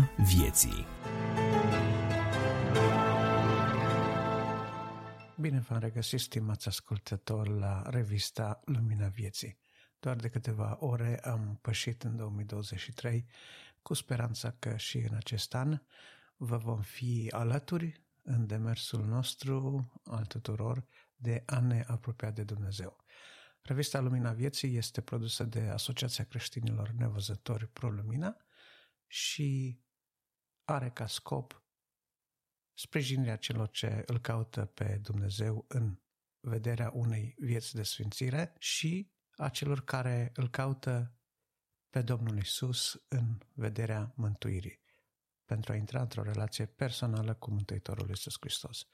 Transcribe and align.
Lumina 0.00 0.14
Vieții 0.16 0.86
Bine 5.40 5.58
v-am 5.58 5.78
regăsit, 5.78 6.20
stimați 6.20 6.68
ascultători, 6.68 7.58
la 7.58 7.82
revista 7.86 8.60
Lumina 8.64 9.08
Vieții. 9.08 9.58
Doar 9.98 10.16
de 10.16 10.28
câteva 10.28 10.76
ore 10.80 11.20
am 11.24 11.58
pășit 11.62 12.02
în 12.02 12.16
2023 12.16 13.26
cu 13.82 13.94
speranța 13.94 14.50
că 14.58 14.76
și 14.76 14.98
în 14.98 15.14
acest 15.14 15.54
an 15.54 15.80
vă 16.36 16.56
vom 16.56 16.80
fi 16.80 17.28
alături 17.30 18.04
în 18.22 18.46
demersul 18.46 19.04
nostru 19.04 19.90
al 20.04 20.24
tuturor 20.24 20.84
de 21.16 21.42
a 21.46 21.60
ne 21.60 21.84
apropia 21.86 22.30
de 22.30 22.42
Dumnezeu. 22.42 22.96
Revista 23.62 24.00
Lumina 24.00 24.32
Vieții 24.32 24.76
este 24.76 25.00
produsă 25.00 25.44
de 25.44 25.60
Asociația 25.60 26.24
Creștinilor 26.24 26.88
Nevăzători 26.88 27.66
Pro 27.66 27.88
Lumina 27.88 28.36
și 29.06 29.78
are 30.70 30.90
ca 30.90 31.06
scop 31.06 31.62
sprijinirea 32.74 33.36
celor 33.36 33.70
ce 33.70 34.02
îl 34.06 34.18
caută 34.18 34.64
pe 34.64 34.98
Dumnezeu 35.02 35.64
în 35.68 35.98
vederea 36.40 36.90
unei 36.94 37.34
vieți 37.38 37.74
de 37.74 37.82
sfințire 37.82 38.54
și 38.58 39.10
a 39.36 39.48
celor 39.48 39.84
care 39.84 40.32
îl 40.34 40.48
caută 40.48 41.14
pe 41.90 42.02
Domnul 42.02 42.38
Isus 42.38 43.02
în 43.08 43.38
vederea 43.52 44.12
mântuirii, 44.16 44.80
pentru 45.44 45.72
a 45.72 45.76
intra 45.76 46.00
într-o 46.00 46.22
relație 46.22 46.66
personală 46.66 47.34
cu 47.34 47.50
Mântuitorul 47.50 48.08
Iisus 48.08 48.36
Hristos. 48.40 48.86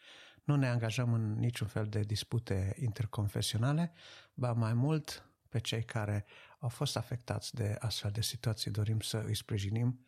Nu 0.44 0.56
ne 0.56 0.68
angajăm 0.68 1.12
în 1.12 1.38
niciun 1.38 1.66
fel 1.66 1.88
de 1.88 2.00
dispute 2.00 2.76
interconfesionale, 2.80 3.92
ba 4.34 4.52
mai 4.52 4.74
mult 4.74 5.30
pe 5.48 5.58
cei 5.58 5.84
care 5.84 6.26
au 6.58 6.68
fost 6.68 6.96
afectați 6.96 7.54
de 7.54 7.76
astfel 7.78 8.10
de 8.10 8.20
situații 8.20 8.70
dorim 8.70 9.00
să 9.00 9.22
îi 9.26 9.34
sprijinim 9.34 10.06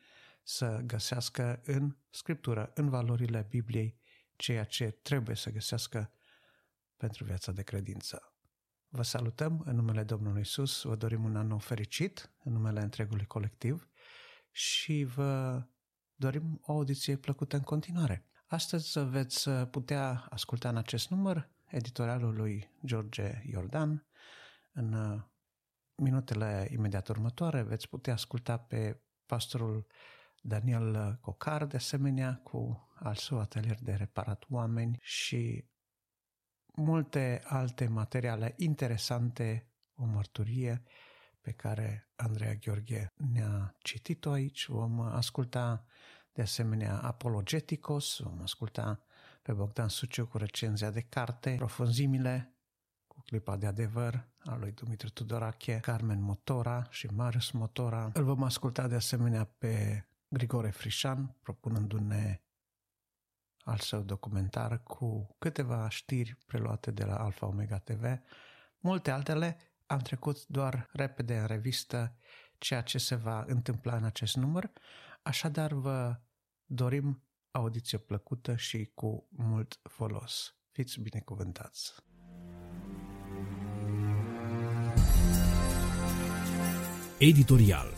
să 0.49 0.81
găsească 0.85 1.61
în 1.65 1.97
Scriptură, 2.11 2.71
în 2.75 2.89
valorile 2.89 3.47
Bibliei, 3.49 3.99
ceea 4.37 4.65
ce 4.65 4.91
trebuie 4.91 5.37
să 5.37 5.51
găsească 5.51 6.13
pentru 6.97 7.25
viața 7.25 7.53
de 7.53 7.63
credință. 7.63 8.33
Vă 8.89 9.03
salutăm 9.03 9.63
în 9.65 9.75
numele 9.75 10.03
Domnului 10.03 10.41
Isus, 10.41 10.83
vă 10.83 10.97
dorim 10.97 11.25
un 11.25 11.37
an 11.37 11.47
nou 11.47 11.59
fericit 11.59 12.33
în 12.45 12.53
numele 12.53 12.81
întregului 12.81 13.27
colectiv 13.27 13.89
și 14.51 15.05
vă 15.05 15.63
dorim 16.15 16.61
o 16.63 16.73
audiție 16.73 17.17
plăcută 17.17 17.57
în 17.57 17.63
continuare. 17.63 18.25
Astăzi 18.47 18.99
veți 18.99 19.51
putea 19.51 20.27
asculta 20.31 20.69
în 20.69 20.77
acest 20.77 21.09
număr 21.09 21.51
editorialul 21.67 22.35
lui 22.35 22.71
George 22.85 23.43
Iordan. 23.47 24.07
În 24.73 25.21
minutele 25.95 26.69
imediat 26.73 27.09
următoare 27.09 27.63
veți 27.63 27.89
putea 27.89 28.13
asculta 28.13 28.59
pe 28.59 29.01
pastorul 29.27 29.87
Daniel 30.49 31.19
Cocar, 31.21 31.67
de 31.67 31.77
asemenea, 31.77 32.41
cu 32.45 32.89
al 32.95 33.15
său 33.15 33.41
atelier 33.41 33.79
de 33.83 33.95
reparat 33.95 34.45
oameni 34.49 34.99
și 35.01 35.65
multe 36.75 37.41
alte 37.45 37.89
materiale 37.89 38.55
interesante, 38.57 39.73
o 39.95 40.05
mărturie 40.05 40.83
pe 41.41 41.53
care 41.53 42.11
Andreea 42.17 42.55
Gheorghe 42.55 43.13
ne-a 43.17 43.77
citit-o 43.79 44.31
aici. 44.31 44.67
Vom 44.67 45.01
asculta 45.01 45.85
de 46.33 46.43
asemenea 46.43 46.99
Apologeticos, 46.99 48.19
vom 48.21 48.41
asculta 48.43 49.03
pe 49.43 49.53
Bogdan 49.53 49.89
Suciu 49.89 50.27
cu 50.27 50.39
recenzia 50.39 50.91
de 50.91 51.01
carte, 51.01 51.55
Profunzimile, 51.57 52.57
cu 53.07 53.21
clipa 53.25 53.57
de 53.57 53.67
adevăr 53.67 54.29
al 54.39 54.59
lui 54.59 54.73
Dumitru 54.73 55.09
Tudorache, 55.09 55.79
Carmen 55.81 56.21
Motora 56.21 56.87
și 56.91 57.07
Marius 57.07 57.51
Motora. 57.51 58.11
Îl 58.15 58.25
vom 58.25 58.43
asculta 58.43 58.89
de 58.89 58.95
asemenea 58.95 59.45
pe 59.45 60.03
Grigore 60.29 60.71
Frișan, 60.71 61.37
propunându-ne 61.43 62.43
al 63.59 63.79
său 63.79 64.03
documentar 64.03 64.83
cu 64.83 65.37
câteva 65.39 65.89
știri 65.89 66.37
preluate 66.47 66.91
de 66.91 67.05
la 67.05 67.17
Alfa 67.19 67.47
Omega 67.47 67.79
TV. 67.79 68.05
Multe 68.79 69.11
altele 69.11 69.57
am 69.87 69.99
trecut 69.99 70.47
doar 70.47 70.89
repede 70.93 71.39
în 71.39 71.47
revistă 71.47 72.17
ceea 72.59 72.81
ce 72.83 72.99
se 72.99 73.15
va 73.15 73.45
întâmpla 73.47 73.97
în 73.97 74.05
acest 74.05 74.37
număr, 74.37 74.73
așadar 75.23 75.73
vă 75.73 76.21
dorim 76.65 77.23
audiție 77.51 77.99
plăcută 77.99 78.57
și 78.57 78.91
cu 78.95 79.29
mult 79.31 79.81
folos. 79.83 80.57
Fiți 80.71 81.01
binecuvântați! 81.01 81.95
Editorial 87.19 87.98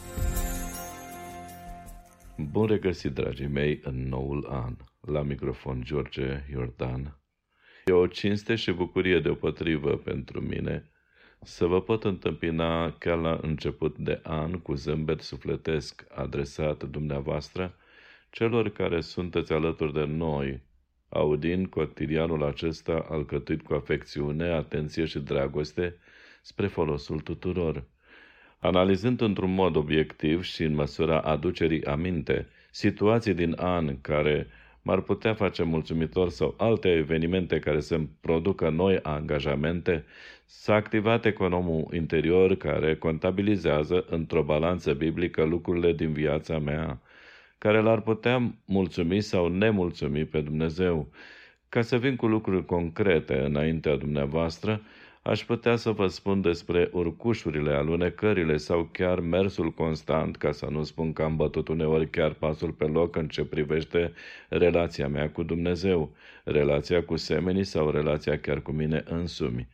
Bun 2.46 2.66
regăsit, 2.66 3.12
dragii 3.12 3.46
mei, 3.46 3.80
în 3.82 4.08
noul 4.08 4.46
an. 4.48 4.76
La 5.00 5.22
microfon 5.22 5.82
George 5.84 6.44
Iordan. 6.52 7.18
E 7.84 7.92
o 7.92 8.06
cinste 8.06 8.54
și 8.54 8.72
bucurie 8.72 9.20
deopotrivă 9.20 9.96
pentru 9.96 10.40
mine 10.40 10.90
să 11.42 11.66
vă 11.66 11.82
pot 11.82 12.04
întâmpina 12.04 12.92
chiar 12.92 13.18
la 13.18 13.38
început 13.42 13.98
de 13.98 14.20
an 14.22 14.52
cu 14.52 14.74
zâmbet 14.74 15.20
sufletesc 15.20 16.06
adresat 16.14 16.84
dumneavoastră 16.84 17.74
celor 18.30 18.68
care 18.68 19.00
sunteți 19.00 19.52
alături 19.52 19.92
de 19.92 20.04
noi, 20.04 20.62
audind 21.08 21.66
cotidianul 21.66 22.42
acesta 22.44 23.06
alcătuit 23.08 23.62
cu 23.62 23.74
afecțiune, 23.74 24.48
atenție 24.48 25.04
și 25.04 25.18
dragoste 25.18 25.96
spre 26.42 26.66
folosul 26.66 27.20
tuturor 27.20 27.84
analizând 28.60 29.20
într-un 29.20 29.54
mod 29.54 29.76
obiectiv 29.76 30.42
și 30.42 30.62
în 30.62 30.74
măsura 30.74 31.20
aducerii 31.20 31.84
aminte 31.84 32.48
situații 32.70 33.34
din 33.34 33.54
an 33.58 34.00
care 34.00 34.46
m-ar 34.82 35.00
putea 35.00 35.34
face 35.34 35.62
mulțumitor 35.62 36.28
sau 36.30 36.54
alte 36.58 36.88
evenimente 36.88 37.58
care 37.58 37.80
să-mi 37.80 38.08
producă 38.20 38.68
noi 38.68 38.98
angajamente, 39.02 40.04
s-a 40.46 40.74
activat 40.74 41.24
economul 41.24 41.88
interior 41.94 42.54
care 42.54 42.96
contabilizează 42.96 44.04
într-o 44.08 44.42
balanță 44.42 44.92
biblică 44.92 45.44
lucrurile 45.44 45.92
din 45.92 46.12
viața 46.12 46.58
mea, 46.58 47.00
care 47.58 47.80
l-ar 47.80 48.00
putea 48.00 48.54
mulțumi 48.64 49.20
sau 49.20 49.48
nemulțumi 49.48 50.24
pe 50.24 50.40
Dumnezeu. 50.40 51.08
Ca 51.68 51.82
să 51.82 51.96
vin 51.98 52.16
cu 52.16 52.26
lucruri 52.26 52.64
concrete 52.64 53.38
înaintea 53.38 53.96
dumneavoastră, 53.96 54.80
aș 55.30 55.44
putea 55.44 55.76
să 55.76 55.90
vă 55.90 56.06
spun 56.06 56.40
despre 56.40 56.88
urcușurile, 56.92 57.72
alunecările 57.72 58.56
sau 58.56 58.88
chiar 58.92 59.20
mersul 59.20 59.70
constant, 59.70 60.36
ca 60.36 60.52
să 60.52 60.66
nu 60.70 60.82
spun 60.82 61.12
că 61.12 61.22
am 61.22 61.36
bătut 61.36 61.68
uneori 61.68 62.10
chiar 62.10 62.32
pasul 62.32 62.70
pe 62.70 62.84
loc 62.84 63.16
în 63.16 63.28
ce 63.28 63.44
privește 63.44 64.12
relația 64.48 65.08
mea 65.08 65.30
cu 65.30 65.42
Dumnezeu, 65.42 66.10
relația 66.44 67.02
cu 67.02 67.16
semenii 67.16 67.64
sau 67.64 67.90
relația 67.90 68.38
chiar 68.38 68.60
cu 68.60 68.70
mine 68.70 69.04
însumi. 69.08 69.68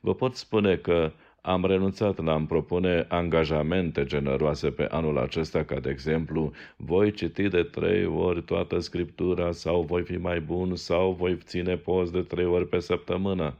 Vă 0.00 0.14
pot 0.14 0.34
spune 0.34 0.76
că 0.76 1.12
am 1.40 1.64
renunțat 1.64 2.24
la 2.24 2.32
a-mi 2.32 2.46
propune 2.46 3.06
angajamente 3.08 4.04
generoase 4.04 4.70
pe 4.70 4.86
anul 4.90 5.18
acesta, 5.18 5.64
ca 5.64 5.80
de 5.80 5.90
exemplu, 5.90 6.52
voi 6.76 7.12
citi 7.12 7.48
de 7.48 7.62
trei 7.62 8.06
ori 8.06 8.42
toată 8.42 8.78
Scriptura 8.78 9.52
sau 9.52 9.82
voi 9.82 10.02
fi 10.02 10.16
mai 10.16 10.40
bun 10.40 10.76
sau 10.76 11.12
voi 11.12 11.38
ține 11.44 11.76
post 11.76 12.12
de 12.12 12.20
trei 12.20 12.46
ori 12.46 12.68
pe 12.68 12.78
săptămână 12.78 13.54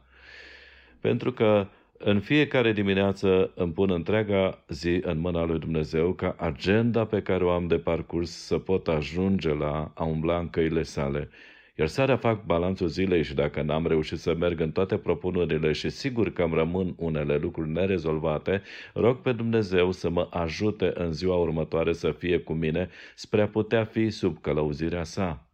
pentru 1.01 1.31
că 1.31 1.67
în 1.97 2.19
fiecare 2.19 2.71
dimineață 2.71 3.51
îmi 3.55 3.71
pun 3.71 3.91
întreaga 3.91 4.63
zi 4.67 4.99
în 5.03 5.19
mâna 5.19 5.45
lui 5.45 5.59
Dumnezeu 5.59 6.13
ca 6.13 6.35
agenda 6.37 7.05
pe 7.05 7.21
care 7.21 7.43
o 7.43 7.49
am 7.49 7.67
de 7.67 7.77
parcurs 7.77 8.31
să 8.31 8.57
pot 8.57 8.87
ajunge 8.87 9.53
la 9.53 9.91
a 9.95 10.03
umbla 10.03 10.37
în 10.37 10.49
căile 10.49 10.83
sale. 10.83 11.29
Iar 11.75 11.87
seara 11.87 12.17
fac 12.17 12.45
balanțul 12.45 12.87
zilei 12.87 13.23
și 13.23 13.33
dacă 13.33 13.61
n-am 13.61 13.87
reușit 13.87 14.19
să 14.19 14.35
merg 14.35 14.59
în 14.59 14.71
toate 14.71 14.97
propunerile 14.97 15.71
și 15.71 15.89
sigur 15.89 16.33
că 16.33 16.43
îmi 16.43 16.53
rămân 16.53 16.93
unele 16.97 17.37
lucruri 17.37 17.69
nerezolvate, 17.69 18.61
rog 18.93 19.17
pe 19.17 19.31
Dumnezeu 19.31 19.91
să 19.91 20.09
mă 20.09 20.27
ajute 20.31 20.91
în 20.93 21.13
ziua 21.13 21.35
următoare 21.35 21.93
să 21.93 22.11
fie 22.11 22.37
cu 22.39 22.53
mine 22.53 22.89
spre 23.15 23.41
a 23.41 23.47
putea 23.47 23.85
fi 23.85 24.09
sub 24.09 24.41
călăuzirea 24.41 25.03
sa. 25.03 25.45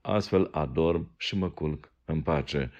Astfel 0.00 0.48
adorm 0.52 1.10
și 1.16 1.36
mă 1.36 1.48
culc 1.48 1.92
în 2.04 2.20
pace 2.20 2.70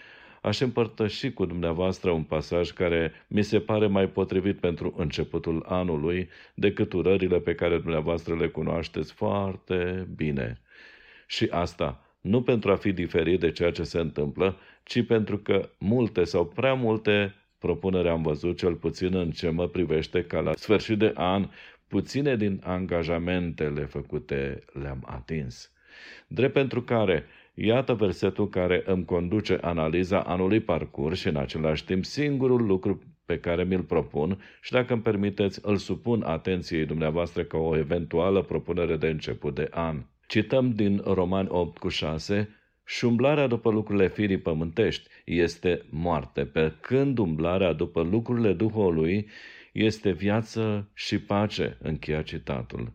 aș 0.43 0.61
împărtăși 0.61 1.33
cu 1.33 1.45
dumneavoastră 1.45 2.11
un 2.11 2.23
pasaj 2.23 2.71
care 2.71 3.13
mi 3.27 3.43
se 3.43 3.61
pare 3.61 3.87
mai 3.87 4.09
potrivit 4.09 4.59
pentru 4.61 4.95
începutul 4.97 5.65
anului 5.69 6.29
decât 6.55 6.93
urările 6.93 7.41
pe 7.41 7.55
care 7.55 7.79
dumneavoastră 7.79 8.37
le 8.37 8.49
cunoașteți 8.49 9.13
foarte 9.13 10.09
bine. 10.17 10.61
Și 11.27 11.49
asta 11.51 12.05
nu 12.21 12.43
pentru 12.43 12.71
a 12.71 12.77
fi 12.77 12.93
diferit 12.93 13.41
de 13.41 13.53
ceea 13.53 13.71
ce 13.71 13.83
se 13.83 13.99
întâmplă, 13.99 14.57
ci 14.83 15.07
pentru 15.07 15.39
că 15.39 15.69
multe 15.79 16.25
sau 16.25 16.47
prea 16.47 16.75
multe 16.75 17.35
propuneri 17.59 18.09
am 18.09 18.23
văzut, 18.23 18.57
cel 18.57 18.75
puțin 18.75 19.15
în 19.15 19.31
ce 19.31 19.49
mă 19.51 19.69
privește, 19.69 20.25
ca 20.25 20.41
la 20.41 20.53
sfârșit 20.55 20.99
de 20.99 21.13
an, 21.15 21.49
puține 21.89 22.37
din 22.37 22.61
angajamentele 22.65 23.85
făcute 23.85 24.65
le-am 24.73 25.05
atins. 25.07 25.73
Drept 26.27 26.53
pentru 26.53 26.83
care 26.83 27.25
Iată 27.55 27.95
versetul 27.95 28.49
care 28.49 28.83
îmi 28.87 29.05
conduce 29.05 29.59
analiza 29.61 30.21
anului 30.21 30.61
parcurs 30.61 31.19
și 31.19 31.29
în 31.29 31.37
același 31.37 31.85
timp 31.85 32.05
singurul 32.05 32.67
lucru 32.67 33.03
pe 33.27 33.39
care 33.39 33.65
mi-l 33.65 33.83
propun 33.83 34.43
și 34.61 34.73
dacă 34.73 34.93
îmi 34.93 35.03
permiteți 35.03 35.61
îl 35.63 35.77
supun 35.77 36.23
atenției 36.23 36.85
dumneavoastră 36.85 37.43
ca 37.43 37.59
o 37.59 37.77
eventuală 37.77 38.43
propunere 38.43 38.97
de 38.97 39.07
început 39.07 39.55
de 39.55 39.69
an. 39.71 40.05
Cităm 40.27 40.71
din 40.71 41.03
Romani 41.05 41.49
8 41.51 41.79
cu 41.79 41.89
6, 41.89 42.49
și 42.85 42.97
șumblarea 42.99 43.47
după 43.47 43.71
lucrurile 43.71 44.09
firii 44.09 44.39
pământești 44.39 45.09
este 45.25 45.83
moarte, 45.91 46.45
pe 46.45 46.73
când 46.81 47.19
umblarea 47.19 47.73
după 47.73 48.03
lucrurile 48.03 48.53
Duhului 48.53 49.29
este 49.73 50.11
viață 50.11 50.91
și 50.95 51.19
pace, 51.19 51.77
încheia 51.81 52.23
citatul. 52.23 52.93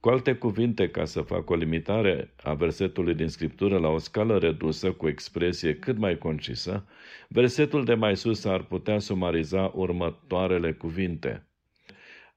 Cu 0.00 0.08
alte 0.08 0.34
cuvinte, 0.34 0.88
ca 0.88 1.04
să 1.04 1.20
fac 1.20 1.50
o 1.50 1.54
limitare 1.54 2.34
a 2.42 2.54
versetului 2.54 3.14
din 3.14 3.28
Scriptură 3.28 3.78
la 3.78 3.88
o 3.88 3.98
scală 3.98 4.38
redusă 4.38 4.92
cu 4.92 5.08
expresie 5.08 5.78
cât 5.78 5.98
mai 5.98 6.18
concisă, 6.18 6.86
versetul 7.28 7.84
de 7.84 7.94
mai 7.94 8.16
sus 8.16 8.44
ar 8.44 8.62
putea 8.62 8.98
sumariza 8.98 9.72
următoarele 9.74 10.72
cuvinte. 10.72 11.46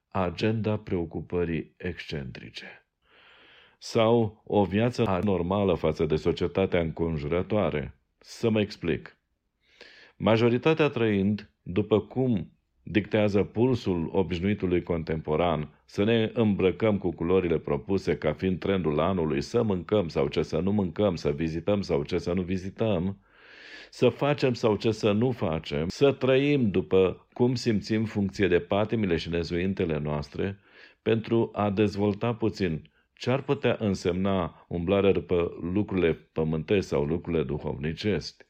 Agenda 0.08 0.76
preocupării 0.76 1.74
excentrice 1.76 2.86
sau 3.78 4.42
o 4.46 4.64
viață 4.64 5.06
anormală 5.06 5.74
față 5.74 6.04
de 6.04 6.16
societatea 6.16 6.80
înconjurătoare. 6.80 7.98
Să 8.18 8.50
mă 8.50 8.60
explic. 8.60 9.16
Majoritatea 10.16 10.88
trăind 10.88 11.50
după 11.62 12.00
cum 12.00 12.51
dictează 12.82 13.42
pulsul 13.42 14.08
obișnuitului 14.12 14.82
contemporan, 14.82 15.68
să 15.84 16.04
ne 16.04 16.30
îmbrăcăm 16.34 16.98
cu 16.98 17.10
culorile 17.10 17.58
propuse 17.58 18.16
ca 18.16 18.32
fiind 18.32 18.58
trendul 18.58 19.00
anului, 19.00 19.40
să 19.40 19.62
mâncăm 19.62 20.08
sau 20.08 20.28
ce 20.28 20.42
să 20.42 20.58
nu 20.58 20.72
mâncăm, 20.72 21.14
să 21.14 21.30
vizităm 21.30 21.80
sau 21.80 22.02
ce 22.02 22.18
să 22.18 22.32
nu 22.32 22.42
vizităm, 22.42 23.18
să 23.90 24.08
facem 24.08 24.54
sau 24.54 24.76
ce 24.76 24.90
să 24.90 25.12
nu 25.12 25.30
facem, 25.30 25.88
să 25.88 26.12
trăim 26.12 26.70
după 26.70 27.26
cum 27.32 27.54
simțim 27.54 28.04
funcție 28.04 28.48
de 28.48 28.58
patimile 28.58 29.16
și 29.16 29.28
nezuintele 29.28 29.98
noastre, 29.98 30.58
pentru 31.02 31.50
a 31.52 31.70
dezvolta 31.70 32.34
puțin 32.34 32.90
ce 33.14 33.30
ar 33.30 33.42
putea 33.42 33.76
însemna 33.80 34.64
umblarea 34.68 35.12
după 35.12 35.58
lucrurile 35.72 36.12
pământești 36.12 36.86
sau 36.88 37.04
lucrurile 37.04 37.42
duhovnicești. 37.42 38.44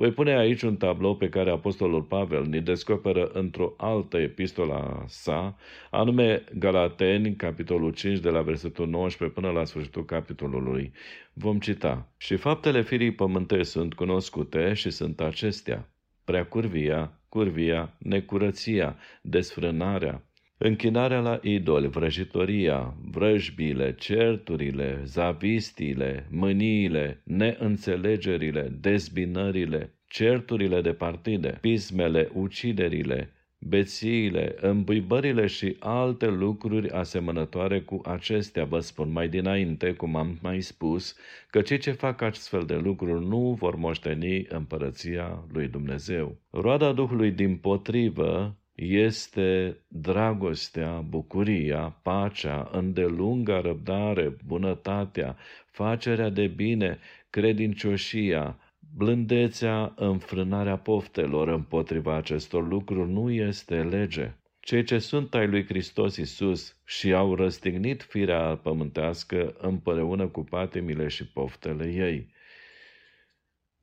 Voi 0.00 0.12
pune 0.12 0.36
aici 0.36 0.62
un 0.62 0.76
tablou 0.76 1.16
pe 1.16 1.28
care 1.28 1.50
Apostolul 1.50 2.02
Pavel 2.02 2.46
ne 2.46 2.60
descoperă 2.60 3.30
într-o 3.32 3.74
altă 3.76 4.16
epistola 4.16 5.04
sa, 5.06 5.56
anume 5.90 6.44
Galateni, 6.58 7.36
capitolul 7.36 7.92
5, 7.92 8.18
de 8.18 8.28
la 8.28 8.42
versetul 8.42 8.88
19 8.88 9.40
până 9.40 9.52
la 9.52 9.64
sfârșitul 9.64 10.04
capitolului. 10.04 10.92
Vom 11.32 11.58
cita. 11.58 12.12
Și 12.16 12.36
faptele 12.36 12.82
firii 12.82 13.14
pământești 13.14 13.72
sunt 13.72 13.94
cunoscute 13.94 14.72
și 14.72 14.90
sunt 14.90 15.20
acestea. 15.20 15.88
Prea 16.24 16.46
curvia, 16.46 17.20
curvia, 17.28 17.96
necurăția, 17.98 18.96
desfrânarea, 19.22 20.27
Închinarea 20.60 21.20
la 21.20 21.38
idoli, 21.42 21.88
vrăjitoria, 21.88 22.94
vrăjbile, 23.10 23.94
certurile, 23.94 25.00
zavistiile, 25.04 26.26
mâniile, 26.30 27.22
neînțelegerile, 27.24 28.76
dezbinările, 28.80 29.94
certurile 30.08 30.80
de 30.80 30.92
partide, 30.92 31.58
pismele, 31.60 32.30
uciderile, 32.34 33.32
bețiile, 33.58 34.54
îmbuibările 34.60 35.46
și 35.46 35.76
alte 35.78 36.26
lucruri 36.26 36.90
asemănătoare 36.90 37.80
cu 37.80 38.00
acestea. 38.04 38.64
Vă 38.64 38.80
spun 38.80 39.12
mai 39.12 39.28
dinainte, 39.28 39.92
cum 39.92 40.16
am 40.16 40.38
mai 40.42 40.60
spus, 40.60 41.16
că 41.50 41.60
cei 41.60 41.78
ce 41.78 41.90
fac 41.90 42.20
astfel 42.20 42.62
de 42.62 42.74
lucruri 42.74 43.26
nu 43.26 43.56
vor 43.58 43.76
moșteni 43.76 44.46
împărăția 44.48 45.44
lui 45.52 45.68
Dumnezeu. 45.68 46.40
Roada 46.50 46.92
Duhului 46.92 47.30
din 47.30 47.56
potrivă 47.56 48.56
este 48.86 49.76
dragostea, 49.88 50.90
bucuria, 51.08 51.96
pacea, 52.02 52.68
îndelunga 52.72 53.60
răbdare, 53.60 54.36
bunătatea, 54.46 55.36
facerea 55.70 56.28
de 56.28 56.46
bine, 56.46 56.98
credincioșia, 57.30 58.58
blândețea, 58.96 59.92
înfrânarea 59.96 60.76
poftelor 60.76 61.48
împotriva 61.48 62.16
acestor 62.16 62.68
lucruri 62.68 63.10
nu 63.10 63.30
este 63.30 63.82
lege. 63.82 64.32
Cei 64.60 64.84
ce 64.84 64.98
sunt 64.98 65.34
ai 65.34 65.46
lui 65.46 65.64
Hristos 65.64 66.16
Isus 66.16 66.76
și 66.84 67.12
au 67.12 67.34
răstignit 67.34 68.02
firea 68.02 68.56
pământească 68.62 69.54
împreună 69.58 70.26
cu 70.26 70.44
patimile 70.44 71.08
și 71.08 71.26
poftele 71.26 71.92
ei. 71.92 72.28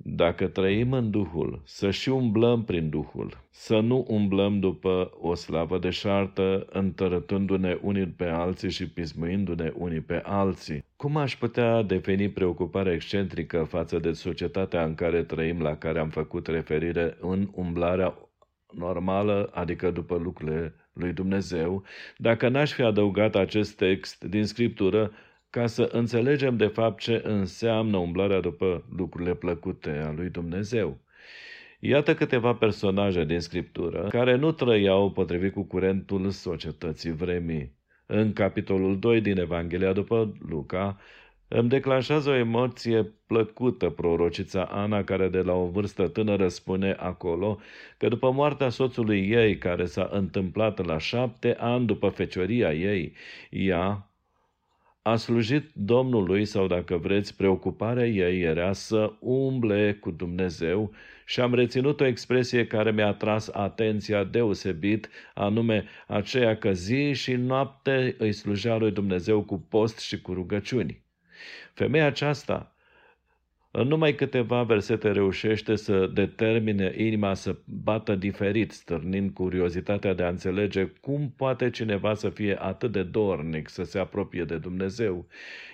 Dacă 0.07 0.47
trăim 0.47 0.91
în 0.91 1.11
Duhul, 1.11 1.61
să 1.63 1.91
și 1.91 2.09
umblăm 2.09 2.63
prin 2.63 2.89
Duhul, 2.89 3.37
să 3.49 3.79
nu 3.79 4.05
umblăm 4.07 4.59
după 4.59 5.11
o 5.19 5.35
slavă 5.35 5.77
deșartă, 5.77 6.67
întărătându-ne 6.69 7.77
unii 7.81 8.07
pe 8.07 8.25
alții 8.25 8.71
și 8.71 8.89
pismuindu-ne 8.89 9.71
unii 9.75 10.01
pe 10.01 10.21
alții. 10.23 10.85
Cum 10.95 11.17
aș 11.17 11.35
putea 11.35 11.81
defini 11.81 12.29
preocuparea 12.29 12.93
excentrică 12.93 13.63
față 13.63 13.99
de 13.99 14.11
societatea 14.11 14.83
în 14.83 14.95
care 14.95 15.23
trăim, 15.23 15.61
la 15.61 15.75
care 15.75 15.99
am 15.99 16.09
făcut 16.09 16.47
referire 16.47 17.17
în 17.19 17.49
umblarea 17.53 18.17
normală, 18.71 19.49
adică 19.53 19.91
după 19.91 20.15
lucrurile 20.17 20.73
lui 20.93 21.13
Dumnezeu, 21.13 21.83
dacă 22.17 22.49
n-aș 22.49 22.71
fi 22.73 22.81
adăugat 22.81 23.35
acest 23.35 23.75
text 23.75 24.23
din 24.23 24.45
Scriptură 24.45 25.11
ca 25.55 25.67
să 25.67 25.89
înțelegem 25.91 26.57
de 26.57 26.67
fapt 26.67 26.99
ce 26.99 27.21
înseamnă 27.23 27.97
umblarea 27.97 28.39
după 28.39 28.83
lucrurile 28.97 29.35
plăcute 29.35 29.89
a 29.89 30.11
lui 30.11 30.29
Dumnezeu. 30.29 30.97
Iată 31.79 32.15
câteva 32.15 32.53
personaje 32.53 33.23
din 33.23 33.39
Scriptură 33.39 34.07
care 34.09 34.35
nu 34.35 34.51
trăiau 34.51 35.11
potrivit 35.11 35.53
cu 35.53 35.63
curentul 35.63 36.29
societății 36.29 37.11
vremii. 37.11 37.75
În 38.05 38.33
capitolul 38.33 38.99
2 38.99 39.21
din 39.21 39.37
Evanghelia 39.37 39.93
după 39.93 40.37
Luca, 40.49 40.99
îmi 41.47 41.69
declanșează 41.69 42.29
o 42.29 42.35
emoție 42.35 43.13
plăcută 43.27 43.89
prorocița 43.89 44.63
Ana, 44.63 45.03
care 45.03 45.29
de 45.29 45.41
la 45.41 45.53
o 45.53 45.65
vârstă 45.65 46.07
tânără 46.07 46.47
spune 46.47 46.91
acolo 46.91 47.59
că 47.97 48.07
după 48.07 48.31
moartea 48.31 48.69
soțului 48.69 49.29
ei, 49.29 49.57
care 49.57 49.85
s-a 49.85 50.09
întâmplat 50.11 50.85
la 50.85 50.97
șapte 50.97 51.55
ani 51.59 51.85
după 51.85 52.09
fecioria 52.09 52.73
ei, 52.73 53.13
ea, 53.49 54.09
a 55.07 55.15
slujit 55.15 55.69
Domnului 55.73 56.45
sau, 56.45 56.67
dacă 56.67 56.97
vreți, 56.97 57.35
preocuparea 57.35 58.07
ei 58.07 58.41
era 58.41 58.73
să 58.73 59.13
umble 59.19 59.93
cu 59.93 60.11
Dumnezeu 60.11 60.93
și 61.25 61.39
am 61.39 61.53
reținut 61.53 61.99
o 61.99 62.05
expresie 62.05 62.67
care 62.67 62.91
mi-a 62.91 63.13
tras 63.13 63.47
atenția 63.47 64.23
deosebit, 64.23 65.09
anume 65.33 65.85
aceea 66.07 66.57
că 66.57 66.73
zi 66.73 67.13
și 67.13 67.33
noapte 67.33 68.15
îi 68.17 68.31
slujea 68.31 68.77
lui 68.77 68.91
Dumnezeu 68.91 69.41
cu 69.43 69.59
post 69.59 69.99
și 69.99 70.21
cu 70.21 70.33
rugăciuni. 70.33 71.03
Femeia 71.73 72.05
aceasta 72.05 72.74
în 73.77 73.87
numai 73.87 74.15
câteva 74.15 74.63
versete 74.63 75.11
reușește 75.11 75.75
să 75.75 76.09
determine 76.13 76.93
inima 76.97 77.33
să 77.33 77.55
bată 77.65 78.15
diferit, 78.15 78.71
stârnind 78.71 79.31
curiozitatea 79.33 80.13
de 80.13 80.23
a 80.23 80.27
înțelege 80.27 80.83
cum 81.01 81.33
poate 81.37 81.69
cineva 81.69 82.13
să 82.13 82.29
fie 82.29 82.57
atât 82.59 82.91
de 82.91 83.03
dornic 83.03 83.69
să 83.69 83.83
se 83.83 83.99
apropie 83.99 84.43
de 84.43 84.57
Dumnezeu. 84.57 85.25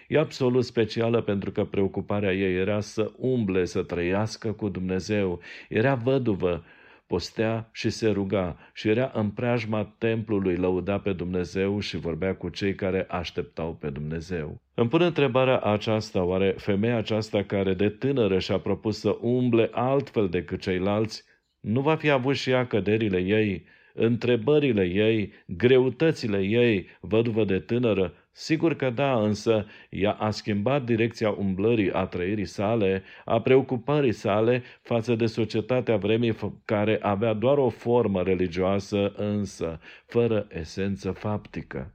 E 0.08 0.20
absolut 0.20 0.66
specială 0.66 1.22
pentru 1.22 1.52
că 1.52 1.64
preocuparea 1.64 2.34
ei 2.34 2.56
era 2.56 2.80
să 2.80 3.12
umble, 3.18 3.66
să 3.66 3.82
trăiască 3.84 4.52
cu 4.52 4.70
Dumnezeu. 4.70 5.40
Era 5.70 5.96
văduvă 5.96 6.64
postea 7.12 7.70
și 7.72 7.90
se 7.90 8.10
ruga 8.10 8.58
și 8.74 8.90
era 8.90 9.12
în 9.14 9.30
preajma 9.30 9.96
templului, 9.98 10.56
lăuda 10.56 11.00
pe 11.00 11.14
Dumnezeu 11.14 11.80
și 11.80 11.98
vorbea 11.98 12.36
cu 12.36 12.50
cei 12.50 12.76
care 12.76 13.06
așteptau 13.10 13.74
pe 13.74 13.90
Dumnezeu. 13.90 14.62
Îmi 14.74 14.90
pun 14.90 15.02
întrebarea 15.02 15.60
aceasta, 15.60 16.24
oare 16.24 16.54
femeia 16.58 16.98
aceasta 16.98 17.44
care 17.44 17.74
de 17.74 17.90
tânără 17.90 18.40
și-a 18.40 18.58
propus 18.58 19.00
să 19.00 19.18
umble 19.22 19.70
altfel 19.72 20.28
decât 20.30 20.62
ceilalți, 20.62 21.24
nu 21.60 21.82
va 21.82 21.96
fi 21.96 22.10
avut 22.10 22.36
și 22.36 22.50
ea 22.50 22.68
căderile 22.68 23.20
ei, 23.20 23.66
întrebările 23.94 24.84
ei, 24.84 25.34
greutățile 25.46 26.42
ei, 26.42 26.88
văduvă 27.00 27.44
de 27.44 27.60
tânără, 27.60 28.14
Sigur 28.34 28.74
că 28.74 28.90
da, 28.90 29.20
însă 29.22 29.66
ea 29.90 30.12
a 30.12 30.30
schimbat 30.30 30.84
direcția 30.84 31.30
umblării 31.30 31.92
a 31.92 32.06
trăirii 32.06 32.46
sale, 32.46 33.04
a 33.26 33.42
preocupării 33.42 34.12
sale 34.12 34.64
față 34.82 35.16
de 35.16 35.26
societatea 35.26 35.98
vremii 35.98 36.36
care 36.66 37.00
avea 37.02 37.34
doar 37.34 37.58
o 37.58 37.70
formă 37.70 38.22
religioasă, 38.22 39.14
însă 39.16 39.80
fără 40.06 40.48
esență 40.50 41.12
faptică. 41.12 41.94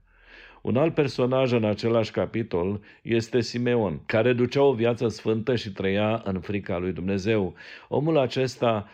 Un 0.63 0.77
alt 0.77 0.95
personaj 0.95 1.53
în 1.53 1.65
același 1.65 2.11
capitol 2.11 2.81
este 3.03 3.41
Simeon, 3.41 4.01
care 4.07 4.33
ducea 4.33 4.63
o 4.63 4.73
viață 4.73 5.09
sfântă 5.09 5.55
și 5.57 5.73
trăia 5.73 6.23
în 6.25 6.41
frica 6.41 6.79
lui 6.79 6.93
Dumnezeu. 6.93 7.55
Omul 7.89 8.19
acesta 8.19 8.89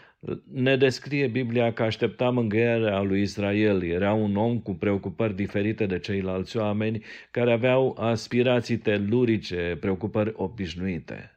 ne 0.52 0.76
descrie 0.76 1.26
Biblia 1.26 1.73
că 1.73 1.83
aștepta 1.83 2.31
mângâierea 2.31 3.00
lui 3.00 3.21
Israel. 3.21 3.83
Era 3.83 4.12
un 4.12 4.37
om 4.37 4.59
cu 4.59 4.75
preocupări 4.75 5.35
diferite 5.35 5.87
de 5.87 5.99
ceilalți 5.99 6.57
oameni 6.57 7.05
care 7.31 7.52
aveau 7.52 7.97
aspirații 8.00 8.76
telurice, 8.76 9.76
preocupări 9.81 10.33
obișnuite. 10.37 11.37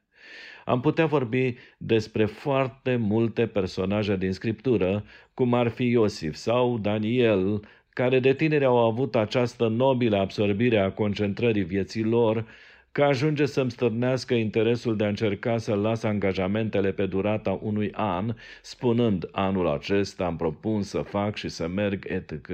Am 0.66 0.82
putea 0.82 1.06
vorbi 1.06 1.56
despre 1.78 2.26
foarte 2.26 2.96
multe 2.96 3.48
personaje 3.48 4.18
din 4.18 4.32
Scriptură, 4.32 5.06
cum 5.34 5.54
ar 5.54 5.68
fi 5.68 5.84
Iosif 5.84 6.36
sau 6.36 6.78
Daniel, 6.78 7.62
care 7.90 8.20
de 8.20 8.34
tineri 8.34 8.66
au 8.66 8.78
avut 8.78 9.16
această 9.16 9.68
nobilă 9.68 10.18
absorbire 10.18 10.80
a 10.80 10.92
concentrării 10.92 11.64
vieții 11.64 12.04
lor 12.04 12.46
că 12.96 13.04
ajunge 13.04 13.46
să-mi 13.46 13.72
stârnească 13.72 14.34
interesul 14.34 14.96
de 14.96 15.04
a 15.04 15.08
încerca 15.08 15.58
să 15.58 15.74
las 15.74 16.04
angajamentele 16.04 16.92
pe 16.92 17.06
durata 17.06 17.60
unui 17.62 17.92
an, 17.92 18.36
spunând 18.62 19.30
anul 19.32 19.68
acesta 19.68 20.26
am 20.26 20.36
propun 20.36 20.82
să 20.82 21.02
fac 21.02 21.36
și 21.36 21.50
să 21.50 21.68
merg 21.68 22.06
etc. 22.08 22.50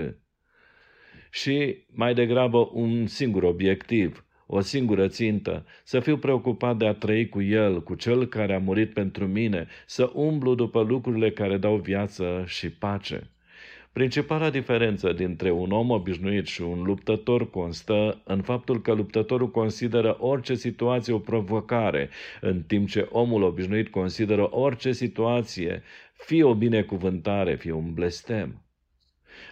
Și 1.31 1.77
mai 1.87 2.13
degrabă 2.13 2.69
un 2.73 3.07
singur 3.07 3.43
obiectiv, 3.43 4.25
o 4.45 4.59
singură 4.59 5.07
țintă, 5.07 5.65
să 5.83 5.99
fiu 5.99 6.17
preocupat 6.17 6.77
de 6.77 6.87
a 6.87 6.93
trăi 6.93 7.29
cu 7.29 7.41
El, 7.41 7.83
cu 7.83 7.95
Cel 7.95 8.25
care 8.25 8.53
a 8.53 8.59
murit 8.59 8.93
pentru 8.93 9.27
mine, 9.27 9.67
să 9.85 10.11
umblu 10.13 10.55
după 10.55 10.81
lucrurile 10.81 11.31
care 11.31 11.57
dau 11.57 11.75
viață 11.75 12.43
și 12.47 12.69
pace. 12.69 13.29
Principala 13.93 14.49
diferență 14.49 15.13
dintre 15.13 15.51
un 15.51 15.71
om 15.71 15.89
obișnuit 15.89 16.47
și 16.47 16.61
un 16.61 16.83
luptător 16.83 17.49
constă 17.49 18.21
în 18.23 18.41
faptul 18.41 18.81
că 18.81 18.93
luptătorul 18.93 19.51
consideră 19.51 20.17
orice 20.19 20.55
situație 20.55 21.13
o 21.13 21.19
provocare, 21.19 22.09
în 22.41 22.63
timp 22.63 22.89
ce 22.89 23.07
omul 23.11 23.41
obișnuit 23.41 23.89
consideră 23.89 24.55
orice 24.55 24.91
situație 24.91 25.83
fie 26.13 26.43
o 26.43 26.55
binecuvântare, 26.55 27.55
fie 27.55 27.71
un 27.71 27.93
blestem. 27.93 28.61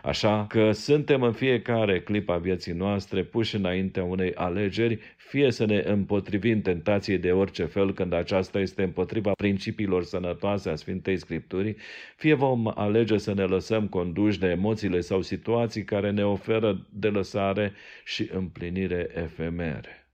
Așa 0.04 0.46
că 0.50 0.72
suntem 0.72 1.22
în 1.22 1.32
fiecare 1.32 2.02
clip 2.02 2.30
a 2.30 2.38
vieții 2.38 2.74
noastre 2.74 3.24
puși 3.24 3.56
înaintea 3.56 4.04
unei 4.04 4.34
alegeri, 4.34 5.00
fie 5.18 5.52
să 5.52 5.66
ne 5.66 5.84
împotrivim 5.86 6.62
tentației 6.62 7.18
de 7.18 7.32
orice 7.32 7.66
fel 7.66 7.94
când 7.94 8.14
aceasta 8.14 8.60
este 8.60 8.84
împotriva 8.84 9.32
principiilor 9.32 10.04
sănătoase 10.04 10.70
a 10.70 10.76
Sfintei 10.76 11.18
Scripturii, 11.18 11.76
fie 12.16 12.34
vom 12.34 12.72
alege 12.76 13.18
să 13.18 13.34
ne 13.34 13.44
lăsăm 13.44 13.88
conduși 13.88 14.40
de 14.40 14.48
emoțiile 14.48 15.00
sau 15.00 15.22
situații 15.22 15.84
care 15.84 16.12
ne 16.12 16.26
oferă 16.26 16.88
de 16.90 17.08
lăsare 17.08 17.74
și 18.04 18.30
împlinire 18.34 19.10
efemere. 19.14 20.08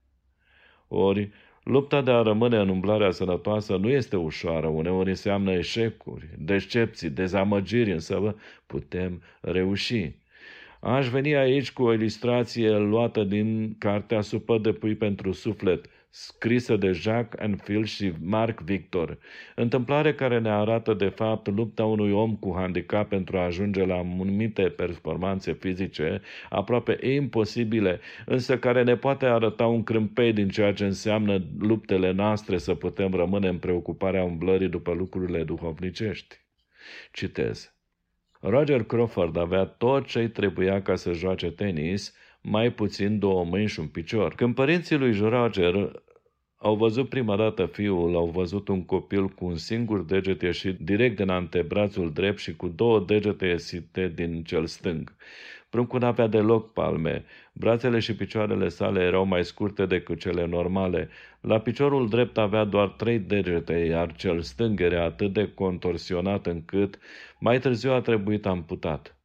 Ori, 0.88 1.30
Lupta 1.68 2.02
de 2.02 2.10
a 2.10 2.22
rămâne 2.22 2.56
în 2.56 2.68
umblarea 2.68 3.10
sănătoasă 3.10 3.76
nu 3.76 3.88
este 3.88 4.16
ușoară, 4.16 4.66
uneori 4.66 5.08
înseamnă 5.08 5.52
eșecuri, 5.52 6.28
decepții, 6.38 7.10
dezamăgiri, 7.10 7.92
însă 7.92 8.36
putem 8.66 9.22
reuși. 9.40 10.12
Aș 10.80 11.08
veni 11.08 11.34
aici 11.36 11.72
cu 11.72 11.82
o 11.82 11.92
ilustrație 11.92 12.76
luată 12.76 13.24
din 13.24 13.74
cartea 13.78 14.20
Supă 14.20 14.58
de 14.58 14.72
pui 14.72 14.94
pentru 14.94 15.32
suflet, 15.32 15.86
scrisă 16.18 16.76
de 16.76 16.92
Jacques 16.92 17.42
Anfield 17.42 17.86
și 17.86 18.12
Mark 18.20 18.60
Victor, 18.60 19.18
întâmplare 19.54 20.14
care 20.14 20.38
ne 20.38 20.50
arată 20.50 20.94
de 20.94 21.08
fapt 21.08 21.46
lupta 21.46 21.84
unui 21.84 22.12
om 22.12 22.36
cu 22.36 22.54
handicap 22.56 23.08
pentru 23.08 23.36
a 23.36 23.44
ajunge 23.44 23.84
la 23.84 23.94
anumite 23.94 24.62
performanțe 24.62 25.52
fizice 25.52 26.20
aproape 26.50 26.98
imposibile, 27.02 28.00
însă 28.26 28.58
care 28.58 28.82
ne 28.82 28.96
poate 28.96 29.26
arăta 29.26 29.66
un 29.66 29.82
crâmpei 29.82 30.32
din 30.32 30.48
ceea 30.48 30.72
ce 30.72 30.84
înseamnă 30.84 31.44
luptele 31.58 32.10
noastre 32.12 32.58
să 32.58 32.74
putem 32.74 33.14
rămâne 33.14 33.48
în 33.48 33.58
preocuparea 33.58 34.24
umblării 34.24 34.68
după 34.68 34.92
lucrurile 34.92 35.44
duhovnicești. 35.44 36.36
Citez. 37.12 37.74
Roger 38.40 38.82
Crawford 38.82 39.36
avea 39.36 39.64
tot 39.64 40.06
ce 40.06 40.18
îi 40.18 40.30
trebuia 40.30 40.82
ca 40.82 40.94
să 40.94 41.12
joace 41.12 41.50
tenis, 41.50 42.14
mai 42.40 42.70
puțin 42.70 43.18
două 43.18 43.44
mâini 43.44 43.68
și 43.68 43.80
un 43.80 43.86
picior. 43.86 44.34
Când 44.34 44.54
părinții 44.54 44.96
lui 44.96 45.18
Roger 45.18 46.04
au 46.66 46.76
văzut 46.76 47.08
prima 47.08 47.36
dată 47.36 47.66
fiul, 47.66 48.16
au 48.16 48.26
văzut 48.26 48.68
un 48.68 48.84
copil 48.84 49.28
cu 49.28 49.44
un 49.44 49.56
singur 49.56 50.04
deget 50.04 50.42
ieșit 50.42 50.78
direct 50.78 51.16
din 51.16 51.28
antebrațul 51.28 52.12
drept 52.12 52.38
și 52.38 52.56
cu 52.56 52.68
două 52.68 53.00
degete 53.00 53.46
ieșite 53.46 54.12
din 54.14 54.42
cel 54.42 54.66
stâng. 54.66 55.14
Pruncul 55.70 56.00
n-avea 56.00 56.26
deloc 56.26 56.72
palme. 56.72 57.24
Brațele 57.52 57.98
și 57.98 58.14
picioarele 58.16 58.68
sale 58.68 59.00
erau 59.00 59.24
mai 59.24 59.44
scurte 59.44 59.86
decât 59.86 60.20
cele 60.20 60.46
normale. 60.46 61.08
La 61.40 61.60
piciorul 61.60 62.08
drept 62.08 62.38
avea 62.38 62.64
doar 62.64 62.88
trei 62.88 63.18
degete, 63.18 63.72
iar 63.72 64.14
cel 64.16 64.40
stâng 64.40 64.80
era 64.80 65.04
atât 65.04 65.32
de 65.32 65.52
contorsionat 65.54 66.46
încât 66.46 66.98
mai 67.38 67.58
târziu 67.58 67.92
a 67.92 68.00
trebuit 68.00 68.46
amputat. 68.46 69.16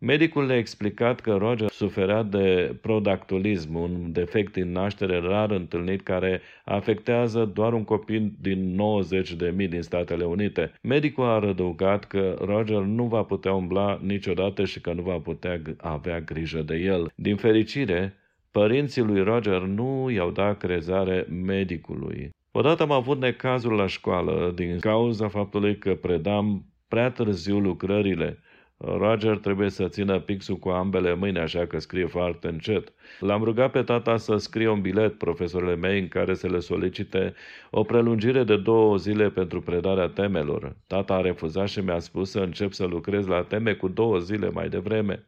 Medicul 0.00 0.46
le-a 0.46 0.56
explicat 0.56 1.20
că 1.20 1.34
Roger 1.34 1.70
suferea 1.70 2.22
de 2.22 2.76
prodactulism, 2.80 3.74
un 3.74 4.12
defect 4.12 4.52
din 4.52 4.72
naștere 4.72 5.20
rar 5.20 5.50
întâlnit 5.50 6.02
care 6.02 6.40
afectează 6.64 7.44
doar 7.44 7.72
un 7.72 7.84
copil 7.84 8.32
din 8.40 8.74
90 8.74 9.32
de 9.32 9.52
mii 9.56 9.68
din 9.68 9.82
Statele 9.82 10.24
Unite. 10.24 10.72
Medicul 10.82 11.24
a 11.24 11.46
adăugat 11.46 12.04
că 12.04 12.36
Roger 12.40 12.80
nu 12.80 13.04
va 13.04 13.22
putea 13.22 13.52
umbla 13.52 14.00
niciodată 14.02 14.64
și 14.64 14.80
că 14.80 14.92
nu 14.92 15.02
va 15.02 15.18
putea 15.18 15.62
avea 15.76 16.20
grijă 16.20 16.62
de 16.62 16.76
el. 16.76 17.12
Din 17.14 17.36
fericire, 17.36 18.14
părinții 18.50 19.02
lui 19.02 19.22
Roger 19.22 19.60
nu 19.60 20.10
i-au 20.10 20.30
dat 20.30 20.58
crezare 20.58 21.26
medicului. 21.30 22.30
Odată 22.50 22.82
am 22.82 22.90
avut 22.90 23.20
necazul 23.20 23.72
la 23.72 23.86
școală 23.86 24.52
din 24.54 24.78
cauza 24.78 25.28
faptului 25.28 25.78
că 25.78 25.94
predam 25.94 26.64
prea 26.88 27.10
târziu 27.10 27.58
lucrările. 27.58 28.38
Roger 28.80 29.36
trebuie 29.38 29.70
să 29.70 29.88
țină 29.88 30.20
pixul 30.20 30.56
cu 30.56 30.68
ambele 30.68 31.14
mâini, 31.14 31.38
așa 31.38 31.66
că 31.66 31.78
scrie 31.78 32.06
foarte 32.06 32.48
încet. 32.48 32.92
L-am 33.20 33.42
rugat 33.42 33.70
pe 33.70 33.82
tata 33.82 34.16
să 34.16 34.36
scrie 34.36 34.68
un 34.68 34.80
bilet 34.80 35.18
profesorile 35.18 35.74
mei 35.74 36.00
în 36.00 36.08
care 36.08 36.34
să 36.34 36.48
le 36.48 36.58
solicite 36.58 37.34
o 37.70 37.82
prelungire 37.82 38.44
de 38.44 38.56
două 38.56 38.96
zile 38.96 39.30
pentru 39.30 39.60
predarea 39.60 40.08
temelor. 40.08 40.76
Tata 40.86 41.14
a 41.14 41.20
refuzat 41.20 41.68
și 41.68 41.80
mi-a 41.80 41.98
spus 41.98 42.30
să 42.30 42.38
încep 42.38 42.72
să 42.72 42.84
lucrez 42.84 43.26
la 43.26 43.42
teme 43.42 43.72
cu 43.72 43.88
două 43.88 44.18
zile 44.18 44.50
mai 44.50 44.68
devreme. 44.68 45.26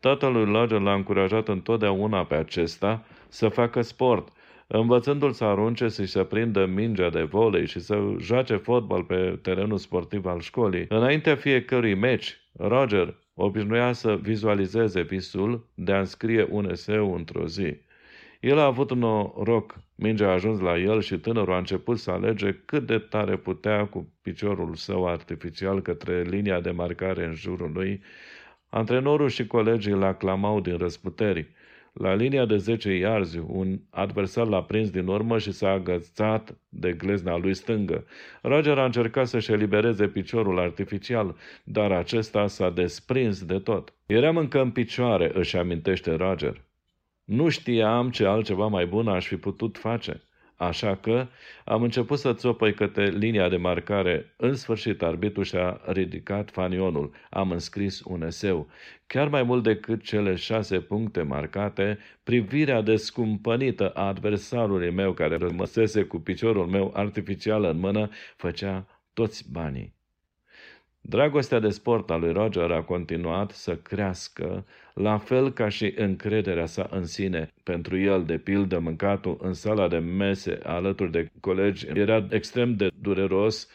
Tatălui 0.00 0.44
Roger 0.44 0.80
l-a 0.80 0.94
încurajat 0.94 1.48
întotdeauna 1.48 2.24
pe 2.24 2.34
acesta 2.34 3.04
să 3.28 3.48
facă 3.48 3.82
sport– 3.82 4.28
învățându-l 4.66 5.32
să 5.32 5.44
arunce 5.44 5.88
și 5.88 6.06
să 6.06 6.24
prindă 6.24 6.66
mingea 6.66 7.10
de 7.10 7.22
volei 7.22 7.66
și 7.66 7.80
să 7.80 8.14
joace 8.20 8.56
fotbal 8.56 9.02
pe 9.04 9.38
terenul 9.42 9.78
sportiv 9.78 10.26
al 10.26 10.40
școlii. 10.40 10.86
Înaintea 10.88 11.36
fiecărui 11.36 11.94
meci, 11.94 12.40
Roger 12.52 13.14
obișnuia 13.34 13.92
să 13.92 14.18
vizualizeze 14.22 15.02
visul 15.02 15.66
de 15.74 15.92
a 15.92 15.98
înscrie 15.98 16.46
un 16.50 16.70
eseu 16.70 17.14
într-o 17.14 17.46
zi. 17.46 17.76
El 18.40 18.58
a 18.58 18.64
avut 18.64 18.90
un 18.90 18.98
noroc, 18.98 19.76
mingea 19.94 20.28
a 20.28 20.32
ajuns 20.32 20.60
la 20.60 20.78
el 20.78 21.00
și 21.00 21.18
tânărul 21.18 21.54
a 21.54 21.58
început 21.58 21.98
să 21.98 22.10
alege 22.10 22.52
cât 22.64 22.86
de 22.86 22.98
tare 22.98 23.36
putea 23.36 23.86
cu 23.86 24.12
piciorul 24.22 24.74
său 24.74 25.06
artificial 25.06 25.82
către 25.82 26.22
linia 26.22 26.60
de 26.60 26.70
marcare 26.70 27.24
în 27.24 27.34
jurul 27.34 27.70
lui. 27.74 28.02
Antrenorul 28.68 29.28
și 29.28 29.46
colegii 29.46 29.92
îl 29.92 30.02
aclamau 30.02 30.60
din 30.60 30.76
răsputeri. 30.76 31.54
La 31.98 32.14
linia 32.14 32.44
de 32.44 32.56
10 32.56 32.92
iarzi, 32.92 33.38
un 33.46 33.78
adversar 33.90 34.46
l-a 34.46 34.62
prins 34.62 34.90
din 34.90 35.06
urmă 35.06 35.38
și 35.38 35.52
s-a 35.52 35.70
agățat 35.70 36.58
de 36.68 36.92
glezna 36.92 37.36
lui 37.36 37.54
stângă. 37.54 38.04
Roger 38.42 38.78
a 38.78 38.84
încercat 38.84 39.26
să-și 39.26 39.52
elibereze 39.52 40.08
piciorul 40.08 40.58
artificial, 40.58 41.36
dar 41.64 41.92
acesta 41.92 42.46
s-a 42.46 42.70
desprins 42.70 43.44
de 43.44 43.58
tot. 43.58 43.94
Eram 44.06 44.36
încă 44.36 44.60
în 44.60 44.70
picioare, 44.70 45.30
își 45.34 45.56
amintește 45.56 46.14
Roger. 46.14 46.64
Nu 47.24 47.48
știam 47.48 48.10
ce 48.10 48.24
altceva 48.24 48.66
mai 48.66 48.86
bun 48.86 49.08
aș 49.08 49.26
fi 49.26 49.36
putut 49.36 49.78
face. 49.78 50.22
Așa 50.56 50.96
că 50.96 51.26
am 51.64 51.82
început 51.82 52.18
să 52.18 52.32
țopăi 52.32 52.74
către 52.74 53.08
linia 53.08 53.48
de 53.48 53.56
marcare. 53.56 54.34
În 54.36 54.54
sfârșit, 54.54 55.02
arbitru 55.02 55.42
și-a 55.42 55.80
ridicat 55.86 56.50
fanionul. 56.50 57.14
Am 57.30 57.50
înscris 57.50 58.00
un 58.04 58.22
eseu. 58.22 58.68
Chiar 59.06 59.28
mai 59.28 59.42
mult 59.42 59.62
decât 59.62 60.02
cele 60.02 60.34
șase 60.34 60.80
puncte 60.80 61.22
marcate, 61.22 61.98
privirea 62.22 62.80
descumpănită 62.80 63.90
a 63.90 64.06
adversarului 64.06 64.90
meu 64.90 65.12
care 65.12 65.36
rămăsese 65.36 66.02
cu 66.02 66.18
piciorul 66.18 66.66
meu 66.66 66.92
artificial 66.94 67.64
în 67.64 67.78
mână 67.78 68.08
făcea 68.36 68.86
toți 69.12 69.52
banii. 69.52 69.95
Dragostea 71.08 71.58
de 71.58 71.68
sport 71.68 72.10
a 72.10 72.16
lui 72.16 72.32
Roger 72.32 72.70
a 72.70 72.82
continuat 72.82 73.50
să 73.50 73.76
crească, 73.76 74.66
la 74.94 75.18
fel 75.18 75.52
ca 75.52 75.68
și 75.68 75.92
încrederea 75.96 76.66
sa 76.66 76.88
în 76.90 77.04
sine. 77.04 77.52
Pentru 77.62 77.98
el, 77.98 78.24
de 78.24 78.38
pildă, 78.38 78.78
mâncatul 78.78 79.38
în 79.40 79.52
sala 79.52 79.88
de 79.88 79.98
mese 79.98 80.58
alături 80.62 81.10
de 81.10 81.30
colegi 81.40 81.86
era 81.94 82.26
extrem 82.30 82.74
de 82.74 82.88
dureros 83.00 83.68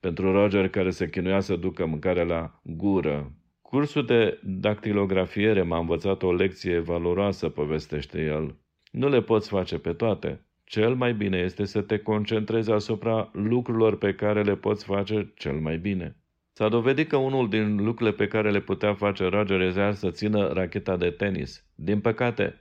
pentru 0.00 0.32
Roger 0.32 0.68
care 0.68 0.90
se 0.90 1.08
chinuia 1.08 1.40
să 1.40 1.56
ducă 1.56 1.86
mâncarea 1.86 2.24
la 2.24 2.60
gură. 2.62 3.32
Cursul 3.62 4.04
de 4.04 4.40
dactilografiere 4.42 5.62
m-a 5.62 5.78
învățat 5.78 6.22
o 6.22 6.32
lecție 6.32 6.78
valoroasă, 6.78 7.48
povestește 7.48 8.20
el. 8.20 8.54
Nu 8.90 9.08
le 9.08 9.20
poți 9.20 9.48
face 9.48 9.78
pe 9.78 9.92
toate. 9.92 10.40
Cel 10.64 10.94
mai 10.94 11.12
bine 11.14 11.38
este 11.38 11.64
să 11.64 11.80
te 11.80 11.98
concentrezi 11.98 12.70
asupra 12.70 13.30
lucrurilor 13.32 13.98
pe 13.98 14.14
care 14.14 14.42
le 14.42 14.54
poți 14.54 14.84
face 14.84 15.32
cel 15.36 15.54
mai 15.60 15.78
bine. 15.78 16.16
S-a 16.58 16.68
dovedit 16.68 17.08
că 17.08 17.16
unul 17.16 17.48
din 17.48 17.84
lucrurile 17.84 18.16
pe 18.16 18.26
care 18.26 18.50
le 18.50 18.60
putea 18.60 18.94
face 18.94 19.24
Roger 19.24 19.60
era 19.60 19.92
să 19.92 20.10
țină 20.10 20.52
racheta 20.52 20.96
de 20.96 21.10
tenis. 21.10 21.64
Din 21.74 22.00
păcate, 22.00 22.54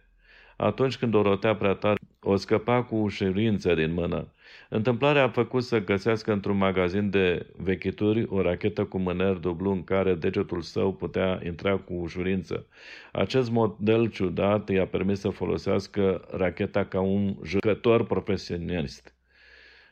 atunci 0.57 0.97
când 0.97 1.13
o 1.13 1.21
rotea 1.21 1.55
prea 1.55 1.73
tare, 1.73 1.97
o 2.21 2.35
scăpa 2.35 2.83
cu 2.83 2.95
ușurință 2.95 3.73
din 3.73 3.93
mână. 3.93 4.27
Întâmplarea 4.69 5.23
a 5.23 5.29
făcut 5.29 5.63
să 5.63 5.83
găsească 5.83 6.31
într-un 6.31 6.57
magazin 6.57 7.09
de 7.09 7.45
vechituri 7.55 8.25
o 8.29 8.41
rachetă 8.41 8.85
cu 8.85 8.97
mâner 8.97 9.33
dublu 9.33 9.71
în 9.71 9.83
care 9.83 10.13
degetul 10.13 10.61
său 10.61 10.93
putea 10.93 11.39
intra 11.45 11.77
cu 11.77 11.93
ușurință. 11.93 12.65
Acest 13.11 13.51
model 13.51 14.09
ciudat 14.09 14.69
i-a 14.69 14.87
permis 14.87 15.19
să 15.19 15.29
folosească 15.29 16.27
racheta 16.31 16.85
ca 16.85 16.99
un 16.99 17.35
jucător 17.43 18.05
profesionist. 18.05 19.16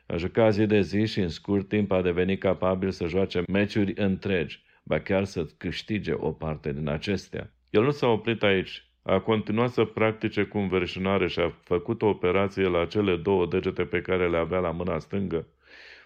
Aș 0.08 0.20
jucat 0.20 0.54
zi 0.54 0.66
de 0.66 0.82
zi 0.82 1.06
și 1.06 1.20
în 1.20 1.30
scurt 1.30 1.68
timp 1.68 1.92
a 1.92 2.02
devenit 2.02 2.40
capabil 2.40 2.92
să 2.92 3.08
joace 3.08 3.44
meciuri 3.48 3.94
întregi, 3.96 4.64
ba 4.84 5.00
chiar 5.00 5.24
să 5.24 5.48
câștige 5.58 6.14
o 6.18 6.32
parte 6.32 6.74
din 6.74 6.88
acestea. 6.90 7.54
El 7.70 7.84
nu 7.84 7.92
s-a 7.92 8.08
oprit 8.08 8.44
aici. 8.44 8.90
A 9.02 9.20
continuat 9.20 9.70
să 9.70 9.84
practice 9.84 10.44
cu 10.44 10.58
înverșunare 10.58 11.28
și 11.28 11.40
a 11.40 11.54
făcut 11.64 12.02
o 12.02 12.08
operație 12.08 12.68
la 12.68 12.86
cele 12.86 13.16
două 13.16 13.48
degete 13.48 13.84
pe 13.84 14.02
care 14.02 14.30
le 14.30 14.38
avea 14.38 14.60
la 14.60 14.72
mâna 14.72 15.00
stângă, 15.00 15.48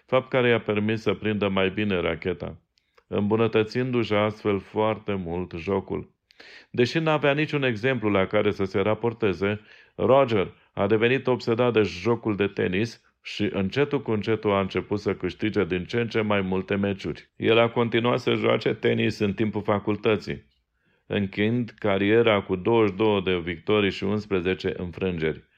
fapt 0.06 0.28
care 0.28 0.48
i-a 0.48 0.60
permis 0.60 1.00
să 1.00 1.14
prindă 1.14 1.48
mai 1.48 1.70
bine 1.70 2.00
racheta, 2.00 2.56
îmbunătățindu-și 3.06 4.12
astfel 4.12 4.58
foarte 4.58 5.14
mult 5.14 5.52
jocul. 5.56 6.10
Deși 6.70 6.98
n-avea 6.98 7.32
niciun 7.32 7.62
exemplu 7.62 8.10
la 8.10 8.26
care 8.26 8.50
să 8.50 8.64
se 8.64 8.80
raporteze, 8.80 9.60
Roger 9.94 10.54
a 10.72 10.86
devenit 10.86 11.26
obsedat 11.26 11.72
de 11.72 11.82
jocul 11.82 12.36
de 12.36 12.46
tenis 12.46 13.09
și 13.22 13.48
încetul 13.52 14.02
cu 14.02 14.10
încetul 14.10 14.52
a 14.52 14.60
început 14.60 15.00
să 15.00 15.14
câștige 15.14 15.64
din 15.64 15.84
ce 15.84 16.00
în 16.00 16.08
ce 16.08 16.20
mai 16.20 16.40
multe 16.40 16.74
meciuri. 16.74 17.30
El 17.36 17.58
a 17.58 17.70
continuat 17.70 18.18
să 18.18 18.34
joace 18.34 18.74
tenis 18.74 19.18
în 19.18 19.34
timpul 19.34 19.62
facultății, 19.62 20.46
încheind 21.06 21.70
cariera 21.78 22.42
cu 22.42 22.56
22 22.56 23.22
de 23.22 23.38
victorii 23.38 23.90
și 23.90 24.04
11 24.04 24.74
înfrângeri. 24.76 25.48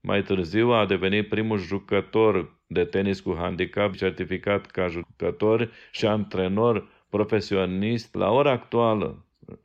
Mai 0.00 0.22
târziu 0.22 0.68
a 0.68 0.86
devenit 0.86 1.28
primul 1.28 1.58
jucător 1.58 2.58
de 2.66 2.84
tenis 2.84 3.20
cu 3.20 3.36
handicap 3.38 3.94
certificat 3.94 4.66
ca 4.66 4.86
jucător 4.86 5.70
și 5.92 6.06
antrenor 6.06 6.88
profesionist. 7.10 8.14
La 8.14 8.30
ora 8.30 8.50
actuală, 8.50 9.24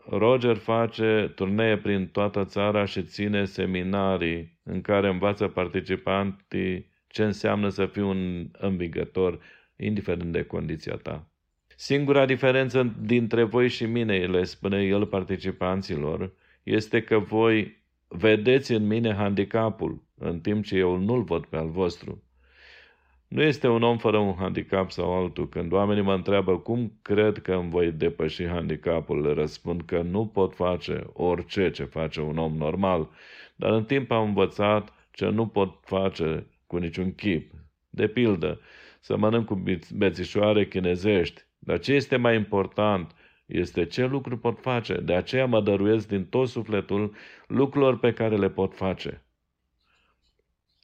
Roger 0.09 0.55
face 0.55 1.31
turnee 1.35 1.77
prin 1.77 2.07
toată 2.07 2.45
țara 2.45 2.85
și 2.85 3.03
ține 3.03 3.45
seminarii 3.45 4.59
în 4.63 4.81
care 4.81 5.09
învață 5.09 5.47
participanții 5.47 6.93
ce 7.15 7.23
înseamnă 7.23 7.69
să 7.69 7.85
fii 7.85 8.01
un 8.01 8.49
învigător, 8.57 9.39
indiferent 9.75 10.31
de 10.31 10.43
condiția 10.43 10.95
ta. 10.95 11.27
Singura 11.75 12.25
diferență 12.25 12.95
dintre 13.01 13.43
voi 13.43 13.69
și 13.69 13.85
mine, 13.85 14.25
le 14.25 14.43
spune 14.43 14.83
el 14.83 15.05
participanților, 15.05 16.31
este 16.63 17.01
că 17.01 17.19
voi 17.19 17.83
vedeți 18.07 18.71
în 18.71 18.87
mine 18.87 19.13
handicapul, 19.13 20.01
în 20.17 20.39
timp 20.39 20.63
ce 20.63 20.77
eu 20.77 20.97
nu-l 20.97 21.23
văd 21.23 21.45
pe 21.45 21.57
al 21.57 21.69
vostru. 21.69 22.23
Nu 23.27 23.41
este 23.41 23.67
un 23.67 23.83
om 23.83 23.97
fără 23.97 24.17
un 24.17 24.35
handicap 24.37 24.91
sau 24.91 25.13
altul. 25.13 25.49
Când 25.49 25.71
oamenii 25.71 26.03
mă 26.03 26.13
întreabă 26.13 26.57
cum 26.57 26.99
cred 27.01 27.41
că 27.41 27.53
îmi 27.53 27.69
voi 27.69 27.91
depăși 27.91 28.45
handicapul, 28.45 29.21
le 29.21 29.33
răspund 29.33 29.81
că 29.85 30.01
nu 30.01 30.25
pot 30.25 30.53
face 30.55 31.03
orice 31.13 31.71
ce 31.71 31.83
face 31.83 32.21
un 32.21 32.37
om 32.37 32.55
normal, 32.55 33.09
dar 33.55 33.71
în 33.71 33.83
timp 33.83 34.11
am 34.11 34.23
învățat 34.23 34.93
ce 35.11 35.29
nu 35.29 35.47
pot 35.47 35.79
face 35.83 36.45
cu 36.75 36.81
niciun 36.81 37.13
chip. 37.13 37.51
De 37.89 38.07
pildă, 38.07 38.59
să 38.99 39.17
mănânc 39.17 39.45
cu 39.45 39.63
bețișoare 39.95 40.67
chinezești, 40.67 41.41
dar 41.59 41.79
ce 41.79 41.93
este 41.93 42.15
mai 42.15 42.35
important 42.35 43.15
este 43.45 43.85
ce 43.85 44.05
lucruri 44.05 44.39
pot 44.39 44.59
face. 44.59 44.93
De 44.93 45.13
aceea 45.13 45.45
mă 45.45 45.61
dăruiesc 45.61 46.07
din 46.07 46.25
tot 46.25 46.47
sufletul 46.47 47.13
lucrurilor 47.47 47.99
pe 47.99 48.13
care 48.13 48.35
le 48.35 48.49
pot 48.49 48.75
face. 48.75 49.25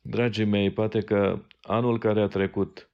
Dragii 0.01 0.45
mei, 0.45 0.71
poate 0.71 0.99
că 0.99 1.45
anul 1.61 1.99
care 1.99 2.21
a 2.21 2.27
trecut 2.27 2.89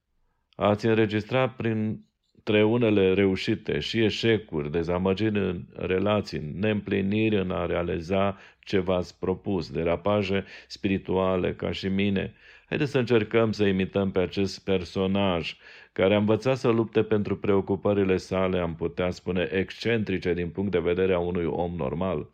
ați 0.55 0.85
înregistrat 0.85 1.55
printre 1.55 2.63
unele 2.63 3.13
reușite 3.13 3.79
și 3.79 4.03
eșecuri, 4.03 4.71
dezamăgiri 4.71 5.39
în 5.39 5.65
relații, 5.75 6.51
neîmpliniri 6.53 7.37
în 7.37 7.51
a 7.51 7.65
realiza 7.65 8.37
ce 8.59 8.79
v-ați 8.79 9.19
propus, 9.19 9.69
derapaje 9.71 10.45
spirituale 10.67 11.53
ca 11.53 11.71
și 11.71 11.87
mine. 11.87 12.35
Haideți 12.69 12.91
să 12.91 12.97
încercăm 12.97 13.51
să 13.51 13.63
imităm 13.63 14.11
pe 14.11 14.19
acest 14.19 14.63
personaj 14.63 15.55
care 15.91 16.13
a 16.13 16.17
învățat 16.17 16.57
să 16.57 16.67
lupte 16.69 17.03
pentru 17.03 17.37
preocupările 17.37 18.17
sale, 18.17 18.59
am 18.59 18.75
putea 18.75 19.11
spune, 19.11 19.49
excentrice 19.51 20.33
din 20.33 20.49
punct 20.49 20.71
de 20.71 20.79
vedere 20.79 21.13
a 21.13 21.19
unui 21.19 21.45
om 21.45 21.75
normal. 21.75 22.29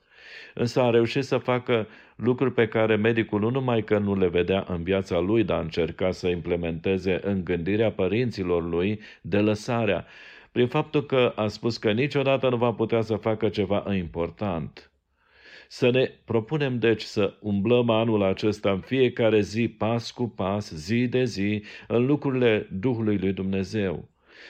Însă 0.54 0.82
a 0.82 0.90
reușit 0.90 1.24
să 1.24 1.38
facă 1.38 1.88
lucruri 2.16 2.54
pe 2.54 2.68
care 2.68 2.96
medicul 2.96 3.40
nu 3.40 3.50
numai 3.50 3.84
că 3.84 3.98
nu 3.98 4.16
le 4.16 4.28
vedea 4.28 4.66
în 4.68 4.84
viața 4.84 5.20
lui, 5.20 5.44
dar 5.44 5.62
încerca 5.62 6.12
să 6.12 6.28
implementeze 6.28 7.20
în 7.24 7.44
gândirea 7.44 7.92
părinților 7.92 8.64
lui 8.64 9.00
de 9.22 9.38
lăsarea, 9.40 10.06
prin 10.52 10.68
faptul 10.68 11.06
că 11.06 11.34
a 11.36 11.48
spus 11.48 11.78
că 11.78 11.92
niciodată 11.92 12.50
nu 12.50 12.58
va 12.58 12.72
putea 12.72 13.02
să 13.02 13.16
facă 13.16 13.50
ceva 13.50 13.96
important. 13.96 14.93
Să 15.76 15.90
ne 15.90 16.12
propunem 16.26 16.80
deci 16.80 17.02
să 17.02 17.34
umblăm 17.42 17.90
anul 17.90 18.24
acesta 18.24 18.72
în 18.72 18.80
fiecare 18.80 19.42
zi, 19.42 19.68
pas 19.68 20.12
cu 20.12 20.28
pas, 20.28 20.72
zi 20.72 21.08
de 21.08 21.24
zi, 21.24 21.64
în 21.88 22.06
lucrurile 22.06 22.68
Duhului 22.72 23.18
lui 23.18 23.34
Dumnezeu. 23.34 24.10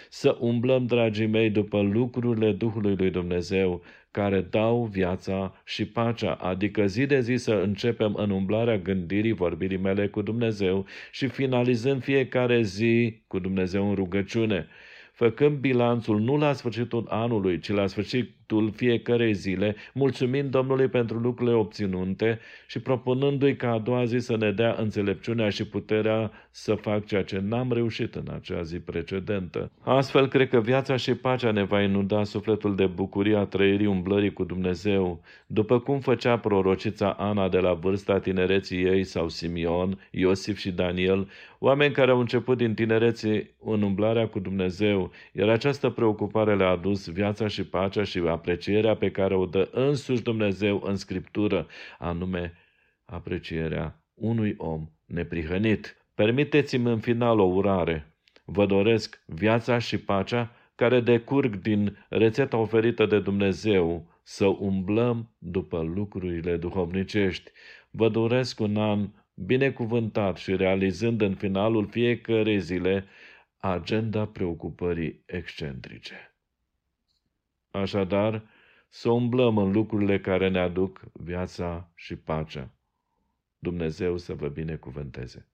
Să 0.09 0.37
umblăm, 0.39 0.85
dragii 0.85 1.27
mei, 1.27 1.49
după 1.49 1.81
lucrurile 1.81 2.51
Duhului 2.51 2.95
lui 2.95 3.09
Dumnezeu, 3.09 3.83
care 4.11 4.41
dau 4.41 4.85
viața 4.85 5.61
și 5.65 5.85
pacea, 5.85 6.33
adică 6.33 6.85
zi 6.85 7.05
de 7.05 7.19
zi 7.19 7.35
să 7.35 7.53
începem 7.53 8.13
în 8.15 8.29
umblarea 8.29 8.77
gândirii, 8.77 9.31
vorbirii 9.31 9.77
mele 9.77 10.07
cu 10.07 10.21
Dumnezeu 10.21 10.85
și 11.11 11.27
finalizând 11.27 12.03
fiecare 12.03 12.61
zi 12.61 13.21
cu 13.27 13.39
Dumnezeu 13.39 13.89
în 13.89 13.95
rugăciune, 13.95 14.67
făcând 15.13 15.57
bilanțul 15.57 16.19
nu 16.19 16.37
la 16.37 16.53
sfârșitul 16.53 17.05
anului, 17.09 17.59
ci 17.59 17.69
la 17.69 17.87
sfârșit 17.87 18.42
sfârșitul 18.53 18.71
fiecarei 18.75 19.33
zile, 19.33 19.75
mulțumind 19.93 20.51
Domnului 20.51 20.87
pentru 20.87 21.17
lucrurile 21.17 21.55
obținute 21.55 22.39
și 22.67 22.79
propunându-i 22.79 23.55
ca 23.55 23.71
a 23.71 23.79
doua 23.79 24.05
zi 24.05 24.17
să 24.17 24.37
ne 24.37 24.51
dea 24.51 24.75
înțelepciunea 24.79 25.49
și 25.49 25.67
puterea 25.67 26.31
să 26.51 26.73
fac 26.73 27.05
ceea 27.05 27.23
ce 27.23 27.39
n-am 27.43 27.71
reușit 27.71 28.15
în 28.15 28.27
acea 28.33 28.61
zi 28.61 28.79
precedentă. 28.79 29.71
Astfel, 29.81 30.27
cred 30.27 30.49
că 30.49 30.59
viața 30.59 30.95
și 30.95 31.13
pacea 31.13 31.51
ne 31.51 31.63
va 31.63 31.81
inuda 31.81 32.23
sufletul 32.23 32.75
de 32.75 32.85
bucurie 32.85 33.35
a 33.35 33.45
trăirii 33.45 33.85
umblării 33.85 34.33
cu 34.33 34.43
Dumnezeu, 34.43 35.21
după 35.47 35.79
cum 35.79 35.99
făcea 35.99 36.37
prorocița 36.37 37.09
Ana 37.09 37.49
de 37.49 37.59
la 37.59 37.73
vârsta 37.73 38.19
tinereții 38.19 38.83
ei 38.83 39.03
sau 39.03 39.29
Simeon, 39.29 39.99
Iosif 40.11 40.57
și 40.57 40.71
Daniel, 40.71 41.27
oameni 41.65 41.93
care 41.93 42.11
au 42.11 42.19
început 42.19 42.57
din 42.57 42.73
tinerețe 42.73 43.55
în 43.59 43.81
umblarea 43.81 44.27
cu 44.27 44.39
Dumnezeu, 44.39 45.11
iar 45.31 45.49
această 45.49 45.89
preocupare 45.89 46.55
le-a 46.55 46.69
adus 46.69 47.07
viața 47.07 47.47
și 47.47 47.63
pacea 47.63 48.03
și 48.03 48.17
aprecierea 48.17 48.95
pe 48.95 49.11
care 49.11 49.35
o 49.35 49.45
dă 49.45 49.69
însuși 49.71 50.21
Dumnezeu 50.21 50.81
în 50.85 50.95
Scriptură, 50.95 51.67
anume 51.99 52.53
aprecierea 53.05 54.03
unui 54.13 54.55
om 54.57 54.89
neprihănit. 55.05 55.97
Permiteți-mi 56.15 56.89
în 56.89 56.99
final 56.99 57.39
o 57.39 57.43
urare. 57.43 58.13
Vă 58.45 58.65
doresc 58.65 59.23
viața 59.25 59.77
și 59.77 59.97
pacea 59.97 60.51
care 60.75 60.99
decurg 60.99 61.55
din 61.55 62.05
rețeta 62.09 62.57
oferită 62.57 63.05
de 63.05 63.19
Dumnezeu, 63.19 64.07
să 64.23 64.45
umblăm 64.45 65.35
după 65.37 65.81
lucrurile 65.95 66.57
duhovnicești. 66.57 67.51
Vă 67.91 68.09
doresc 68.09 68.59
un 68.59 68.77
an 68.77 69.09
binecuvântat 69.33 70.37
și 70.37 70.55
realizând 70.55 71.21
în 71.21 71.35
finalul 71.35 71.87
fiecărei 71.87 72.59
zile 72.59 73.05
agenda 73.57 74.25
preocupării 74.25 75.23
excentrice. 75.25 76.35
Așadar, 77.71 78.43
să 78.89 79.09
umblăm 79.09 79.57
în 79.57 79.71
lucrurile 79.71 80.19
care 80.19 80.49
ne 80.49 80.59
aduc 80.59 81.01
viața 81.13 81.91
și 81.95 82.15
pacea. 82.15 82.73
Dumnezeu 83.59 84.17
să 84.17 84.33
vă 84.33 84.47
binecuvânteze. 84.47 85.47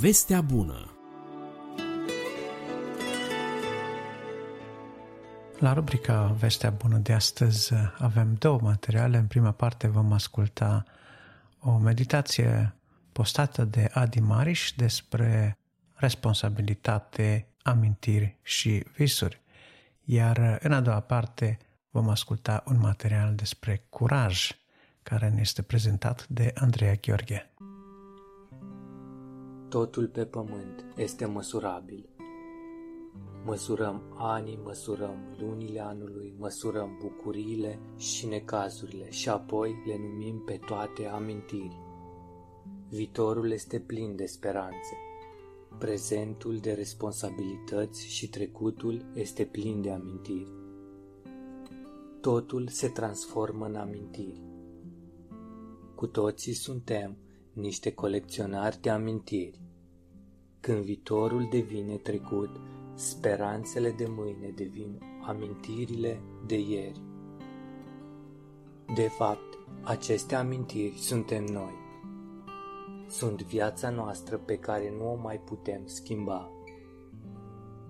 Vestea 0.00 0.40
bună 0.40 0.95
La 5.58 5.72
rubrica 5.72 6.26
Vestea 6.38 6.70
bună 6.70 6.98
de 6.98 7.12
astăzi 7.12 7.72
avem 7.98 8.34
două 8.38 8.58
materiale. 8.62 9.16
În 9.16 9.26
prima 9.26 9.50
parte 9.50 9.88
vom 9.88 10.12
asculta 10.12 10.84
o 11.60 11.78
meditație 11.78 12.74
postată 13.12 13.64
de 13.64 13.90
Adi 13.92 14.20
Mariș 14.20 14.72
despre 14.76 15.58
responsabilitate, 15.94 17.46
amintiri 17.62 18.38
și 18.42 18.84
visuri. 18.96 19.42
Iar 20.04 20.58
în 20.62 20.72
a 20.72 20.80
doua 20.80 21.00
parte 21.00 21.58
vom 21.90 22.08
asculta 22.08 22.62
un 22.66 22.78
material 22.78 23.34
despre 23.34 23.86
curaj, 23.88 24.50
care 25.02 25.28
ne 25.28 25.40
este 25.40 25.62
prezentat 25.62 26.26
de 26.28 26.52
Andreea 26.54 26.94
Gheorghe. 26.94 27.50
Totul 29.68 30.06
pe 30.06 30.24
pământ 30.24 30.84
este 30.96 31.26
măsurabil. 31.26 32.15
Măsurăm 33.46 34.02
anii, 34.14 34.60
măsurăm 34.64 35.36
lunile 35.38 35.80
anului, 35.80 36.34
măsurăm 36.38 36.98
bucuriile 37.00 37.78
și 37.96 38.26
necazurile 38.26 39.10
și 39.10 39.28
apoi 39.28 39.74
le 39.86 39.98
numim 39.98 40.42
pe 40.44 40.60
toate 40.66 41.06
amintiri. 41.06 41.80
Viitorul 42.88 43.50
este 43.50 43.80
plin 43.80 44.16
de 44.16 44.26
speranțe. 44.26 44.96
Prezentul 45.78 46.56
de 46.58 46.72
responsabilități 46.72 48.06
și 48.06 48.28
trecutul 48.28 49.04
este 49.14 49.44
plin 49.44 49.82
de 49.82 49.90
amintiri. 49.90 50.52
Totul 52.20 52.68
se 52.68 52.88
transformă 52.88 53.66
în 53.66 53.74
amintiri. 53.74 54.42
Cu 55.94 56.06
toții 56.06 56.52
suntem 56.52 57.16
niște 57.52 57.92
colecționari 57.92 58.80
de 58.80 58.90
amintiri. 58.90 59.60
Când 60.60 60.84
viitorul 60.84 61.48
devine 61.50 61.96
trecut, 61.96 62.50
speranțele 62.96 63.90
de 63.90 64.06
mâine 64.08 64.48
devin 64.54 65.00
amintirile 65.26 66.20
de 66.46 66.58
ieri. 66.58 67.02
De 68.94 69.08
fapt, 69.08 69.58
aceste 69.82 70.34
amintiri 70.34 70.98
suntem 70.98 71.44
noi. 71.44 71.74
Sunt 73.08 73.42
viața 73.42 73.90
noastră 73.90 74.36
pe 74.36 74.56
care 74.58 74.94
nu 74.98 75.12
o 75.12 75.14
mai 75.14 75.40
putem 75.40 75.80
schimba. 75.84 76.50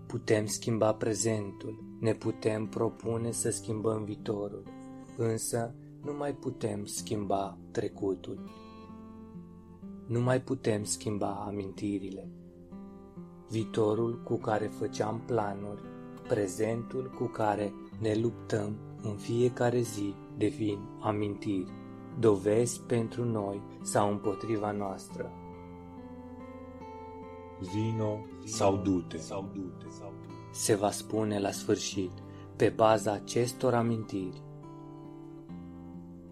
Putem 0.07 0.47
schimba 0.47 0.95
prezentul, 0.95 1.85
ne 2.01 2.13
putem 2.15 2.67
propune 2.67 3.31
să 3.31 3.51
schimbăm 3.51 4.05
viitorul, 4.05 4.63
însă 5.17 5.75
nu 6.03 6.13
mai 6.13 6.35
putem 6.35 6.85
schimba 6.85 7.59
trecutul. 7.71 8.51
Nu 10.07 10.21
mai 10.21 10.41
putem 10.41 10.85
schimba 10.85 11.45
amintirile. 11.47 12.31
Viitorul 13.49 14.21
cu 14.25 14.37
care 14.37 14.67
făceam 14.67 15.23
planuri, 15.27 15.81
prezentul 16.29 17.13
cu 17.19 17.25
care 17.25 17.73
ne 17.99 18.15
luptăm 18.15 18.77
în 19.03 19.15
fiecare 19.17 19.81
zi 19.81 20.15
devin 20.37 20.79
amintiri, 21.01 21.71
dovezi 22.19 22.81
pentru 22.81 23.25
noi 23.25 23.63
sau 23.83 24.11
împotriva 24.11 24.71
noastră. 24.71 25.31
Vino 27.75 28.19
sau 28.45 28.77
du-te. 28.77 29.19
Se 30.53 30.75
va 30.75 30.91
spune 30.91 31.41
la 31.41 31.51
sfârșit, 31.51 32.11
pe 32.57 32.69
baza 32.69 33.13
acestor 33.13 33.75
amintiri, 33.75 34.43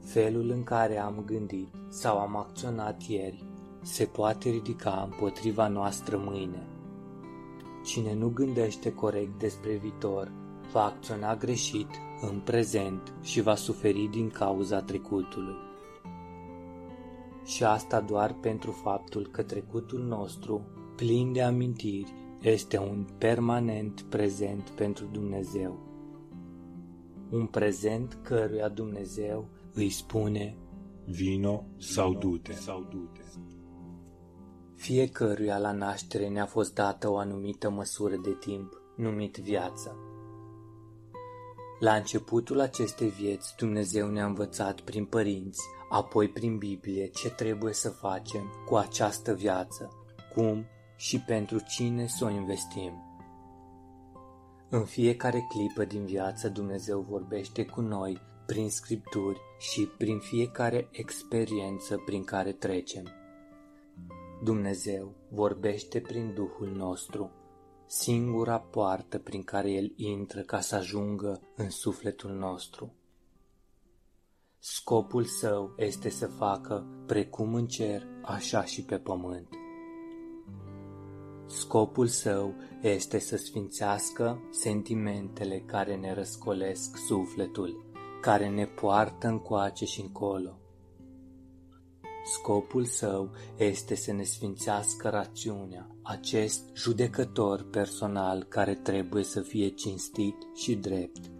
felul 0.00 0.50
în 0.50 0.62
care 0.62 0.98
am 0.98 1.22
gândit 1.27 1.68
sau 1.88 2.18
am 2.18 2.37
acționat 2.37 3.03
ieri 3.03 3.44
se 3.85 4.05
poate 4.05 4.50
ridica 4.50 5.09
împotriva 5.11 5.68
noastră 5.68 6.16
mâine. 6.24 6.66
Cine 7.85 8.14
nu 8.14 8.29
gândește 8.29 8.92
corect 8.92 9.38
despre 9.38 9.75
viitor 9.75 10.33
va 10.73 10.85
acționa 10.85 11.37
greșit 11.37 11.88
în 12.20 12.40
prezent 12.40 13.14
și 13.23 13.40
va 13.40 13.55
suferi 13.55 14.09
din 14.12 14.31
cauza 14.31 14.83
trecutului. 14.83 15.55
Și 17.44 17.64
asta 17.64 18.01
doar 18.01 18.33
pentru 18.33 18.70
faptul 18.70 19.29
că 19.31 19.42
trecutul 19.42 20.03
nostru, 20.03 20.66
plin 20.97 21.33
de 21.33 21.42
amintiri, 21.42 22.14
este 22.40 22.79
un 22.79 23.07
permanent 23.18 24.03
prezent 24.03 24.68
pentru 24.68 25.07
Dumnezeu. 25.12 25.79
Un 27.31 27.47
prezent 27.47 28.18
căruia 28.23 28.68
Dumnezeu 28.68 29.49
îi 29.75 29.90
spune 29.90 30.57
Vino 31.07 31.64
sau 31.77 32.12
du-te. 32.12 32.53
Fiecăruia 34.76 35.58
la 35.58 35.72
naștere 35.72 36.28
ne-a 36.28 36.46
fost 36.46 36.74
dată 36.74 37.10
o 37.10 37.16
anumită 37.16 37.70
măsură 37.70 38.16
de 38.16 38.37
timp, 38.40 38.80
numit 38.96 39.37
viață. 39.37 39.96
La 41.78 41.94
începutul 41.94 42.60
acestei 42.60 43.08
vieți, 43.08 43.54
Dumnezeu 43.56 44.08
ne-a 44.08 44.24
învățat 44.24 44.80
prin 44.80 45.04
părinți, 45.04 45.60
apoi 45.90 46.28
prin 46.28 46.58
Biblie, 46.58 47.06
ce 47.06 47.30
trebuie 47.30 47.72
să 47.72 47.90
facem 47.90 48.52
cu 48.66 48.76
această 48.76 49.34
viață, 49.34 49.90
cum 50.34 50.66
și 50.96 51.20
pentru 51.20 51.58
cine 51.58 52.06
să 52.06 52.24
o 52.24 52.30
investim. 52.30 52.92
În 54.70 54.84
fiecare 54.84 55.46
clipă 55.48 55.84
din 55.84 56.04
viață 56.04 56.48
Dumnezeu 56.48 57.00
vorbește 57.00 57.64
cu 57.64 57.80
noi 57.80 58.20
prin 58.46 58.70
scripturi 58.70 59.40
și 59.58 59.88
prin 59.98 60.18
fiecare 60.18 60.88
experiență 60.90 62.02
prin 62.04 62.24
care 62.24 62.52
trecem. 62.52 63.23
Dumnezeu 64.42 65.14
vorbește 65.31 66.01
prin 66.01 66.33
Duhul 66.35 66.68
nostru, 66.68 67.31
singura 67.87 68.59
poartă 68.59 69.18
prin 69.18 69.42
care 69.42 69.70
El 69.70 69.92
intră 69.97 70.40
ca 70.40 70.61
să 70.61 70.75
ajungă 70.75 71.40
în 71.57 71.70
sufletul 71.70 72.31
nostru. 72.31 72.92
Scopul 74.59 75.25
său 75.25 75.75
este 75.77 76.09
să 76.09 76.27
facă 76.27 76.87
precum 77.07 77.55
în 77.55 77.66
cer, 77.66 78.07
așa 78.23 78.64
și 78.64 78.85
pe 78.85 78.99
pământ. 78.99 79.49
Scopul 81.47 82.07
său 82.07 82.55
este 82.83 83.18
să 83.18 83.37
sfințească 83.37 84.38
sentimentele 84.51 85.61
care 85.61 85.97
ne 85.97 86.14
răscolesc 86.14 86.97
sufletul, 86.97 87.85
care 88.20 88.49
ne 88.49 88.66
poartă 88.66 89.27
încoace 89.27 89.85
și 89.85 90.01
încolo. 90.01 90.59
Scopul 92.24 92.84
său 92.84 93.30
este 93.56 93.94
să 93.94 94.12
ne 94.12 94.22
sfințească 94.22 95.08
rațiunea, 95.08 95.96
acest 96.02 96.62
judecător 96.74 97.62
personal 97.70 98.44
care 98.44 98.74
trebuie 98.74 99.24
să 99.24 99.40
fie 99.40 99.68
cinstit 99.68 100.37
și 100.54 100.74
drept. 100.74 101.30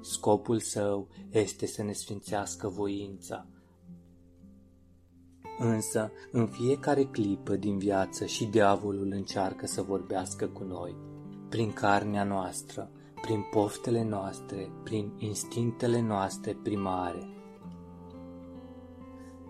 Scopul 0.00 0.58
său 0.58 1.08
este 1.30 1.66
să 1.66 1.82
ne 1.82 1.92
sfințească 1.92 2.68
voința. 2.68 3.46
Însă, 5.58 6.12
în 6.32 6.46
fiecare 6.46 7.04
clipă 7.04 7.56
din 7.56 7.78
viață 7.78 8.26
și 8.26 8.44
diavolul 8.44 9.12
încearcă 9.12 9.66
să 9.66 9.82
vorbească 9.82 10.48
cu 10.48 10.64
noi, 10.64 10.96
prin 11.48 11.72
carnea 11.72 12.24
noastră, 12.24 12.90
prin 13.20 13.44
poftele 13.50 14.04
noastre, 14.04 14.70
prin 14.84 15.12
instinctele 15.18 16.00
noastre 16.00 16.58
primare. 16.62 17.29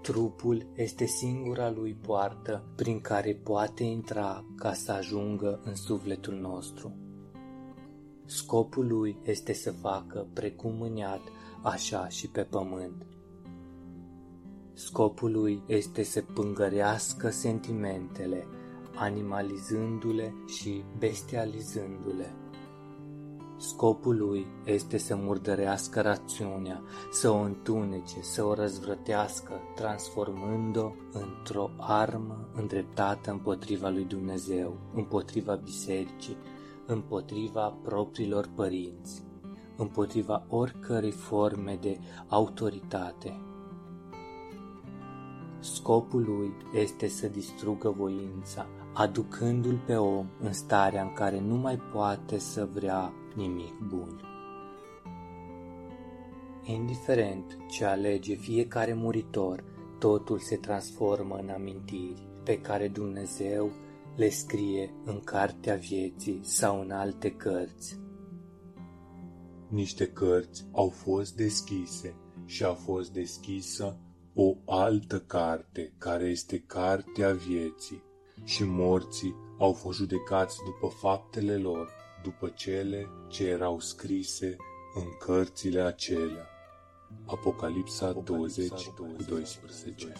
Trupul 0.02 0.66
este 0.74 1.06
singura 1.06 1.70
lui 1.70 1.94
poartă 1.94 2.64
prin 2.76 3.00
care 3.00 3.34
poate 3.34 3.82
intra 3.82 4.44
ca 4.56 4.72
să 4.72 4.92
ajungă 4.92 5.60
în 5.64 5.74
sufletul 5.74 6.34
nostru. 6.34 6.94
Scopul 8.24 8.86
lui 8.86 9.16
este 9.22 9.52
să 9.52 9.72
facă 9.72 10.26
precum 10.32 10.74
mâniat, 10.74 11.20
așa 11.62 12.08
și 12.08 12.28
pe 12.28 12.42
pământ. 12.42 13.06
Scopul 14.72 15.30
lui 15.30 15.62
este 15.66 16.02
să 16.02 16.22
pângărească 16.34 17.30
sentimentele, 17.30 18.46
animalizându-le 18.94 20.34
și 20.46 20.84
bestializându-le. 20.98 22.34
Scopul 23.60 24.16
lui 24.16 24.46
este 24.64 24.98
să 24.98 25.16
murdărească 25.16 26.00
rațiunea, 26.00 26.82
să 27.10 27.30
o 27.30 27.36
întunece, 27.36 28.20
să 28.20 28.44
o 28.44 28.54
răzvrătească, 28.54 29.52
transformând-o 29.74 30.92
într-o 31.12 31.70
armă 31.78 32.48
îndreptată 32.54 33.30
împotriva 33.30 33.88
lui 33.88 34.04
Dumnezeu, 34.04 34.76
împotriva 34.94 35.54
bisericii, 35.54 36.36
împotriva 36.86 37.76
propriilor 37.82 38.48
părinți, 38.54 39.22
împotriva 39.76 40.46
oricărei 40.48 41.10
forme 41.10 41.78
de 41.80 41.98
autoritate. 42.28 43.40
Scopul 45.58 46.22
lui 46.22 46.52
este 46.74 47.08
să 47.08 47.26
distrugă 47.28 47.90
voința, 47.90 48.66
aducându-l 48.92 49.80
pe 49.86 49.96
om 49.96 50.26
în 50.40 50.52
starea 50.52 51.02
în 51.02 51.12
care 51.12 51.40
nu 51.40 51.54
mai 51.54 51.76
poate 51.76 52.38
să 52.38 52.68
vrea 52.72 53.12
nimic 53.34 53.78
bun. 53.78 54.20
Indiferent 56.62 57.56
ce 57.68 57.84
alege 57.84 58.34
fiecare 58.34 58.92
muritor, 58.92 59.64
totul 59.98 60.38
se 60.38 60.56
transformă 60.56 61.36
în 61.36 61.48
amintiri 61.48 62.28
pe 62.44 62.60
care 62.60 62.88
Dumnezeu 62.88 63.70
le 64.16 64.28
scrie 64.28 64.94
în 65.04 65.20
cartea 65.20 65.76
vieții 65.76 66.40
sau 66.42 66.80
în 66.80 66.90
alte 66.90 67.30
cărți. 67.30 67.98
Niște 69.68 70.06
cărți 70.06 70.66
au 70.72 70.88
fost 70.88 71.36
deschise 71.36 72.14
și 72.44 72.64
a 72.64 72.72
fost 72.72 73.12
deschisă 73.12 73.98
o 74.34 74.54
altă 74.66 75.20
carte, 75.20 75.92
care 75.98 76.24
este 76.24 76.58
cartea 76.66 77.32
vieții, 77.32 78.02
și 78.44 78.64
morții 78.64 79.34
au 79.58 79.72
fost 79.72 79.98
judecați 79.98 80.56
după 80.64 80.94
faptele 80.94 81.56
lor, 81.56 81.99
după 82.22 82.48
cele 82.48 83.08
ce 83.28 83.46
erau 83.48 83.80
scrise 83.80 84.56
în 84.94 85.16
cărțile 85.18 85.80
acelea. 85.80 86.48
Apocalipsa 87.26 88.12
20 88.12 88.86
cu 88.86 89.16
12 89.28 90.12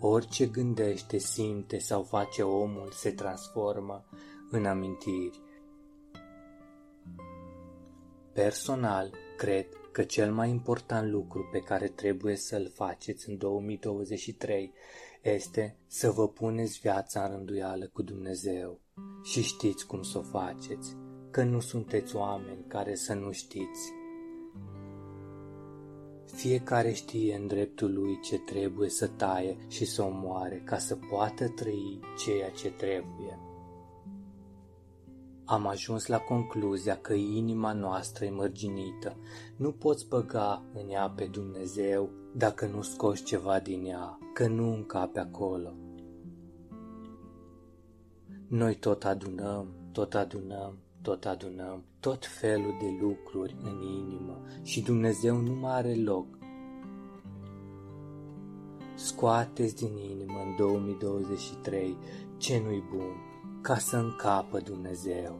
Orice 0.00 0.46
gândește, 0.46 1.18
simte 1.18 1.78
sau 1.78 2.02
face 2.02 2.42
omul 2.42 2.90
se 2.92 3.10
transformă 3.10 4.04
în 4.50 4.64
amintiri. 4.64 5.40
Personal, 8.32 9.14
cred 9.36 9.66
că 9.92 10.02
cel 10.02 10.32
mai 10.32 10.50
important 10.50 11.10
lucru 11.10 11.48
pe 11.52 11.58
care 11.58 11.88
trebuie 11.88 12.36
să-l 12.36 12.70
faceți 12.74 13.28
în 13.28 13.36
2023 13.38 14.72
este 15.34 15.76
să 15.86 16.10
vă 16.10 16.28
puneți 16.28 16.78
viața 16.78 17.24
în 17.24 17.30
rânduială 17.30 17.90
cu 17.92 18.02
Dumnezeu 18.02 18.80
și 19.22 19.42
știți 19.42 19.86
cum 19.86 20.02
să 20.02 20.18
o 20.18 20.22
faceți, 20.22 20.96
că 21.30 21.42
nu 21.42 21.60
sunteți 21.60 22.16
oameni 22.16 22.64
care 22.68 22.94
să 22.94 23.14
nu 23.14 23.32
știți. 23.32 23.92
Fiecare 26.24 26.92
știe 26.92 27.36
în 27.36 27.46
dreptul 27.46 27.92
lui 27.92 28.20
ce 28.20 28.38
trebuie 28.38 28.88
să 28.88 29.06
taie 29.06 29.56
și 29.68 29.84
să 29.84 30.02
omoare 30.02 30.62
ca 30.64 30.78
să 30.78 30.96
poată 31.10 31.48
trăi 31.48 32.00
ceea 32.24 32.50
ce 32.50 32.70
trebuie. 32.70 33.38
Am 35.44 35.66
ajuns 35.66 36.06
la 36.06 36.18
concluzia 36.18 36.96
că 36.96 37.12
inima 37.12 37.72
noastră 37.72 38.24
e 38.24 38.30
mărginită. 38.30 39.16
Nu 39.56 39.72
poți 39.72 40.08
băga 40.08 40.64
în 40.74 40.90
ea 40.90 41.10
pe 41.10 41.24
Dumnezeu 41.24 42.10
dacă 42.34 42.66
nu 42.66 42.82
scoți 42.82 43.22
ceva 43.22 43.58
din 43.58 43.84
ea, 43.84 44.17
că 44.38 44.46
nu 44.46 44.72
încape 44.72 45.18
acolo. 45.18 45.72
Noi 48.48 48.74
tot 48.74 49.04
adunăm, 49.04 49.66
tot 49.92 50.14
adunăm, 50.14 50.78
tot 51.02 51.24
adunăm 51.24 51.84
tot 52.00 52.26
felul 52.26 52.76
de 52.80 52.98
lucruri 53.00 53.56
în 53.62 53.82
inimă 53.82 54.40
și 54.62 54.82
Dumnezeu 54.82 55.36
nu 55.36 55.54
mai 55.54 55.72
are 55.72 55.94
loc. 55.94 56.26
Scoateți 58.94 59.74
din 59.74 59.96
inimă 59.96 60.38
în 60.46 60.56
2023 60.56 61.96
ce 62.36 62.62
nu-i 62.64 62.82
bun, 62.90 63.16
ca 63.60 63.78
să 63.78 63.96
încapă 63.96 64.58
Dumnezeu. 64.58 65.38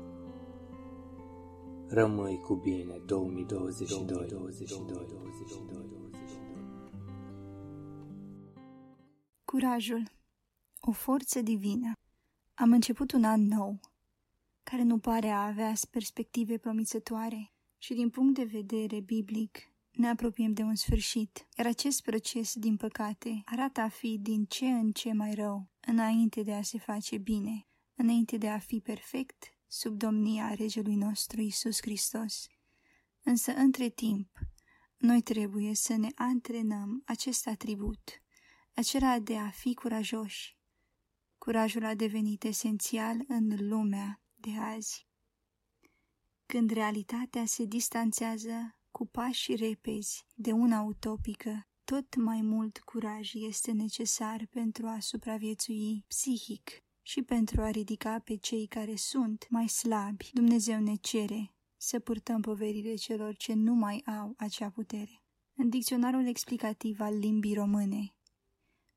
Rămâi 1.87 2.41
cu 2.41 2.55
bine 2.55 3.03
2022, 3.07 4.05
2022, 4.07 4.87
2022, 4.87 4.87
2022. 4.93 5.88
Curajul, 9.51 10.11
o 10.81 10.93
forță 10.93 11.41
divină. 11.41 11.93
Am 12.55 12.73
început 12.73 13.13
un 13.13 13.25
an 13.25 13.47
nou, 13.47 13.81
care 14.63 14.83
nu 14.83 14.99
pare 14.99 15.29
a 15.29 15.47
avea 15.47 15.73
perspective 15.91 16.59
promițătoare 16.59 17.53
și 17.79 17.95
din 17.95 18.11
punct 18.11 18.35
de 18.35 18.45
vedere 18.45 19.01
biblic 19.01 19.59
ne 19.91 20.09
apropiem 20.09 20.53
de 20.53 20.63
un 20.63 20.75
sfârșit, 20.75 21.47
iar 21.57 21.67
acest 21.67 22.03
proces, 22.03 22.55
din 22.55 22.77
păcate, 22.77 23.43
arată 23.45 23.81
a 23.81 23.89
fi 23.89 24.19
din 24.19 24.45
ce 24.45 24.67
în 24.67 24.93
ce 24.93 25.13
mai 25.13 25.35
rău, 25.35 25.69
înainte 25.81 26.43
de 26.43 26.53
a 26.53 26.63
se 26.63 26.79
face 26.79 27.19
bine, 27.19 27.67
înainte 27.95 28.37
de 28.37 28.49
a 28.49 28.59
fi 28.59 28.81
perfect, 28.81 29.45
sub 29.67 29.99
domnia 29.99 30.55
Regelui 30.55 30.97
nostru 30.97 31.41
Isus 31.41 31.79
Hristos. 31.81 32.47
Însă, 33.23 33.53
între 33.53 33.89
timp, 33.89 34.39
noi 34.97 35.23
trebuie 35.23 35.75
să 35.75 35.97
ne 35.97 36.09
antrenăm 36.15 37.03
acest 37.07 37.47
atribut, 37.47 38.23
acela 38.79 39.19
de 39.19 39.37
a 39.37 39.51
fi 39.51 39.75
curajoși. 39.75 40.57
Curajul 41.39 41.85
a 41.85 41.95
devenit 41.95 42.45
esențial 42.45 43.25
în 43.29 43.69
lumea 43.69 44.23
de 44.35 44.51
azi. 44.59 45.07
Când 46.47 46.71
realitatea 46.71 47.47
se 47.47 47.65
distanțează 47.65 48.79
cu 48.91 49.07
pași 49.07 49.55
repezi 49.55 50.27
de 50.35 50.53
una 50.53 50.83
utopică, 50.83 51.67
tot 51.85 52.15
mai 52.15 52.41
mult 52.41 52.79
curaj 52.79 53.33
este 53.35 53.73
necesar 53.73 54.47
pentru 54.51 54.87
a 54.87 54.99
supraviețui 55.01 56.05
psihic 56.09 56.71
și 57.03 57.23
pentru 57.23 57.63
a 57.63 57.71
ridica 57.71 58.19
pe 58.19 58.37
cei 58.37 58.67
care 58.67 58.97
sunt 58.97 59.47
mai 59.49 59.69
slabi. 59.69 60.31
Dumnezeu 60.33 60.81
ne 60.81 60.95
cere 60.95 61.55
să 61.77 61.99
purtăm 61.99 62.41
poverile 62.41 62.95
celor 62.95 63.37
ce 63.37 63.55
nu 63.55 63.75
mai 63.75 64.03
au 64.19 64.35
acea 64.37 64.71
putere. 64.71 65.23
În 65.55 65.69
dicționarul 65.69 66.27
explicativ 66.27 67.01
al 67.01 67.19
limbii 67.19 67.55
române, 67.55 68.13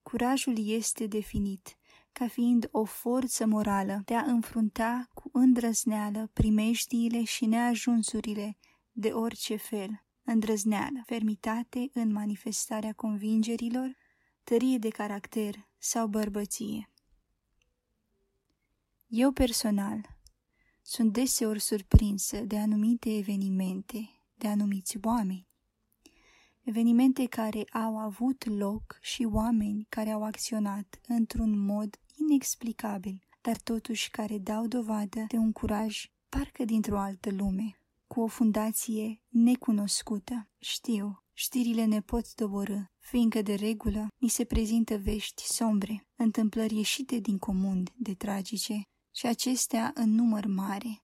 curajul 0.04 0.68
este 0.68 1.08
definit 1.08 1.76
ca 2.12 2.28
fiind 2.28 2.68
o 2.72 2.84
forță 2.84 3.46
morală 3.46 4.02
de 4.06 4.16
a 4.16 4.24
înfrunta 4.24 5.10
cu 5.14 5.30
îndrăzneală 5.34 6.30
primejdiile 6.34 7.24
și 7.24 7.46
neajunsurile 7.46 8.58
de 8.92 9.10
orice 9.10 9.56
fel, 9.56 10.04
îndrăzneală, 10.24 11.04
fermitate 11.06 11.90
în 11.94 12.12
manifestarea 12.12 12.94
convingerilor, 12.94 13.96
tărie 14.44 14.78
de 14.78 14.90
caracter 14.90 15.70
sau 15.78 16.08
bărbăție. 16.08 16.90
Eu 19.08 19.32
personal 19.32 20.20
sunt 20.82 21.14
deseori 21.14 21.60
surprinsă 21.60 22.40
de 22.40 22.58
anumite 22.58 23.18
evenimente, 23.18 24.10
de 24.36 24.48
anumiți 24.48 24.98
oameni. 25.04 25.51
Evenimente 26.63 27.26
care 27.26 27.63
au 27.63 27.97
avut 27.97 28.45
loc 28.45 28.97
și 29.02 29.24
oameni 29.32 29.86
care 29.89 30.10
au 30.10 30.24
acționat 30.24 31.00
într-un 31.08 31.60
mod 31.60 32.00
inexplicabil, 32.15 33.28
dar 33.41 33.58
totuși 33.58 34.10
care 34.10 34.38
dau 34.38 34.67
dovadă 34.67 35.26
de 35.28 35.38
un 35.38 35.52
curaj 35.52 36.06
parcă 36.30 36.65
dintr-o 36.65 37.00
altă 37.00 37.32
lume, 37.32 37.78
cu 38.08 38.21
o 38.21 38.28
fundație 38.28 39.21
necunoscută. 39.28 40.50
Știu, 40.58 41.24
știrile 41.34 41.86
ne 41.86 42.02
pot 42.02 42.36
doborâ, 42.36 42.80
fiindcă 43.00 43.41
de 43.41 43.56
regulă 43.56 44.08
ni 44.17 44.28
se 44.28 44.43
prezintă 44.43 44.97
vești 44.97 45.43
sombre, 45.43 46.08
întâmplări 46.15 46.76
ieșite 46.76 47.19
din 47.19 47.38
comun 47.38 47.84
de 47.95 48.13
tragice 48.13 48.82
și 49.15 49.26
acestea 49.26 49.91
în 49.95 50.10
număr 50.10 50.45
mare, 50.45 51.02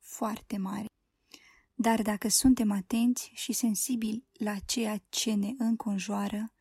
foarte 0.00 0.56
mare. 0.56 0.86
Dar 1.78 2.02
dacă 2.02 2.28
suntem 2.28 2.70
atenți 2.70 3.30
și 3.34 3.52
sensibili 3.52 4.26
la 4.32 4.58
ceea 4.58 5.00
ce 5.08 5.34
ne 5.34 5.54
înconjoară, 5.58 6.54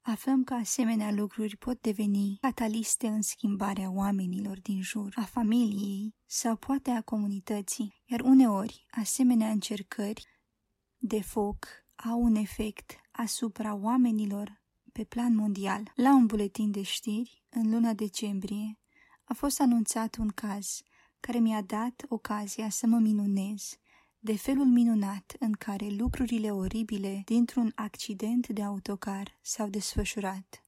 aflăm 0.00 0.44
că 0.44 0.54
asemenea 0.54 1.12
lucruri 1.12 1.56
pot 1.56 1.80
deveni 1.80 2.38
cataliste 2.40 3.06
în 3.06 3.22
schimbarea 3.22 3.90
oamenilor 3.90 4.60
din 4.60 4.82
jur, 4.82 5.12
a 5.16 5.22
familiei 5.22 6.14
sau 6.26 6.56
poate 6.56 6.90
a 6.90 7.02
comunității, 7.02 8.02
iar 8.04 8.20
uneori 8.20 8.86
asemenea 8.90 9.50
încercări 9.50 10.26
de 10.96 11.20
foc 11.20 11.66
au 11.96 12.22
un 12.22 12.34
efect 12.34 13.00
asupra 13.10 13.74
oamenilor 13.74 14.62
pe 14.92 15.04
plan 15.04 15.34
mondial. 15.34 15.92
La 15.94 16.14
un 16.14 16.26
buletin 16.26 16.70
de 16.70 16.82
știri, 16.82 17.44
în 17.48 17.70
luna 17.70 17.92
decembrie, 17.92 18.78
a 19.24 19.34
fost 19.34 19.60
anunțat 19.60 20.16
un 20.16 20.28
caz 20.28 20.80
care 21.20 21.38
mi-a 21.38 21.62
dat 21.62 22.04
ocazia 22.08 22.68
să 22.68 22.86
mă 22.86 22.98
minunez 22.98 23.78
de 24.18 24.36
felul 24.36 24.66
minunat 24.66 25.36
în 25.38 25.52
care 25.52 25.86
lucrurile 25.88 26.50
oribile 26.50 27.22
dintr-un 27.24 27.72
accident 27.74 28.48
de 28.48 28.62
autocar 28.62 29.38
s-au 29.42 29.68
desfășurat. 29.68 30.62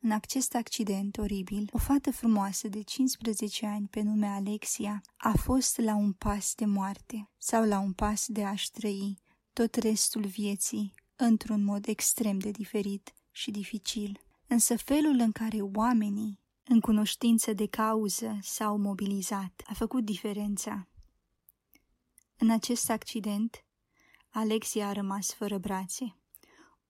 În 0.00 0.10
acest 0.10 0.54
accident 0.54 1.16
oribil, 1.16 1.68
o 1.72 1.78
fată 1.78 2.10
frumoasă 2.10 2.68
de 2.68 2.82
15 2.82 3.66
ani 3.66 3.86
pe 3.86 4.00
nume 4.00 4.26
Alexia 4.26 5.02
a 5.16 5.32
fost 5.36 5.78
la 5.78 5.94
un 5.94 6.12
pas 6.12 6.54
de 6.54 6.64
moarte 6.64 7.30
sau 7.38 7.64
la 7.64 7.78
un 7.78 7.92
pas 7.92 8.26
de 8.28 8.44
a-și 8.44 8.70
trăi 8.70 9.18
tot 9.52 9.74
restul 9.74 10.24
vieții 10.24 10.94
într-un 11.16 11.64
mod 11.64 11.86
extrem 11.86 12.38
de 12.38 12.50
diferit 12.50 13.12
și 13.30 13.50
dificil. 13.50 14.20
Însă 14.46 14.76
felul 14.76 15.16
în 15.18 15.32
care 15.32 15.60
oamenii, 15.60 16.40
în 16.64 16.80
cunoștință 16.80 17.52
de 17.52 17.66
cauză, 17.66 18.38
s-au 18.42 18.78
mobilizat 18.78 19.62
a 19.66 19.74
făcut 19.74 20.04
diferența 20.04 20.86
în 22.42 22.50
acest 22.50 22.90
accident, 22.90 23.64
Alexia 24.30 24.88
a 24.88 24.92
rămas 24.92 25.34
fără 25.34 25.58
brațe, 25.58 26.16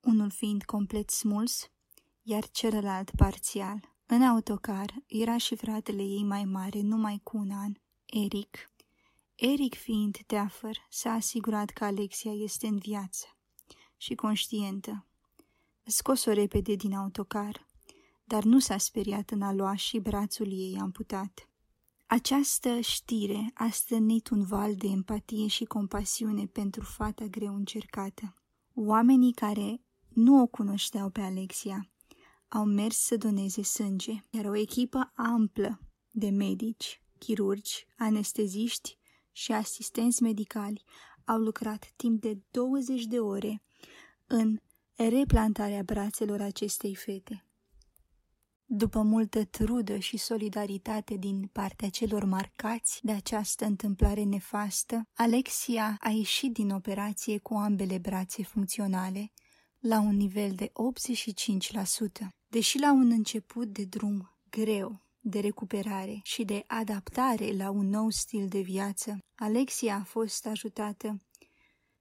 unul 0.01 0.31
fiind 0.31 0.65
complet 0.65 1.11
smuls, 1.11 1.71
iar 2.23 2.51
celălalt 2.51 3.11
parțial. 3.17 3.95
În 4.07 4.23
autocar 4.23 4.95
era 5.07 5.37
și 5.37 5.57
fratele 5.57 6.03
ei 6.03 6.25
mai 6.25 6.45
mare, 6.45 6.81
numai 6.81 7.21
cu 7.23 7.37
un 7.37 7.51
an, 7.51 7.73
Eric. 8.05 8.71
Eric, 9.35 9.75
fiind 9.75 10.19
teafăr, 10.27 10.87
s-a 10.91 11.11
asigurat 11.11 11.71
că 11.71 11.85
Alexia 11.85 12.33
este 12.33 12.67
în 12.67 12.79
viață 12.79 13.27
și 13.97 14.15
conștientă. 14.15 15.07
Scos-o 15.83 16.33
repede 16.33 16.75
din 16.75 16.95
autocar, 16.95 17.67
dar 18.25 18.43
nu 18.43 18.59
s-a 18.59 18.79
speriat 18.79 19.31
în 19.31 19.43
a 19.43 19.53
lua 19.53 19.75
și 19.75 19.99
brațul 19.99 20.53
ei 20.53 20.79
amputat. 20.81 21.52
Această 22.13 22.81
știre 22.81 23.51
a 23.55 23.69
stârnit 23.71 24.29
un 24.29 24.45
val 24.45 24.75
de 24.75 24.87
empatie 24.87 25.47
și 25.47 25.65
compasiune 25.65 26.47
pentru 26.47 26.83
fata 26.83 27.25
greu 27.25 27.55
încercată. 27.55 28.35
Oamenii 28.75 29.33
care 29.33 29.81
nu 30.09 30.41
o 30.43 30.47
cunoșteau 30.47 31.11
pe 31.11 31.21
Alexia 31.21 31.91
au 32.49 32.65
mers 32.65 32.97
să 32.97 33.17
doneze 33.17 33.63
sânge, 33.63 34.13
iar 34.31 34.45
o 34.45 34.57
echipă 34.57 35.13
amplă 35.15 35.81
de 36.11 36.31
medici, 36.31 37.03
chirurgi, 37.19 37.87
anesteziști 37.97 38.99
și 39.31 39.53
asistenți 39.53 40.23
medicali 40.23 40.83
au 41.25 41.39
lucrat 41.39 41.93
timp 41.97 42.21
de 42.21 42.39
20 42.51 43.05
de 43.05 43.21
ore 43.21 43.63
în 44.27 44.59
replantarea 44.95 45.83
brațelor 45.83 46.41
acestei 46.41 46.95
fete. 46.95 47.47
După 48.75 49.03
multă 49.03 49.45
trudă 49.45 49.99
și 49.99 50.17
solidaritate 50.17 51.17
din 51.17 51.49
partea 51.53 51.89
celor 51.89 52.25
marcați 52.25 53.01
de 53.03 53.13
această 53.13 53.65
întâmplare 53.65 54.23
nefastă, 54.23 55.03
Alexia 55.15 55.97
a 56.01 56.11
ieșit 56.11 56.53
din 56.53 56.71
operație 56.71 57.39
cu 57.39 57.55
ambele 57.55 57.99
brațe 57.99 58.43
funcționale, 58.43 59.33
la 59.79 60.01
un 60.01 60.17
nivel 60.17 60.53
de 60.55 60.73
85%. 62.25 62.29
Deși 62.49 62.79
la 62.79 62.93
un 62.93 63.11
început 63.11 63.69
de 63.69 63.85
drum 63.85 64.39
greu 64.51 65.01
de 65.21 65.41
recuperare 65.41 66.21
și 66.23 66.45
de 66.45 66.65
adaptare 66.67 67.57
la 67.57 67.71
un 67.71 67.89
nou 67.89 68.11
stil 68.11 68.49
de 68.49 68.61
viață, 68.61 69.19
Alexia 69.35 69.97
a 69.97 70.05
fost 70.05 70.47
ajutată 70.47 71.21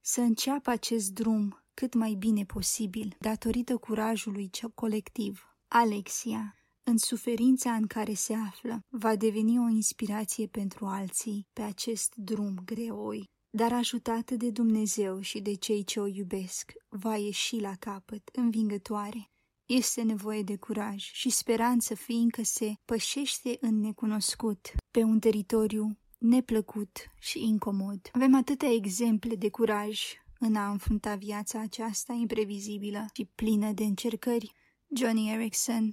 să 0.01 0.21
înceapă 0.21 0.69
acest 0.69 1.11
drum 1.11 1.63
cât 1.73 1.93
mai 1.93 2.13
bine 2.13 2.43
posibil, 2.43 3.15
datorită 3.19 3.77
curajului 3.77 4.49
colectiv. 4.75 5.45
Alexia, 5.67 6.55
în 6.83 6.97
suferința 6.97 7.73
în 7.73 7.87
care 7.87 8.13
se 8.13 8.33
află, 8.33 8.79
va 8.89 9.15
deveni 9.15 9.59
o 9.59 9.67
inspirație 9.69 10.47
pentru 10.47 10.85
alții 10.85 11.47
pe 11.53 11.61
acest 11.61 12.13
drum 12.15 12.55
greoi, 12.65 13.29
dar 13.49 13.73
ajutată 13.73 14.35
de 14.35 14.49
Dumnezeu 14.49 15.19
și 15.19 15.41
de 15.41 15.53
cei 15.53 15.83
ce 15.83 15.99
o 15.99 16.05
iubesc, 16.05 16.73
va 16.89 17.15
ieși 17.15 17.59
la 17.59 17.75
capăt 17.79 18.29
învingătoare. 18.33 19.29
Este 19.65 20.01
nevoie 20.01 20.41
de 20.41 20.55
curaj 20.57 21.11
și 21.11 21.29
speranță 21.29 21.95
fiindcă 21.95 22.43
se 22.43 22.73
pășește 22.85 23.57
în 23.59 23.79
necunoscut, 23.79 24.71
pe 24.91 25.03
un 25.03 25.19
teritoriu 25.19 25.97
neplăcut 26.17 26.97
și 27.19 27.43
incomod. 27.43 28.09
Avem 28.11 28.35
atâtea 28.35 28.69
exemple 28.69 29.35
de 29.35 29.49
curaj 29.49 30.01
în 30.39 30.55
a 30.55 30.69
înfrunta 30.69 31.15
viața 31.15 31.59
aceasta 31.59 32.13
imprevizibilă 32.13 33.05
și 33.13 33.25
plină 33.35 33.71
de 33.71 33.83
încercări. 33.83 34.51
Johnny 34.95 35.31
Erickson, 35.31 35.89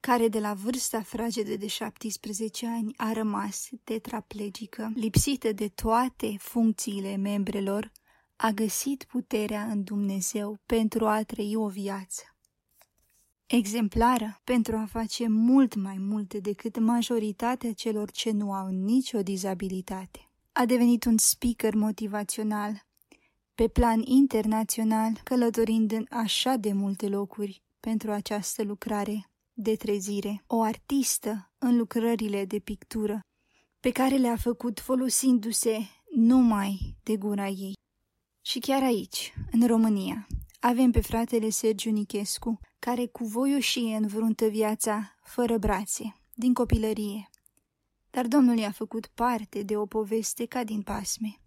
care 0.00 0.28
de 0.28 0.38
la 0.38 0.54
vârsta 0.54 1.02
fragedă 1.02 1.56
de 1.56 1.66
17 1.66 2.66
ani 2.66 2.94
a 2.96 3.12
rămas 3.12 3.68
tetraplegică, 3.84 4.92
lipsită 4.94 5.52
de 5.52 5.68
toate 5.68 6.36
funcțiile 6.38 7.16
membrelor, 7.16 7.92
a 8.36 8.50
găsit 8.50 9.04
puterea 9.04 9.62
în 9.62 9.84
Dumnezeu 9.84 10.58
pentru 10.66 11.06
a 11.06 11.22
trăi 11.22 11.56
o 11.56 11.68
viață 11.68 12.22
exemplară 13.52 14.40
pentru 14.44 14.76
a 14.76 14.86
face 14.86 15.28
mult 15.28 15.74
mai 15.74 15.96
multe 15.98 16.38
decât 16.38 16.78
majoritatea 16.78 17.72
celor 17.72 18.10
ce 18.10 18.30
nu 18.30 18.52
au 18.52 18.68
nicio 18.68 19.22
dizabilitate. 19.22 20.30
A 20.52 20.66
devenit 20.66 21.04
un 21.04 21.18
speaker 21.18 21.74
motivațional 21.74 22.86
pe 23.54 23.68
plan 23.68 24.02
internațional, 24.04 25.20
călătorind 25.24 25.92
în 25.92 26.06
așa 26.10 26.56
de 26.56 26.72
multe 26.72 27.08
locuri 27.08 27.62
pentru 27.80 28.10
această 28.10 28.62
lucrare 28.62 29.29
de 29.62 29.76
trezire, 29.76 30.44
o 30.46 30.62
artistă 30.62 31.52
în 31.58 31.76
lucrările 31.76 32.44
de 32.44 32.58
pictură, 32.58 33.20
pe 33.80 33.90
care 33.90 34.16
le-a 34.16 34.36
făcut 34.36 34.80
folosindu-se 34.80 35.78
numai 36.14 36.96
de 37.02 37.16
gura 37.16 37.48
ei. 37.48 37.72
Și 38.40 38.58
chiar 38.58 38.82
aici, 38.82 39.34
în 39.52 39.66
România, 39.66 40.26
avem 40.60 40.90
pe 40.90 41.00
fratele 41.00 41.50
Sergiu 41.50 41.90
Nichescu, 41.90 42.60
care 42.78 43.06
cu 43.06 43.24
voioșie 43.24 43.96
învruntă 43.96 44.46
viața 44.46 45.14
fără 45.22 45.58
brațe, 45.58 46.16
din 46.34 46.54
copilărie. 46.54 47.30
Dar 48.10 48.26
Domnul 48.26 48.58
i-a 48.58 48.70
făcut 48.70 49.06
parte 49.06 49.62
de 49.62 49.76
o 49.76 49.86
poveste 49.86 50.46
ca 50.46 50.64
din 50.64 50.82
pasme. 50.82 51.40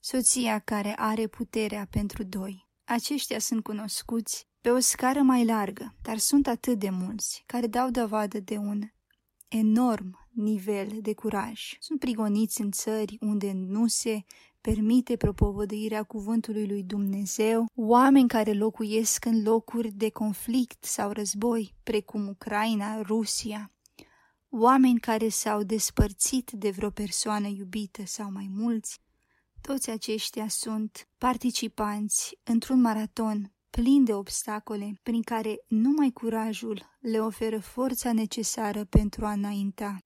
Soția 0.00 0.58
care 0.58 0.94
are 0.96 1.26
puterea 1.26 1.86
pentru 1.90 2.22
doi. 2.22 2.66
Aceștia 2.84 3.38
sunt 3.38 3.62
cunoscuți 3.62 4.48
pe 4.66 4.72
o 4.72 4.78
scară 4.78 5.22
mai 5.22 5.44
largă, 5.44 5.94
dar 6.02 6.18
sunt 6.18 6.46
atât 6.46 6.78
de 6.78 6.90
mulți 6.90 7.42
care 7.46 7.66
dau 7.66 7.90
dovadă 7.90 8.40
de 8.40 8.56
un 8.56 8.82
enorm 9.48 10.28
nivel 10.32 10.88
de 11.00 11.14
curaj. 11.14 11.76
Sunt 11.80 11.98
prigoniți 11.98 12.60
în 12.60 12.70
țări 12.70 13.16
unde 13.20 13.52
nu 13.52 13.86
se 13.86 14.24
permite 14.60 15.16
propovăduirea 15.16 16.02
cuvântului 16.02 16.66
lui 16.66 16.82
Dumnezeu, 16.82 17.66
oameni 17.74 18.28
care 18.28 18.52
locuiesc 18.52 19.24
în 19.24 19.42
locuri 19.42 19.90
de 19.90 20.10
conflict 20.10 20.84
sau 20.84 21.10
război, 21.10 21.74
precum 21.82 22.28
Ucraina, 22.28 23.02
Rusia, 23.02 23.72
oameni 24.48 25.00
care 25.00 25.28
s-au 25.28 25.62
despărțit 25.62 26.50
de 26.50 26.70
vreo 26.70 26.90
persoană 26.90 27.46
iubită 27.46 28.02
sau 28.04 28.30
mai 28.32 28.50
mulți, 28.50 29.00
toți 29.60 29.90
aceștia 29.90 30.48
sunt 30.48 31.08
participanți 31.18 32.38
într-un 32.44 32.80
maraton 32.80 33.50
plin 33.76 34.04
de 34.04 34.14
obstacole 34.14 35.00
prin 35.02 35.22
care 35.22 35.64
numai 35.68 36.10
curajul 36.10 36.82
le 37.00 37.20
oferă 37.20 37.60
forța 37.60 38.12
necesară 38.12 38.84
pentru 38.84 39.26
a 39.26 39.32
înainta. 39.32 39.98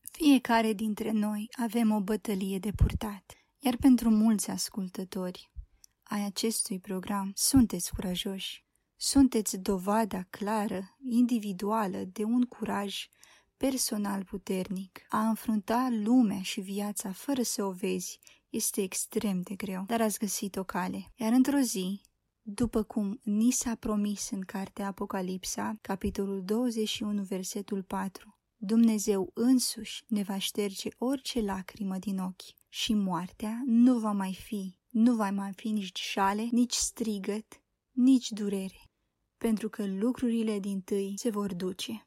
Fiecare 0.00 0.72
dintre 0.72 1.10
noi 1.10 1.48
avem 1.52 1.90
o 1.90 2.00
bătălie 2.00 2.58
de 2.58 2.70
purtat. 2.70 3.32
Iar 3.58 3.76
pentru 3.76 4.10
mulți 4.10 4.50
ascultători 4.50 5.50
ai 6.02 6.24
acestui 6.24 6.78
program, 6.78 7.32
sunteți 7.34 7.94
curajoși. 7.94 8.64
Sunteți 8.96 9.56
dovada 9.56 10.26
clară, 10.30 10.96
individuală, 11.08 11.98
de 12.12 12.24
un 12.24 12.42
curaj 12.42 13.06
personal 13.56 14.24
puternic. 14.24 15.00
A 15.08 15.28
înfrunta 15.28 15.88
lumea 15.90 16.42
și 16.42 16.60
viața 16.60 17.12
fără 17.12 17.42
să 17.42 17.64
o 17.64 17.70
vezi 17.70 18.18
este 18.48 18.82
extrem 18.82 19.40
de 19.40 19.54
greu, 19.54 19.84
dar 19.86 20.00
ați 20.00 20.18
găsit 20.18 20.56
o 20.56 20.64
cale. 20.64 21.12
Iar 21.16 21.32
într-o 21.32 21.58
zi, 21.58 22.00
după 22.46 22.82
cum 22.82 23.20
ni 23.22 23.50
s-a 23.50 23.74
promis 23.74 24.30
în 24.30 24.40
cartea 24.40 24.86
Apocalipsa, 24.86 25.78
capitolul 25.80 26.42
21, 26.44 27.22
versetul 27.22 27.82
4, 27.82 28.38
Dumnezeu 28.56 29.30
însuși 29.34 30.04
ne 30.08 30.22
va 30.22 30.38
șterge 30.38 30.88
orice 30.98 31.40
lacrimă 31.40 31.98
din 31.98 32.18
ochi 32.18 32.68
și 32.68 32.94
moartea 32.94 33.62
nu 33.64 33.98
va 33.98 34.12
mai 34.12 34.34
fi, 34.34 34.78
nu 34.88 35.14
va 35.14 35.30
mai 35.30 35.52
fi 35.52 35.68
nici 35.68 35.98
șale, 35.98 36.48
nici 36.50 36.74
strigăt, 36.74 37.62
nici 37.90 38.30
durere, 38.30 38.90
pentru 39.36 39.68
că 39.68 39.86
lucrurile 39.86 40.58
din 40.58 40.80
tâi 40.80 41.14
se 41.16 41.30
vor 41.30 41.54
duce. 41.54 42.04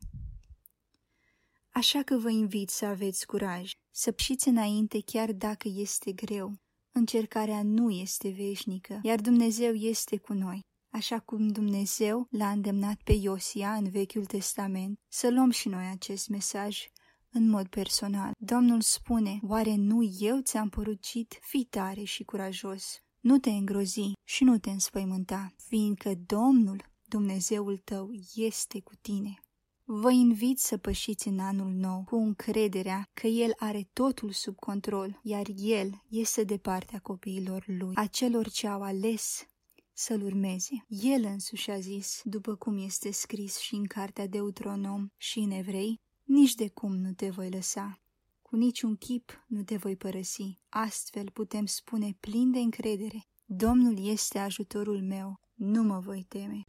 Așa 1.70 2.04
că 2.04 2.18
vă 2.18 2.30
invit 2.30 2.70
să 2.70 2.86
aveți 2.86 3.26
curaj, 3.26 3.74
să 3.92 4.12
pșiți 4.12 4.48
înainte 4.48 5.02
chiar 5.02 5.32
dacă 5.32 5.68
este 5.68 6.12
greu. 6.12 6.60
Încercarea 6.98 7.64
nu 7.64 7.90
este 7.90 8.30
veșnică, 8.30 9.00
iar 9.04 9.22
Dumnezeu 9.22 9.74
este 9.74 10.18
cu 10.18 10.34
noi. 10.34 10.60
Așa 10.90 11.20
cum 11.20 11.48
Dumnezeu 11.48 12.28
l-a 12.30 12.50
îndemnat 12.50 13.02
pe 13.04 13.14
Iosia 13.14 13.74
în 13.74 13.90
Vechiul 13.90 14.26
Testament, 14.26 15.00
să 15.08 15.30
luăm 15.30 15.50
și 15.50 15.68
noi 15.68 15.86
acest 15.92 16.30
mesaj 16.30 16.88
în 17.32 17.50
mod 17.50 17.68
personal. 17.68 18.32
Domnul 18.38 18.82
spune, 18.82 19.40
oare 19.42 19.76
nu 19.76 20.16
eu 20.20 20.40
ți-am 20.40 20.70
porucit, 20.70 21.40
fi 21.42 21.66
tare 21.66 22.04
și 22.04 22.24
curajos, 22.24 23.02
nu 23.20 23.38
te 23.38 23.50
îngrozi 23.50 24.12
și 24.24 24.44
nu 24.44 24.58
te 24.58 24.70
înspăimânta, 24.70 25.54
fiindcă 25.68 26.14
Domnul, 26.26 26.92
Dumnezeul 27.06 27.78
tău, 27.78 28.10
este 28.36 28.80
cu 28.80 28.94
tine. 29.02 29.42
Vă 29.90 30.12
invit 30.12 30.60
să 30.60 30.78
pășiți 30.78 31.28
în 31.28 31.40
anul 31.40 31.72
nou 31.72 32.04
cu 32.06 32.16
încrederea 32.16 33.10
că 33.14 33.28
El 33.28 33.54
are 33.58 33.90
totul 33.94 34.32
sub 34.32 34.56
control, 34.56 35.20
iar 35.24 35.46
El 35.56 36.04
este 36.10 36.44
de 36.44 36.58
partea 36.58 37.00
copiilor 37.00 37.64
Lui, 37.68 37.96
a 37.96 38.06
celor 38.06 38.50
ce 38.50 38.68
au 38.68 38.82
ales 38.82 39.48
să-L 39.94 40.24
urmeze. 40.24 40.86
El 40.88 41.24
însuși 41.24 41.72
a 41.72 41.80
zis, 41.80 42.22
după 42.24 42.56
cum 42.56 42.78
este 42.78 43.12
scris 43.12 43.58
și 43.58 43.76
în 43.76 43.86
cartea 43.86 44.28
Deuteronom 44.28 45.08
și 45.18 45.40
în 45.40 45.52
Evrei, 45.52 46.00
nici 46.24 46.56
de 46.56 46.70
cum 46.70 46.96
nu 46.96 47.14
te 47.14 47.30
voi 47.30 47.50
lăsa, 47.50 48.00
cu 48.42 48.56
niciun 48.56 48.96
chip 48.96 49.46
nu 49.48 49.64
te 49.64 49.76
voi 49.76 49.96
părăsi. 49.96 50.60
Astfel 50.70 51.30
putem 51.34 51.66
spune 51.66 52.18
plin 52.20 52.52
de 52.52 52.60
încredere, 52.60 53.28
Domnul 53.46 54.08
este 54.08 54.40
ajutorul 54.40 55.02
meu, 55.02 55.40
nu 55.54 55.84
mă 55.84 56.00
voi 56.00 56.26
teme. 56.28 56.66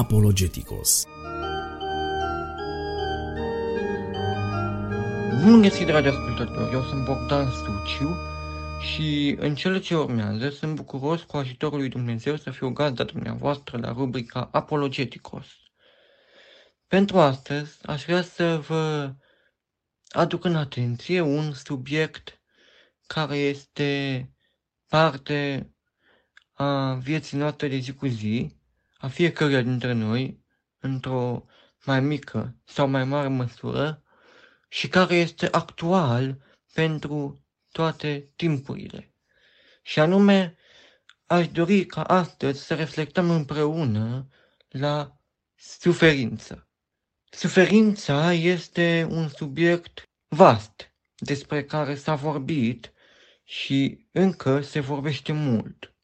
Apologeticos 0.00 1.06
Bun 5.42 5.62
găsit, 5.62 5.86
dragi 5.86 6.08
ascultători! 6.08 6.72
Eu 6.72 6.82
sunt 6.82 7.04
Bogdan 7.04 7.50
Suciu 7.50 8.16
și 8.80 9.36
în 9.38 9.54
cele 9.54 9.78
ce 9.78 9.96
urmează 9.96 10.50
sunt 10.50 10.74
bucuros 10.74 11.22
cu 11.22 11.36
ajutorul 11.36 11.78
lui 11.78 11.88
Dumnezeu 11.88 12.36
să 12.36 12.50
fiu 12.50 12.70
gazda 12.70 13.04
dumneavoastră 13.04 13.78
la 13.78 13.92
rubrica 13.92 14.48
Apologeticos. 14.52 15.46
Pentru 16.86 17.18
astăzi 17.18 17.78
aș 17.82 18.04
vrea 18.04 18.22
să 18.22 18.56
vă 18.56 19.14
aduc 20.08 20.44
în 20.44 20.56
atenție 20.56 21.20
un 21.20 21.52
subiect 21.52 22.40
care 23.06 23.36
este 23.36 24.30
parte 24.88 25.70
a 26.52 26.94
vieții 26.94 27.38
noastre 27.38 27.68
de 27.68 27.76
zi 27.76 27.94
cu 27.94 28.06
zi, 28.06 28.58
a 29.00 29.08
fiecăruia 29.08 29.62
dintre 29.62 29.92
noi, 29.92 30.44
într-o 30.78 31.44
mai 31.84 32.00
mică 32.00 32.56
sau 32.64 32.88
mai 32.88 33.04
mare 33.04 33.28
măsură, 33.28 34.02
și 34.68 34.88
care 34.88 35.14
este 35.14 35.48
actual 35.50 36.42
pentru 36.72 37.44
toate 37.72 38.30
timpurile. 38.36 39.14
Și 39.82 40.00
anume, 40.00 40.56
aș 41.26 41.48
dori 41.48 41.84
ca 41.86 42.02
astăzi 42.02 42.64
să 42.64 42.74
reflectăm 42.74 43.30
împreună 43.30 44.28
la 44.68 45.16
suferință. 45.56 46.68
Suferința 47.30 48.32
este 48.32 49.06
un 49.10 49.28
subiect 49.28 50.02
vast 50.28 50.92
despre 51.16 51.64
care 51.64 51.94
s-a 51.94 52.14
vorbit 52.14 52.92
și 53.44 54.06
încă 54.12 54.60
se 54.60 54.80
vorbește 54.80 55.32
mult. 55.32 55.94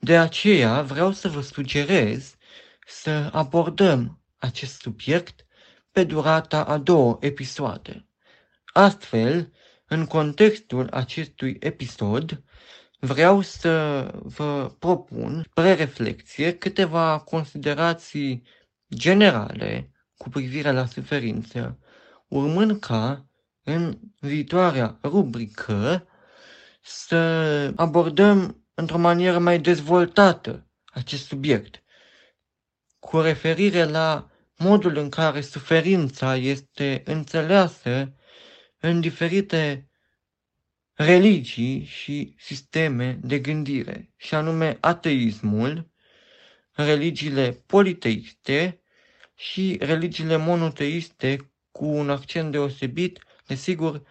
De 0.00 0.18
aceea 0.18 0.82
vreau 0.82 1.12
să 1.12 1.28
vă 1.28 1.40
sugerez 1.40 2.34
să 2.86 3.28
abordăm 3.32 4.22
acest 4.36 4.80
subiect 4.80 5.46
pe 5.92 6.04
durata 6.04 6.64
a 6.64 6.78
două 6.78 7.16
episoade. 7.20 8.06
Astfel, 8.64 9.52
în 9.86 10.06
contextul 10.06 10.88
acestui 10.90 11.56
episod, 11.60 12.42
vreau 12.98 13.40
să 13.40 14.02
vă 14.22 14.74
propun, 14.78 15.44
spre 15.50 15.74
reflexie, 15.74 16.58
câteva 16.58 17.18
considerații 17.18 18.42
generale 18.94 19.92
cu 20.16 20.28
privire 20.28 20.70
la 20.70 20.86
suferință, 20.86 21.78
urmând 22.28 22.80
ca 22.80 23.26
în 23.62 23.98
viitoarea 24.20 24.98
rubrică 25.02 26.06
să 26.82 27.16
abordăm 27.76 28.67
într-o 28.78 28.98
manieră 28.98 29.38
mai 29.38 29.58
dezvoltată 29.58 30.66
acest 30.84 31.26
subiect, 31.26 31.82
cu 32.98 33.20
referire 33.20 33.84
la 33.84 34.30
modul 34.56 34.96
în 34.96 35.08
care 35.08 35.40
suferința 35.40 36.36
este 36.36 37.02
înțeleasă 37.04 38.14
în 38.78 39.00
diferite 39.00 39.88
religii 40.92 41.84
și 41.84 42.34
sisteme 42.38 43.18
de 43.22 43.38
gândire, 43.38 44.12
și 44.16 44.34
anume 44.34 44.76
ateismul, 44.80 45.90
religiile 46.72 47.62
politeiste 47.66 48.80
și 49.34 49.76
religiile 49.80 50.36
monoteiste 50.36 51.52
cu 51.70 51.84
un 51.84 52.10
accent 52.10 52.52
deosebit, 52.52 53.18
desigur, 53.46 54.02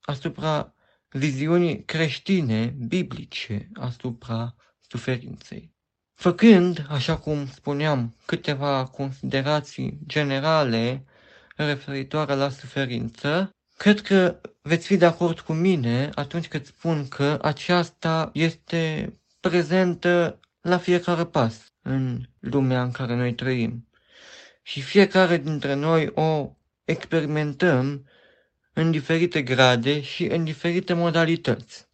asupra 0.00 0.74
viziunii 1.10 1.84
creștine, 1.84 2.74
biblice, 2.78 3.68
asupra 3.74 4.54
suferinței. 4.80 5.74
Făcând, 6.14 6.86
așa 6.88 7.16
cum 7.16 7.46
spuneam, 7.46 8.16
câteva 8.26 8.84
considerații 8.86 9.98
generale 10.06 11.04
referitoare 11.56 12.34
la 12.34 12.48
suferință, 12.48 13.50
cred 13.76 14.00
că 14.00 14.40
veți 14.62 14.86
fi 14.86 14.96
de 14.96 15.04
acord 15.04 15.40
cu 15.40 15.52
mine 15.52 16.10
atunci 16.14 16.48
când 16.48 16.66
spun 16.66 17.08
că 17.08 17.38
aceasta 17.42 18.30
este 18.32 19.14
prezentă 19.40 20.40
la 20.60 20.78
fiecare 20.78 21.24
pas 21.24 21.72
în 21.82 22.20
lumea 22.38 22.82
în 22.82 22.90
care 22.90 23.14
noi 23.14 23.34
trăim. 23.34 23.88
Și 24.62 24.80
fiecare 24.80 25.36
dintre 25.36 25.74
noi 25.74 26.10
o 26.14 26.56
experimentăm 26.84 28.04
în 28.80 28.90
diferite 28.90 29.42
grade 29.42 30.00
și 30.00 30.24
în 30.24 30.44
diferite 30.44 30.92
modalități. 30.92 31.88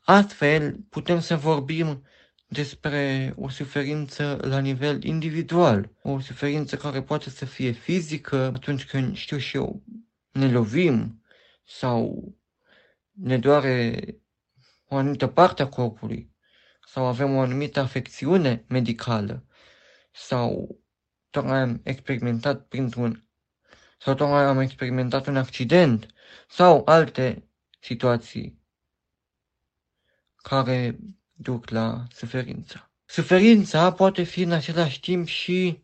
Astfel, 0.00 0.76
putem 0.90 1.20
să 1.20 1.36
vorbim 1.36 2.02
despre 2.48 3.32
o 3.36 3.48
suferință 3.48 4.38
la 4.42 4.58
nivel 4.58 5.04
individual, 5.04 5.90
o 6.02 6.20
suferință 6.20 6.76
care 6.76 7.02
poate 7.02 7.30
să 7.30 7.44
fie 7.44 7.70
fizică 7.70 8.36
atunci 8.54 8.84
când, 8.86 9.16
știu 9.16 9.38
și 9.38 9.56
eu, 9.56 9.82
ne 10.30 10.50
lovim 10.50 11.22
sau 11.64 12.24
ne 13.12 13.38
doare 13.38 14.00
o 14.88 14.96
anumită 14.96 15.26
parte 15.26 15.62
a 15.62 15.68
corpului 15.68 16.30
sau 16.86 17.04
avem 17.04 17.34
o 17.34 17.40
anumită 17.40 17.80
afecțiune 17.80 18.64
medicală 18.68 19.44
sau 20.12 20.78
tocmai 21.30 21.58
am 21.58 21.80
experimentat 21.84 22.66
printr-un 22.66 23.25
sau 23.96 24.14
tocmai 24.14 24.44
am 24.44 24.60
experimentat 24.60 25.26
un 25.26 25.36
accident 25.36 26.06
sau 26.48 26.82
alte 26.84 27.48
situații 27.80 28.60
care 30.36 30.98
duc 31.32 31.68
la 31.68 32.04
suferință. 32.10 32.90
Suferința 33.04 33.92
poate 33.92 34.22
fi 34.22 34.42
în 34.42 34.52
același 34.52 35.00
timp 35.00 35.26
și 35.26 35.82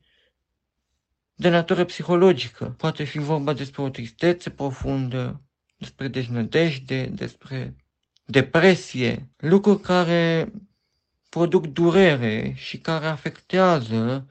de 1.35 1.49
natură 1.49 1.85
psihologică. 1.85 2.75
Poate 2.79 3.05
fi 3.05 3.19
vorba 3.19 3.53
despre 3.53 3.83
o 3.83 3.89
tristețe 3.89 4.51
profundă, 4.51 5.43
despre 5.77 6.09
deznădejde, 6.09 7.05
despre 7.05 7.77
depresie, 8.25 9.31
lucruri 9.37 9.81
care 9.81 10.53
produc 11.29 11.67
durere 11.67 12.53
și 12.57 12.79
care 12.79 13.07
afectează 13.07 14.27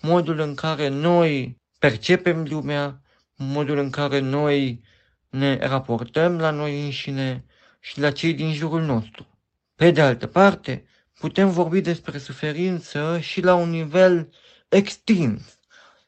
modul 0.00 0.38
în 0.38 0.54
care 0.54 0.88
noi 0.88 1.60
percepem 1.78 2.46
lumea, 2.48 3.03
modul 3.36 3.78
în 3.78 3.90
care 3.90 4.18
noi 4.18 4.82
ne 5.28 5.56
raportăm 5.56 6.38
la 6.38 6.50
noi 6.50 6.84
înșine 6.84 7.44
și 7.80 8.00
la 8.00 8.10
cei 8.10 8.34
din 8.34 8.52
jurul 8.52 8.82
nostru. 8.82 9.26
Pe 9.74 9.90
de 9.90 10.00
altă 10.00 10.26
parte, 10.26 10.84
putem 11.18 11.50
vorbi 11.50 11.80
despre 11.80 12.18
suferință 12.18 13.18
și 13.20 13.40
la 13.40 13.54
un 13.54 13.70
nivel 13.70 14.32
extins, 14.68 15.58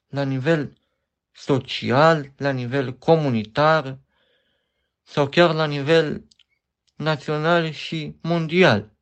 la 0.09 0.22
nivel 0.22 0.72
social, 1.33 2.33
la 2.37 2.51
nivel 2.51 2.93
comunitar 2.93 3.99
sau 5.03 5.29
chiar 5.29 5.55
la 5.55 5.66
nivel 5.66 6.27
național 6.97 7.70
și 7.70 8.16
mondial. 8.22 8.95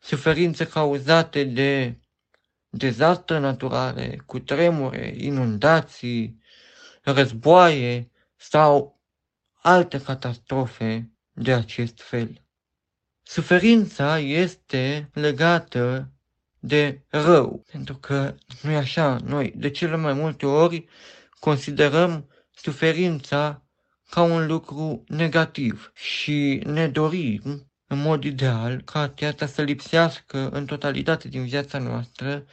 Suferințe 0.00 0.66
cauzate 0.66 1.44
de 1.44 1.98
dezastre 2.68 3.38
naturale, 3.38 4.22
cu 4.26 4.38
tremure, 4.38 5.14
inundații, 5.16 6.40
războaie 7.02 8.10
sau 8.36 9.00
alte 9.62 10.00
catastrofe 10.00 11.10
de 11.32 11.52
acest 11.52 12.00
fel. 12.00 12.42
Suferința 13.22 14.18
este 14.18 15.10
legată 15.12 16.12
de 16.58 17.04
rău, 17.08 17.64
pentru 17.70 17.96
că 17.96 18.34
nu 18.62 18.70
e 18.70 18.76
așa, 18.76 19.18
noi 19.24 19.52
de 19.56 19.70
cele 19.70 19.96
mai 19.96 20.12
multe 20.12 20.46
ori 20.46 20.86
considerăm 21.40 22.28
suferința 22.50 23.62
ca 24.10 24.22
un 24.22 24.46
lucru 24.46 25.04
negativ 25.06 25.92
și 25.94 26.62
ne 26.66 26.88
dorim 26.88 27.72
în 27.86 27.98
mod 27.98 28.24
ideal 28.24 28.82
ca 28.82 29.00
aceasta 29.00 29.46
să 29.46 29.62
lipsească 29.62 30.48
în 30.48 30.66
totalitate 30.66 31.28
din 31.28 31.44
viața 31.44 31.78
noastră, 31.78 32.44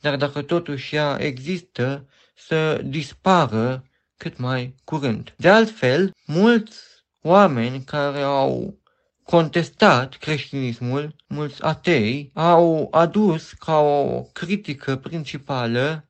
dar 0.00 0.16
dacă 0.16 0.42
totuși 0.42 0.94
ea 0.94 1.16
există, 1.20 2.08
să 2.34 2.80
dispară 2.84 3.87
cât 4.18 4.38
mai 4.38 4.74
curând. 4.84 5.34
De 5.36 5.48
altfel, 5.48 6.12
mulți 6.26 6.78
oameni 7.22 7.84
care 7.84 8.20
au 8.20 8.78
contestat 9.22 10.16
creștinismul, 10.16 11.14
mulți 11.26 11.62
atei 11.62 12.30
au 12.34 12.88
adus 12.90 13.52
ca 13.52 13.78
o 13.78 14.22
critică 14.22 14.96
principală 14.96 16.08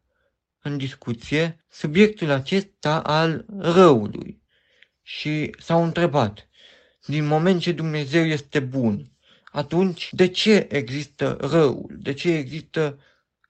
în 0.62 0.76
discuție 0.76 1.64
subiectul 1.70 2.30
acesta 2.30 3.00
al 3.00 3.44
răului 3.58 4.42
și 5.02 5.54
s-au 5.58 5.84
întrebat, 5.84 6.48
din 7.06 7.26
moment 7.26 7.60
ce 7.60 7.72
Dumnezeu 7.72 8.24
este 8.24 8.60
bun, 8.60 9.12
atunci 9.44 10.08
de 10.12 10.28
ce 10.28 10.66
există 10.70 11.36
răul, 11.40 11.96
de 11.98 12.12
ce 12.12 12.32
există 12.32 12.98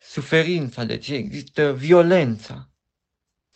suferința, 0.00 0.84
de 0.84 0.98
ce 0.98 1.14
există 1.14 1.74
violența? 1.74 2.70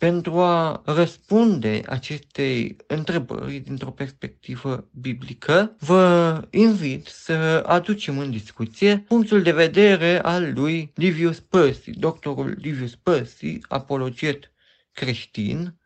Pentru 0.03 0.39
a 0.39 0.81
răspunde 0.85 1.81
acestei 1.87 2.75
întrebări 2.87 3.59
dintr-o 3.59 3.91
perspectivă 3.91 4.89
biblică, 4.91 5.75
vă 5.79 6.41
invit 6.51 7.07
să 7.07 7.63
aducem 7.65 8.17
în 8.17 8.31
discuție 8.31 8.97
punctul 8.97 9.41
de 9.41 9.51
vedere 9.51 10.19
al 10.21 10.53
lui 10.53 10.91
Livius 10.95 11.39
Percy, 11.39 11.91
doctorul 11.91 12.55
Livius 12.61 12.95
Percy, 12.95 13.57
apologet 13.67 14.51
creștin, 14.91 15.79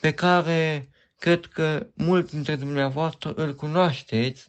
pe 0.00 0.12
care 0.12 0.90
cred 1.18 1.46
că 1.46 1.86
mulți 1.94 2.32
dintre 2.32 2.56
dumneavoastră 2.56 3.32
îl 3.32 3.54
cunoașteți 3.54 4.48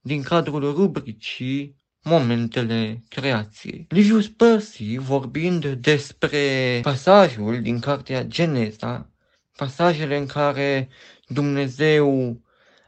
din 0.00 0.22
cadrul 0.22 0.72
rubricii 0.72 1.76
momentele 2.06 3.02
creației. 3.08 3.86
Livius 3.88 4.28
Percy, 4.28 4.96
vorbind 4.96 5.66
despre 5.66 6.78
pasajul 6.82 7.62
din 7.62 7.78
cartea 7.78 8.24
Geneza, 8.24 9.10
pasajele 9.56 10.16
în 10.16 10.26
care 10.26 10.88
Dumnezeu 11.28 12.40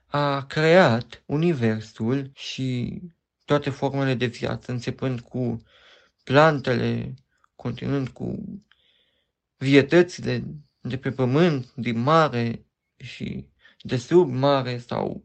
a 0.07 0.47
creat 0.47 1.23
universul 1.27 2.31
și 2.35 3.01
toate 3.45 3.71
formele 3.71 4.15
de 4.15 4.27
viață, 4.27 4.73
începând 4.73 5.21
cu 5.21 5.63
plantele, 6.25 7.15
continuând 7.57 8.09
cu 8.09 8.45
vietățile 9.57 10.45
de 10.81 10.99
pe 10.99 11.11
pământ, 11.11 11.73
din 11.75 11.99
mare 11.99 12.67
și 12.97 13.49
de 13.83 13.97
sub 13.97 14.31
mare 14.31 14.79
sau 14.79 15.25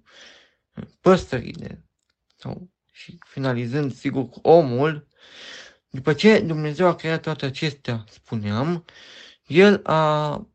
păsările 1.01 1.85
sau 2.35 2.71
și 2.95 3.17
finalizând, 3.27 3.93
sigur, 3.93 4.29
cu 4.29 4.39
omul, 4.43 5.07
după 5.89 6.13
ce 6.13 6.39
Dumnezeu 6.39 6.87
a 6.87 6.95
creat 6.95 7.21
toate 7.21 7.45
acestea, 7.45 8.03
spuneam, 8.09 8.85
El 9.47 9.79
a 9.83 10.47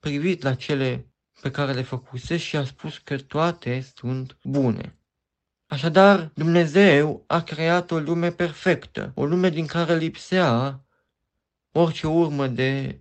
privit 0.00 0.42
la 0.42 0.54
cele 0.54 1.06
pe 1.40 1.50
care 1.50 1.72
le 1.72 1.82
făcuse 1.82 2.36
și 2.36 2.56
a 2.56 2.64
spus 2.64 2.98
că 2.98 3.16
toate 3.16 3.86
sunt 3.96 4.38
bune. 4.42 4.98
Așadar, 5.66 6.30
Dumnezeu 6.34 7.24
a 7.26 7.42
creat 7.42 7.90
o 7.90 7.98
lume 7.98 8.30
perfectă, 8.30 9.12
o 9.14 9.26
lume 9.26 9.48
din 9.48 9.66
care 9.66 9.96
lipsea 9.96 10.84
orice 11.72 12.06
urmă 12.06 12.46
de 12.46 13.00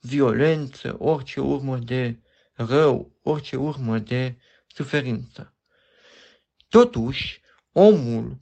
violență, 0.00 0.96
orice 0.98 1.40
urmă 1.40 1.78
de 1.78 2.18
rău, 2.52 3.18
orice 3.22 3.56
urmă 3.56 3.98
de 3.98 4.36
suferință. 4.66 5.54
Totuși, 6.68 7.42
omul, 7.76 8.40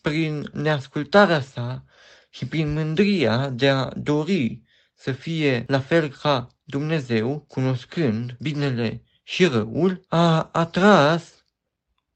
prin 0.00 0.50
neascultarea 0.52 1.40
sa 1.40 1.84
și 2.30 2.46
prin 2.46 2.72
mândria 2.72 3.48
de 3.48 3.68
a 3.68 3.90
dori 3.96 4.62
să 4.94 5.12
fie 5.12 5.64
la 5.66 5.80
fel 5.80 6.08
ca 6.08 6.48
Dumnezeu, 6.64 7.44
cunoscând 7.48 8.36
binele 8.40 9.02
și 9.22 9.46
răul, 9.46 10.04
a 10.08 10.48
atras 10.52 11.44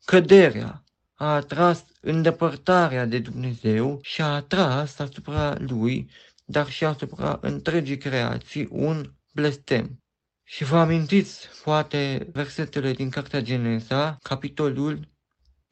căderea, 0.05 0.85
a 1.15 1.35
atras 1.35 1.85
îndepărtarea 2.01 3.07
de 3.07 3.19
Dumnezeu 3.19 3.99
și 4.03 4.23
a 4.23 4.35
atras 4.35 4.99
asupra 4.99 5.57
lui, 5.59 6.11
dar 6.45 6.71
și 6.71 6.85
asupra 6.85 7.39
întregii 7.41 7.99
creații, 7.99 8.69
un 8.71 9.13
blestem. 9.33 10.01
Și 10.45 10.65
vă 10.65 10.77
amintiți, 10.77 11.49
poate, 11.65 12.29
versetele 12.33 12.93
din 12.93 13.11
Cartea 13.11 13.41
Geneza, 13.41 14.19
capitolul 14.23 15.09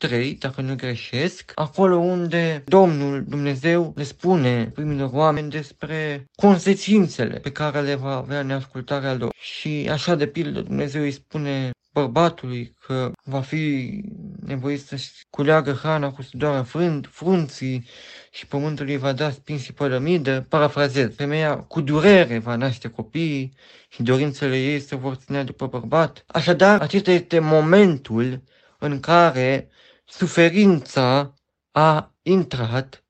3, 0.06 0.34
dacă 0.34 0.60
nu 0.60 0.74
greșesc, 0.74 1.52
acolo 1.54 1.96
unde 1.96 2.62
Domnul 2.66 3.24
Dumnezeu 3.28 3.92
le 3.96 4.02
spune 4.02 4.70
primilor 4.74 5.10
oameni 5.12 5.50
despre 5.50 6.24
consecințele 6.36 7.38
pe 7.38 7.52
care 7.52 7.80
le 7.80 7.94
va 7.94 8.16
avea 8.16 8.42
neascultarea 8.42 9.14
lor. 9.14 9.32
Și 9.40 9.88
așa 9.90 10.14
de 10.14 10.26
pildă 10.26 10.60
Dumnezeu 10.60 11.02
îi 11.02 11.10
spune 11.10 11.70
bărbatului 11.92 12.74
că 12.86 13.12
va 13.22 13.40
fi 13.40 14.00
nevoit 14.46 14.80
să-și 14.80 15.10
culeagă 15.30 15.72
hrana 15.72 16.10
cu 16.10 16.22
sudoarea 16.22 16.62
frânt, 16.62 17.08
frunții 17.10 17.86
și 18.30 18.46
pământul 18.46 18.86
îi 18.86 18.96
va 18.96 19.12
da 19.12 19.30
spin 19.30 19.58
și 19.58 19.72
pălămidă, 19.72 20.46
parafrazez, 20.48 21.14
femeia 21.14 21.56
cu 21.56 21.80
durere 21.80 22.38
va 22.38 22.56
naște 22.56 22.88
copiii 22.88 23.52
și 23.88 24.02
dorințele 24.02 24.56
ei 24.56 24.80
se 24.80 24.96
vor 24.96 25.14
ține 25.14 25.44
după 25.44 25.66
bărbat. 25.66 26.24
Așadar, 26.26 26.80
acesta 26.80 27.10
este 27.10 27.38
momentul 27.38 28.42
în 28.78 29.00
care 29.00 29.68
suferința 30.04 31.34
a 31.70 32.14
intrat 32.22 33.04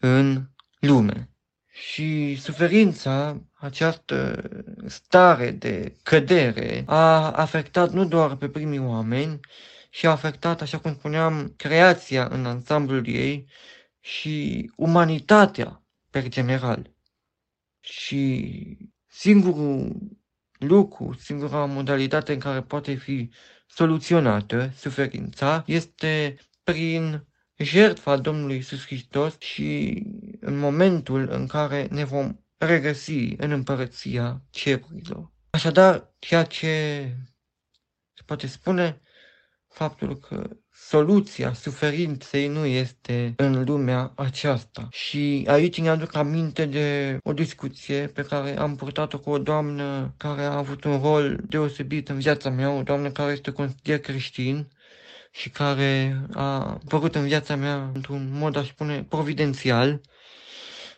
în 0.00 0.48
lume. 0.78 1.30
Și 1.70 2.36
suferința, 2.40 3.42
această 3.52 4.42
stare 4.86 5.50
de 5.50 5.96
cădere, 6.02 6.84
a 6.86 7.30
afectat 7.30 7.92
nu 7.92 8.04
doar 8.04 8.36
pe 8.36 8.48
primii 8.48 8.78
oameni, 8.78 9.40
și 9.96 10.06
a 10.06 10.10
afectat, 10.10 10.60
așa 10.60 10.78
cum 10.78 10.94
spuneam, 10.94 11.54
creația 11.56 12.26
în 12.26 12.46
ansamblul 12.46 13.06
ei 13.06 13.48
și 14.00 14.70
umanitatea 14.76 15.82
per 16.10 16.28
general. 16.28 16.94
Și 17.80 18.78
singurul 19.06 19.96
lucru, 20.58 21.16
singura 21.18 21.64
modalitate 21.64 22.32
în 22.32 22.38
care 22.38 22.62
poate 22.62 22.94
fi 22.94 23.30
soluționată 23.66 24.72
suferința 24.76 25.64
este 25.66 26.36
prin 26.62 27.26
jertfa 27.56 28.16
Domnului 28.16 28.56
Isus 28.56 28.86
Hristos 28.86 29.36
și 29.38 30.02
în 30.40 30.58
momentul 30.58 31.28
în 31.30 31.46
care 31.46 31.86
ne 31.90 32.04
vom 32.04 32.36
regăsi 32.56 33.34
în 33.36 33.50
împărăția 33.50 34.42
cerurilor. 34.50 35.32
Așadar, 35.50 36.14
ceea 36.18 36.44
ce 36.44 36.66
se 38.12 38.22
poate 38.26 38.46
spune 38.46 39.00
faptul 39.68 40.18
că 40.18 40.56
soluția 40.88 41.52
suferinței 41.52 42.48
nu 42.48 42.64
este 42.64 43.34
în 43.36 43.64
lumea 43.64 44.12
aceasta. 44.14 44.88
Și 44.90 45.44
aici 45.46 45.80
ne 45.80 45.88
aduc 45.88 46.14
aminte 46.14 46.64
de 46.64 47.18
o 47.22 47.32
discuție 47.32 48.06
pe 48.06 48.22
care 48.22 48.58
am 48.58 48.76
purtat-o 48.76 49.18
cu 49.18 49.30
o 49.30 49.38
doamnă 49.38 50.14
care 50.16 50.42
a 50.42 50.56
avut 50.56 50.84
un 50.84 51.00
rol 51.00 51.40
deosebit 51.48 52.08
în 52.08 52.18
viața 52.18 52.50
mea, 52.50 52.70
o 52.70 52.82
doamnă 52.82 53.10
care 53.10 53.32
este 53.32 53.50
consider 53.50 53.98
creștin 53.98 54.68
și 55.30 55.50
care 55.50 56.22
a 56.32 56.60
apărut 56.60 57.14
în 57.14 57.24
viața 57.26 57.56
mea 57.56 57.90
într-un 57.94 58.28
mod, 58.32 58.56
aș 58.56 58.68
spune, 58.68 59.06
providențial 59.08 60.00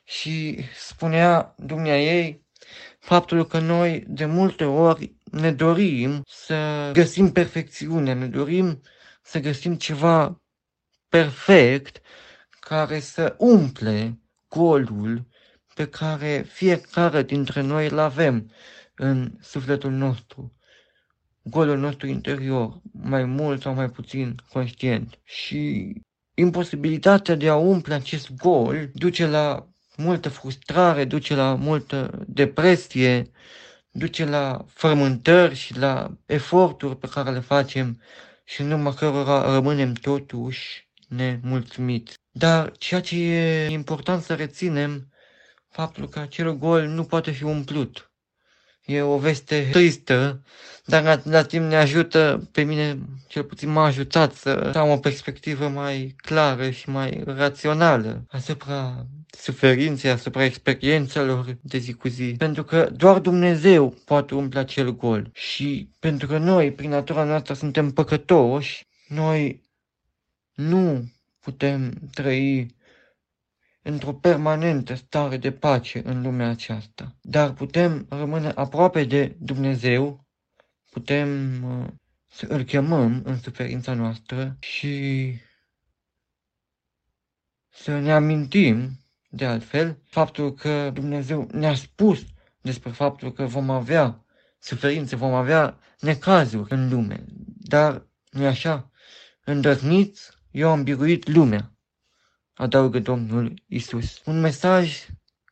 și 0.05 0.59
spunea 0.75 1.55
dumnea 1.57 2.01
ei 2.01 2.47
faptul 2.99 3.47
că 3.47 3.59
noi 3.59 4.05
de 4.07 4.25
multe 4.25 4.65
ori 4.65 5.13
ne 5.25 5.53
dorim 5.53 6.23
să 6.27 6.91
găsim 6.93 7.33
perfecțiune, 7.33 8.15
ne 8.15 8.27
dorim 8.27 8.83
să 9.29 9.39
găsim 9.41 9.75
ceva 9.75 10.43
perfect 11.09 12.01
care 12.61 13.01
să 13.01 13.35
umple 13.39 14.21
golul 14.49 15.27
pe 15.75 15.89
care 15.89 16.47
fiecare 16.49 17.23
dintre 17.23 17.61
noi 17.61 17.89
îl 17.89 17.99
avem 17.99 18.53
în 18.95 19.33
sufletul 19.41 19.91
nostru, 19.91 20.57
golul 21.43 21.79
nostru 21.79 22.07
interior, 22.07 22.81
mai 22.93 23.25
mult 23.25 23.61
sau 23.61 23.75
mai 23.75 23.91
puțin 23.91 24.35
conștient. 24.53 25.19
Și 25.25 25.93
imposibilitatea 26.35 27.35
de 27.35 27.49
a 27.49 27.57
umple 27.57 27.95
acest 27.95 28.35
gol 28.35 28.91
duce 28.95 29.27
la 29.27 29.69
multă 29.97 30.29
frustrare, 30.29 31.05
duce 31.05 31.35
la 31.35 31.55
multă 31.55 32.25
depresie, 32.27 33.31
duce 33.91 34.25
la 34.25 34.65
frământări 34.69 35.55
și 35.55 35.79
la 35.79 36.17
eforturi 36.27 36.97
pe 36.97 37.09
care 37.09 37.31
le 37.31 37.41
facem 37.41 38.01
și 38.49 38.61
în 38.61 38.71
urma 38.71 38.95
cărora 38.95 39.53
rămânem 39.53 39.93
totuși 39.93 40.89
nemulțumiți. 41.09 42.17
Dar 42.31 42.73
ceea 42.77 43.01
ce 43.01 43.17
e 43.17 43.69
important 43.71 44.23
să 44.23 44.35
reținem, 44.35 45.13
faptul 45.71 46.09
că 46.09 46.19
acel 46.19 46.53
gol 46.53 46.83
nu 46.87 47.05
poate 47.05 47.31
fi 47.31 47.45
umplut. 47.45 48.08
E 48.89 49.03
o 49.03 49.19
veste 49.19 49.69
tristă, 49.73 50.43
dar 50.85 51.21
la 51.25 51.43
timp 51.43 51.65
ne 51.65 51.77
ajută, 51.77 52.49
pe 52.53 52.63
mine 52.63 52.99
cel 53.27 53.45
puțin 53.45 53.69
m-a 53.71 53.85
ajutat 53.85 54.35
să 54.35 54.73
am 54.75 54.91
o 54.91 54.97
perspectivă 54.97 55.69
mai 55.69 56.15
clară 56.17 56.71
și 56.71 56.89
mai 56.89 57.23
rațională 57.25 58.25
asupra 58.29 59.07
suferinței, 59.31 60.11
asupra 60.11 60.45
experiențelor 60.45 61.57
de 61.61 61.79
zi 61.79 61.93
cu 61.93 62.09
zi. 62.09 62.35
Pentru 62.39 62.65
că 62.65 62.91
doar 62.97 63.19
Dumnezeu 63.19 63.95
poate 64.05 64.35
umple 64.35 64.59
acel 64.59 64.97
gol. 64.97 65.31
Și 65.33 65.89
pentru 65.99 66.27
că 66.27 66.39
noi, 66.39 66.73
prin 66.73 66.91
natura 66.91 67.25
noastră, 67.25 67.55
suntem 67.55 67.91
păcătoși, 67.91 68.87
noi 69.09 69.63
nu 70.55 71.13
putem 71.41 71.93
trăi 72.15 72.77
într-o 73.89 74.13
permanentă 74.13 74.95
stare 74.95 75.37
de 75.37 75.53
pace 75.53 76.03
în 76.05 76.23
lumea 76.23 76.49
aceasta. 76.49 77.17
Dar 77.21 77.53
putem 77.53 78.07
rămâne 78.09 78.49
aproape 78.49 79.05
de 79.05 79.37
Dumnezeu, 79.41 80.27
putem 80.91 81.63
uh, 81.63 81.87
să 82.27 82.47
îl 82.49 82.63
chemăm 82.63 83.23
în 83.25 83.39
suferința 83.39 83.95
noastră 83.95 84.57
și 84.59 85.35
să 87.69 87.99
ne 87.99 88.13
amintim, 88.13 88.99
de 89.31 89.45
altfel, 89.45 89.99
faptul 90.05 90.55
că 90.55 90.91
Dumnezeu 90.91 91.49
ne-a 91.53 91.75
spus 91.75 92.25
despre 92.61 92.91
faptul 92.91 93.33
că 93.33 93.45
vom 93.45 93.71
avea 93.71 94.25
suferințe, 94.59 95.17
vom 95.17 95.33
avea 95.33 95.79
necazuri 96.01 96.73
în 96.73 96.89
lume. 96.89 97.25
Dar, 97.57 98.07
nu 98.31 98.47
așa, 98.47 98.91
îndrăzniți, 99.45 100.31
eu 100.51 100.71
am 100.71 100.83
biruit 100.83 101.29
lumea 101.29 101.78
adaugă 102.59 102.99
Domnul 102.99 103.63
Isus. 103.67 104.21
Un 104.25 104.41
mesaj 104.41 105.07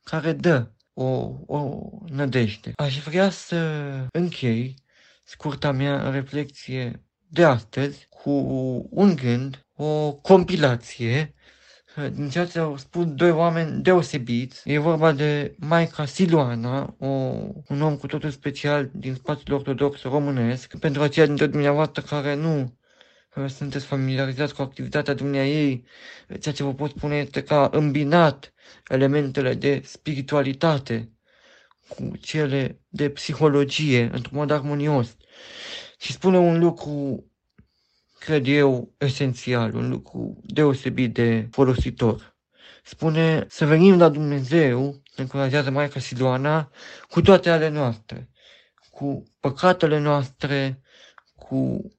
care 0.04 0.32
dă 0.32 0.70
o, 0.92 1.30
o 1.46 1.90
nădejde. 2.06 2.72
Aș 2.76 2.98
vrea 2.98 3.30
să 3.30 3.56
închei 4.12 4.74
scurta 5.24 5.72
mea 5.72 6.10
reflexie 6.10 7.04
de 7.28 7.44
astăzi 7.44 8.06
cu 8.10 8.30
un 8.90 9.14
gând, 9.14 9.66
o 9.74 10.12
compilație 10.12 11.34
din 12.12 12.28
ceea 12.28 12.46
ce 12.46 12.58
au 12.58 12.76
spus 12.76 13.04
doi 13.06 13.30
oameni 13.30 13.82
deosebiți. 13.82 14.70
E 14.70 14.78
vorba 14.78 15.12
de 15.12 15.54
Maica 15.58 16.04
Siluana, 16.04 16.96
o, 16.98 17.06
un 17.68 17.82
om 17.82 17.96
cu 17.96 18.06
totul 18.06 18.30
special 18.30 18.90
din 18.92 19.14
spațiul 19.14 19.56
ortodox 19.56 20.02
românesc. 20.02 20.78
Pentru 20.78 21.02
aceia 21.02 21.26
dintre 21.26 21.46
dumneavoastră 21.46 22.02
care 22.02 22.34
nu 22.34 22.78
sunteți 23.48 23.86
familiarizați 23.86 24.54
cu 24.54 24.62
activitatea 24.62 25.44
ei, 25.44 25.84
ceea 26.40 26.54
ce 26.54 26.62
vă 26.62 26.74
pot 26.74 26.90
spune 26.90 27.16
este 27.16 27.42
că 27.42 27.54
a 27.54 27.68
îmbinat 27.72 28.52
elementele 28.88 29.54
de 29.54 29.80
spiritualitate 29.84 31.10
cu 31.88 32.16
cele 32.16 32.80
de 32.88 33.10
psihologie 33.10 34.02
într-un 34.12 34.38
mod 34.38 34.50
armonios. 34.50 35.16
Și 35.98 36.12
spune 36.12 36.38
un 36.38 36.58
lucru 36.58 37.24
cred 38.18 38.46
eu, 38.46 38.94
esențial, 38.98 39.74
un 39.74 39.88
lucru 39.88 40.40
deosebit 40.44 41.14
de 41.14 41.48
folositor. 41.50 42.36
Spune 42.84 43.46
să 43.48 43.66
venim 43.66 43.98
la 43.98 44.08
Dumnezeu, 44.08 45.02
ne 45.16 45.22
încurajează 45.22 45.70
Maica 45.70 46.00
Siluana, 46.00 46.70
cu 47.08 47.20
toate 47.20 47.50
ale 47.50 47.68
noastre, 47.68 48.30
cu 48.90 49.22
păcatele 49.40 49.98
noastre, 49.98 50.80
cu 51.34 51.90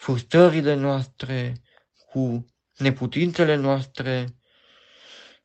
frustrările 0.00 0.74
noastre, 0.74 1.62
cu 2.10 2.46
neputințele 2.76 3.54
noastre, 3.54 4.28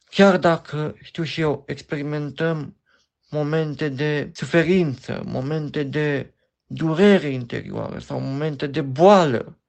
chiar 0.09 0.37
dacă, 0.37 0.95
știu 1.01 1.23
și 1.23 1.41
eu, 1.41 1.63
experimentăm 1.67 2.81
momente 3.29 3.89
de 3.89 4.31
suferință, 4.33 5.23
momente 5.25 5.83
de 5.83 6.33
durere 6.65 7.27
interioară 7.27 7.99
sau 7.99 8.19
momente 8.19 8.67
de 8.67 8.81
boală 8.81 9.59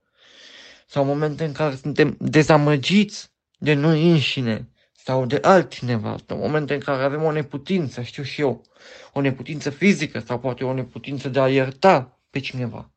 sau 0.87 1.05
momente 1.05 1.45
în 1.45 1.53
care 1.53 1.75
suntem 1.75 2.17
dezamăgiți 2.21 3.31
de 3.59 3.75
noi 3.75 4.11
înșine 4.11 4.69
sau 4.93 5.27
de 5.27 5.39
altcineva, 5.43 6.17
sau 6.27 6.39
momente 6.39 6.75
în 6.75 6.81
care 6.81 7.03
avem 7.03 7.23
o 7.23 7.33
neputință, 7.33 8.03
știu 8.03 8.23
și 8.23 8.41
eu, 8.41 8.65
o 9.13 9.21
neputință 9.21 9.71
fizică 9.71 10.19
sau 10.19 10.39
poate 10.39 10.65
o 10.65 10.73
neputință 10.73 11.29
de 11.29 11.41
a 11.41 11.49
ierta 11.49 12.21
pe 12.31 12.39
cineva. 12.39 12.91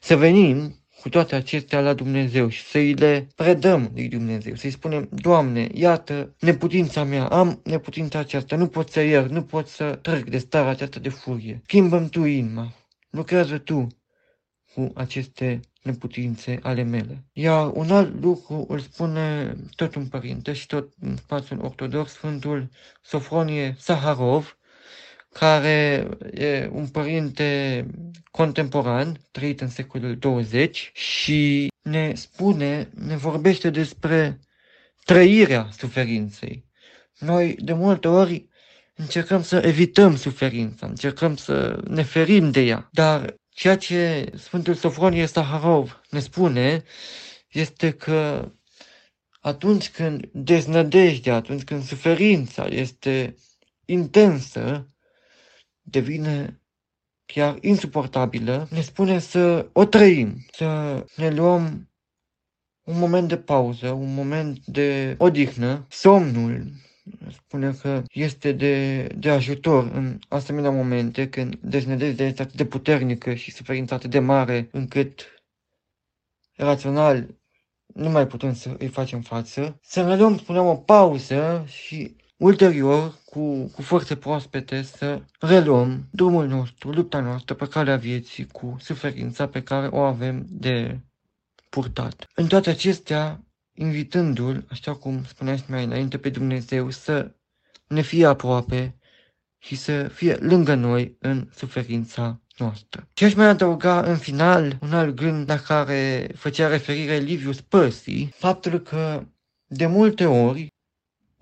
Să 0.00 0.16
venim 0.16 0.79
cu 1.00 1.08
toate 1.08 1.34
acestea 1.34 1.80
la 1.80 1.94
Dumnezeu 1.94 2.48
și 2.48 2.64
să-i 2.64 2.94
le 2.94 3.26
predăm 3.34 3.90
lui 3.94 4.08
Dumnezeu, 4.08 4.54
să-i 4.54 4.70
spunem, 4.70 5.08
Doamne, 5.12 5.68
iată 5.72 6.34
neputința 6.40 7.04
mea, 7.04 7.26
am 7.26 7.60
neputința 7.64 8.18
aceasta, 8.18 8.56
nu 8.56 8.66
pot 8.66 8.90
să 8.90 9.00
iert, 9.00 9.30
nu 9.30 9.42
pot 9.42 9.68
să 9.68 9.98
trec 10.02 10.28
de 10.28 10.38
starea 10.38 10.70
aceasta 10.70 11.00
de 11.00 11.08
furie. 11.08 11.60
Schimbă-mi 11.64 12.08
Tu 12.08 12.24
inima, 12.24 12.72
lucrează 13.10 13.58
Tu 13.58 13.86
cu 14.74 14.90
aceste 14.94 15.60
neputințe 15.82 16.58
ale 16.62 16.82
mele. 16.82 17.24
Iar 17.32 17.70
un 17.74 17.90
alt 17.90 18.22
lucru 18.22 18.66
îl 18.68 18.78
spune 18.78 19.56
tot 19.76 19.94
un 19.94 20.06
părinte 20.06 20.52
și 20.52 20.66
tot 20.66 20.92
în 21.00 21.16
spațiul 21.16 21.64
ortodox, 21.64 22.12
Sfântul 22.12 22.68
Sofronie 23.02 23.74
Saharov, 23.78 24.58
care 25.32 26.08
e 26.34 26.68
un 26.72 26.88
părinte 26.88 27.86
contemporan, 28.30 29.20
trăit 29.30 29.60
în 29.60 29.68
secolul 29.68 30.16
20 30.16 30.90
și 30.94 31.68
ne 31.82 32.12
spune, 32.14 32.90
ne 32.94 33.16
vorbește 33.16 33.70
despre 33.70 34.40
trăirea 35.04 35.68
suferinței. 35.76 36.64
Noi 37.18 37.56
de 37.58 37.72
multe 37.72 38.08
ori 38.08 38.48
încercăm 38.94 39.42
să 39.42 39.56
evităm 39.56 40.16
suferința, 40.16 40.86
încercăm 40.86 41.36
să 41.36 41.82
ne 41.88 42.02
ferim 42.02 42.50
de 42.50 42.60
ea, 42.60 42.88
dar 42.92 43.34
ceea 43.48 43.76
ce 43.76 44.30
Sfântul 44.36 44.74
Sofronie 44.74 45.26
Saharov 45.26 46.00
ne 46.10 46.20
spune 46.20 46.84
este 47.48 47.90
că 47.90 48.50
atunci 49.40 49.90
când 49.90 50.28
deznădejdea, 50.32 51.34
atunci 51.34 51.62
când 51.62 51.84
suferința 51.84 52.66
este 52.66 53.34
intensă, 53.84 54.86
devine 55.90 56.60
chiar 57.26 57.58
insuportabilă, 57.60 58.68
ne 58.70 58.80
spune 58.80 59.18
să 59.18 59.68
o 59.72 59.84
trăim, 59.84 60.36
să 60.52 61.04
ne 61.16 61.30
luăm 61.30 61.90
un 62.84 62.98
moment 62.98 63.28
de 63.28 63.36
pauză, 63.36 63.90
un 63.90 64.14
moment 64.14 64.58
de 64.64 65.14
odihnă, 65.18 65.86
somnul, 65.88 66.72
spune 67.32 67.72
că 67.72 68.02
este 68.12 68.52
de, 68.52 69.06
de 69.16 69.30
ajutor 69.30 69.90
în 69.92 70.18
asemenea 70.28 70.70
momente 70.70 71.28
când 71.28 71.56
deznădejdea 71.56 72.26
este 72.26 72.42
atât 72.42 72.56
de 72.56 72.64
puternică 72.64 73.34
și 73.34 73.50
suferința 73.50 73.94
atât 73.94 74.10
de 74.10 74.18
mare 74.18 74.68
încât 74.72 75.44
rațional 76.56 77.40
nu 77.94 78.10
mai 78.10 78.26
putem 78.26 78.54
să 78.54 78.76
îi 78.78 78.88
facem 78.88 79.20
față, 79.20 79.78
să 79.82 80.02
ne 80.02 80.16
luăm, 80.16 80.38
spuneam, 80.38 80.66
o 80.66 80.76
pauză 80.76 81.64
și 81.66 82.16
ulterior, 82.40 83.18
cu, 83.24 83.66
cu 83.66 83.82
forțe 83.82 84.16
proaspete, 84.16 84.82
să 84.82 85.22
reluăm 85.40 86.08
drumul 86.10 86.46
nostru, 86.46 86.90
lupta 86.90 87.20
noastră 87.20 87.54
pe 87.54 87.66
calea 87.66 87.96
vieții 87.96 88.46
cu 88.46 88.76
suferința 88.78 89.48
pe 89.48 89.62
care 89.62 89.86
o 89.86 89.98
avem 89.98 90.46
de 90.48 91.00
purtat. 91.68 92.26
În 92.34 92.46
toate 92.46 92.70
acestea, 92.70 93.44
invitându-L, 93.72 94.66
așa 94.70 94.94
cum 94.94 95.24
spuneați 95.24 95.70
mai 95.70 95.84
înainte, 95.84 96.18
pe 96.18 96.28
Dumnezeu 96.28 96.90
să 96.90 97.34
ne 97.86 98.00
fie 98.00 98.26
aproape 98.26 98.98
și 99.58 99.76
să 99.76 100.08
fie 100.08 100.34
lângă 100.34 100.74
noi 100.74 101.16
în 101.18 101.48
suferința 101.54 102.40
noastră. 102.56 103.08
Și 103.14 103.24
aș 103.24 103.34
mai 103.34 103.46
adăuga 103.46 104.00
în 104.00 104.16
final 104.16 104.78
un 104.80 104.92
alt 104.92 105.14
gând 105.14 105.48
la 105.48 105.58
care 105.58 106.30
făcea 106.34 106.68
referire 106.68 107.16
Livius 107.16 107.60
Percy, 107.60 108.26
faptul 108.26 108.78
că 108.78 109.26
de 109.66 109.86
multe 109.86 110.26
ori 110.26 110.68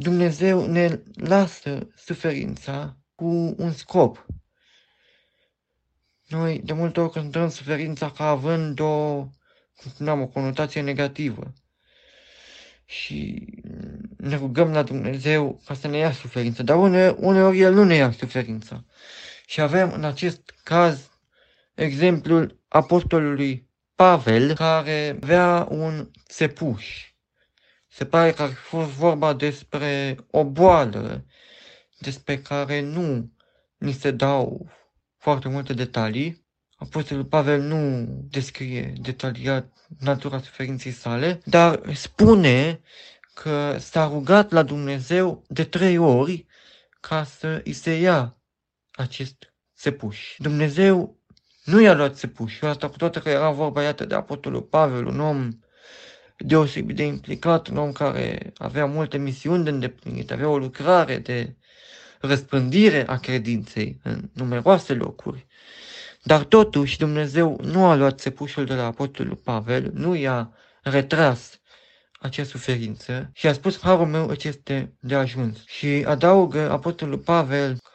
Dumnezeu 0.00 0.66
ne 0.66 1.00
lasă 1.14 1.88
suferința 1.96 2.96
cu 3.14 3.54
un 3.56 3.72
scop. 3.72 4.26
Noi 6.26 6.60
de 6.64 6.72
multe 6.72 7.00
ori 7.00 7.12
cântăm 7.12 7.48
suferința 7.48 8.10
ca 8.10 8.28
având 8.28 8.80
o, 8.80 9.14
cum 9.76 9.90
spuneam, 9.94 10.20
o 10.20 10.26
conotație 10.26 10.80
negativă. 10.80 11.52
Și 12.84 13.46
ne 14.16 14.36
rugăm 14.36 14.72
la 14.72 14.82
Dumnezeu 14.82 15.60
ca 15.66 15.74
să 15.74 15.88
ne 15.88 15.96
ia 15.96 16.12
suferința. 16.12 16.62
Dar 16.62 16.76
une, 16.76 17.08
uneori 17.08 17.60
El 17.60 17.74
nu 17.74 17.84
ne 17.84 17.94
ia 17.94 18.10
suferința. 18.10 18.84
Și 19.46 19.60
avem 19.60 19.92
în 19.92 20.04
acest 20.04 20.54
caz 20.62 21.10
exemplul 21.74 22.60
apostolului 22.68 23.68
Pavel, 23.94 24.54
care 24.54 25.18
avea 25.22 25.66
un 25.70 26.10
țepuș 26.28 27.08
se 27.98 28.06
pare 28.06 28.32
că 28.32 28.42
ar 28.42 28.48
fi 28.48 28.54
fost 28.54 28.90
vorba 28.90 29.32
despre 29.32 30.16
o 30.30 30.44
boală 30.44 31.24
despre 31.98 32.38
care 32.38 32.80
nu 32.80 33.32
ni 33.78 33.92
se 33.92 34.10
dau 34.10 34.70
foarte 35.16 35.48
multe 35.48 35.72
detalii. 35.72 36.46
Apostolul 36.76 37.24
Pavel 37.24 37.60
nu 37.60 38.06
descrie 38.30 38.92
detaliat 39.00 39.72
natura 39.98 40.38
suferinței 40.38 40.90
sale, 40.90 41.40
dar 41.44 41.94
spune 41.94 42.80
că 43.34 43.76
s-a 43.78 44.06
rugat 44.06 44.50
la 44.50 44.62
Dumnezeu 44.62 45.44
de 45.48 45.64
trei 45.64 45.96
ori 45.96 46.46
ca 47.00 47.24
să 47.24 47.60
îi 47.64 47.72
se 47.72 47.98
ia 47.98 48.36
acest 48.92 49.54
sepuș. 49.72 50.34
Dumnezeu 50.36 51.18
nu 51.64 51.80
i-a 51.80 51.94
luat 51.94 52.16
sepușul, 52.16 52.68
asta 52.68 52.88
cu 52.88 52.96
toate 52.96 53.20
că 53.20 53.28
era 53.28 53.50
vorba, 53.50 53.82
iată, 53.82 54.04
de 54.04 54.14
Apostolul 54.14 54.62
Pavel, 54.62 55.06
un 55.06 55.20
om 55.20 55.58
deosebit 56.38 56.96
de 56.96 57.04
implicat, 57.04 57.68
un 57.68 57.76
om 57.76 57.92
care 57.92 58.52
avea 58.56 58.86
multe 58.86 59.18
misiuni 59.18 59.64
de 59.64 59.70
îndeplinit, 59.70 60.30
avea 60.30 60.48
o 60.48 60.58
lucrare 60.58 61.18
de 61.18 61.56
răspândire 62.20 63.06
a 63.06 63.16
credinței 63.16 64.00
în 64.02 64.30
numeroase 64.32 64.94
locuri. 64.94 65.46
Dar 66.22 66.44
totuși 66.44 66.98
Dumnezeu 66.98 67.60
nu 67.62 67.86
a 67.86 67.94
luat 67.94 68.20
țepușul 68.20 68.64
de 68.64 68.74
la 68.74 68.84
Apostolul 68.84 69.36
Pavel, 69.36 69.90
nu 69.94 70.14
i-a 70.14 70.52
retras 70.82 71.60
acea 72.20 72.44
suferință 72.44 73.30
și 73.34 73.46
a 73.46 73.52
spus, 73.52 73.80
harul 73.80 74.06
meu 74.06 74.28
îți 74.28 74.48
este 74.48 74.92
de 75.00 75.14
ajuns. 75.14 75.64
Și 75.66 76.04
adaugă 76.06 76.70
Apostolul 76.70 77.18
Pavel 77.18 77.76
că 77.76 77.87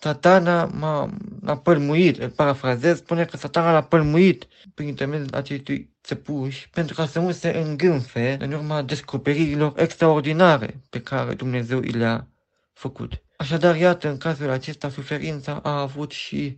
satana 0.00 0.64
m-a, 0.64 1.10
m-a 1.40 1.58
pălmuit, 1.58 2.18
îl 2.18 2.30
parafrazez, 2.30 2.96
spune 2.96 3.24
că 3.24 3.36
satana 3.36 3.72
l-a 3.72 3.82
pălmuit 3.82 4.46
prin 4.74 4.88
intermediul 4.88 5.34
acestui 5.34 5.96
țepuși 6.02 6.68
pentru 6.70 6.94
ca 6.94 7.06
să 7.06 7.20
nu 7.20 7.32
se 7.32 7.48
îngânfe 7.48 8.36
în 8.40 8.52
urma 8.52 8.82
descoperirilor 8.82 9.72
extraordinare 9.76 10.80
pe 10.90 11.00
care 11.00 11.34
Dumnezeu 11.34 11.80
i 11.82 11.90
le-a 11.90 12.28
făcut. 12.72 13.22
Așadar, 13.36 13.76
iată, 13.76 14.08
în 14.08 14.16
cazul 14.16 14.50
acesta, 14.50 14.90
suferința 14.90 15.60
a 15.62 15.80
avut 15.80 16.10
și 16.10 16.56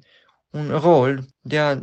un 0.50 0.68
rol 0.68 1.24
de 1.40 1.58
a 1.58 1.82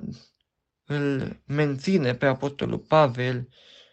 îl 0.86 1.40
menține 1.46 2.14
pe 2.16 2.26
Apostolul 2.26 2.78
Pavel 2.78 3.50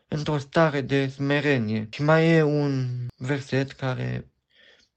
într-o 0.08 0.38
stare 0.38 0.80
de 0.80 1.06
smerenie. 1.06 1.88
Și 1.90 2.02
mai 2.02 2.30
e 2.30 2.42
un 2.42 2.86
verset 3.16 3.72
care 3.72 4.30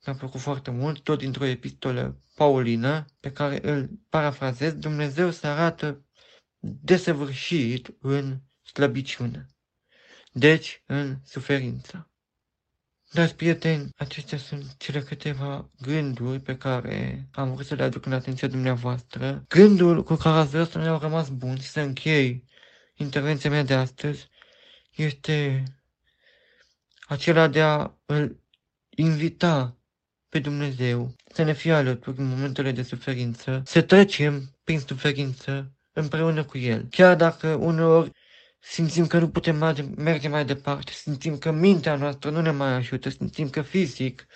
mi-a 0.06 0.16
plăcut 0.16 0.40
foarte 0.40 0.72
mult, 0.72 1.00
tot 1.00 1.20
dintr-o 1.20 1.46
epistolă 1.46 2.22
paulină, 2.38 3.06
pe 3.20 3.32
care 3.32 3.70
îl 3.70 3.90
parafrazez, 4.10 4.74
Dumnezeu 4.74 5.32
se 5.32 5.48
arată 5.48 6.06
desăvârșit 6.60 7.96
în 8.00 8.40
slăbiciune, 8.62 9.46
deci 10.32 10.84
în 10.86 11.18
suferință. 11.26 12.12
Dar, 13.12 13.30
prieteni, 13.30 13.90
acestea 13.96 14.38
sunt 14.38 14.78
cele 14.78 15.02
câteva 15.02 15.70
gânduri 15.82 16.40
pe 16.40 16.58
care 16.58 17.28
am 17.32 17.54
vrut 17.54 17.66
să 17.66 17.76
le 17.76 17.84
aduc 17.84 18.06
în 18.06 18.14
atenția 18.14 18.48
dumneavoastră. 18.48 19.46
Gândul 19.48 20.04
cu 20.04 20.16
care 20.16 20.38
ați 20.38 20.50
vrea 20.50 20.66
să 20.66 20.78
ne-au 20.78 21.00
rămas 21.00 21.30
bun 21.30 21.60
și 21.60 21.68
să 21.68 21.80
închei 21.80 22.44
intervenția 22.96 23.50
mea 23.50 23.64
de 23.64 23.74
astăzi 23.74 24.30
este 24.96 25.64
acela 27.08 27.48
de 27.48 27.62
a 27.62 27.92
îl 28.06 28.44
invita 28.90 29.78
pe 30.30 30.40
Dumnezeu 30.40 31.16
să 31.34 31.44
ne 31.44 31.54
fie 31.54 31.74
alături 31.74 32.18
în 32.20 32.26
momentele 32.26 32.72
de 32.72 32.84
suferință, 32.84 33.62
să 33.66 33.82
trecem 33.82 34.58
prin 34.64 34.80
suferință 34.80 35.72
împreună 35.94 36.44
cu 36.44 36.58
El. 36.58 36.88
Chiar 36.90 37.16
dacă 37.16 37.48
uneori 37.48 38.12
simțim 38.60 39.08
că 39.08 39.20
nu 39.20 39.30
putem 39.30 39.56
merge 39.96 40.28
mai 40.28 40.46
departe, 40.46 40.92
simțim 40.92 41.38
că 41.38 41.52
mintea 41.52 41.96
noastră 41.96 42.30
nu 42.30 42.42
ne 42.42 42.52
mai 42.52 42.74
ajută, 42.74 43.10
simțim 43.10 43.50
că 43.50 43.62
fizic 43.62 44.28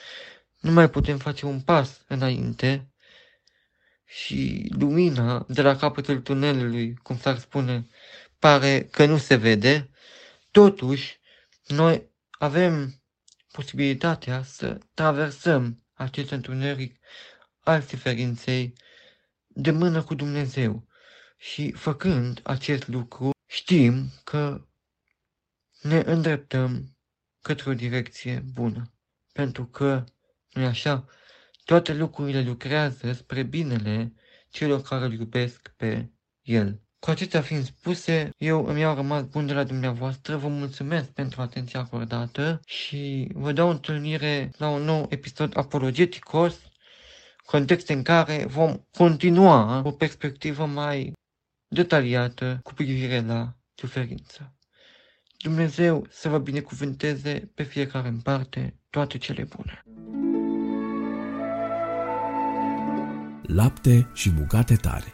nu 0.59 0.71
mai 0.71 0.89
putem 0.89 1.17
face 1.17 1.45
un 1.45 1.61
pas 1.61 2.03
înainte 2.07 2.91
și 4.05 4.71
lumina 4.79 5.45
de 5.47 5.61
la 5.61 5.75
capătul 5.75 6.19
tunelului, 6.19 6.93
cum 6.93 7.17
s-ar 7.17 7.37
spune, 7.37 7.87
pare 8.39 8.87
că 8.91 9.05
nu 9.05 9.17
se 9.17 9.35
vede, 9.35 9.89
totuși 10.51 11.19
noi 11.67 12.09
avem 12.29 13.00
posibilitatea 13.51 14.43
să 14.43 14.77
traversăm 14.93 15.83
acest 15.93 16.31
întuneric 16.31 16.99
al 17.59 17.81
suferinței 17.81 18.73
de 19.47 19.71
mână 19.71 20.03
cu 20.03 20.15
Dumnezeu. 20.15 20.87
Și 21.37 21.71
făcând 21.71 22.39
acest 22.43 22.87
lucru, 22.87 23.29
știm 23.47 24.11
că 24.23 24.67
ne 25.81 25.99
îndreptăm 26.05 26.97
către 27.41 27.69
o 27.69 27.73
direcție 27.73 28.43
bună. 28.53 28.93
Pentru 29.33 29.65
că, 29.65 30.03
nu 30.49 30.65
așa, 30.65 31.05
toate 31.65 31.93
lucrurile 31.93 32.41
lucrează 32.41 33.13
spre 33.13 33.43
binele 33.43 34.13
celor 34.49 34.81
care 34.81 35.05
îl 35.05 35.13
iubesc 35.13 35.73
pe 35.77 36.11
El. 36.41 36.81
Cu 37.01 37.09
acestea 37.09 37.41
fiind 37.41 37.65
spuse, 37.65 38.29
eu 38.37 38.65
îmi 38.65 38.79
iau 38.79 38.95
rămas 38.95 39.23
bun 39.23 39.45
de 39.45 39.53
la 39.53 39.63
dumneavoastră, 39.63 40.35
vă 40.35 40.47
mulțumesc 40.47 41.09
pentru 41.09 41.41
atenția 41.41 41.79
acordată 41.79 42.59
și 42.65 43.29
vă 43.33 43.51
dau 43.51 43.69
întâlnire 43.69 44.51
la 44.57 44.69
un 44.69 44.81
nou 44.81 45.05
episod 45.09 45.57
apologeticos, 45.57 46.59
context 47.45 47.89
în 47.89 48.03
care 48.03 48.45
vom 48.47 48.77
continua 48.97 49.81
o 49.85 49.91
perspectivă 49.91 50.65
mai 50.65 51.13
detaliată 51.67 52.59
cu 52.63 52.73
privire 52.73 53.21
la 53.21 53.53
suferință. 53.75 54.55
Dumnezeu 55.37 56.05
să 56.09 56.29
vă 56.29 56.37
binecuvânteze 56.37 57.51
pe 57.55 57.63
fiecare 57.63 58.07
în 58.07 58.19
parte 58.19 58.79
toate 58.89 59.17
cele 59.17 59.47
bune. 59.55 59.83
Lapte 63.41 64.09
și 64.13 64.29
bucate 64.29 64.75
tare 64.75 65.13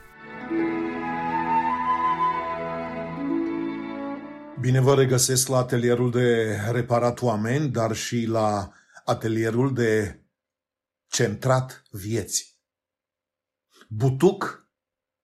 Bine 4.60 4.80
vă 4.80 4.96
regăsesc 4.96 5.48
la 5.48 5.58
atelierul 5.58 6.12
de 6.12 6.60
reparat 6.72 7.22
oameni, 7.22 7.70
dar 7.70 7.96
și 7.96 8.26
la 8.26 8.72
atelierul 9.06 9.74
de 9.74 10.22
centrat 11.08 11.84
vieți. 11.92 12.60
Butuc 13.90 14.70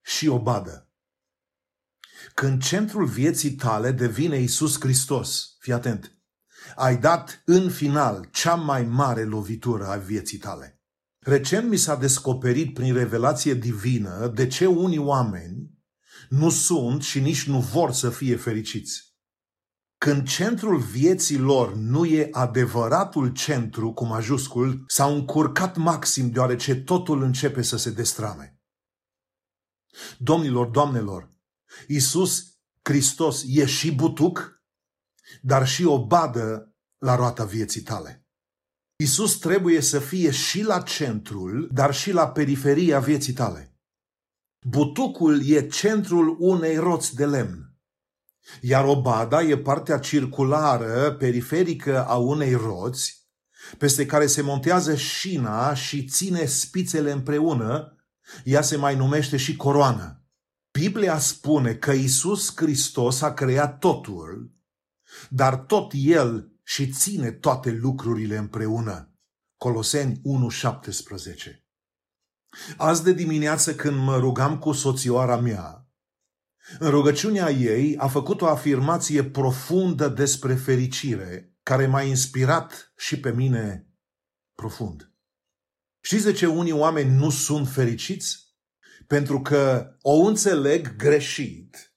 și 0.01 0.27
obadă. 0.27 0.89
Când 2.33 2.63
centrul 2.63 3.05
vieții 3.05 3.51
tale 3.51 3.91
devine 3.91 4.39
Isus 4.39 4.79
Hristos, 4.79 5.55
fii 5.59 5.73
atent, 5.73 6.17
ai 6.75 6.97
dat 6.97 7.41
în 7.45 7.69
final 7.69 8.29
cea 8.31 8.55
mai 8.55 8.83
mare 8.83 9.23
lovitură 9.23 9.87
a 9.87 9.95
vieții 9.95 10.37
tale. 10.37 10.81
Recent 11.19 11.69
mi 11.69 11.77
s-a 11.77 11.95
descoperit 11.95 12.73
prin 12.73 12.93
revelație 12.93 13.53
divină 13.53 14.27
de 14.27 14.47
ce 14.47 14.65
unii 14.65 14.97
oameni 14.97 15.71
nu 16.29 16.49
sunt 16.49 17.03
și 17.03 17.19
nici 17.19 17.47
nu 17.47 17.59
vor 17.59 17.91
să 17.91 18.09
fie 18.09 18.35
fericiți. 18.35 19.12
Când 20.03 20.27
centrul 20.27 20.79
vieții 20.79 21.37
lor 21.37 21.73
nu 21.73 22.05
e 22.05 22.27
adevăratul 22.31 23.31
centru 23.31 23.93
cu 23.93 24.05
majuscul, 24.05 24.83
s-au 24.87 25.15
încurcat 25.15 25.77
maxim 25.77 26.29
deoarece 26.29 26.75
totul 26.75 27.21
începe 27.21 27.61
să 27.61 27.77
se 27.77 27.91
destrame. 27.91 28.61
Domnilor, 30.17 30.67
doamnelor, 30.67 31.29
Iisus 31.87 32.57
Hristos 32.81 33.43
e 33.47 33.65
și 33.65 33.95
butuc, 33.95 34.63
dar 35.41 35.67
și 35.67 35.83
o 35.83 36.05
badă 36.05 36.75
la 36.97 37.15
roata 37.15 37.45
vieții 37.45 37.81
tale. 37.81 38.27
Iisus 38.95 39.37
trebuie 39.37 39.81
să 39.81 39.99
fie 39.99 40.31
și 40.31 40.61
la 40.61 40.81
centrul, 40.81 41.69
dar 41.71 41.93
și 41.93 42.11
la 42.11 42.29
periferia 42.29 42.99
vieții 42.99 43.33
tale. 43.33 43.77
Butucul 44.67 45.45
e 45.45 45.67
centrul 45.67 46.35
unei 46.39 46.77
roți 46.77 47.15
de 47.15 47.25
lemn. 47.25 47.62
Iar 48.61 48.85
obada 48.85 49.41
e 49.41 49.57
partea 49.57 49.99
circulară, 49.99 51.11
periferică 51.11 52.05
a 52.05 52.15
unei 52.15 52.53
roți, 52.53 53.27
peste 53.77 54.05
care 54.05 54.27
se 54.27 54.41
montează 54.41 54.95
șina 54.95 55.73
și 55.73 56.05
ține 56.05 56.45
spițele 56.45 57.11
împreună, 57.11 57.97
ea 58.43 58.61
se 58.61 58.75
mai 58.75 58.95
numește 58.95 59.37
și 59.37 59.55
coroană. 59.55 60.23
Biblia 60.71 61.19
spune 61.19 61.75
că 61.75 61.91
Isus 61.91 62.51
Hristos 62.55 63.21
a 63.21 63.33
creat 63.33 63.79
totul, 63.79 64.51
dar 65.29 65.55
tot 65.55 65.91
El 65.95 66.51
și 66.63 66.89
ține 66.89 67.31
toate 67.31 67.71
lucrurile 67.71 68.37
împreună. 68.37 69.07
Coloseni 69.57 70.21
1,17 70.51 71.63
Azi 72.77 73.03
de 73.03 73.13
dimineață 73.13 73.75
când 73.75 73.97
mă 73.97 74.17
rugam 74.17 74.59
cu 74.59 74.71
soțioara 74.71 75.37
mea, 75.37 75.82
în 76.79 76.89
rugăciunea 76.89 77.49
ei 77.49 77.97
a 77.97 78.07
făcut 78.07 78.41
o 78.41 78.47
afirmație 78.47 79.23
profundă 79.23 80.07
despre 80.07 80.55
fericire, 80.55 81.55
care 81.63 81.87
m-a 81.87 82.01
inspirat 82.01 82.93
și 82.97 83.19
pe 83.19 83.31
mine 83.31 83.87
profund. 84.55 85.11
Știți 86.01 86.23
de 86.23 86.31
ce 86.31 86.47
unii 86.47 86.71
oameni 86.71 87.15
nu 87.15 87.29
sunt 87.29 87.67
fericiți? 87.67 88.41
Pentru 89.07 89.41
că 89.41 89.95
o 90.01 90.11
înțeleg 90.11 90.95
greșit. 90.95 91.93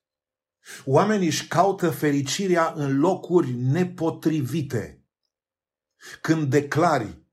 Oamenii 0.85 1.27
își 1.27 1.47
caută 1.47 1.91
fericirea 1.91 2.73
în 2.77 2.99
locuri 2.99 3.53
nepotrivite. 3.53 5.05
Când 6.21 6.51
declari, 6.51 7.25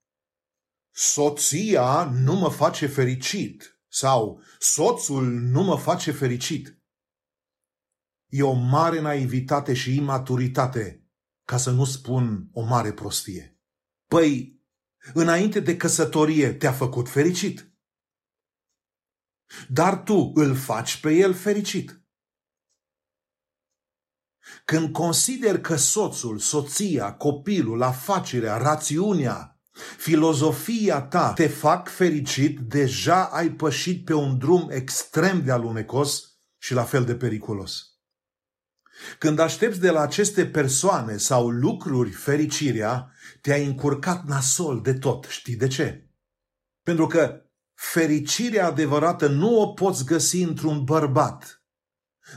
soția 0.91 2.03
nu 2.03 2.35
mă 2.35 2.49
face 2.49 2.87
fericit 2.87 3.81
sau 3.87 4.41
soțul 4.59 5.25
nu 5.25 5.63
mă 5.63 5.77
face 5.77 6.11
fericit, 6.11 6.82
e 8.33 8.43
o 8.43 8.53
mare 8.53 9.01
naivitate 9.01 9.73
și 9.73 9.95
imaturitate, 9.95 11.07
ca 11.45 11.57
să 11.57 11.71
nu 11.71 11.85
spun 11.85 12.49
o 12.51 12.61
mare 12.61 12.93
prostie. 12.93 13.59
Păi, 14.07 14.61
înainte 15.13 15.59
de 15.59 15.77
căsătorie 15.77 16.53
te-a 16.53 16.71
făcut 16.71 17.09
fericit. 17.09 17.71
Dar 19.69 20.03
tu 20.03 20.31
îl 20.35 20.55
faci 20.55 20.99
pe 20.99 21.13
el 21.13 21.33
fericit. 21.33 22.01
Când 24.65 24.91
consider 24.91 25.61
că 25.61 25.75
soțul, 25.75 26.37
soția, 26.37 27.13
copilul, 27.13 27.81
afacerea, 27.81 28.57
rațiunea, 28.57 29.61
filozofia 29.97 31.01
ta 31.01 31.33
te 31.33 31.47
fac 31.47 31.89
fericit, 31.89 32.59
deja 32.59 33.25
ai 33.25 33.49
pășit 33.49 34.05
pe 34.05 34.13
un 34.13 34.37
drum 34.37 34.69
extrem 34.69 35.43
de 35.43 35.51
alunecos 35.51 36.37
și 36.57 36.73
la 36.73 36.83
fel 36.83 37.05
de 37.05 37.15
periculos. 37.15 37.92
Când 39.17 39.39
aștepți 39.39 39.79
de 39.79 39.89
la 39.89 40.01
aceste 40.01 40.45
persoane 40.45 41.17
sau 41.17 41.49
lucruri 41.49 42.09
fericirea, 42.09 43.11
te-ai 43.41 43.65
încurcat 43.65 44.25
nasol 44.25 44.81
de 44.81 44.93
tot. 44.93 45.25
Știi 45.29 45.55
de 45.55 45.67
ce? 45.67 46.07
Pentru 46.83 47.07
că 47.07 47.41
fericirea 47.73 48.67
adevărată 48.67 49.27
nu 49.27 49.59
o 49.59 49.67
poți 49.67 50.05
găsi 50.05 50.41
într-un 50.41 50.83
bărbat, 50.83 51.63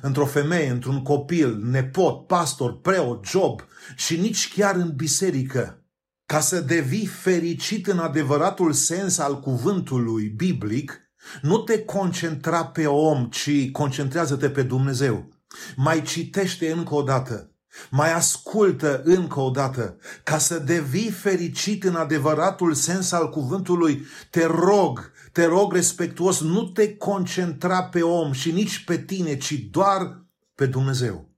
într-o 0.03 0.27
femeie, 0.27 0.71
într-un 0.71 1.03
copil, 1.03 1.57
nepot, 1.57 2.27
pastor, 2.27 2.81
preot, 2.81 3.27
job 3.27 3.61
și 3.97 4.17
nici 4.17 4.53
chiar 4.53 4.75
în 4.75 4.93
biserică. 4.97 5.81
Ca 6.27 6.41
să 6.41 6.61
devii 6.61 7.07
fericit 7.07 7.87
în 7.87 7.99
adevăratul 7.99 8.73
sens 8.73 9.19
al 9.19 9.41
cuvântului 9.41 10.29
biblic, 10.29 11.01
nu 11.43 11.59
te 11.59 11.85
concentra 11.85 12.67
pe 12.67 12.87
om, 12.87 13.29
ci 13.29 13.71
concentrează-te 13.71 14.51
pe 14.51 14.63
Dumnezeu 14.63 15.36
mai 15.77 16.03
citește 16.03 16.71
încă 16.71 16.95
o 16.95 17.03
dată, 17.03 17.51
mai 17.91 18.13
ascultă 18.13 19.03
încă 19.05 19.41
o 19.41 19.51
dată, 19.51 19.99
ca 20.23 20.39
să 20.39 20.59
devii 20.59 21.11
fericit 21.11 21.85
în 21.85 21.95
adevăratul 21.95 22.75
sens 22.75 23.13
al 23.13 23.31
cuvântului, 23.31 24.07
te 24.31 24.45
rog, 24.45 25.13
te 25.33 25.45
rog 25.45 25.73
respectuos, 25.73 26.41
nu 26.41 26.65
te 26.65 26.97
concentra 26.97 27.85
pe 27.85 28.03
om 28.03 28.33
și 28.33 28.53
nici 28.53 28.85
pe 28.85 28.99
tine, 28.99 29.37
ci 29.37 29.53
doar 29.53 30.27
pe 30.55 30.67
Dumnezeu. 30.67 31.35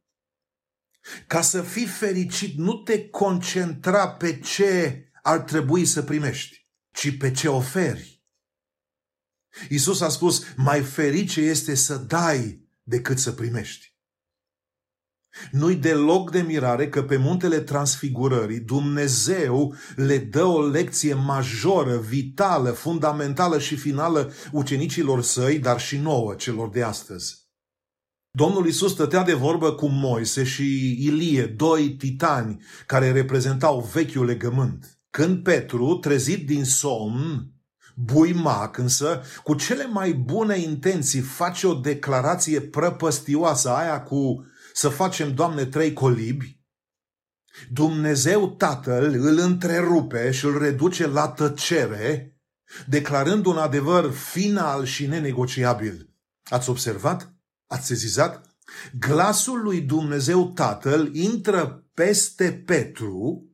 Ca 1.27 1.41
să 1.41 1.63
fii 1.63 1.87
fericit, 1.87 2.57
nu 2.57 2.75
te 2.75 3.09
concentra 3.09 4.09
pe 4.09 4.39
ce 4.39 5.03
ar 5.23 5.39
trebui 5.39 5.85
să 5.85 6.03
primești, 6.03 6.69
ci 6.93 7.17
pe 7.17 7.31
ce 7.31 7.49
oferi. 7.49 8.23
Isus 9.69 10.01
a 10.01 10.09
spus, 10.09 10.43
mai 10.57 10.83
ferice 10.83 11.41
este 11.41 11.75
să 11.75 11.97
dai 11.97 12.69
decât 12.83 13.19
să 13.19 13.33
primești. 13.33 13.98
Nu-i 15.51 15.75
deloc 15.75 16.31
de 16.31 16.41
mirare 16.41 16.89
că 16.89 17.03
pe 17.03 17.17
muntele 17.17 17.59
transfigurării 17.59 18.61
Dumnezeu 18.61 19.75
le 19.97 20.19
dă 20.19 20.45
o 20.45 20.67
lecție 20.67 21.15
majoră, 21.15 21.97
vitală, 21.97 22.71
fundamentală 22.71 23.59
și 23.59 23.77
finală 23.77 24.33
ucenicilor 24.53 25.23
săi, 25.23 25.59
dar 25.59 25.81
și 25.81 25.97
nouă 25.97 26.35
celor 26.35 26.69
de 26.69 26.83
astăzi. 26.83 27.47
Domnul 28.31 28.67
Isus 28.67 28.93
stătea 28.93 29.23
de 29.23 29.35
vorbă 29.35 29.73
cu 29.73 29.87
Moise 29.87 30.45
și 30.45 30.97
Ilie, 31.07 31.47
doi 31.47 31.91
titani 31.91 32.63
care 32.87 33.13
reprezentau 33.13 33.91
vechiul 33.93 34.25
legământ. 34.25 34.99
Când 35.11 35.43
Petru, 35.43 35.95
trezit 35.95 36.47
din 36.47 36.65
somn, 36.65 37.53
buimac 37.97 38.79
însă, 38.79 39.23
cu 39.45 39.55
cele 39.55 39.87
mai 39.87 40.13
bune 40.13 40.59
intenții, 40.59 41.21
face 41.21 41.67
o 41.67 41.75
declarație 41.75 42.61
prăpăstioasă, 42.61 43.71
aia 43.71 44.03
cu 44.03 44.47
să 44.79 44.89
facem, 44.89 45.35
Doamne, 45.35 45.65
trei 45.65 45.93
colibi, 45.93 46.61
Dumnezeu 47.71 48.51
Tatăl 48.51 49.15
îl 49.15 49.39
întrerupe 49.39 50.31
și 50.31 50.45
îl 50.45 50.59
reduce 50.59 51.07
la 51.07 51.29
tăcere, 51.29 52.37
declarând 52.87 53.47
un 53.47 53.57
adevăr 53.57 54.11
final 54.11 54.85
și 54.85 55.07
nenegociabil. 55.07 56.11
Ați 56.45 56.71
observat? 56.71 57.35
Ați 57.67 57.87
sezizat? 57.87 58.57
Glasul 58.99 59.63
lui 59.63 59.81
Dumnezeu 59.81 60.53
Tatăl 60.53 61.15
intră 61.15 61.87
peste 61.95 62.53
Petru, 62.53 63.49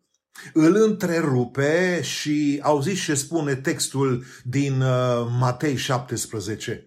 îl 0.52 0.74
întrerupe 0.76 2.02
și 2.02 2.60
auziți 2.62 3.02
ce 3.02 3.14
spune 3.14 3.54
textul 3.54 4.24
din 4.42 4.80
uh, 4.80 5.26
Matei 5.38 5.76
17. 5.76 6.86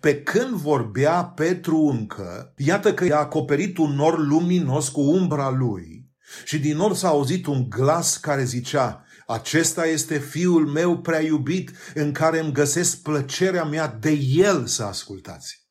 Pe 0.00 0.22
când 0.22 0.54
vorbea 0.54 1.24
Petru 1.24 1.76
încă, 1.76 2.52
iată 2.56 2.94
că 2.94 3.04
i-a 3.04 3.18
acoperit 3.18 3.78
un 3.78 3.94
nor 3.94 4.18
luminos 4.18 4.88
cu 4.88 5.00
umbra 5.00 5.50
lui 5.50 6.10
și 6.44 6.58
din 6.58 6.76
nor 6.76 6.94
s-a 6.94 7.08
auzit 7.08 7.46
un 7.46 7.68
glas 7.68 8.16
care 8.16 8.44
zicea, 8.44 9.04
acesta 9.26 9.86
este 9.86 10.18
fiul 10.18 10.66
meu 10.66 11.00
prea 11.00 11.20
iubit 11.22 11.70
în 11.94 12.12
care 12.12 12.38
îmi 12.38 12.52
găsesc 12.52 13.02
plăcerea 13.02 13.64
mea 13.64 13.88
de 13.88 14.10
el 14.30 14.66
să 14.66 14.82
ascultați. 14.82 15.66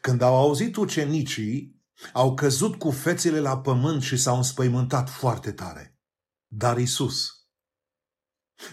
Când 0.00 0.22
au 0.22 0.36
auzit 0.36 0.76
ucenicii, 0.76 1.82
au 2.12 2.34
căzut 2.34 2.74
cu 2.74 2.90
fețele 2.90 3.40
la 3.40 3.58
pământ 3.58 4.02
și 4.02 4.16
s-au 4.16 4.36
înspăimântat 4.36 5.10
foarte 5.10 5.52
tare. 5.52 5.98
Dar 6.46 6.78
Isus, 6.78 7.38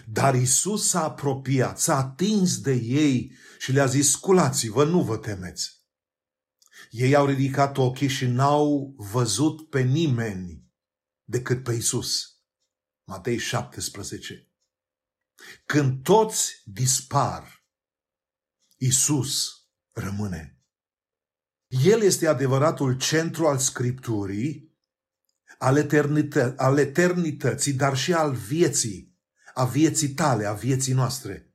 dar 0.06 0.34
Isus 0.34 0.88
s-a 0.88 1.04
apropiat, 1.04 1.78
s-a 1.78 1.96
atins 1.96 2.60
de 2.60 2.72
ei 2.72 3.32
și 3.58 3.72
le-a 3.72 3.86
zis, 3.86 4.10
sculați-vă, 4.10 4.84
nu 4.84 5.02
vă 5.02 5.16
temeți. 5.16 5.76
Ei 6.90 7.14
au 7.14 7.26
ridicat 7.26 7.76
ochii 7.76 8.08
și 8.08 8.26
n-au 8.26 8.94
văzut 8.96 9.70
pe 9.70 9.80
nimeni 9.80 10.64
decât 11.24 11.62
pe 11.62 11.72
Isus. 11.72 12.40
Matei 13.04 13.38
17. 13.38 14.50
Când 15.66 16.02
toți 16.02 16.62
dispar, 16.64 17.64
Isus 18.76 19.48
rămâne. 19.92 20.60
El 21.66 22.02
este 22.02 22.26
adevăratul 22.26 22.98
centru 22.98 23.46
al 23.46 23.58
Scripturii, 23.58 24.76
al, 25.58 25.76
eternită- 25.76 26.54
al 26.56 26.78
eternității, 26.78 27.72
dar 27.72 27.96
și 27.96 28.12
al 28.12 28.34
vieții, 28.34 29.18
a 29.54 29.64
vieții 29.64 30.08
tale, 30.08 30.44
a 30.44 30.52
vieții 30.52 30.92
noastre. 30.92 31.45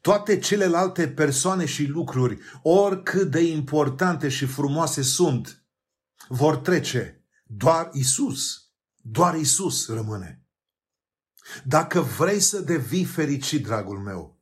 Toate 0.00 0.38
celelalte 0.38 1.08
persoane 1.08 1.64
și 1.64 1.84
lucruri, 1.84 2.38
oricât 2.62 3.30
de 3.30 3.40
importante 3.40 4.28
și 4.28 4.46
frumoase 4.46 5.02
sunt, 5.02 5.64
vor 6.28 6.56
trece. 6.56 7.26
Doar 7.44 7.90
Isus, 7.92 8.62
doar 8.96 9.34
Isus 9.34 9.88
rămâne. 9.88 10.46
Dacă 11.64 12.00
vrei 12.00 12.40
să 12.40 12.60
devii 12.60 13.04
fericit, 13.04 13.62
dragul 13.64 13.98
meu, 13.98 14.40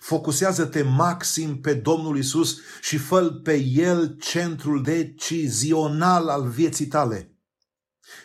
focusează-te 0.00 0.82
maxim 0.82 1.60
pe 1.60 1.74
Domnul 1.74 2.18
Isus 2.18 2.58
și 2.80 2.98
fă 2.98 3.22
pe 3.22 3.56
El 3.62 4.16
centrul 4.20 4.82
decizional 4.82 6.28
al 6.28 6.48
vieții 6.48 6.86
tale. 6.86 7.38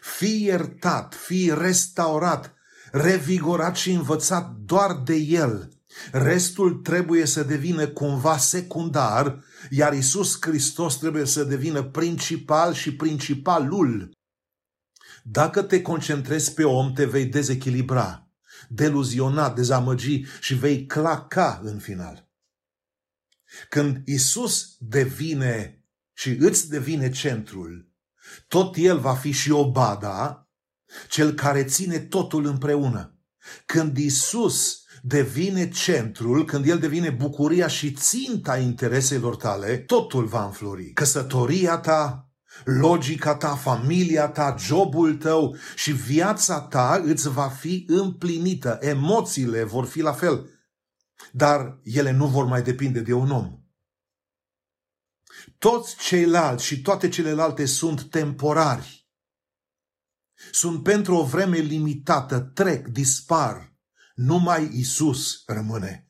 Fii 0.01 0.43
iertat, 0.43 1.13
fii 1.13 1.53
restaurat, 1.53 2.53
revigorat 2.91 3.75
și 3.75 3.91
învățat 3.91 4.51
doar 4.55 5.01
de 5.03 5.15
El. 5.15 5.78
Restul 6.11 6.73
trebuie 6.73 7.25
să 7.25 7.43
devină 7.43 7.87
cumva 7.87 8.37
secundar, 8.37 9.43
iar 9.69 9.93
Isus 9.93 10.37
Hristos 10.41 10.97
trebuie 10.97 11.25
să 11.25 11.43
devină 11.43 11.83
principal 11.83 12.73
și 12.73 12.95
principalul. 12.95 14.11
Dacă 15.23 15.63
te 15.63 15.81
concentrezi 15.81 16.53
pe 16.53 16.63
om, 16.63 16.93
te 16.93 17.05
vei 17.05 17.25
dezechilibra, 17.25 18.31
deluziona, 18.67 19.49
dezamăgi 19.49 20.23
și 20.41 20.53
vei 20.53 20.85
claca 20.85 21.61
în 21.63 21.79
final. 21.79 22.29
Când 23.69 24.07
Isus 24.07 24.75
devine 24.79 25.83
și 26.13 26.29
îți 26.29 26.69
devine 26.69 27.09
centrul, 27.09 27.91
tot 28.47 28.75
El 28.77 28.99
va 28.99 29.15
fi 29.15 29.31
și 29.31 29.51
obada, 29.51 30.49
cel 31.09 31.33
care 31.33 31.63
ține 31.63 31.99
totul 31.99 32.45
împreună. 32.45 33.19
Când 33.65 33.97
Isus 33.97 34.83
devine 35.01 35.69
centrul, 35.69 36.45
când 36.45 36.65
El 36.65 36.79
devine 36.79 37.09
bucuria 37.09 37.67
și 37.67 37.91
ținta 37.91 38.57
intereselor 38.57 39.35
tale, 39.35 39.77
totul 39.77 40.25
va 40.25 40.45
înflori. 40.45 40.91
Căsătoria 40.93 41.77
ta, 41.77 42.29
logica 42.65 43.35
ta, 43.35 43.55
familia 43.55 44.27
ta, 44.27 44.55
jobul 44.59 45.15
tău 45.15 45.55
și 45.75 45.91
viața 45.91 46.61
ta 46.61 47.01
îți 47.05 47.29
va 47.29 47.47
fi 47.47 47.85
împlinită. 47.87 48.77
Emoțiile 48.81 49.63
vor 49.63 49.85
fi 49.85 50.01
la 50.01 50.13
fel, 50.13 50.49
dar 51.31 51.79
ele 51.83 52.11
nu 52.11 52.27
vor 52.27 52.45
mai 52.45 52.61
depinde 52.61 52.99
de 52.99 53.13
un 53.13 53.31
om. 53.31 53.53
Toți 55.57 55.95
ceilalți 55.95 56.65
și 56.65 56.81
toate 56.81 57.09
celelalte 57.09 57.65
sunt 57.65 58.03
temporari. 58.03 59.07
Sunt 60.51 60.83
pentru 60.83 61.15
o 61.15 61.23
vreme 61.23 61.57
limitată, 61.57 62.39
trec, 62.39 62.87
dispar. 62.87 63.68
Numai 64.20 64.70
Isus 64.74 65.43
rămâne. 65.45 66.07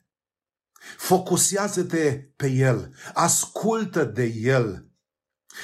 Focusează-te 0.98 2.14
pe 2.36 2.48
El, 2.48 2.96
ascultă 3.14 4.04
de 4.04 4.24
El, 4.26 4.90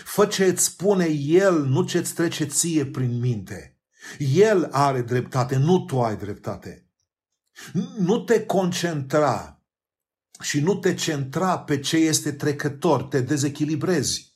Fă 0.04 0.26
ce 0.26 0.46
îți 0.46 0.64
spune 0.64 1.06
El, 1.10 1.66
nu 1.66 1.84
ce 1.84 1.98
îți 1.98 2.14
trece 2.14 2.46
ție 2.46 2.86
prin 2.86 3.20
minte. 3.20 3.78
El 4.18 4.68
are 4.72 5.02
dreptate, 5.02 5.56
nu 5.58 5.86
tu 5.86 6.02
ai 6.02 6.18
dreptate. 6.18 6.90
Nu 7.98 8.24
te 8.24 8.46
concentra 8.46 9.62
și 10.42 10.60
nu 10.60 10.76
te 10.76 10.94
centra 10.94 11.60
pe 11.60 11.80
ce 11.80 11.98
este 11.98 12.32
trecător, 12.32 13.04
te 13.04 13.22
dezechilibrezi. 13.22 14.35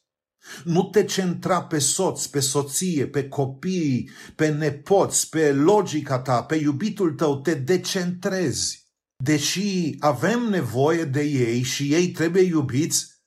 Nu 0.64 0.84
te 0.84 1.04
centra 1.04 1.64
pe 1.64 1.80
soț, 1.80 2.26
pe 2.26 2.40
soție, 2.40 3.08
pe 3.08 3.28
copii, 3.28 4.10
pe 4.36 4.48
nepoți, 4.48 5.30
pe 5.30 5.52
logica 5.52 6.20
ta, 6.20 6.44
pe 6.44 6.56
iubitul 6.56 7.14
tău, 7.14 7.42
te 7.42 7.54
decentrezi. 7.54 8.88
Deși 9.24 9.96
avem 10.00 10.40
nevoie 10.40 11.04
de 11.04 11.22
ei 11.22 11.62
și 11.62 11.94
ei 11.94 12.12
trebuie 12.12 12.44
iubiți, 12.44 13.18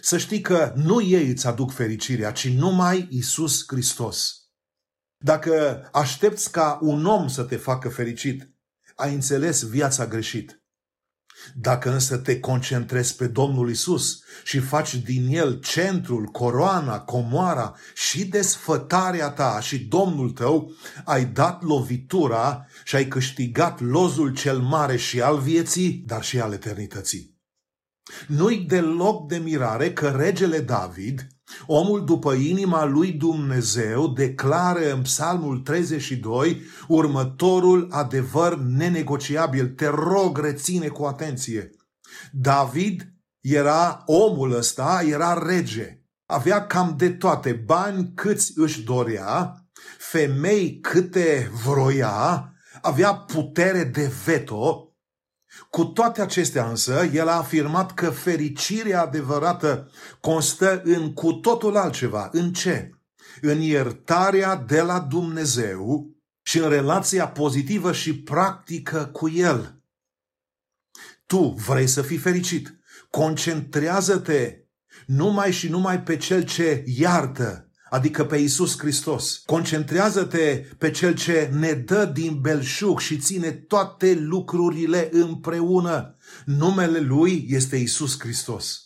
să 0.00 0.18
știi 0.18 0.40
că 0.40 0.72
nu 0.76 1.02
ei 1.02 1.28
îți 1.28 1.46
aduc 1.46 1.72
fericirea, 1.72 2.32
ci 2.32 2.48
numai 2.48 3.06
Isus 3.10 3.64
Hristos. 3.66 4.34
Dacă 5.24 5.88
aștepți 5.92 6.52
ca 6.52 6.78
un 6.82 7.06
om 7.06 7.28
să 7.28 7.42
te 7.42 7.56
facă 7.56 7.88
fericit, 7.88 8.50
ai 8.94 9.14
înțeles 9.14 9.62
viața 9.62 10.06
greșit. 10.06 10.59
Dacă 11.54 11.92
însă 11.92 12.16
te 12.16 12.40
concentrezi 12.40 13.16
pe 13.16 13.26
Domnul 13.26 13.70
Isus 13.70 14.22
și 14.44 14.58
faci 14.58 14.94
din 14.94 15.26
El 15.30 15.60
centrul, 15.60 16.24
coroana, 16.24 17.00
comoara 17.00 17.74
și 17.94 18.24
desfătarea 18.24 19.30
ta 19.30 19.60
și 19.60 19.78
Domnul 19.78 20.30
tău, 20.30 20.72
ai 21.04 21.24
dat 21.24 21.62
lovitura 21.62 22.66
și 22.84 22.96
ai 22.96 23.08
câștigat 23.08 23.80
lozul 23.80 24.34
cel 24.34 24.58
mare 24.58 24.96
și 24.96 25.20
al 25.20 25.38
vieții, 25.38 26.04
dar 26.06 26.24
și 26.24 26.40
al 26.40 26.52
eternității. 26.52 27.38
Nu-i 28.26 28.58
deloc 28.58 29.28
de 29.28 29.36
mirare 29.36 29.92
că 29.92 30.08
regele 30.08 30.60
David, 30.60 31.26
omul 31.66 32.04
după 32.04 32.32
inima 32.32 32.84
lui 32.84 33.12
Dumnezeu, 33.12 34.08
declară 34.08 34.92
în 34.92 35.02
Psalmul 35.02 35.58
32 35.58 36.62
următorul 36.88 37.88
adevăr 37.90 38.58
nenegociabil. 38.58 39.66
Te 39.66 39.86
rog, 39.86 40.38
reține 40.38 40.88
cu 40.88 41.04
atenție. 41.04 41.70
David 42.32 43.12
era 43.40 44.02
omul 44.06 44.56
ăsta, 44.56 45.02
era 45.06 45.42
rege. 45.46 45.98
Avea 46.26 46.66
cam 46.66 46.94
de 46.96 47.10
toate, 47.10 47.52
bani 47.52 48.12
câți 48.14 48.52
își 48.54 48.82
dorea, 48.82 49.54
femei 49.98 50.78
câte 50.80 51.50
vroia, 51.64 52.52
avea 52.80 53.14
putere 53.14 53.84
de 53.84 54.12
veto, 54.24 54.89
cu 55.70 55.84
toate 55.84 56.22
acestea 56.22 56.68
însă, 56.68 57.08
el 57.12 57.28
a 57.28 57.36
afirmat 57.36 57.94
că 57.94 58.10
fericirea 58.10 59.02
adevărată 59.02 59.90
constă 60.20 60.82
în 60.84 61.12
cu 61.12 61.32
totul 61.32 61.76
altceva. 61.76 62.28
În 62.32 62.52
ce? 62.52 62.90
În 63.40 63.60
iertarea 63.60 64.56
de 64.56 64.80
la 64.80 65.00
Dumnezeu 65.00 66.10
și 66.42 66.58
în 66.58 66.68
relația 66.68 67.28
pozitivă 67.28 67.92
și 67.92 68.22
practică 68.22 69.10
cu 69.12 69.28
El. 69.28 69.82
Tu 71.26 71.48
vrei 71.66 71.86
să 71.86 72.02
fii 72.02 72.18
fericit. 72.18 72.78
Concentrează-te 73.10 74.60
Numai 75.06 75.52
și 75.52 75.68
numai 75.68 76.02
pe 76.02 76.16
cel 76.16 76.44
ce 76.44 76.84
iartă, 76.86 77.69
adică 77.90 78.24
pe 78.24 78.36
Isus 78.36 78.78
Hristos. 78.78 79.42
Concentrează-te 79.46 80.56
pe 80.78 80.90
cel 80.90 81.14
ce 81.14 81.50
ne 81.52 81.72
dă 81.72 82.04
din 82.04 82.40
belșug 82.40 83.00
și 83.00 83.18
ține 83.18 83.50
toate 83.50 84.14
lucrurile 84.14 85.08
împreună. 85.12 86.16
Numele 86.44 86.98
lui 86.98 87.46
este 87.48 87.76
Isus 87.76 88.20
Hristos. 88.20 88.84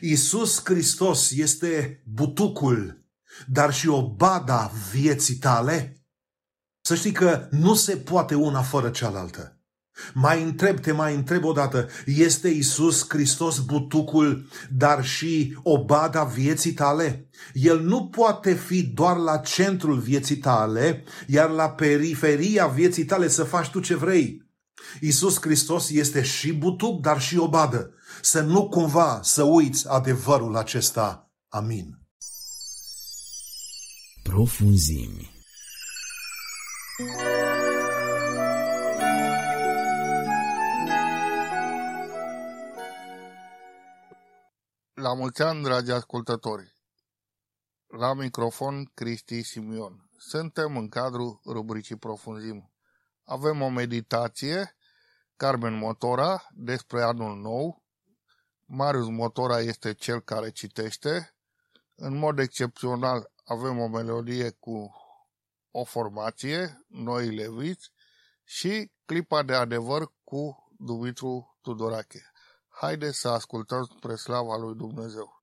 Isus 0.00 0.60
Hristos 0.64 1.30
este 1.30 2.02
butucul, 2.06 3.04
dar 3.46 3.72
și 3.72 3.88
o 3.88 4.14
bada 4.14 4.72
vieții 4.92 5.36
tale. 5.36 6.04
Să 6.80 6.94
știi 6.94 7.12
că 7.12 7.48
nu 7.50 7.74
se 7.74 7.96
poate 7.96 8.34
una 8.34 8.62
fără 8.62 8.90
cealaltă. 8.90 9.59
Mai 10.14 10.42
întreb, 10.42 10.80
te 10.80 10.92
mai 10.92 11.14
întreb 11.14 11.44
odată, 11.44 11.88
este 12.06 12.48
Isus 12.48 13.04
Hristos 13.08 13.58
butucul, 13.58 14.48
dar 14.76 15.04
și 15.04 15.58
obada 15.62 16.24
vieții 16.24 16.72
tale? 16.72 17.28
El 17.52 17.80
nu 17.80 18.06
poate 18.06 18.54
fi 18.54 18.82
doar 18.82 19.16
la 19.16 19.36
centrul 19.36 19.98
vieții 19.98 20.36
tale, 20.36 21.04
iar 21.26 21.50
la 21.50 21.70
periferia 21.70 22.66
vieții 22.66 23.04
tale 23.04 23.28
să 23.28 23.44
faci 23.44 23.70
tu 23.70 23.80
ce 23.80 23.94
vrei. 23.94 24.48
Isus 25.00 25.40
Hristos 25.40 25.90
este 25.90 26.22
și 26.22 26.52
butuc, 26.52 27.00
dar 27.00 27.20
și 27.20 27.36
obadă. 27.36 27.94
Să 28.20 28.40
nu 28.40 28.68
cumva 28.68 29.20
să 29.22 29.42
uiți 29.42 29.88
adevărul 29.88 30.56
acesta. 30.56 31.30
Amin. 31.48 31.98
Profunzimi. 34.22 35.30
La 45.00 45.14
mulți 45.14 45.42
ani, 45.42 45.62
dragi 45.62 45.90
ascultători! 45.90 46.76
La 47.86 48.14
microfon, 48.14 48.84
Cristi 48.94 49.42
Simion. 49.42 50.10
Suntem 50.18 50.76
în 50.76 50.88
cadrul 50.88 51.40
rubricii 51.44 51.96
Profunzim. 51.96 52.72
Avem 53.24 53.62
o 53.62 53.68
meditație, 53.68 54.76
Carmen 55.36 55.74
Motora, 55.74 56.48
despre 56.50 57.02
anul 57.02 57.36
nou. 57.36 57.82
Marius 58.64 59.08
Motora 59.08 59.60
este 59.60 59.94
cel 59.94 60.20
care 60.20 60.50
citește. 60.50 61.34
În 61.94 62.16
mod 62.16 62.38
excepțional 62.38 63.32
avem 63.44 63.78
o 63.78 63.88
melodie 63.88 64.50
cu 64.50 64.94
o 65.70 65.84
formație, 65.84 66.84
Noi 66.86 67.34
Leviți, 67.34 67.92
și 68.44 68.92
clipa 69.04 69.42
de 69.42 69.54
adevăr 69.54 70.12
cu 70.24 70.72
Dumitru 70.78 71.58
Tudorache. 71.60 72.29
Haideți 72.80 73.18
să 73.18 73.28
ascultăm 73.28 73.84
spre 73.96 74.14
slava 74.14 74.56
lui 74.56 74.74
Dumnezeu. 74.74 75.38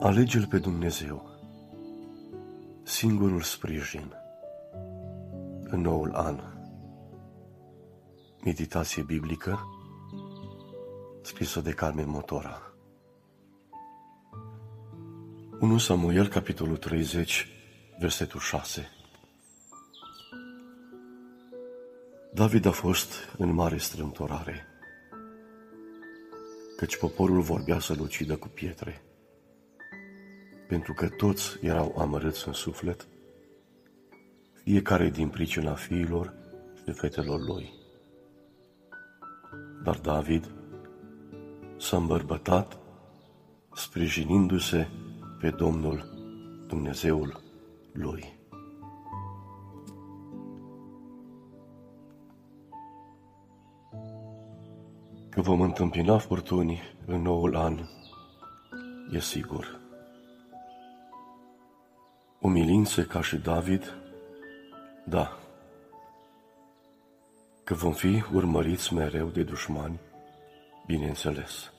Alege-L 0.00 0.46
pe 0.46 0.58
Dumnezeu, 0.58 1.30
singurul 2.82 3.42
sprijin, 3.42 4.12
în 5.62 5.80
noul 5.80 6.14
an. 6.14 6.53
Meditație 8.44 9.02
biblică 9.02 9.68
scrisă 11.22 11.60
de 11.60 11.72
Carmen 11.72 12.08
Motora. 12.08 12.74
1 15.60 15.78
Samuel, 15.78 16.28
capitolul 16.28 16.76
30, 16.76 17.48
versetul 17.98 18.40
6. 18.40 18.88
David 22.32 22.64
a 22.64 22.70
fost 22.70 23.12
în 23.38 23.52
mare 23.52 23.76
strâmtorare, 23.76 24.66
căci 26.76 26.96
poporul 26.96 27.40
vorbea 27.40 27.78
să-l 27.78 28.00
ucidă 28.00 28.36
cu 28.36 28.48
pietre, 28.48 29.02
pentru 30.68 30.92
că 30.92 31.08
toți 31.08 31.58
erau 31.60 31.94
amărâți 31.98 32.46
în 32.46 32.52
suflet, 32.52 33.06
fiecare 34.64 35.10
din 35.10 35.28
pricina 35.28 35.74
fiilor 35.74 36.34
și 36.84 36.92
fetelor 36.92 37.40
lui. 37.40 37.83
Dar 39.84 39.98
David 39.98 40.50
s-a 41.78 41.96
îmbărbătat 41.96 42.78
sprijinindu-se 43.74 44.88
pe 45.40 45.50
Domnul 45.50 46.04
Dumnezeul 46.68 47.40
lui. 47.92 48.38
Că 55.28 55.40
vom 55.40 55.60
întâmpina 55.60 56.18
furtuni 56.18 56.80
în 57.06 57.22
noul 57.22 57.56
an, 57.56 57.78
e 59.10 59.18
sigur. 59.18 59.80
Umilințe 62.40 63.02
ca 63.02 63.22
și 63.22 63.36
David, 63.36 63.94
da, 65.04 65.38
că 67.64 67.74
vom 67.74 67.92
fi 67.92 68.24
urmăriți 68.32 68.94
mereu 68.94 69.26
de 69.26 69.42
dușmani, 69.42 70.00
bineînțeles. 70.86 71.72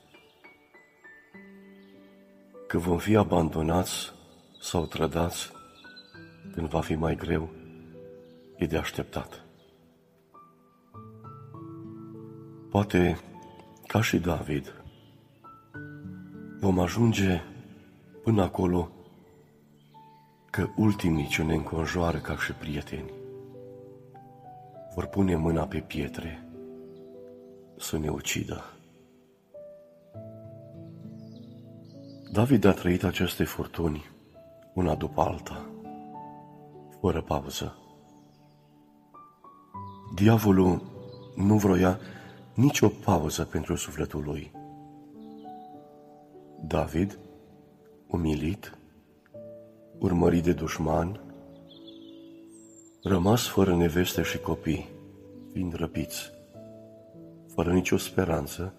Că 2.66 2.78
vom 2.78 2.98
fi 2.98 3.16
abandonați 3.16 4.12
sau 4.60 4.86
trădați 4.86 5.52
când 6.52 6.68
va 6.68 6.80
fi 6.80 6.94
mai 6.94 7.16
greu, 7.16 7.50
e 8.56 8.66
de 8.66 8.76
așteptat. 8.76 9.44
Poate, 12.70 13.18
ca 13.86 14.02
și 14.02 14.18
David, 14.18 14.82
vom 16.60 16.78
ajunge 16.78 17.42
până 18.22 18.42
acolo 18.42 18.90
că 20.50 20.68
ultimii 20.76 21.26
ce 21.26 21.42
ne 21.42 21.54
înconjoară 21.54 22.18
ca 22.18 22.36
și 22.36 22.52
prieteni 22.52 23.15
vor 24.96 25.06
pune 25.06 25.36
mâna 25.36 25.66
pe 25.66 25.78
pietre 25.78 26.48
să 27.78 27.98
ne 27.98 28.08
ucidă. 28.08 28.64
David 32.32 32.64
a 32.64 32.72
trăit 32.72 33.04
aceste 33.04 33.44
furtuni 33.44 34.04
una 34.74 34.94
după 34.94 35.20
alta, 35.20 35.66
fără 37.00 37.22
pauză. 37.22 37.76
Diavolul 40.14 40.82
nu 41.34 41.56
vroia 41.56 41.98
nicio 42.54 42.88
pauză 42.88 43.44
pentru 43.44 43.74
sufletul 43.74 44.22
lui. 44.24 44.52
David, 46.60 47.18
umilit, 48.06 48.78
urmărit 49.98 50.42
de 50.42 50.52
dușman, 50.52 51.25
rămas 53.06 53.46
fără 53.46 53.76
neveste 53.76 54.22
și 54.22 54.38
copii, 54.38 54.88
fiind 55.52 55.74
răpiți, 55.74 56.32
fără 57.54 57.72
nicio 57.72 57.96
speranță, 57.96 58.74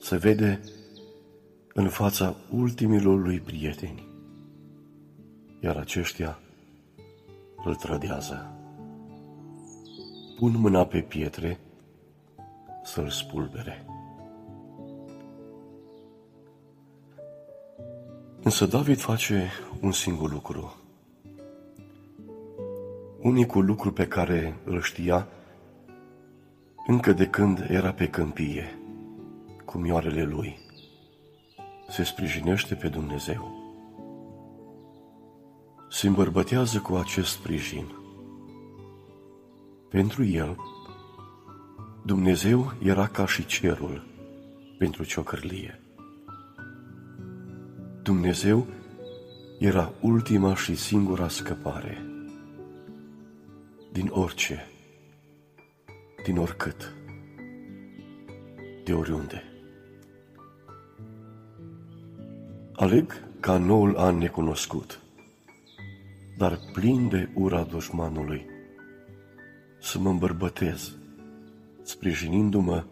se 0.00 0.16
vede 0.16 0.60
în 1.74 1.88
fața 1.88 2.36
ultimilor 2.50 3.20
lui 3.20 3.40
prieteni, 3.40 4.08
iar 5.60 5.76
aceștia 5.76 6.38
îl 7.64 7.74
trădează. 7.74 8.54
Pun 10.38 10.56
mâna 10.56 10.86
pe 10.86 11.00
pietre 11.00 11.60
să-l 12.84 13.08
spulbere. 13.08 13.84
Însă 18.42 18.66
David 18.66 18.98
face 18.98 19.50
un 19.80 19.92
singur 19.92 20.32
lucru– 20.32 20.74
Unicul 23.22 23.64
lucru 23.64 23.92
pe 23.92 24.06
care 24.06 24.56
îl 24.64 24.82
știa 24.82 25.28
încă 26.86 27.12
de 27.12 27.26
când 27.26 27.66
era 27.68 27.92
pe 27.92 28.08
câmpie, 28.08 28.78
cu 29.64 29.78
mioarele 29.78 30.22
lui, 30.22 30.58
se 31.88 32.02
sprijinește 32.04 32.74
pe 32.74 32.88
Dumnezeu. 32.88 33.58
Se 35.90 36.06
îmbărbătează 36.06 36.78
cu 36.78 36.94
acest 36.94 37.30
sprijin. 37.30 37.92
Pentru 39.88 40.24
el, 40.24 40.56
Dumnezeu 42.04 42.72
era 42.82 43.06
ca 43.06 43.26
și 43.26 43.46
cerul 43.46 44.06
pentru 44.78 45.04
ciocârlie. 45.04 45.80
Dumnezeu 48.02 48.66
era 49.58 49.92
ultima 50.00 50.54
și 50.54 50.74
singura 50.74 51.28
scăpare 51.28 52.09
din 53.92 54.08
orice, 54.10 54.66
din 56.24 56.36
oricât. 56.38 56.94
de 58.84 58.96
oriunde. 58.96 59.42
Aleg 62.72 63.12
ca 63.40 63.58
noul 63.58 63.96
an 63.96 64.16
necunoscut, 64.16 65.00
dar 66.38 66.58
plin 66.72 67.08
de 67.08 67.28
ura 67.34 67.62
dușmanului, 67.62 68.46
să 69.80 69.98
mă 69.98 70.08
îmbărbătez, 70.08 70.96
sprijinindu-mă 71.82 72.84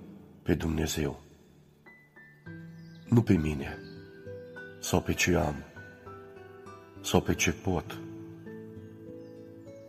pe 0.42 0.54
Dumnezeu. 0.54 1.22
Nu 3.08 3.22
pe 3.22 3.32
mine, 3.32 3.78
sau 4.80 5.00
pe 5.00 5.12
ce 5.12 5.34
am, 5.34 5.54
sau 7.00 7.20
pe 7.20 7.34
ce 7.34 7.52
pot, 7.52 7.98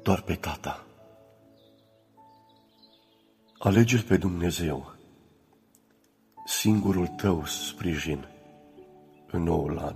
doar 0.03 0.22
pe 0.22 0.34
Tata. 0.34 0.89
Alege-L 3.62 4.01
pe 4.01 4.18
Dumnezeu, 4.18 4.93
singurul 6.45 7.07
tău 7.07 7.45
sprijin 7.45 8.28
în 9.32 9.43
noul 9.43 9.78
an. 9.78 9.95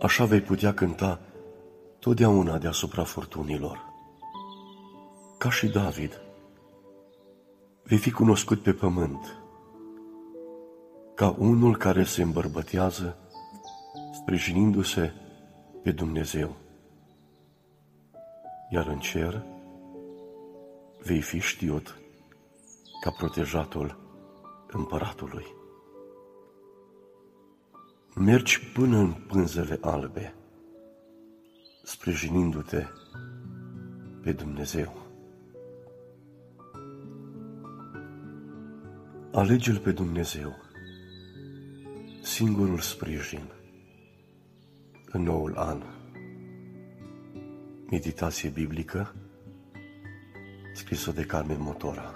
Așa 0.00 0.24
vei 0.24 0.40
putea 0.40 0.74
cânta 0.74 1.20
totdeauna 1.98 2.58
deasupra 2.58 3.04
furtunilor. 3.04 3.78
Ca 5.38 5.50
și 5.50 5.66
David, 5.66 6.20
vei 7.82 7.98
fi 7.98 8.10
cunoscut 8.10 8.62
pe 8.62 8.72
pământ 8.72 9.36
ca 11.14 11.34
unul 11.38 11.76
care 11.76 12.04
se 12.04 12.22
îmbărbătează 12.22 13.16
sprijinindu-se 14.12 15.12
pe 15.82 15.90
Dumnezeu. 15.90 16.56
Iar 18.70 18.86
în 18.86 18.98
cer 18.98 19.54
vei 21.06 21.20
fi 21.20 21.38
știut 21.38 21.98
ca 23.00 23.10
protejatul 23.10 23.98
împăratului. 24.70 25.46
Mergi 28.14 28.60
până 28.74 28.98
în 28.98 29.12
pânzele 29.12 29.78
albe, 29.80 30.34
sprijinindu-te 31.82 32.86
pe 34.22 34.32
Dumnezeu. 34.32 35.06
Alege-L 39.32 39.78
pe 39.78 39.92
Dumnezeu, 39.92 40.54
singurul 42.22 42.78
sprijin 42.78 43.52
în 45.06 45.22
noul 45.22 45.56
an. 45.56 45.82
Meditație 47.90 48.48
biblică 48.48 49.14
scrisă 50.76 51.10
de 51.10 51.22
Carmen 51.22 51.56
Motora. 51.60 52.14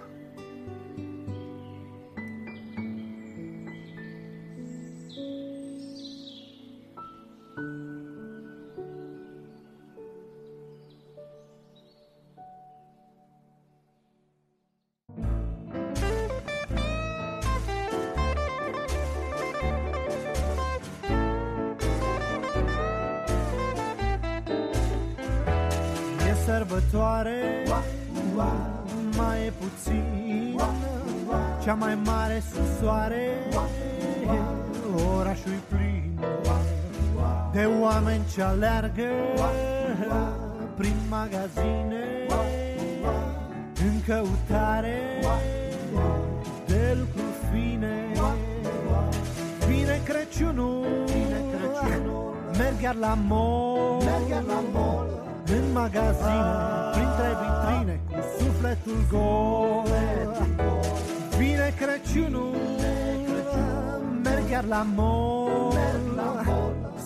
E 26.29 26.35
sărbătoare, 26.45 27.60
Cea 31.71 31.77
mai 31.77 31.99
mare 32.05 32.43
sub 32.53 32.65
soare. 32.81 33.29
Orașul 35.19 35.61
plin 35.69 36.21
De 37.53 37.69
oameni 37.83 38.23
ce 38.35 38.43
alergă 38.43 39.11
Prin 40.77 40.97
magazine. 41.09 42.27
În 43.85 44.01
căutare 44.07 44.99
De 46.67 46.97
lucruri 46.99 47.37
fine. 47.53 48.13
Vine 49.67 50.01
Crăciunul. 50.05 50.87
Merg 52.59 52.81
iar 52.83 52.95
la 52.95 53.19
mall. 53.29 54.03
În 55.47 55.73
magazine, 55.73 56.53
printre 56.93 57.29
vitrine, 57.41 58.01
cu 58.09 58.21
sufletul 58.39 59.07
gol. 59.11 60.90
Vine 61.71 61.93
Crăciunul, 61.93 62.57
merg 64.23 64.51
iar 64.51 64.65
la 64.65 64.87
mall, 64.95 65.73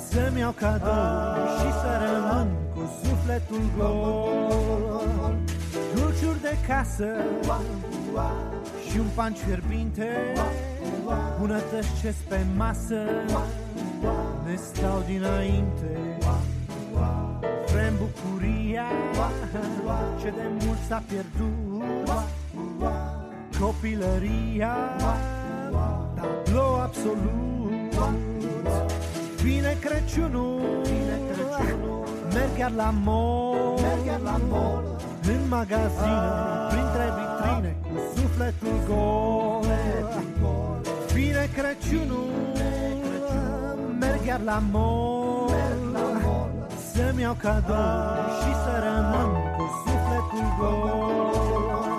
să-mi 0.08 0.38
iau 0.38 0.50
cadou 0.50 1.46
și 1.58 1.72
să 1.72 1.90
rămân 2.04 2.48
cu 2.74 2.80
sufletul 3.02 3.62
gol. 3.76 5.36
Dulciuri 5.94 6.40
de 6.40 6.56
casă 6.66 7.06
și 8.90 8.98
un 8.98 9.06
pan 9.14 9.32
fierbinte, 9.32 10.08
bunătăți 11.40 12.00
ce 12.00 12.14
pe 12.28 12.38
masă, 12.56 13.02
ne 14.46 14.54
stau 14.54 15.02
dinainte. 15.06 16.18
Vrem 17.72 17.94
bucuria 17.98 18.84
ce 20.20 20.30
de 20.30 20.64
mult 20.64 20.78
s-a 20.88 21.02
pierdut 21.08 21.63
Copilăria, 23.60 24.74
tablou 26.14 26.80
absolut 26.80 27.94
Vine 29.42 29.76
Crăciunul, 29.80 30.60
merg 32.32 32.56
chiar 32.56 32.70
la 32.70 32.94
mall 33.04 33.80
În 35.26 35.48
magazine, 35.48 36.30
printre 36.68 37.12
vitrine, 37.16 37.76
cu 37.82 38.20
sufletul 38.20 38.76
gol 38.88 39.64
Vine 41.12 41.48
Crăciunul, 41.54 42.30
merg 43.98 44.24
chiar 44.24 44.40
la 44.40 44.62
mall 44.70 45.52
să-mi 46.94 47.20
iau 47.20 47.36
cadou 47.38 47.74
și 48.40 48.52
să 48.64 48.72
rămân 48.84 49.30
cu 49.56 49.64
sufletul 49.84 50.54
gol. 50.58 51.93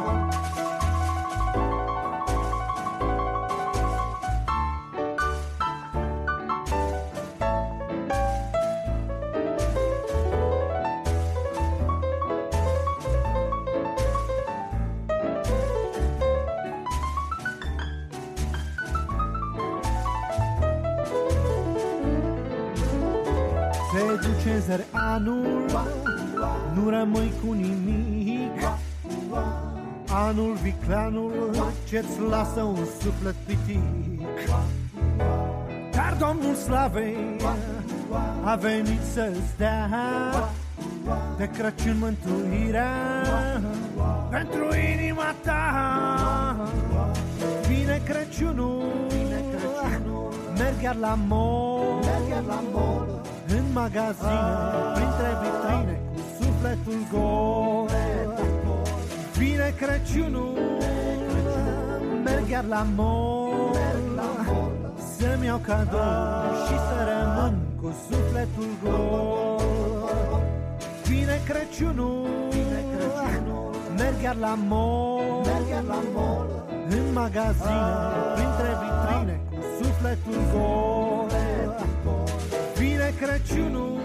Se 24.45 24.51
duce 24.51 24.65
zer 24.65 24.85
anul, 24.91 25.65
nu 26.73 26.89
rămâi 26.89 27.31
cu 27.43 27.51
nimic. 27.51 28.61
Anul 30.09 30.53
vicleanul 30.61 31.55
ce-ți 31.87 32.19
lasă 32.29 32.61
un 32.61 32.85
suflet 33.01 33.35
pitic. 33.45 33.79
Dar 35.91 36.15
Domnul 36.19 36.55
Slavei 36.55 37.35
a 38.43 38.55
venit 38.55 39.01
să-ți 39.13 39.57
dea 39.57 39.89
De 41.37 41.49
Crăciun 41.57 41.97
mântuirea 41.99 42.91
pentru 44.29 44.65
inima 44.93 45.35
ta. 45.43 46.69
Vine 47.67 48.01
Crăciunul, 48.05 48.83
merg 50.57 50.81
iar 50.81 50.95
la 50.95 51.17
mall 51.27 51.99
în 52.39 53.14
magazine, 53.75 54.93
printre 54.95 55.29
vitrine, 55.41 55.95
cu 56.13 56.21
sufletul 56.39 56.99
gol. 57.11 57.89
Vine 59.37 59.73
Crăciunul, 59.79 60.57
merg 62.23 62.49
iar 62.49 62.63
la 62.63 62.85
mall, 62.95 63.75
să-mi 65.17 65.45
iau 65.45 65.57
cadou 65.57 66.51
și 66.65 66.75
să 66.87 66.97
rămân 67.11 67.55
cu 67.81 67.93
sufletul 68.09 68.71
gol. 68.83 69.61
Vine 71.07 71.41
Crăciunul, 71.47 72.27
merg 73.97 74.21
iar 74.23 74.35
la 74.35 74.57
mall, 74.67 75.45
în 76.89 77.13
magazine, 77.13 77.83
printre 78.35 78.69
vitrine, 78.81 79.39
cu 79.49 79.61
sufletul 79.83 80.39
gol. 80.53 81.34
Vine 83.17 83.27
Crăciunul, 83.27 83.99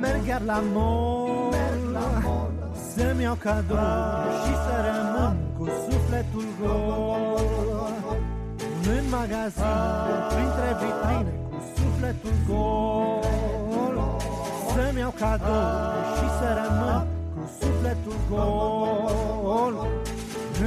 merg 0.00 0.26
iar 0.26 0.40
la 0.40 0.62
mall. 0.74 1.54
Să-mi 2.94 3.22
iau 3.22 3.34
cadou 3.34 3.76
și 4.44 4.52
să 4.64 4.74
rămân 4.86 5.36
cu 5.58 5.64
sufletul 5.64 5.92
sufletul 6.12 6.46
gol. 6.60 7.40
În 8.96 9.04
magazin, 9.10 9.80
printre 10.28 10.68
vitrine 10.80 11.32
Cu 11.50 11.58
sufletul 11.76 12.34
gol. 12.48 14.20
Să-mi 14.74 14.98
iau 14.98 15.14
cadouri 15.18 16.08
și 16.16 16.26
să 16.38 16.48
rămân 16.60 17.06
Cu 17.34 17.50
sufletul 17.60 18.18
gol. 18.30 19.74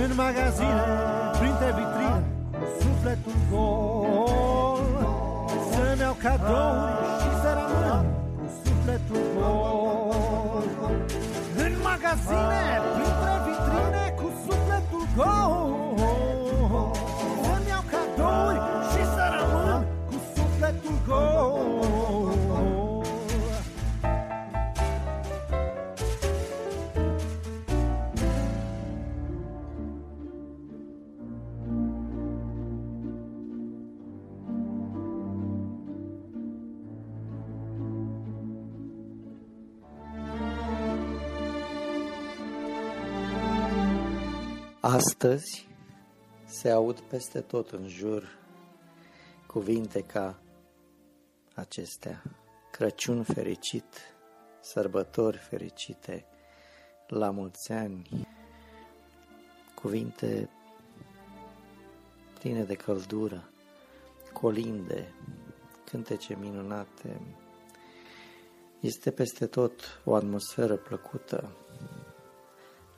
În 0.04 0.12
magazine, 0.16 0.86
printre 1.40 1.70
vitrine 1.78 2.24
Cu 2.52 2.66
sufletul 2.82 3.38
gol 3.52 4.75
Să-mi 6.06 6.18
iau 6.22 6.38
cadouri 6.38 7.06
și 7.22 7.30
să 7.42 7.50
rămân 7.60 8.06
Cu 8.38 8.46
sufletul 8.64 9.24
gol. 9.36 10.68
În 11.66 11.74
magazine, 11.90 12.64
printre 12.96 13.34
vitrine 13.46 14.06
Cu 14.20 14.28
sufletul 14.46 15.06
gol 15.16 15.95
Astăzi 44.88 45.68
se 46.46 46.70
aud 46.70 47.00
peste 47.00 47.42
tot 47.42 47.70
în 47.70 47.88
jur 47.88 48.38
cuvinte 49.48 50.02
ca 50.02 50.40
acestea. 51.56 52.24
Crăciun 52.72 53.24
fericit, 53.24 53.86
sărbători 54.62 55.38
fericite, 55.38 56.26
la 57.08 57.30
mulți 57.30 57.72
ani, 57.72 58.28
cuvinte 59.76 60.50
pline 62.40 62.64
de 62.64 62.76
căldură, 62.76 63.50
colinde, 64.34 65.14
cântece 65.86 66.38
minunate. 66.40 67.22
Este 68.80 69.12
peste 69.12 69.46
tot 69.46 70.02
o 70.04 70.16
atmosferă 70.16 70.76
plăcută, 70.76 71.52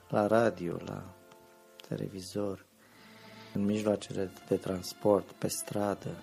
la 0.08 0.26
radio, 0.26 0.76
la 0.84 1.17
televizor, 1.88 2.66
în 3.54 3.64
mijloacele 3.64 4.30
de 4.48 4.56
transport, 4.56 5.32
pe 5.32 5.48
stradă, 5.48 6.22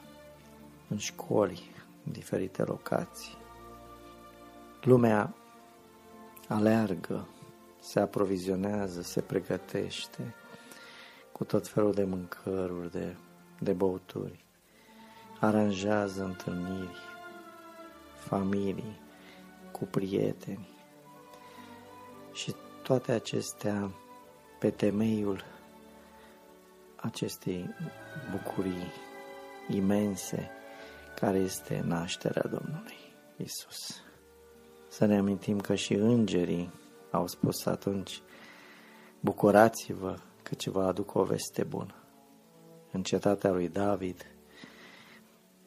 în 0.88 0.98
școli, 0.98 1.72
în 2.06 2.12
diferite 2.12 2.64
locații. 2.64 3.38
Lumea 4.82 5.36
aleargă, 6.48 7.28
se 7.80 8.00
aprovizionează, 8.00 9.02
se 9.02 9.22
pregătește 9.22 10.36
cu 11.32 11.44
tot 11.44 11.68
felul 11.68 11.94
de 11.94 12.04
mâncăruri, 12.04 12.92
de, 12.92 13.16
de 13.60 13.74
băuturi, 13.74 14.46
aranjează 15.40 16.24
întâlniri, 16.24 16.98
familii, 18.18 19.00
cu 19.72 19.86
prieteni 19.86 20.70
și 22.34 22.56
toate 22.84 23.12
acestea 23.12 23.92
pe 24.60 24.70
temeiul 24.70 25.44
acestei 27.06 27.76
bucurii 28.32 28.92
imense 29.70 30.50
care 31.16 31.38
este 31.38 31.84
nașterea 31.86 32.42
Domnului 32.42 32.98
Isus. 33.38 34.04
Să 34.88 35.06
ne 35.06 35.18
amintim 35.18 35.60
că 35.60 35.76
și 35.76 35.94
îngerii 35.94 36.72
au 37.12 37.28
spus 37.28 37.66
atunci, 37.66 38.22
bucurați-vă 39.20 40.18
că 40.44 40.56
ce 40.56 40.70
vă 40.70 40.84
aduc 40.84 41.16
o 41.16 41.24
veste 41.24 41.64
bună. 41.64 41.96
În 42.92 43.04
cetatea 43.04 43.52
lui 43.52 43.70
David 43.70 44.26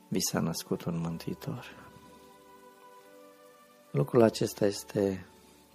vi 0.09 0.21
s-a 0.21 0.41
născut 0.41 0.85
un 0.85 1.01
mântuitor. 1.01 1.87
Lucrul 3.91 4.23
acesta 4.23 4.67
este 4.67 5.27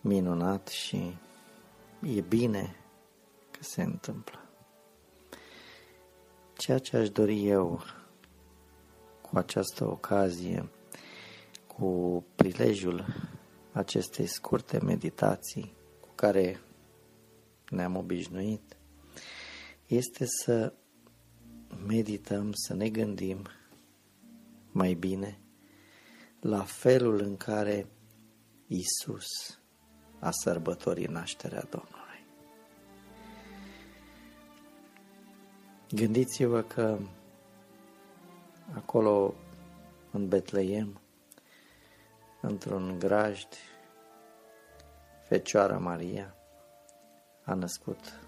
minunat 0.02 0.68
și 0.68 1.18
e 2.02 2.22
bine 2.22 2.76
că 3.52 3.60
se 3.62 3.82
întâmplă. 3.82 4.43
Ceea 6.64 6.78
ce 6.78 6.98
aș 6.98 7.10
dori 7.10 7.48
eu 7.48 7.82
cu 9.22 9.38
această 9.38 9.86
ocazie, 9.88 10.70
cu 11.68 12.24
prilejul 12.36 13.06
acestei 13.72 14.26
scurte 14.26 14.80
meditații 14.80 15.74
cu 16.00 16.10
care 16.16 16.62
ne-am 17.70 17.96
obișnuit, 17.96 18.78
este 19.88 20.26
să 20.26 20.74
medităm, 21.88 22.52
să 22.54 22.74
ne 22.74 22.90
gândim 22.90 23.48
mai 24.72 24.94
bine 24.94 25.40
la 26.40 26.64
felul 26.64 27.20
în 27.22 27.38
care 27.38 27.88
Isus 28.68 29.28
a 30.20 30.32
sărbătorit 30.32 31.10
nașterea 31.10 31.68
Domnului. 31.70 32.03
Gândiți-vă 35.96 36.62
că 36.62 36.98
acolo 38.76 39.34
în 40.12 40.28
Betleem, 40.28 41.00
într-un 42.42 43.00
grajd, 43.00 43.48
Fecioara 45.28 45.78
Maria 45.78 46.36
a 47.44 47.54
născut 47.54 48.20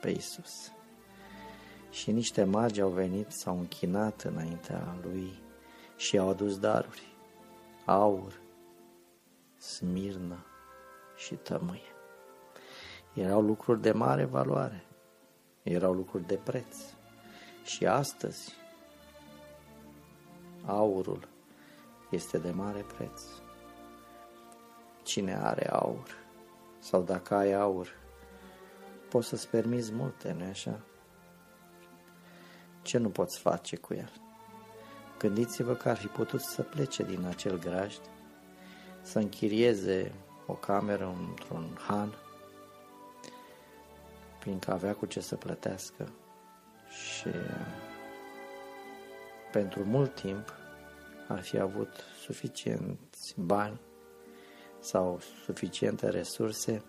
pe 0.00 0.10
Isus. 0.10 0.72
Și 1.90 2.10
niște 2.10 2.44
magi 2.44 2.80
au 2.80 2.88
venit, 2.88 3.30
s-au 3.30 3.58
închinat 3.58 4.22
înaintea 4.22 4.96
lui 5.02 5.32
și 5.96 6.18
au 6.18 6.28
adus 6.28 6.58
daruri, 6.58 7.16
aur, 7.84 8.40
smirnă 9.56 10.44
și 11.16 11.34
tămâie. 11.34 11.94
Erau 13.14 13.40
lucruri 13.40 13.80
de 13.80 13.92
mare 13.92 14.24
valoare 14.24 14.86
erau 15.62 15.92
lucruri 15.92 16.26
de 16.26 16.34
preț. 16.34 16.76
Și 17.64 17.86
astăzi 17.86 18.52
aurul 20.64 21.28
este 22.10 22.38
de 22.38 22.50
mare 22.50 22.84
preț. 22.96 23.22
Cine 25.02 25.34
are 25.34 25.70
aur 25.70 26.20
sau 26.78 27.02
dacă 27.02 27.34
ai 27.34 27.52
aur, 27.52 27.88
poți 29.08 29.28
să-ți 29.28 29.48
permiți 29.48 29.92
multe, 29.92 30.32
nu 30.32 30.44
așa? 30.44 30.80
Ce 32.82 32.98
nu 32.98 33.08
poți 33.08 33.38
face 33.38 33.76
cu 33.76 33.94
el? 33.94 34.12
Gândiți-vă 35.18 35.74
că 35.74 35.88
ar 35.88 35.96
fi 35.96 36.06
putut 36.06 36.40
să 36.40 36.62
plece 36.62 37.02
din 37.02 37.24
acel 37.24 37.58
grajd, 37.58 38.00
să 39.02 39.18
închirieze 39.18 40.12
o 40.46 40.52
cameră 40.52 41.16
într-un 41.28 41.78
han 41.88 42.14
fiindcă 44.42 44.72
avea 44.72 44.94
cu 44.94 45.06
ce 45.06 45.20
să 45.20 45.36
plătească 45.36 46.12
și 46.88 47.28
pentru 49.52 49.84
mult 49.84 50.14
timp 50.14 50.54
ar 51.28 51.42
fi 51.42 51.58
avut 51.58 52.04
suficienți 52.20 53.34
bani 53.36 53.80
sau 54.80 55.20
suficiente 55.44 56.08
resurse 56.08 56.84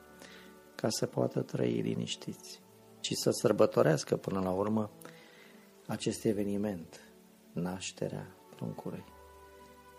ca 0.75 0.87
să 0.89 1.05
poată 1.05 1.41
trăi 1.41 1.81
liniștiți 1.81 2.61
și 2.99 3.15
să 3.15 3.29
sărbătorească 3.31 4.17
până 4.17 4.39
la 4.39 4.51
urmă 4.51 4.91
acest 5.87 6.25
eveniment, 6.25 6.99
nașterea 7.51 8.27
pruncului. 8.55 9.03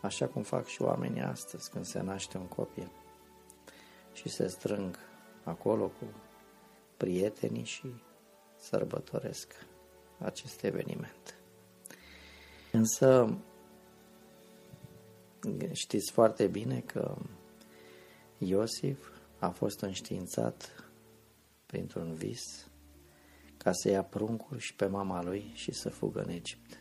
Așa 0.02 0.26
cum 0.26 0.42
fac 0.42 0.66
și 0.66 0.82
oamenii 0.82 1.22
astăzi 1.22 1.70
când 1.70 1.84
se 1.84 2.02
naște 2.02 2.38
un 2.38 2.46
copil 2.46 2.90
și 4.12 4.28
se 4.28 4.46
strâng 4.46 4.98
acolo 5.44 5.86
cu 5.86 6.04
prietenii 6.96 7.64
și 7.64 7.94
sărbătoresc 8.56 9.66
acest 10.18 10.62
eveniment. 10.62 11.38
Însă 12.72 13.38
știți 15.72 16.12
foarte 16.12 16.46
bine 16.46 16.80
că 16.80 17.16
Iosif 18.38 19.08
a 19.38 19.48
fost 19.48 19.80
înștiințat 19.80 20.84
printr-un 21.66 22.14
vis 22.14 22.68
ca 23.56 23.72
să 23.72 23.88
ia 23.88 24.02
pruncul 24.04 24.58
și 24.58 24.74
pe 24.74 24.86
mama 24.86 25.22
lui 25.22 25.50
și 25.54 25.72
să 25.72 25.88
fugă 25.88 26.20
în 26.20 26.28
Egipt. 26.28 26.78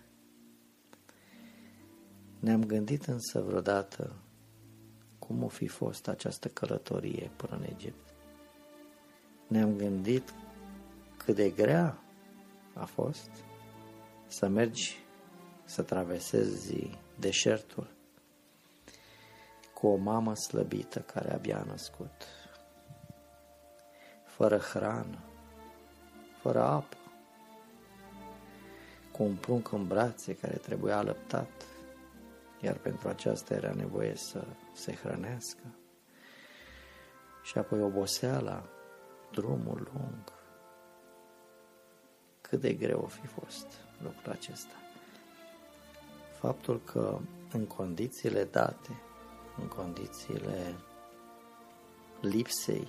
Ne-am 2.40 2.64
gândit 2.64 3.06
însă 3.06 3.42
vreodată 3.42 4.16
cum 5.20 5.44
o 5.44 5.48
fi 5.48 5.68
fost 5.68 6.08
această 6.08 6.48
călătorie 6.48 7.32
până 7.36 7.56
în 7.56 7.64
Egipt 7.64 8.13
ne-am 9.54 9.76
gândit 9.76 10.34
cât 11.18 11.36
de 11.36 11.50
grea 11.50 11.98
a 12.74 12.86
fost 12.86 13.30
să 14.28 14.48
mergi 14.48 15.00
să 15.64 15.82
traversezi 15.82 16.90
deșertul 17.20 17.88
cu 19.74 19.88
o 19.88 19.96
mamă 19.96 20.36
slăbită 20.36 21.00
care 21.00 21.34
abia 21.34 21.60
a 21.60 21.64
născut, 21.64 22.28
fără 24.26 24.58
hrană, 24.58 25.20
fără 26.42 26.62
apă, 26.62 26.98
cu 29.12 29.24
un 29.24 29.36
prunc 29.36 29.72
în 29.72 29.88
brațe 29.88 30.36
care 30.36 30.56
trebuia 30.56 30.98
alăptat, 30.98 31.66
iar 32.62 32.76
pentru 32.76 33.08
aceasta 33.08 33.54
era 33.54 33.74
nevoie 33.74 34.16
să 34.16 34.46
se 34.74 34.94
hrănească. 34.94 35.64
Și 37.44 37.58
apoi 37.58 37.82
oboseala, 37.82 38.64
drumul 39.36 39.92
lung. 39.94 40.24
Cât 42.42 42.60
de 42.62 42.74
greu 42.74 43.00
o 43.00 43.08
fi 43.08 43.26
fost 43.26 43.68
lucrul 44.04 44.32
acesta. 44.32 44.76
Faptul 46.40 46.82
că 46.82 47.20
în 47.52 47.66
condițiile 47.66 48.44
date, 48.44 49.02
în 49.58 49.68
condițiile 49.68 50.76
lipsei, 52.22 52.88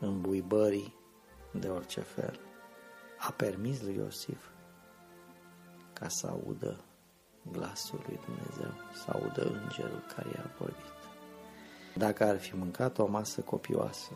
îmbuibării 0.00 0.94
de 1.52 1.68
orice 1.68 2.00
fel, 2.00 2.40
a 3.18 3.32
permis 3.32 3.82
lui 3.82 3.94
Iosif 3.94 4.48
ca 5.92 6.08
să 6.08 6.26
audă 6.26 6.80
glasul 7.52 8.00
lui 8.06 8.20
Dumnezeu, 8.24 8.72
să 8.94 9.10
audă 9.10 9.42
îngerul 9.42 10.04
care 10.16 10.28
i-a 10.34 10.50
vorbit. 10.58 10.96
Dacă 11.94 12.24
ar 12.24 12.38
fi 12.38 12.56
mâncat 12.56 12.98
o 12.98 13.06
masă 13.06 13.40
copioasă, 13.40 14.10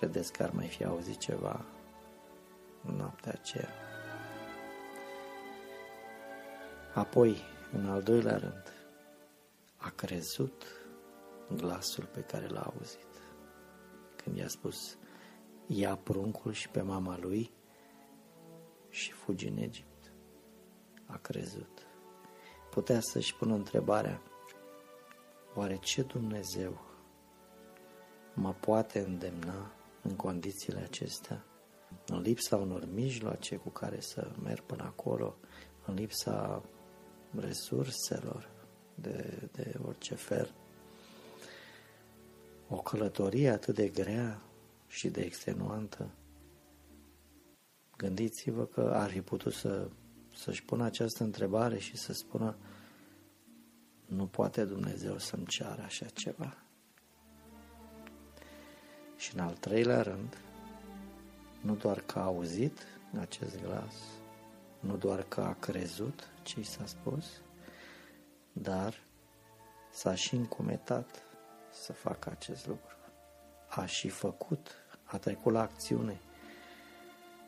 credeți 0.00 0.32
că 0.32 0.42
ar 0.42 0.50
mai 0.50 0.66
fi 0.66 0.84
auzit 0.84 1.18
ceva 1.18 1.64
în 2.84 2.94
noaptea 2.94 3.32
aceea? 3.32 3.68
Apoi, 6.94 7.36
în 7.72 7.88
al 7.88 8.02
doilea 8.02 8.36
rând, 8.36 8.72
a 9.76 9.90
crezut 9.90 10.64
glasul 11.56 12.04
pe 12.04 12.20
care 12.20 12.46
l-a 12.46 12.60
auzit. 12.60 13.06
Când 14.16 14.36
i-a 14.36 14.48
spus, 14.48 14.96
ia 15.66 15.96
pruncul 15.96 16.52
și 16.52 16.68
pe 16.68 16.82
mama 16.82 17.18
lui 17.18 17.50
și 18.88 19.12
fugi 19.12 19.48
în 19.48 19.56
Egipt. 19.56 20.12
A 21.06 21.16
crezut. 21.16 21.86
Putea 22.70 23.00
să-și 23.00 23.34
pună 23.34 23.54
întrebarea, 23.54 24.22
oare 25.54 25.76
ce 25.76 26.02
Dumnezeu 26.02 26.80
mă 28.34 28.52
poate 28.52 28.98
îndemna 28.98 29.72
în 30.02 30.16
condițiile 30.16 30.80
acestea, 30.80 31.44
în 32.06 32.20
lipsa 32.20 32.56
unor 32.56 32.88
mijloace 32.92 33.56
cu 33.56 33.68
care 33.68 34.00
să 34.00 34.32
merg 34.42 34.62
până 34.62 34.82
acolo, 34.82 35.36
în 35.86 35.94
lipsa 35.94 36.62
resurselor 37.36 38.50
de, 38.94 39.48
de 39.52 39.74
orice 39.86 40.14
fel. 40.14 40.54
O 42.68 42.76
călătorie 42.76 43.48
atât 43.48 43.74
de 43.74 43.88
grea 43.88 44.42
și 44.86 45.08
de 45.08 45.20
extenuantă. 45.20 46.10
Gândiți-vă 47.96 48.64
că 48.64 48.80
ar 48.94 49.10
fi 49.10 49.20
putut 49.20 49.52
să, 49.52 49.88
să-și 50.34 50.64
pună 50.64 50.84
această 50.84 51.24
întrebare 51.24 51.78
și 51.78 51.96
să 51.96 52.12
spună 52.12 52.56
nu 54.06 54.26
poate 54.26 54.64
Dumnezeu 54.64 55.18
să-mi 55.18 55.46
ceară 55.46 55.82
așa 55.82 56.06
ceva. 56.06 56.69
Și 59.20 59.34
în 59.34 59.40
al 59.40 59.52
treilea 59.52 60.02
rând, 60.02 60.36
nu 61.60 61.74
doar 61.74 62.00
că 62.00 62.18
a 62.18 62.22
auzit 62.22 62.78
acest 63.20 63.60
glas, 63.62 63.94
nu 64.78 64.96
doar 64.96 65.22
că 65.22 65.40
a 65.40 65.54
crezut 65.54 66.28
ce 66.42 66.60
i 66.60 66.62
s-a 66.62 66.86
spus, 66.86 67.24
dar 68.52 68.94
s-a 69.90 70.14
și 70.14 70.34
încumetat 70.34 71.22
să 71.72 71.92
facă 71.92 72.30
acest 72.30 72.66
lucru. 72.66 72.94
A 73.68 73.86
și 73.86 74.08
făcut, 74.08 74.70
a 75.04 75.18
trecut 75.18 75.52
la 75.52 75.60
acțiune 75.60 76.20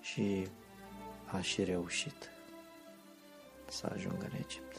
și 0.00 0.48
a 1.24 1.40
și 1.40 1.64
reușit 1.64 2.30
să 3.68 3.90
ajungă 3.92 4.24
în 4.24 4.38
Egipt. 4.38 4.76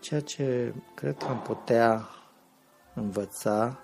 Ceea 0.00 0.20
ce 0.20 0.74
cred 0.94 1.16
că 1.16 1.26
am 1.26 1.42
putea 1.42 2.08
învăța 2.94 3.80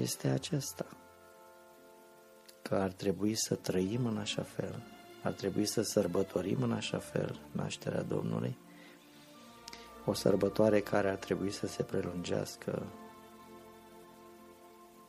este 0.00 0.28
acesta, 0.28 0.86
că 2.62 2.74
ar 2.74 2.92
trebui 2.92 3.34
să 3.34 3.54
trăim 3.54 4.06
în 4.06 4.16
așa 4.16 4.42
fel, 4.42 4.82
ar 5.22 5.32
trebui 5.32 5.66
să 5.66 5.82
sărbătorim 5.82 6.62
în 6.62 6.72
așa 6.72 6.98
fel 6.98 7.40
nașterea 7.52 8.02
Domnului, 8.02 8.56
o 10.04 10.12
sărbătoare 10.12 10.80
care 10.80 11.10
ar 11.10 11.16
trebui 11.16 11.50
să 11.50 11.66
se 11.66 11.82
prelungească 11.82 12.86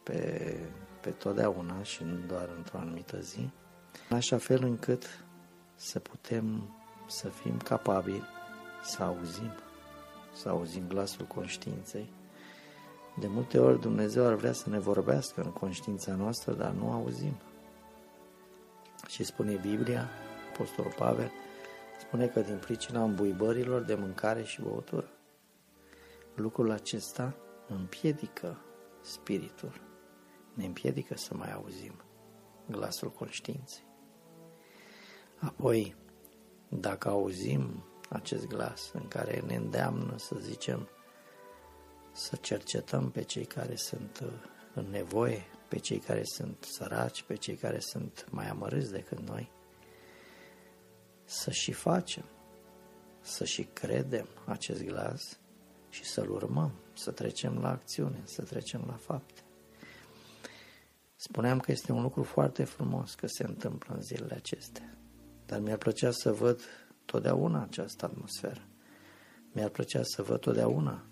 pe, 0.04 0.56
pe 1.02 1.10
totdeauna 1.10 1.84
și 1.84 2.04
nu 2.04 2.18
doar 2.28 2.50
într-o 2.58 2.78
anumită 2.78 3.20
zi, 3.20 3.50
în 4.10 4.18
așa 4.18 4.38
fel 4.38 4.64
încât 4.64 5.24
să 5.76 6.00
putem 6.00 6.74
să 7.08 7.28
fim 7.28 7.58
capabili 7.58 8.24
să 8.84 9.04
auzim, 9.04 9.52
să 10.34 10.50
auzim 10.50 10.88
glasul 10.88 11.26
conștiinței. 11.26 12.10
De 13.20 13.28
multe 13.28 13.60
ori 13.60 13.80
Dumnezeu 13.80 14.26
ar 14.26 14.34
vrea 14.34 14.52
să 14.52 14.70
ne 14.70 14.80
vorbească 14.80 15.42
în 15.42 15.52
conștiința 15.52 16.16
noastră, 16.16 16.54
dar 16.54 16.72
nu 16.72 16.92
auzim. 16.92 17.34
Și 19.08 19.24
spune 19.24 19.56
Biblia, 19.56 20.10
Apostolul 20.54 20.94
Pavel, 20.98 21.32
spune 22.00 22.28
că 22.28 22.40
din 22.40 22.58
pricina 22.58 23.04
îmbuibărilor 23.04 23.82
de 23.82 23.96
mâncare 23.96 24.44
și 24.44 24.62
băutură. 24.62 25.10
Lucrul 26.36 26.72
acesta 26.72 27.36
împiedică 27.68 28.58
spiritul, 29.02 29.82
ne 30.54 30.66
împiedică 30.66 31.18
să 31.18 31.34
mai 31.36 31.54
auzim 31.54 31.94
glasul 32.70 33.12
conștiinței. 33.12 33.84
Apoi, 35.40 35.96
dacă 36.70 37.10
auzim 37.10 37.84
acest 38.10 38.48
glas 38.48 38.92
în 38.94 39.08
care 39.08 39.44
ne 39.48 39.56
îndeamnă 39.56 40.18
să 40.18 40.36
zicem 40.40 40.90
să 42.12 42.36
cercetăm 42.36 43.12
pe 43.12 43.24
cei 43.24 43.46
care 43.46 43.76
sunt 43.76 44.24
în 44.74 44.90
nevoie, 44.90 45.46
pe 45.68 45.80
cei 45.80 46.00
care 46.00 46.22
sunt 46.24 46.68
săraci, 46.78 47.24
pe 47.24 47.36
cei 47.36 47.56
care 47.56 47.80
sunt 47.80 48.28
mai 48.30 48.50
amărâți 48.50 48.92
decât 48.92 49.20
noi, 49.20 49.52
să 51.24 51.52
și 51.52 51.72
facem, 51.72 52.26
să 53.22 53.46
și 53.46 53.64
credem 53.64 54.28
acest 54.46 54.84
glas 54.84 55.40
și 55.90 56.06
să-l 56.06 56.30
urmăm, 56.30 56.72
să 56.94 57.12
trecem 57.12 57.58
la 57.58 57.70
acțiune, 57.70 58.22
să 58.24 58.42
trecem 58.42 58.84
la 58.88 58.96
fapte. 58.96 59.42
Spuneam 61.16 61.60
că 61.60 61.72
este 61.72 61.92
un 61.92 62.02
lucru 62.02 62.24
foarte 62.24 62.64
frumos 62.64 63.14
că 63.14 63.28
se 63.28 63.44
întâmplă 63.44 63.96
în 63.96 64.02
zilele 64.02 64.36
acestea, 64.36 64.98
dar 65.46 65.60
mi-ar 65.60 65.78
plăcea 65.78 66.12
să 66.12 66.32
văd 66.32 66.62
totdeauna 67.06 67.62
această 67.62 68.06
atmosferă. 68.06 68.68
Mi-ar 69.52 69.70
plăcea 69.70 70.02
să 70.04 70.22
văd 70.22 70.40
totdeauna 70.40 71.09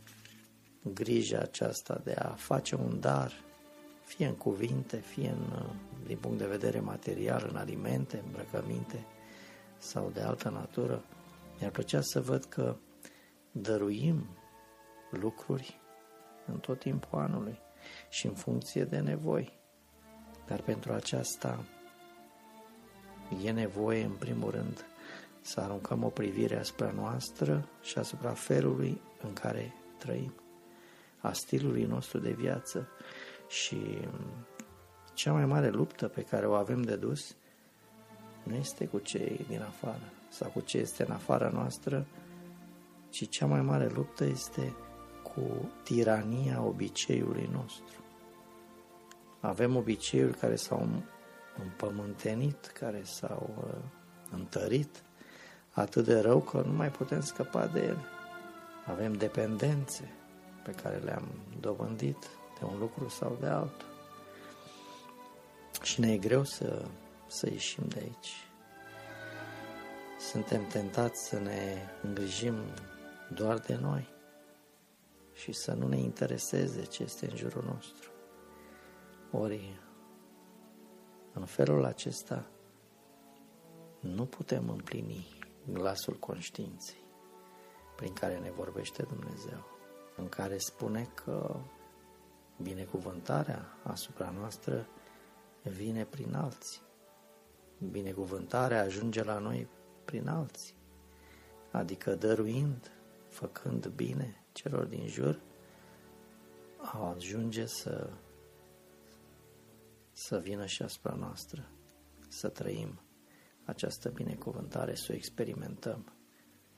grija 0.93 1.39
aceasta 1.39 2.01
de 2.03 2.13
a 2.13 2.27
face 2.27 2.75
un 2.75 2.99
dar, 2.99 3.31
fie 4.05 4.27
în 4.27 4.35
cuvinte, 4.35 4.97
fie 4.97 5.29
în, 5.29 5.65
din 6.05 6.17
punct 6.17 6.37
de 6.37 6.45
vedere 6.45 6.79
material, 6.79 7.47
în 7.49 7.55
alimente, 7.55 8.21
îmbrăcăminte, 8.25 9.05
sau 9.77 10.11
de 10.13 10.21
altă 10.21 10.49
natură, 10.49 11.03
mi-ar 11.59 11.71
plăcea 11.71 12.01
să 12.01 12.21
văd 12.21 12.43
că 12.43 12.75
dăruim 13.51 14.25
lucruri 15.09 15.79
în 16.45 16.59
tot 16.59 16.79
timpul 16.79 17.19
anului 17.19 17.59
și 18.09 18.25
în 18.25 18.33
funcție 18.33 18.83
de 18.83 18.99
nevoi. 18.99 19.59
Dar 20.47 20.61
pentru 20.61 20.93
aceasta 20.93 21.63
e 23.43 23.51
nevoie, 23.51 24.03
în 24.03 24.15
primul 24.19 24.51
rând, 24.51 24.85
să 25.41 25.59
aruncăm 25.59 26.03
o 26.03 26.09
privire 26.09 26.57
asupra 26.57 26.91
noastră 26.91 27.67
și 27.81 27.97
asupra 27.97 28.31
felului 28.31 29.01
în 29.23 29.33
care 29.33 29.73
trăim, 29.97 30.33
a 31.27 31.33
stilului 31.33 31.83
nostru 31.83 32.19
de 32.19 32.31
viață 32.31 32.87
și 33.47 33.77
cea 35.13 35.31
mai 35.31 35.45
mare 35.45 35.69
luptă 35.69 36.07
pe 36.07 36.21
care 36.21 36.47
o 36.47 36.53
avem 36.53 36.81
de 36.81 36.95
dus 36.95 37.35
nu 38.43 38.55
este 38.55 38.85
cu 38.85 38.99
cei 38.99 39.45
din 39.47 39.61
afară 39.61 40.11
sau 40.29 40.49
cu 40.49 40.59
ce 40.59 40.77
este 40.77 41.03
în 41.03 41.11
afara 41.11 41.49
noastră, 41.49 42.05
ci 43.09 43.29
cea 43.29 43.45
mai 43.45 43.61
mare 43.61 43.87
luptă 43.87 44.25
este 44.25 44.75
cu 45.23 45.71
tirania 45.83 46.61
obiceiului 46.61 47.49
nostru. 47.51 48.03
Avem 49.39 49.75
obiceiuri 49.75 50.37
care 50.37 50.55
s-au 50.55 50.89
împământenit, 51.63 52.65
care 52.65 53.01
s-au 53.03 53.53
uh, 53.57 53.83
întărit 54.31 55.03
atât 55.71 56.05
de 56.05 56.19
rău 56.19 56.39
că 56.39 56.63
nu 56.65 56.73
mai 56.73 56.91
putem 56.91 57.21
scăpa 57.21 57.67
de 57.67 57.79
ele. 57.79 58.03
Avem 58.85 59.13
dependențe 59.13 60.11
pe 60.67 60.73
care 60.81 60.97
le-am 60.97 61.27
dobândit 61.59 62.27
de 62.59 62.65
un 62.65 62.79
lucru 62.79 63.07
sau 63.07 63.37
de 63.39 63.47
altul. 63.47 63.87
Și 65.81 65.99
ne 65.99 66.11
e 66.11 66.17
greu 66.17 66.43
să, 66.43 66.87
să 67.27 67.49
ieșim 67.49 67.83
de 67.87 67.99
aici. 67.99 68.49
Suntem 70.19 70.67
tentați 70.67 71.27
să 71.27 71.39
ne 71.39 71.77
îngrijim 72.01 72.55
doar 73.33 73.59
de 73.59 73.75
noi 73.75 74.07
și 75.33 75.51
să 75.51 75.73
nu 75.73 75.87
ne 75.87 75.97
intereseze 75.97 76.83
ce 76.83 77.03
este 77.03 77.27
în 77.29 77.35
jurul 77.35 77.63
nostru. 77.63 78.09
Ori, 79.31 79.79
în 81.33 81.45
felul 81.45 81.85
acesta, 81.85 82.45
nu 83.99 84.25
putem 84.25 84.69
împlini 84.69 85.39
glasul 85.71 86.13
conștiinței 86.13 87.05
prin 87.95 88.13
care 88.13 88.37
ne 88.37 88.51
vorbește 88.51 89.03
Dumnezeu, 89.03 89.76
în 90.17 90.29
care 90.29 90.57
spune 90.57 91.09
că 91.23 91.59
binecuvântarea 92.61 93.77
asupra 93.83 94.29
noastră 94.29 94.87
vine 95.63 96.05
prin 96.05 96.35
alții. 96.35 96.81
Binecuvântarea 97.91 98.81
ajunge 98.81 99.23
la 99.23 99.37
noi 99.37 99.67
prin 100.05 100.27
alții, 100.27 100.75
adică 101.71 102.15
dăruind, 102.15 102.91
făcând 103.29 103.87
bine 103.87 104.45
celor 104.51 104.85
din 104.85 105.07
jur, 105.07 105.41
ajunge 107.15 107.65
să, 107.65 108.09
să 110.11 110.37
vină 110.37 110.65
și 110.65 110.81
asupra 110.81 111.13
noastră, 111.13 111.69
să 112.27 112.49
trăim 112.49 113.01
această 113.65 114.09
binecuvântare, 114.09 114.95
să 114.95 115.07
o 115.09 115.13
experimentăm 115.13 116.13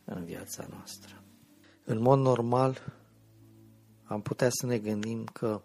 în 0.06 0.26
viața 0.26 0.68
noastră. 0.70 1.24
În 1.84 2.02
mod 2.02 2.20
normal, 2.20 2.99
am 4.10 4.22
putea 4.22 4.50
să 4.50 4.66
ne 4.66 4.78
gândim 4.78 5.24
că 5.24 5.62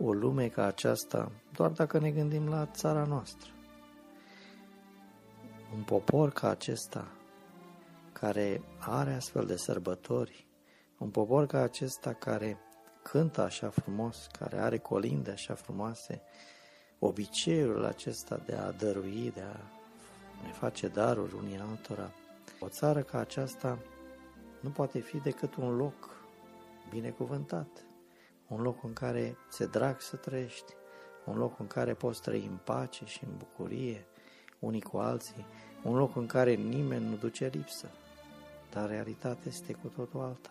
o 0.00 0.12
lume 0.12 0.48
ca 0.48 0.64
aceasta, 0.64 1.32
doar 1.52 1.70
dacă 1.70 1.98
ne 1.98 2.10
gândim 2.10 2.48
la 2.48 2.66
țara 2.66 3.04
noastră, 3.04 3.50
un 5.74 5.82
popor 5.82 6.30
ca 6.30 6.48
acesta, 6.48 7.08
care 8.12 8.62
are 8.78 9.12
astfel 9.12 9.46
de 9.46 9.56
sărbători, 9.56 10.46
un 10.98 11.10
popor 11.10 11.46
ca 11.46 11.60
acesta 11.60 12.12
care 12.12 12.58
cântă 13.02 13.42
așa 13.42 13.70
frumos, 13.70 14.26
care 14.38 14.58
are 14.58 14.78
colinde 14.78 15.30
așa 15.30 15.54
frumoase, 15.54 16.22
obiceiul 16.98 17.84
acesta 17.84 18.42
de 18.46 18.54
a 18.54 18.70
dărui, 18.70 19.32
de 19.34 19.40
a 19.40 19.56
ne 20.42 20.52
face 20.52 20.88
daruri 20.88 21.34
unii 21.34 21.58
altora. 21.58 22.10
O 22.60 22.68
țară 22.68 23.02
ca 23.02 23.18
aceasta 23.18 23.78
nu 24.60 24.70
poate 24.70 25.00
fi 25.00 25.18
decât 25.18 25.54
un 25.54 25.76
loc 25.76 26.13
binecuvântat, 26.90 27.86
un 28.48 28.62
loc 28.62 28.82
în 28.82 28.92
care 28.92 29.36
ți-e 29.50 29.66
drag 29.66 30.00
să 30.00 30.16
trăiești, 30.16 30.72
un 31.24 31.36
loc 31.36 31.58
în 31.58 31.66
care 31.66 31.94
poți 31.94 32.22
trăi 32.22 32.46
în 32.50 32.58
pace 32.64 33.04
și 33.04 33.24
în 33.24 33.30
bucurie, 33.36 34.06
unii 34.58 34.82
cu 34.82 34.96
alții, 34.96 35.46
un 35.82 35.96
loc 35.96 36.16
în 36.16 36.26
care 36.26 36.54
nimeni 36.54 37.08
nu 37.08 37.16
duce 37.16 37.46
lipsă, 37.52 37.90
dar 38.70 38.88
realitatea 38.88 39.44
este 39.46 39.72
cu 39.72 39.88
totul 39.88 40.20
alta. 40.20 40.50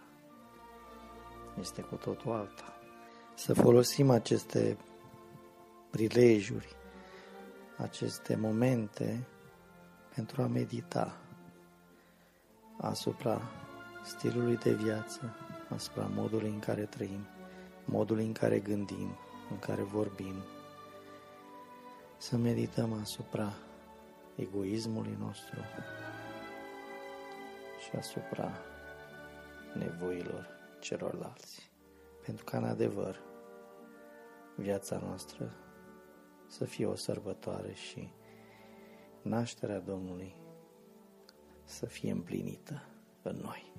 Este 1.59 1.81
cu 1.81 1.95
totul 1.95 2.31
alta. 2.31 2.73
Să 3.35 3.53
folosim 3.53 4.09
aceste 4.09 4.77
prilejuri, 5.89 6.75
aceste 7.77 8.35
momente 8.35 9.27
pentru 10.15 10.41
a 10.41 10.47
medita 10.47 11.17
asupra 12.77 13.41
stilului 14.03 14.57
de 14.57 14.73
viață, 14.73 15.35
asupra 15.73 16.09
modului 16.15 16.49
în 16.49 16.59
care 16.59 16.85
trăim, 16.85 17.25
modului 17.85 18.25
în 18.25 18.31
care 18.33 18.59
gândim, 18.59 19.17
în 19.51 19.59
care 19.59 19.81
vorbim, 19.81 20.35
să 22.17 22.37
medităm 22.37 22.93
asupra 22.93 23.53
egoismului 24.35 25.17
nostru 25.19 25.59
și 27.83 27.95
asupra 27.95 28.51
nevoilor 29.73 30.47
celorlalți. 30.79 31.71
Pentru 32.25 32.43
ca, 32.43 32.57
în 32.57 32.63
adevăr, 32.63 33.19
viața 34.55 35.01
noastră 35.05 35.53
să 36.47 36.65
fie 36.65 36.85
o 36.85 36.95
sărbătoare 36.95 37.73
și 37.73 38.09
nașterea 39.21 39.79
Domnului 39.79 40.35
să 41.63 41.85
fie 41.85 42.11
împlinită 42.11 42.81
în 43.21 43.35
noi. 43.35 43.72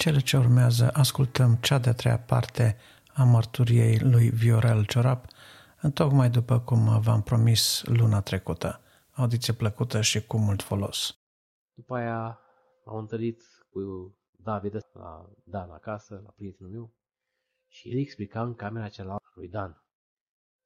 Cele 0.00 0.20
ce 0.20 0.36
urmează, 0.36 0.90
ascultăm 0.92 1.54
cea 1.54 1.78
de-a 1.78 1.92
treia 1.92 2.18
parte 2.18 2.76
a 3.14 3.24
mărturiei 3.24 3.98
lui 3.98 4.30
Viorel 4.30 4.84
Ciorap, 4.84 5.26
tocmai 5.94 6.30
după 6.30 6.60
cum 6.60 7.00
v-am 7.00 7.22
promis 7.22 7.82
luna 7.84 8.20
trecută. 8.20 8.80
Audiție 9.10 9.52
plăcută 9.52 10.00
și 10.00 10.26
cu 10.26 10.38
mult 10.38 10.62
folos. 10.62 11.18
După 11.74 11.94
aia 11.94 12.40
m-am 12.84 12.96
întâlnit 12.96 13.42
cu 13.70 13.80
David 14.30 14.74
la 14.92 15.30
Dan 15.44 15.70
acasă, 15.70 16.20
la 16.24 16.30
prietenul 16.30 16.72
meu, 16.72 16.94
și 17.68 17.90
el 17.90 17.98
explica 17.98 18.42
în 18.42 18.54
camera 18.54 18.88
cealaltă 18.88 19.32
lui 19.34 19.48
Dan 19.48 19.84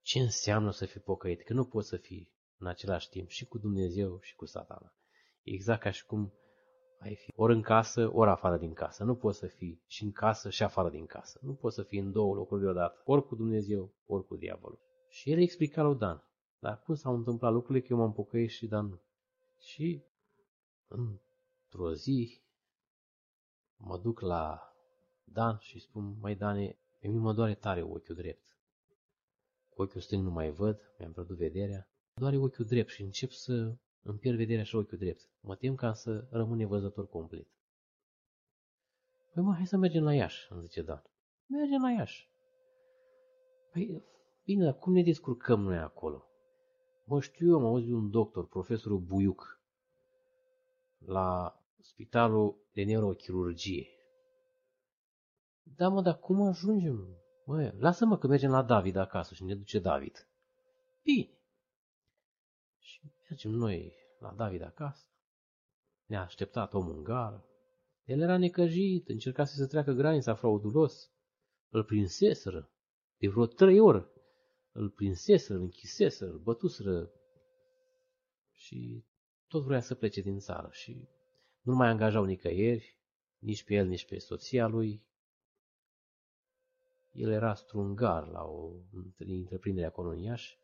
ce 0.03 0.19
înseamnă 0.19 0.71
să 0.71 0.87
fii 0.87 1.01
pocăit, 1.01 1.43
că 1.45 1.53
nu 1.53 1.65
poți 1.65 1.89
să 1.89 1.97
fii 1.97 2.33
în 2.59 2.67
același 2.67 3.09
timp 3.09 3.29
și 3.29 3.45
cu 3.45 3.59
Dumnezeu 3.59 4.19
și 4.21 4.35
cu 4.35 4.45
satana. 4.45 4.95
Exact 5.43 5.81
ca 5.81 5.91
și 5.91 6.05
cum 6.05 6.33
ai 7.05 7.15
fi 7.15 7.33
ori 7.37 7.55
în 7.55 7.63
casă, 7.63 8.11
ori 8.13 8.31
afară 8.31 8.57
din 8.57 8.73
casă. 8.73 9.05
Nu 9.05 9.15
poți 9.15 9.39
să 9.39 9.47
fii 9.47 9.83
și 9.87 10.03
în 10.05 10.13
casă 10.13 10.51
și 10.51 10.63
afară 10.63 10.91
din 10.91 11.07
casă. 11.07 11.41
Nu 11.43 11.55
poți 11.55 11.75
să 11.75 11.83
fii 11.83 11.99
în 11.99 12.13
două 12.13 12.35
locuri 12.35 12.61
deodată, 12.61 13.03
ori 13.05 13.27
cu 13.27 13.35
Dumnezeu, 13.35 13.95
ori 14.07 14.27
cu 14.27 14.37
diavolul. 14.37 14.81
Și 15.09 15.31
el 15.31 15.39
explica 15.41 15.83
lui 15.83 15.99
Dan, 15.99 16.25
dar 16.59 16.83
cum 16.83 16.95
s-au 16.95 17.15
întâmplat 17.15 17.53
lucrurile 17.53 17.85
că 17.85 17.93
eu 17.93 17.99
m-am 17.99 18.13
pocăit 18.13 18.51
și 18.51 18.67
Dan 18.67 18.87
nu. 18.87 19.01
Și 19.61 20.05
într-o 20.87 21.93
zi 21.93 22.43
mă 23.77 23.99
duc 23.99 24.21
la 24.21 24.75
Dan 25.25 25.59
și 25.61 25.81
spun, 25.81 26.17
mai 26.21 26.35
Dane, 26.35 26.79
pe 27.01 27.09
mine 27.09 27.21
mă 27.21 27.33
doare 27.33 27.55
tare 27.55 27.83
ochiul 27.83 28.15
drept. 28.15 28.59
Ochiul 29.75 30.01
stâng 30.01 30.23
nu 30.25 30.31
mai 30.31 30.51
văd, 30.51 30.95
mi-am 30.99 31.13
pierdut 31.13 31.37
vederea. 31.37 31.89
Doare 32.15 32.37
ochiul 32.37 32.65
drept 32.65 32.89
și 32.89 33.03
încep 33.03 33.31
să 33.31 33.77
îmi 34.05 34.19
pierd 34.19 34.37
vederea 34.37 34.65
și 34.65 34.77
ochiul 34.77 34.99
drept. 34.99 35.29
Mă 35.41 35.57
tem 35.57 35.75
ca 35.75 35.93
să 35.93 36.27
rămân 36.31 36.57
nevăzător 36.57 37.09
complet. 37.09 37.47
Păi 39.33 39.43
mă, 39.43 39.55
hai 39.55 39.67
să 39.67 39.77
mergem 39.77 40.03
la 40.03 40.15
Iași, 40.15 40.47
îmi 40.53 40.63
zice 40.63 40.83
Dan. 40.83 41.03
Mergem 41.47 41.83
la 41.83 41.91
Iași. 41.91 42.29
Păi, 43.71 44.03
bine, 44.45 44.65
dar 44.65 44.75
cum 44.75 44.93
ne 44.93 45.03
descurcăm 45.03 45.61
noi 45.61 45.79
acolo? 45.79 46.25
Mă 47.05 47.21
știu 47.21 47.49
eu, 47.49 47.57
am 47.57 47.65
auzit 47.65 47.93
un 47.93 48.11
doctor, 48.11 48.49
profesorul 48.49 48.99
Buiuc, 48.99 49.61
la 50.99 51.59
spitalul 51.81 52.57
de 52.73 52.85
neurochirurgie. 52.85 53.89
Da, 55.63 55.89
mă, 55.89 56.03
dar 56.03 56.19
cum 56.19 56.43
ajungem? 56.43 57.09
Mă, 57.45 57.73
lasă-mă 57.79 58.19
că 58.19 58.27
mergem 58.27 58.51
la 58.51 58.63
David 58.63 58.97
acasă 58.97 59.35
și 59.35 59.45
ne 59.45 59.55
duce 59.55 59.79
David. 59.79 60.29
Bine. 61.03 61.29
Și 63.37 63.47
mergem 63.47 63.61
noi 63.69 63.93
la 64.19 64.33
David 64.33 64.63
acasă. 64.63 65.07
Ne-a 66.07 66.23
așteptat 66.23 66.75
omul 66.75 66.97
în 66.97 67.03
gară. 67.03 67.49
El 68.05 68.21
era 68.21 68.37
necăjit, 68.37 69.09
încercase 69.09 69.57
să 69.57 69.67
treacă 69.67 69.93
granița 69.93 70.35
fraudulos. 70.35 71.13
Îl 71.69 71.85
prinseseră 71.85 72.71
de 73.17 73.29
vreo 73.29 73.47
trei 73.47 73.81
ori. 73.81 74.07
Îl 74.73 74.91
prinseseră, 74.91 75.59
îl 75.59 75.65
închiseseră, 75.65 76.31
îl 76.31 76.39
bătuseră 76.39 77.11
și 78.53 79.05
tot 79.47 79.63
vrea 79.63 79.81
să 79.81 79.95
plece 79.95 80.21
din 80.21 80.39
țară 80.39 80.69
și 80.73 81.09
nu 81.61 81.75
mai 81.75 81.89
angajau 81.89 82.25
nicăieri, 82.25 82.99
nici 83.39 83.65
pe 83.65 83.75
el, 83.75 83.87
nici 83.87 84.07
pe 84.07 84.19
soția 84.19 84.67
lui. 84.67 85.03
El 87.13 87.31
era 87.31 87.55
strungar 87.55 88.27
la 88.27 88.43
o 88.43 88.73
întreprindere 89.19 89.87
acolo 89.87 90.11
în 90.11 90.19
Iași 90.19 90.63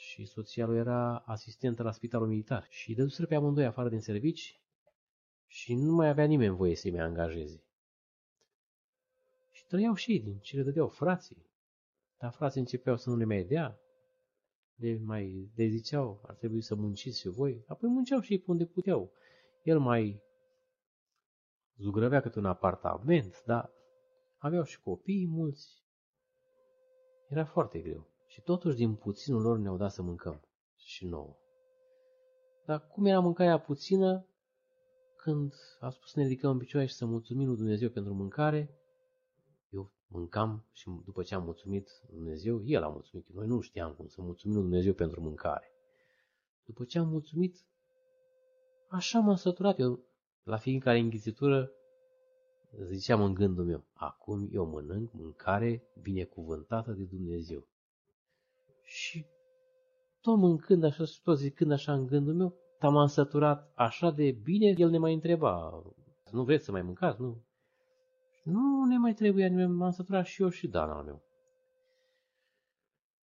și 0.00 0.24
soția 0.24 0.66
lui 0.66 0.78
era 0.78 1.16
asistentă 1.18 1.82
la 1.82 1.92
spitalul 1.92 2.26
militar 2.26 2.66
și 2.68 2.94
dăduseră 2.94 3.26
pe 3.26 3.34
amândoi 3.34 3.64
afară 3.64 3.88
din 3.88 4.00
servici 4.00 4.60
și 5.46 5.74
nu 5.74 5.92
mai 5.92 6.08
avea 6.08 6.24
nimeni 6.24 6.56
voie 6.56 6.76
să-i 6.76 6.90
mai 6.90 7.00
angajeze. 7.00 7.64
Și 9.50 9.66
trăiau 9.66 9.94
și 9.94 10.12
ei 10.12 10.20
din 10.20 10.38
ce 10.38 10.56
le 10.56 10.62
dădeau 10.62 10.88
frații, 10.88 11.46
dar 12.18 12.32
frații 12.32 12.60
începeau 12.60 12.96
să 12.96 13.10
nu 13.10 13.16
le 13.16 13.24
mai 13.24 13.44
dea, 13.44 13.80
le 14.74 14.98
mai 14.98 15.50
le 15.54 15.66
ziceau, 15.66 16.20
ar 16.26 16.34
trebui 16.34 16.62
să 16.62 16.74
munciți 16.74 17.20
și 17.20 17.28
voi, 17.28 17.64
apoi 17.66 17.88
munceau 17.88 18.20
și 18.20 18.32
ei 18.32 18.38
pe 18.38 18.50
unde 18.50 18.66
puteau. 18.66 19.12
El 19.62 19.78
mai 19.78 20.22
zugrăvea 21.76 22.20
câte 22.20 22.38
un 22.38 22.46
apartament, 22.46 23.42
dar 23.46 23.72
aveau 24.38 24.62
și 24.62 24.80
copii 24.80 25.26
mulți. 25.26 25.82
Era 27.28 27.44
foarte 27.44 27.78
greu. 27.78 28.10
Și 28.30 28.40
totuși 28.42 28.76
din 28.76 28.94
puținul 28.94 29.42
lor 29.42 29.58
ne-au 29.58 29.76
dat 29.76 29.92
să 29.92 30.02
mâncăm. 30.02 30.40
Și 30.76 31.06
nouă. 31.06 31.36
Dar 32.66 32.86
cum 32.86 33.04
era 33.04 33.20
mâncarea 33.20 33.60
puțină, 33.60 34.26
când 35.16 35.54
a 35.80 35.90
spus 35.90 36.10
să 36.10 36.18
ne 36.18 36.26
ridicăm 36.26 36.50
în 36.50 36.58
picioare 36.58 36.86
și 36.86 36.94
să 36.94 37.06
mulțumim 37.06 37.46
lui 37.46 37.56
Dumnezeu 37.56 37.88
pentru 37.88 38.14
mâncare, 38.14 38.74
eu 39.70 39.92
mâncam 40.06 40.66
și 40.72 40.90
după 41.04 41.22
ce 41.22 41.34
am 41.34 41.44
mulțumit 41.44 41.88
Dumnezeu, 42.10 42.62
el 42.64 42.82
a 42.82 42.88
mulțumit. 42.88 43.28
Noi 43.28 43.46
nu 43.46 43.60
știam 43.60 43.94
cum 43.94 44.06
să 44.06 44.22
mulțumim 44.22 44.56
lui 44.56 44.64
Dumnezeu 44.64 44.92
pentru 44.92 45.20
mâncare. 45.20 45.72
După 46.64 46.84
ce 46.84 46.98
am 46.98 47.08
mulțumit, 47.08 47.56
așa 48.88 49.18
m-am 49.18 49.36
săturat 49.36 49.78
eu. 49.78 50.04
La 50.42 50.56
fiecare 50.56 50.98
înghițitură 50.98 51.70
ziceam 52.90 53.22
în 53.22 53.34
gândul 53.34 53.64
meu, 53.64 53.84
acum 53.92 54.48
eu 54.52 54.64
mănânc 54.66 55.12
mâncare 55.12 55.82
binecuvântată 56.02 56.92
de 56.92 57.04
Dumnezeu. 57.04 57.68
Și 58.90 59.26
tot 60.20 60.36
mâncând 60.36 60.84
așa 60.84 61.04
și 61.04 61.22
tot 61.22 61.38
zicând 61.38 61.72
așa 61.72 61.92
în 61.92 62.06
gândul 62.06 62.34
meu, 62.34 62.54
m-am 62.80 63.06
săturat 63.06 63.72
așa 63.74 64.10
de 64.10 64.30
bine, 64.30 64.74
el 64.76 64.90
ne 64.90 64.98
mai 64.98 65.14
întreba, 65.14 65.82
nu 66.30 66.44
vreți 66.44 66.64
să 66.64 66.70
mai 66.70 66.82
mâncați? 66.82 67.20
Nu. 67.20 67.44
Nu 68.42 68.84
ne 68.84 68.96
mai 68.96 69.14
trebuie, 69.14 69.66
m-am 69.66 69.90
săturat 69.90 70.26
și 70.26 70.42
eu 70.42 70.48
și 70.48 70.68
Dan 70.68 70.90
al 70.90 71.04
meu. 71.04 71.22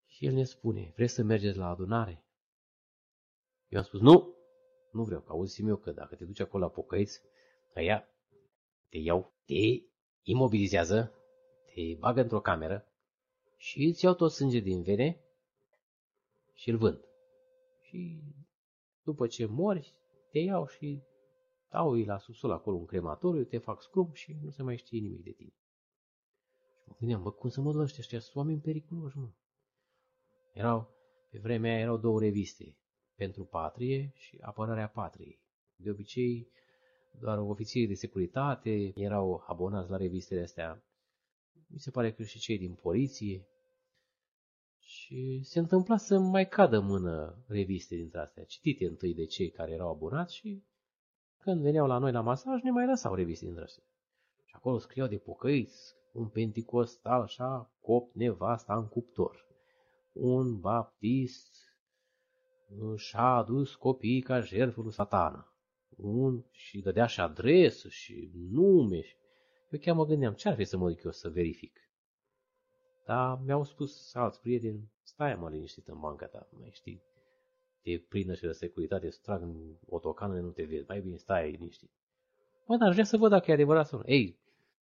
Și 0.06 0.26
el 0.26 0.34
ne 0.34 0.44
spune, 0.44 0.94
vreți 0.96 1.14
să 1.14 1.24
mergeți 1.24 1.58
la 1.58 1.70
adunare? 1.70 2.26
Eu 3.68 3.80
am 3.80 3.86
spus, 3.86 4.00
nu, 4.00 4.36
nu 4.92 5.04
vreau, 5.04 5.22
că 5.22 5.32
auzi 5.32 5.66
eu 5.66 5.76
că 5.78 5.92
dacă 5.92 6.16
te 6.16 6.26
duci 6.26 6.40
acolo 6.40 6.64
la 6.64 6.70
pocăiți, 6.70 7.22
ăia 7.76 8.10
te 8.90 8.98
iau, 8.98 9.34
te 9.46 9.88
imobilizează, 10.22 11.14
te 11.66 11.96
bagă 12.00 12.22
într-o 12.22 12.42
cameră 12.42 12.92
și 13.58 13.84
îți 13.84 14.04
iau 14.04 14.14
tot 14.14 14.32
sânge 14.32 14.60
din 14.60 14.82
vene 14.82 15.22
și 16.58 16.70
îl 16.70 16.78
vând. 16.78 17.00
Și 17.82 18.24
după 19.04 19.28
ce 19.28 19.46
morți, 19.46 19.94
te 20.32 20.40
iau 20.40 20.68
și 20.68 21.02
dau 21.70 21.94
la 21.94 22.18
subsol 22.18 22.52
acolo 22.52 22.78
un 22.78 22.86
crematoriu, 22.86 23.44
te 23.44 23.58
fac 23.58 23.82
scrum 23.82 24.12
și 24.14 24.38
nu 24.42 24.50
se 24.50 24.64
mai 24.64 24.78
știe 24.78 25.00
nimic 25.00 25.24
de 25.24 25.32
tine. 25.32 25.54
Și 26.82 26.84
mă 26.86 26.96
gândeam, 27.00 27.24
bă, 27.24 27.32
cum 27.32 27.50
să 27.50 27.62
mă 27.62 27.72
lăște 27.72 27.98
ăștia, 28.00 28.20
sunt 28.20 28.36
oameni 28.36 28.62
periculoși, 28.62 29.18
mă. 29.18 29.32
Erau, 30.54 30.90
pe 31.30 31.40
vremea 31.40 31.72
aia 31.72 31.82
erau 31.82 31.98
două 31.98 32.20
reviste, 32.20 32.78
pentru 33.16 33.46
patrie 33.46 34.12
și 34.16 34.38
apărarea 34.42 34.90
patriei. 34.90 35.42
De 35.76 35.90
obicei, 35.90 36.52
doar 37.20 37.38
ofițieri 37.38 37.88
de 37.88 37.94
securitate 37.94 38.92
erau 38.96 39.44
abonați 39.48 39.90
la 39.90 39.98
revistele 39.98 40.42
astea. 40.42 40.84
Mi 41.68 41.80
se 41.80 41.92
pare 41.92 42.14
că 42.14 42.24
și 42.24 42.40
cei 42.40 42.58
din 42.58 42.74
poliție. 42.76 43.48
Și 45.08 45.42
se 45.44 45.60
întâmpla 45.60 45.98
să 45.98 46.20
mai 46.20 46.48
cadă 46.48 46.80
mână 46.80 47.44
reviste 47.48 47.96
dintre 47.96 48.20
astea, 48.20 48.44
citite 48.44 48.86
întâi 48.86 49.14
de 49.14 49.26
cei 49.26 49.50
care 49.50 49.72
erau 49.72 49.90
abonați 49.90 50.36
și 50.36 50.64
când 51.38 51.62
veneau 51.62 51.88
la 51.88 51.98
noi 51.98 52.12
la 52.12 52.22
masaj 52.22 52.62
ne 52.62 52.72
mai 52.72 52.86
lăsau 52.86 53.14
reviste 53.16 53.46
dintre 53.46 53.64
astea. 53.64 53.84
Și 54.46 54.54
acolo 54.56 54.78
scriau 54.78 55.08
de 55.08 55.18
pocăiți, 55.18 55.96
un 56.14 56.28
penticostal 56.28 57.22
așa, 57.22 57.72
cop 57.82 58.14
nevasta 58.14 58.76
în 58.76 58.88
cuptor, 58.88 59.48
un 60.14 60.60
baptist 60.60 61.56
și-a 62.96 63.36
adus 63.36 63.76
copiii 63.76 64.22
ca 64.22 64.40
jertfă 64.40 64.82
lui 64.82 64.94
satană. 64.94 65.54
Un, 65.98 66.44
și 66.52 66.82
dădea 66.82 67.06
și 67.06 67.20
adresă 67.20 67.90
și 67.90 68.32
nume. 68.34 69.04
Eu 69.70 69.80
chiar 69.80 69.96
mă 69.96 70.06
gândeam, 70.06 70.34
ce 70.34 70.48
ar 70.48 70.56
fi 70.56 70.64
să 70.64 70.78
mă 70.78 70.90
duc 70.90 71.04
eu 71.04 71.12
să 71.12 71.30
verific? 71.30 71.87
Dar 73.08 73.40
mi-au 73.46 73.64
spus 73.64 74.16
alți 74.16 74.40
prieteni, 74.40 74.92
stai 75.04 75.36
mă 75.36 75.50
liniștit 75.50 75.88
în 75.88 76.00
banca 76.00 76.26
ta, 76.26 76.48
mai 76.60 76.70
știi, 76.72 77.04
te 77.82 78.00
prindă 78.10 78.34
și 78.34 78.42
de 78.42 78.52
securitate, 78.52 79.10
să 79.10 79.20
trag 79.22 79.42
în 79.42 79.78
otocană, 79.86 80.40
nu 80.40 80.50
te 80.50 80.64
vezi, 80.64 80.86
mai 80.88 81.02
bine 81.02 81.16
stai 81.16 81.52
liniștit. 81.52 81.92
Mă, 82.66 82.78
dar 82.78 82.88
aș 82.88 82.94
vrea 82.94 83.06
să 83.06 83.18
văd 83.18 83.30
dacă 83.30 83.52
e 83.52 83.54
adevărat 83.54 83.88
sau 83.88 84.00
nu. 84.00 84.06
Ei, 84.08 84.40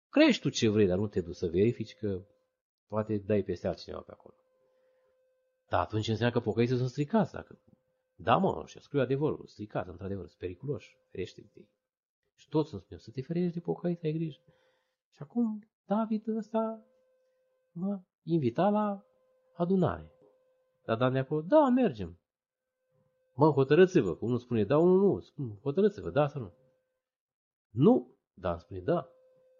crești 0.08 0.42
tu 0.42 0.48
ce 0.48 0.68
vrei, 0.68 0.86
dar 0.86 0.98
nu 0.98 1.06
te 1.06 1.20
duci 1.20 1.34
să 1.34 1.46
verifici 1.46 1.94
că 1.94 2.24
poate 2.86 3.16
dai 3.18 3.42
peste 3.42 3.66
altcineva 3.66 4.00
pe 4.00 4.12
acolo. 4.12 4.34
Dar 5.68 5.80
atunci 5.80 6.08
înseamnă 6.08 6.38
că 6.38 6.44
pocăiții 6.44 6.76
sunt 6.76 6.88
stricați. 6.88 7.32
Dacă... 7.32 7.58
Da, 8.14 8.36
mă, 8.36 8.64
și 8.66 8.80
scriu 8.80 9.00
adevărul, 9.00 9.46
stricat, 9.46 9.88
într-adevăr, 9.88 10.26
sunt 10.26 10.38
periculoși, 10.38 10.98
ferește-te. 11.10 11.60
Și 12.34 12.48
toți 12.48 12.72
îmi 12.72 12.82
spuneau, 12.82 13.02
să 13.04 13.10
te 13.10 13.22
ferești 13.22 13.54
de 13.54 13.60
pocăiți, 13.60 14.04
ai 14.06 14.12
grijă. 14.12 14.40
Și 15.10 15.22
acum 15.22 15.68
David 15.86 16.26
ăsta 16.36 16.84
mă 17.72 18.02
invita 18.24 18.68
la 18.68 19.04
adunare. 19.54 20.12
Dar 20.84 20.96
Dan 20.96 21.12
de 21.12 21.18
acolo, 21.18 21.40
da, 21.40 21.68
mergem. 21.68 22.18
Mă, 23.34 23.50
hotărâți-vă, 23.50 24.14
cum 24.14 24.30
nu 24.30 24.36
spune 24.36 24.64
da, 24.64 24.78
unul 24.78 24.98
nu, 24.98 25.20
spune, 25.20 25.58
hotărâți-vă, 25.62 26.10
da 26.10 26.26
sau 26.26 26.40
nu. 26.40 26.52
Nu, 27.70 28.14
Dan 28.34 28.58
spune 28.58 28.80
da. 28.80 29.08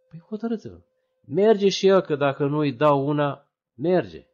Păi 0.09 0.19
hotărâți-vă. 0.19 0.81
Merge 1.27 1.69
și 1.69 1.87
el, 1.87 2.01
că 2.01 2.17
dacă 2.17 2.47
nu 2.47 2.59
îi 2.59 2.73
dau 2.73 3.07
una, 3.07 3.49
merge. 3.75 4.27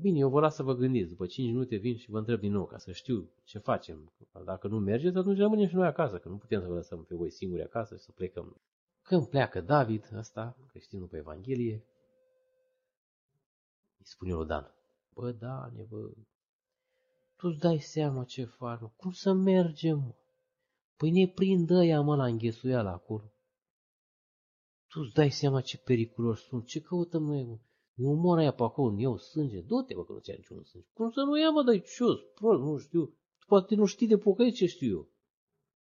Bine, 0.00 0.18
eu 0.18 0.28
vă 0.28 0.40
las 0.40 0.54
să 0.54 0.62
vă 0.62 0.74
gândiți. 0.74 1.08
După 1.08 1.26
5 1.26 1.48
minute 1.48 1.76
vin 1.76 1.96
și 1.96 2.10
vă 2.10 2.18
întreb 2.18 2.40
din 2.40 2.52
nou, 2.52 2.64
ca 2.64 2.78
să 2.78 2.92
știu 2.92 3.30
ce 3.44 3.58
facem. 3.58 4.12
Dacă 4.44 4.68
nu 4.68 4.78
mergeți, 4.78 5.16
atunci 5.16 5.38
rămânem 5.38 5.66
și 5.66 5.74
noi 5.74 5.86
acasă, 5.86 6.18
că 6.18 6.28
nu 6.28 6.36
putem 6.36 6.60
să 6.60 6.66
vă 6.66 6.74
lăsăm 6.74 7.04
pe 7.04 7.14
voi 7.14 7.30
singuri 7.30 7.62
acasă 7.62 7.96
și 7.96 8.02
să 8.02 8.12
plecăm. 8.12 8.60
Când 9.02 9.26
pleacă 9.26 9.60
David, 9.60 10.10
ăsta, 10.16 10.56
creștinul 10.68 11.06
pe 11.06 11.16
Evanghelie, 11.16 11.84
îi 14.06 14.12
spune 14.12 14.32
lui 14.32 14.46
Dan, 14.46 14.74
bă, 15.14 15.32
Dane, 15.32 15.82
bă, 15.88 16.10
tu-ți 17.36 17.58
dai 17.58 17.78
seama 17.78 18.24
ce 18.24 18.44
faci, 18.44 18.80
mă? 18.80 18.90
cum 18.96 19.10
să 19.10 19.32
mergem, 19.32 19.98
mă? 19.98 20.14
Păi 20.96 21.10
ne 21.10 21.28
prind 21.28 21.70
ăia, 21.70 22.00
mă, 22.00 22.16
la 22.16 22.26
înghesuială 22.26 22.88
acolo. 22.88 23.32
Tu-ți 24.88 25.14
dai 25.14 25.30
seama 25.30 25.60
ce 25.60 25.78
periculoși 25.78 26.44
sunt, 26.44 26.66
ce 26.66 26.80
căutăm 26.80 27.22
noi, 27.22 27.44
mă? 27.44 27.58
Ne 27.94 28.06
omor 28.06 28.38
aia 28.38 28.52
pe 28.52 28.62
acolo, 28.62 28.94
ne 28.94 29.00
iau 29.00 29.16
sânge, 29.16 29.60
du-te, 29.60 29.94
bă, 29.94 30.04
că 30.04 30.12
nu 30.12 30.18
ți-a 30.18 30.34
niciun 30.36 30.62
sânge. 30.62 30.88
Cum 30.92 31.10
să 31.10 31.20
nu 31.20 31.38
ia, 31.38 31.50
mă, 31.50 31.62
dai 31.62 31.80
cios, 31.80 32.20
prost, 32.34 32.62
nu 32.62 32.78
știu. 32.78 33.16
Poate 33.46 33.74
nu 33.74 33.84
știi 33.84 34.06
de 34.06 34.18
pocăiți 34.18 34.56
ce 34.56 34.66
știu 34.66 34.90
eu. 34.96 35.08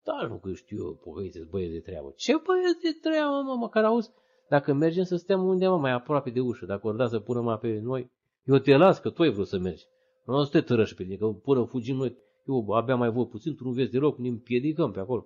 Da, 0.04 0.28
nu 0.28 0.40
că 0.40 0.54
știu 0.54 0.78
eu, 0.86 0.96
pocăiți, 0.96 1.40
băieți 1.40 1.74
de 1.74 1.80
treabă. 1.80 2.14
Ce 2.16 2.34
băieți 2.46 2.82
de 2.82 2.92
treabă, 3.02 3.42
mă, 3.42 3.56
măcar 3.56 3.84
auzi? 3.84 4.12
Dacă 4.50 4.74
mergem 4.74 5.04
să 5.04 5.16
stăm 5.16 5.48
undeva 5.48 5.76
mai 5.76 5.92
aproape 5.92 6.30
de 6.30 6.40
ușă, 6.40 6.66
dacă 6.66 6.88
ori 6.88 6.98
da 6.98 7.08
să 7.08 7.20
pună 7.20 7.42
mai 7.42 7.58
pe 7.58 7.80
noi, 7.80 8.12
eu 8.44 8.58
te 8.58 8.76
las, 8.76 9.00
că 9.00 9.10
tu 9.10 9.22
ai 9.22 9.30
vrut 9.30 9.48
să 9.48 9.58
mergi. 9.58 9.86
Nu 10.26 10.44
să 10.44 10.52
te 10.52 10.62
tărăși 10.62 10.96
pe 10.96 11.04
tine, 11.04 11.16
că 11.16 11.28
până 11.28 11.64
fugim 11.64 11.96
noi, 11.96 12.18
eu 12.46 12.70
abia 12.70 12.96
mai 12.96 13.12
văd 13.12 13.30
puțin, 13.30 13.56
tu 13.56 13.64
nu 13.64 13.72
vezi 13.72 13.92
deloc, 13.92 14.18
ne 14.18 14.28
împiedicăm 14.28 14.92
pe 14.92 15.00
acolo. 15.00 15.26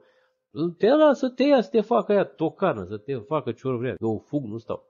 Te 0.78 0.90
las 0.90 1.18
să 1.18 1.30
te 1.30 1.44
ia, 1.44 1.62
să 1.62 1.70
te 1.70 1.82
facă 1.82 2.12
aia 2.12 2.26
tocană, 2.26 2.86
să 2.86 2.98
te 2.98 3.16
facă 3.16 3.52
ce 3.52 3.68
ori 3.68 3.78
vrea. 3.78 3.96
Eu 4.00 4.18
fug, 4.18 4.44
nu 4.44 4.58
stau. 4.58 4.84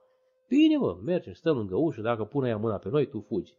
Bine, 0.48 0.76
mă, 0.76 0.98
mergem, 1.02 1.32
stăm 1.32 1.56
lângă 1.56 1.76
ușă, 1.76 2.00
dacă 2.00 2.24
pune 2.24 2.48
ea 2.48 2.56
mâna 2.56 2.78
pe 2.78 2.88
noi, 2.88 3.08
tu 3.08 3.20
fugi. 3.20 3.56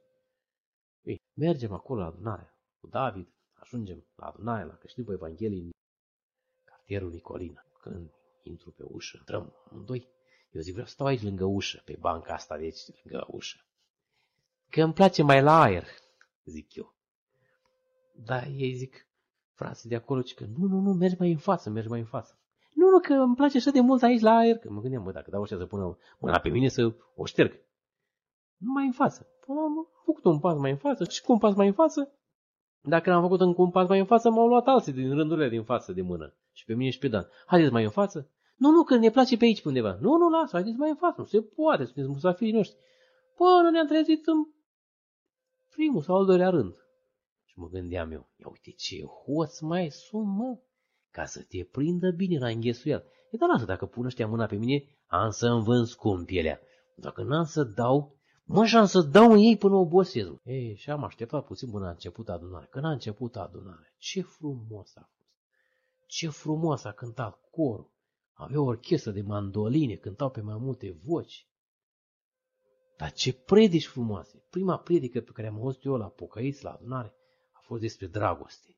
Ei, 1.01 1.21
mergem 1.33 1.71
acolo 1.71 1.99
la 1.99 2.05
adunare, 2.05 2.53
cu 2.79 2.87
David, 2.87 3.27
ajungem 3.53 4.05
la 4.15 4.25
adunare, 4.25 4.65
la 4.65 4.75
creștinul 4.75 5.13
Evanghelii, 5.13 5.61
în 5.61 5.71
cartierul 6.63 7.09
Nicolina. 7.09 7.65
Când 7.81 8.09
intru 8.43 8.71
pe 8.71 8.83
ușă, 8.87 9.17
intrăm 9.17 9.53
amândoi. 9.71 10.14
Eu 10.55 10.61
zic, 10.61 10.71
vreau 10.71 10.87
să 10.87 10.93
stau 10.93 11.07
aici 11.07 11.21
lângă 11.21 11.45
ușă, 11.45 11.81
pe 11.85 11.97
banca 11.99 12.33
asta 12.33 12.57
de 12.57 12.63
aici, 12.63 12.79
lângă 13.03 13.25
ușă. 13.27 13.57
Că 14.69 14.81
îmi 14.81 14.93
place 14.93 15.23
mai 15.23 15.41
la 15.41 15.61
aer, 15.61 15.85
zic 16.43 16.75
eu. 16.75 16.93
Dar 18.13 18.47
ei 18.55 18.73
zic, 18.73 19.07
frații 19.53 19.89
de 19.89 19.95
acolo, 19.95 20.21
că 20.35 20.45
nu, 20.57 20.67
nu, 20.67 20.79
nu, 20.79 20.93
mergi 20.93 21.15
mai 21.19 21.31
în 21.31 21.37
față, 21.37 21.69
mergi 21.69 21.89
mai 21.89 21.99
în 21.99 22.05
față. 22.05 22.39
Nu, 22.73 22.89
nu, 22.89 22.99
că 22.99 23.13
îmi 23.13 23.35
place 23.35 23.57
așa 23.57 23.71
de 23.71 23.79
mult 23.79 24.01
aici 24.01 24.21
la 24.21 24.35
aer, 24.35 24.57
că 24.57 24.69
mă 24.71 24.81
gândeam, 24.81 25.03
bă, 25.03 25.11
dacă 25.11 25.29
dau 25.29 25.41
ăștia 25.41 25.57
să 25.57 25.65
pună 25.65 25.97
mâna 26.19 26.39
pe 26.39 26.49
mine 26.49 26.67
să 26.67 26.93
o 27.15 27.25
șterg. 27.25 27.51
Nu 28.57 28.71
mai 28.71 28.85
în 28.85 28.91
față. 28.91 29.27
Până 29.45 29.59
am 29.59 29.87
făcut 30.05 30.23
un 30.23 30.39
pas 30.39 30.57
mai 30.57 30.71
în 30.71 30.77
față 30.77 31.03
și 31.03 31.21
cu 31.21 31.31
un 31.31 31.37
pas 31.37 31.55
mai 31.55 31.67
în 31.67 31.73
față, 31.73 32.11
dacă 32.81 33.09
l-am 33.09 33.21
făcut 33.21 33.41
încă 33.41 33.61
un 33.61 33.71
pas 33.71 33.87
mai 33.87 33.99
în 33.99 34.05
față, 34.05 34.29
m-au 34.29 34.47
luat 34.47 34.65
alții 34.65 34.93
din 34.93 35.15
rândurile 35.15 35.49
din 35.49 35.63
față 35.63 35.91
de 35.91 36.01
mână. 36.01 36.33
Și 36.51 36.65
pe 36.65 36.73
mine 36.73 36.89
și 36.89 36.99
pe 36.99 37.07
Dan. 37.07 37.27
Haideți 37.45 37.71
mai 37.71 37.83
în 37.83 37.89
față? 37.89 38.29
Nu, 38.55 38.69
nu, 38.71 38.83
că 38.83 38.95
ne 38.95 39.09
place 39.09 39.37
pe 39.37 39.45
aici 39.45 39.61
pe 39.61 39.67
undeva. 39.67 39.97
Nu, 40.01 40.17
nu, 40.17 40.29
lasă, 40.29 40.49
haideți 40.51 40.77
mai 40.77 40.89
în 40.89 40.95
față. 40.95 41.15
Nu 41.17 41.25
se 41.25 41.41
poate, 41.41 41.83
sunteți 41.85 42.07
musafirii 42.07 42.53
noștri. 42.53 42.77
Până 43.35 43.69
ne-am 43.71 43.87
trezit 43.87 44.27
în 44.27 44.45
primul 45.69 46.01
sau 46.01 46.15
al 46.15 46.25
doilea 46.25 46.49
rând. 46.49 46.75
Și 47.45 47.59
mă 47.59 47.67
gândeam 47.67 48.11
eu, 48.11 48.29
ia 48.35 48.47
uite 48.47 48.71
ce 48.71 49.03
hoț 49.03 49.59
mai 49.59 49.89
sunt, 49.89 50.25
mă, 50.25 50.59
ca 51.11 51.25
să 51.25 51.43
te 51.49 51.63
prindă 51.71 52.11
bine 52.11 52.39
la 52.39 52.47
înghesuial. 52.47 53.03
E 53.31 53.37
dar 53.37 53.49
lasă, 53.49 53.65
dacă 53.65 53.85
pun 53.85 54.05
ăștia 54.05 54.27
mâna 54.27 54.45
pe 54.45 54.55
mine, 54.55 54.83
am 55.05 55.29
să-mi 55.29 55.63
vând 55.63 55.85
scump 55.85 56.25
pielea. 56.25 56.59
Dacă 56.95 57.23
n-am 57.23 57.43
să 57.43 57.63
dau, 57.63 58.17
mă, 58.43 58.65
și 58.65 58.75
am 58.75 58.85
să 58.85 59.01
dau 59.01 59.31
în 59.31 59.37
ei 59.37 59.57
până 59.57 59.75
obosez. 59.75 60.27
Ei, 60.43 60.75
și 60.75 60.89
am 60.89 61.03
așteptat 61.03 61.45
puțin 61.45 61.71
până 61.71 61.85
a 61.85 61.89
început 61.89 62.29
adunarea. 62.29 62.67
Când 62.67 62.85
a 62.85 62.91
început 62.91 63.35
adunarea, 63.35 63.93
ce 63.97 64.21
frumos 64.21 64.95
a 64.95 65.09
fost. 65.17 65.29
Ce 66.05 66.29
frumos 66.29 66.83
a 66.83 66.91
cântat 66.91 67.39
corul. 67.51 67.93
Avea 68.37 68.61
o 68.61 68.63
orchestră 68.63 69.11
de 69.11 69.21
mandoline, 69.21 69.95
cântau 69.95 70.29
pe 70.29 70.41
mai 70.41 70.57
multe 70.57 70.97
voci. 71.03 71.47
Dar 72.97 73.11
ce 73.11 73.33
predici 73.33 73.87
frumoase! 73.87 74.43
Prima 74.49 74.77
predică 74.77 75.21
pe 75.21 75.31
care 75.33 75.47
am 75.47 75.55
auzit 75.55 75.83
eu 75.83 75.95
la 75.95 76.07
pocăiți, 76.07 76.63
la 76.63 76.71
adunare, 76.71 77.13
a 77.51 77.59
fost 77.61 77.81
despre 77.81 78.07
dragoste. 78.07 78.77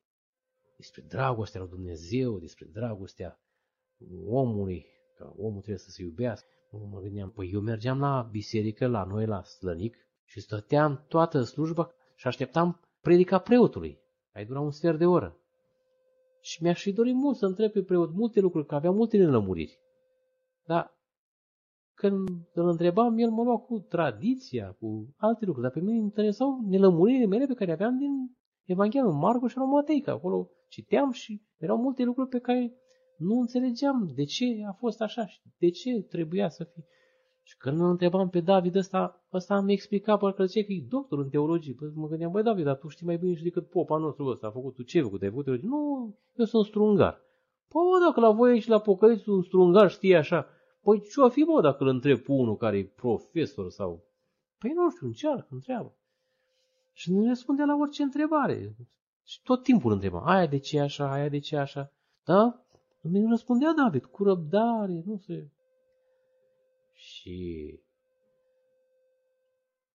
Despre 0.76 1.02
dragostea 1.02 1.60
lui 1.60 1.70
Dumnezeu, 1.70 2.38
despre 2.38 2.66
dragostea 2.66 3.40
omului, 4.26 4.86
că 5.16 5.32
omul 5.36 5.60
trebuie 5.60 5.78
să 5.78 5.90
se 5.90 6.02
iubească. 6.02 6.48
Mă 6.70 7.00
gândeam, 7.00 7.30
păi 7.30 7.50
eu 7.52 7.60
mergeam 7.60 7.98
la 7.98 8.28
biserică, 8.30 8.86
la 8.86 9.04
noi, 9.04 9.26
la 9.26 9.42
Slănic, 9.42 9.96
și 10.24 10.40
stăteam 10.40 11.04
toată 11.08 11.42
slujba 11.42 11.92
și 12.14 12.26
așteptam 12.26 12.80
predica 13.00 13.38
preotului. 13.38 14.00
Ai 14.32 14.44
dura 14.44 14.60
un 14.60 14.70
sfert 14.70 14.98
de 14.98 15.06
oră. 15.06 15.36
Și 16.40 16.62
mi-aș 16.62 16.82
fi 16.82 16.92
dorit 16.92 17.14
mult 17.14 17.36
să 17.36 17.46
întreb 17.46 17.70
pe 17.70 17.82
preot 17.82 18.12
multe 18.14 18.40
lucruri, 18.40 18.66
că 18.66 18.74
avea 18.74 18.90
multe 18.90 19.16
nelămuriri. 19.16 19.80
Dar 20.66 20.96
când 21.94 22.28
îl 22.52 22.68
întrebam, 22.68 23.18
el 23.18 23.30
mă 23.30 23.42
lua 23.42 23.58
cu 23.58 23.78
tradiția, 23.78 24.76
cu 24.80 25.14
alte 25.16 25.44
lucruri, 25.44 25.66
dar 25.66 25.76
pe 25.76 25.86
mine 25.86 25.96
interesau 25.96 26.60
nelămuririle 26.68 27.26
mele 27.26 27.46
pe 27.46 27.54
care 27.54 27.72
aveam 27.72 27.98
din 27.98 28.36
Evanghelia 28.64 29.08
Marco 29.08 29.46
și 29.46 29.58
Matei, 29.58 30.00
că 30.00 30.10
acolo 30.10 30.50
citeam 30.68 31.10
și 31.10 31.42
erau 31.56 31.76
multe 31.76 32.02
lucruri 32.02 32.28
pe 32.28 32.38
care 32.38 32.72
nu 33.16 33.38
înțelegeam 33.38 34.12
de 34.14 34.24
ce 34.24 34.44
a 34.68 34.72
fost 34.72 35.00
așa 35.00 35.26
și 35.26 35.40
de 35.58 35.70
ce 35.70 36.02
trebuia 36.02 36.48
să 36.48 36.64
fie. 36.64 36.84
Și 37.48 37.56
când 37.56 37.80
îl 37.80 37.88
întrebam 37.88 38.28
pe 38.28 38.40
David 38.40 38.74
ăsta, 38.74 39.24
ăsta 39.32 39.60
mi 39.60 39.72
explica, 39.72 40.16
parcă 40.16 40.44
zicea 40.44 40.66
că 40.66 40.72
e 40.72 40.84
doctor 40.88 41.18
în 41.18 41.28
teologie. 41.28 41.74
Păi 41.78 41.90
mă 41.94 42.08
gândeam, 42.08 42.30
băi 42.30 42.42
David, 42.42 42.64
dar 42.64 42.76
tu 42.76 42.88
știi 42.88 43.06
mai 43.06 43.16
bine 43.16 43.34
și 43.34 43.42
decât 43.42 43.68
popa 43.68 43.98
nostru 43.98 44.26
ăsta, 44.26 44.46
a 44.46 44.50
făcut 44.50 44.74
tu 44.74 44.82
ce 44.82 44.96
ai 44.96 45.02
făcut, 45.02 45.22
ai 45.22 45.28
făcut 45.28 45.44
teologie? 45.44 45.68
Nu, 45.68 46.14
eu 46.36 46.44
sunt 46.44 46.64
strungar. 46.64 47.20
Păi 47.68 47.80
dacă 48.06 48.20
la 48.20 48.30
voi 48.30 48.50
aici 48.50 48.66
la 48.66 48.78
pocăiți 48.78 49.28
un 49.28 49.42
strungar 49.42 49.90
știe 49.90 50.16
așa, 50.16 50.46
păi 50.82 51.00
ce-o 51.00 51.28
fi, 51.28 51.44
bă, 51.44 51.60
dacă 51.60 51.84
îl 51.84 51.88
întreb 51.88 52.18
pe 52.18 52.32
unul 52.32 52.56
care 52.56 52.78
e 52.78 52.84
profesor 52.84 53.70
sau... 53.70 54.04
Păi 54.58 54.72
nu 54.74 54.90
știu, 54.90 55.06
încearcă, 55.06 55.48
întreabă. 55.50 55.96
Și 56.92 57.12
nu 57.12 57.26
răspundea 57.26 57.64
la 57.64 57.76
orice 57.80 58.02
întrebare. 58.02 58.76
Și 59.24 59.42
tot 59.42 59.62
timpul 59.62 59.92
întreba, 59.92 60.20
aia 60.24 60.46
de 60.46 60.58
ce 60.58 60.80
așa, 60.80 61.12
aia 61.12 61.28
de 61.28 61.38
ce 61.38 61.56
așa. 61.56 61.92
Da? 62.24 62.62
Nu 63.00 63.28
răspundea 63.28 63.72
David, 63.72 64.04
cu 64.04 64.24
răbdare, 64.24 65.02
nu 65.06 65.16
se... 65.16 65.50
Și 66.98 67.80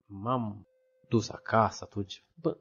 m-am 0.06 0.68
dus 1.10 1.30
acasă 1.30 1.84
atunci. 1.84 2.26
Bă, 2.42 2.58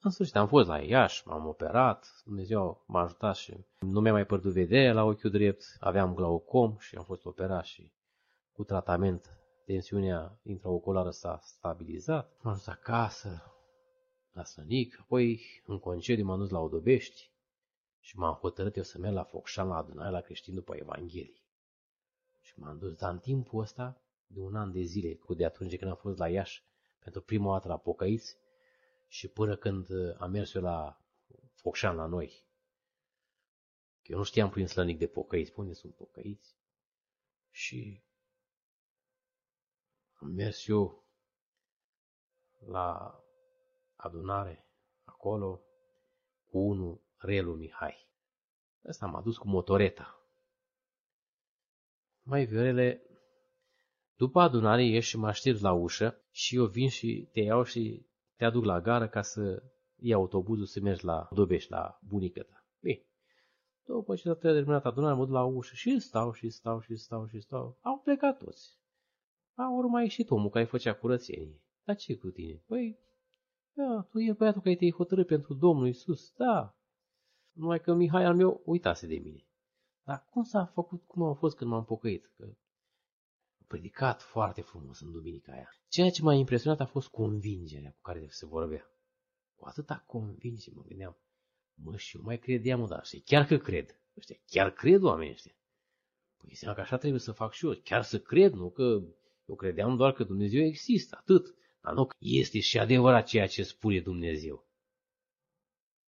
în 0.00 0.10
sfârșit, 0.10 0.36
am 0.36 0.48
fost 0.48 0.68
la 0.68 0.80
Iași, 0.80 1.28
m-am 1.28 1.46
operat, 1.46 2.22
Dumnezeu 2.24 2.84
m-a 2.86 3.00
ajutat 3.00 3.36
și 3.36 3.66
nu 3.80 4.00
mi-a 4.00 4.12
mai 4.12 4.26
pierdut 4.26 4.52
vedere 4.52 4.92
la 4.92 5.04
ochiul 5.04 5.30
drept, 5.30 5.76
aveam 5.80 6.14
glaucom 6.14 6.76
și 6.78 6.96
am 6.96 7.04
fost 7.04 7.24
operat 7.24 7.64
și 7.64 7.92
cu 8.52 8.64
tratament 8.64 9.38
tensiunea 9.64 10.40
intraoculară 10.42 11.10
s-a 11.10 11.38
stabilizat. 11.42 12.36
M-am 12.42 12.54
dus 12.54 12.66
acasă, 12.66 13.52
la 14.32 14.44
Sănic, 14.44 14.98
apoi 15.00 15.40
în 15.66 15.78
concediu 15.78 16.24
m-am 16.24 16.38
dus 16.38 16.50
la 16.50 16.60
Odobești 16.60 17.30
și 18.00 18.18
m-am 18.18 18.34
hotărât 18.34 18.76
eu 18.76 18.82
să 18.82 18.98
merg 18.98 19.14
la 19.14 19.24
Focșan 19.24 19.68
la 19.68 19.76
adunare 19.76 20.10
la 20.10 20.20
creștin 20.20 20.54
după 20.54 20.74
Evanghelie. 20.76 21.45
Și 22.56 22.62
m-am 22.62 22.78
dus, 22.78 22.94
dar 22.94 23.12
în 23.12 23.18
timpul 23.18 23.60
ăsta, 23.60 24.02
de 24.26 24.40
un 24.40 24.54
an 24.54 24.72
de 24.72 24.80
zile, 24.80 25.14
cu 25.14 25.34
de 25.34 25.44
atunci 25.44 25.76
când 25.76 25.90
am 25.90 25.96
fost 25.96 26.18
la 26.18 26.28
Iași, 26.28 26.64
pentru 26.98 27.20
prima 27.20 27.52
dată 27.52 27.68
la 27.68 27.78
Pocăiți, 27.78 28.36
și 29.08 29.28
până 29.28 29.56
când 29.56 29.86
am 30.18 30.30
mers 30.30 30.54
eu 30.54 30.62
la 30.62 31.00
Focșan 31.54 31.96
la 31.96 32.06
noi. 32.06 32.44
Eu 34.02 34.16
nu 34.16 34.24
știam 34.24 34.50
prin 34.50 34.66
slănic 34.66 34.98
de 34.98 35.06
pocăiți, 35.06 35.52
unde 35.56 35.72
sunt 35.72 35.94
pocăiți. 35.94 36.56
Și 37.50 38.04
am 40.12 40.28
mers 40.28 40.66
eu 40.66 41.04
la 42.66 43.20
adunare 43.96 44.68
acolo 45.04 45.60
cu 46.46 46.58
unul 46.58 47.00
Relu 47.16 47.54
Mihai. 47.54 48.08
Ăsta 48.84 49.06
m-a 49.06 49.20
dus 49.22 49.36
cu 49.36 49.48
motoreta. 49.48 50.15
Mai 52.28 52.44
Viorele, 52.44 53.02
după 54.16 54.40
adunare 54.40 54.84
ieși 54.84 55.08
și 55.08 55.16
mă 55.16 55.26
aștepți 55.26 55.62
la 55.62 55.72
ușă 55.72 56.24
și 56.30 56.56
eu 56.56 56.66
vin 56.66 56.88
și 56.88 57.28
te 57.32 57.40
iau 57.40 57.62
și 57.62 58.06
te 58.36 58.44
aduc 58.44 58.64
la 58.64 58.80
gară 58.80 59.08
ca 59.08 59.22
să 59.22 59.62
iei 59.96 60.14
autobuzul 60.14 60.66
să 60.66 60.80
mergi 60.80 61.04
la 61.04 61.28
Dobești, 61.30 61.70
la 61.70 61.98
bunica 62.08 62.42
ta. 62.42 62.66
Bine. 62.80 63.06
După 63.84 64.14
ce 64.14 64.22
s-a 64.22 64.34
terminat 64.34 64.84
adunarea, 64.84 65.16
mă 65.16 65.24
duc 65.24 65.34
la 65.34 65.44
ușă 65.44 65.74
și 65.74 65.98
stau 65.98 66.32
și 66.32 66.48
stau 66.48 66.80
și 66.80 66.96
stau 66.96 67.26
și 67.26 67.40
stau. 67.40 67.78
Au 67.80 67.98
plecat 67.98 68.38
toți. 68.38 68.78
A 69.54 69.70
urma 69.70 70.02
ieșit 70.02 70.30
omul 70.30 70.50
care 70.50 70.64
făcea 70.64 70.94
curățenie. 70.94 71.62
Dar 71.84 71.96
ce 71.96 72.16
cu 72.16 72.28
tine? 72.28 72.62
Păi, 72.66 72.98
da, 73.72 74.06
tu 74.10 74.18
e 74.18 74.32
băiatul 74.32 74.62
care 74.62 74.76
te-ai 74.76 74.92
hotărât 74.92 75.26
pentru 75.26 75.54
Domnul 75.54 75.88
Isus, 75.88 76.32
da. 76.36 76.76
Numai 77.52 77.80
că 77.80 77.94
Mihai 77.94 78.24
al 78.24 78.34
meu 78.34 78.62
uitase 78.64 79.06
de 79.06 79.18
mine. 79.18 79.46
Dar 80.06 80.26
cum 80.30 80.44
s-a 80.44 80.64
făcut, 80.64 81.02
cum 81.06 81.22
a 81.22 81.34
fost 81.34 81.56
când 81.56 81.70
m-am 81.70 81.84
pocăit? 81.84 82.30
Că 82.36 82.44
a 83.60 83.64
predicat 83.66 84.22
foarte 84.22 84.60
frumos 84.60 85.00
în 85.00 85.12
duminica 85.12 85.52
aia. 85.52 85.68
Ceea 85.88 86.10
ce 86.10 86.22
m-a 86.22 86.34
impresionat 86.34 86.80
a 86.80 86.86
fost 86.86 87.08
convingerea 87.08 87.90
cu 87.90 88.00
care 88.00 88.26
se 88.28 88.46
vorbea. 88.46 88.90
Cu 89.54 89.66
atâta 89.66 90.04
convingere 90.06 90.76
mă 90.76 90.82
gândeam. 90.82 91.16
Mă, 91.74 91.96
și 91.96 92.16
eu 92.16 92.22
mai 92.22 92.38
credeam, 92.38 92.86
dar 92.86 93.04
și 93.04 93.20
chiar 93.20 93.46
că 93.46 93.56
cred. 93.56 94.00
Ăștia 94.16 94.36
chiar 94.46 94.70
cred 94.70 95.02
oamenii 95.02 95.32
ăștia. 95.32 95.56
Păi 96.36 96.48
înseamnă 96.48 96.76
că 96.76 96.82
așa 96.84 96.96
trebuie 96.96 97.20
să 97.20 97.32
fac 97.32 97.52
și 97.52 97.66
eu. 97.66 97.72
Chiar 97.84 98.02
să 98.02 98.20
cred, 98.20 98.52
nu 98.52 98.70
că 98.70 99.02
eu 99.44 99.54
credeam 99.54 99.96
doar 99.96 100.12
că 100.12 100.24
Dumnezeu 100.24 100.62
există, 100.62 101.16
atât. 101.20 101.54
Dar 101.82 101.94
nu 101.94 102.08
este 102.18 102.60
și 102.60 102.78
adevărat 102.78 103.26
ceea 103.26 103.46
ce 103.46 103.62
spune 103.62 104.00
Dumnezeu. 104.00 104.66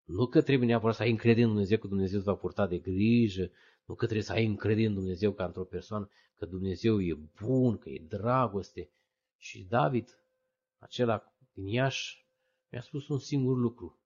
Nu 0.03 0.27
că 0.27 0.41
trebuie 0.41 0.67
neapărat 0.67 0.95
să 0.95 1.01
ai 1.01 1.09
încredere 1.09 1.41
în 1.41 1.49
Dumnezeu 1.49 1.77
că 1.77 1.87
Dumnezeu 1.87 2.17
îți 2.17 2.27
va 2.27 2.35
purta 2.35 2.67
de 2.67 2.77
grijă, 2.77 3.51
nu 3.87 3.95
că 3.95 4.03
trebuie 4.03 4.25
să 4.25 4.31
ai 4.31 4.45
încredere 4.45 4.87
în 4.87 4.93
Dumnezeu 4.93 5.33
ca 5.33 5.45
într-o 5.45 5.63
persoană, 5.63 6.09
că 6.35 6.45
Dumnezeu 6.45 7.01
e 7.01 7.19
bun, 7.41 7.77
că 7.77 7.89
e 7.89 8.05
dragoste. 8.07 8.89
Și 9.37 9.63
David, 9.63 10.19
acela 10.77 11.33
din 11.53 11.65
Iași, 11.65 12.27
mi-a 12.71 12.81
spus 12.81 13.07
un 13.07 13.19
singur 13.19 13.57
lucru 13.57 13.99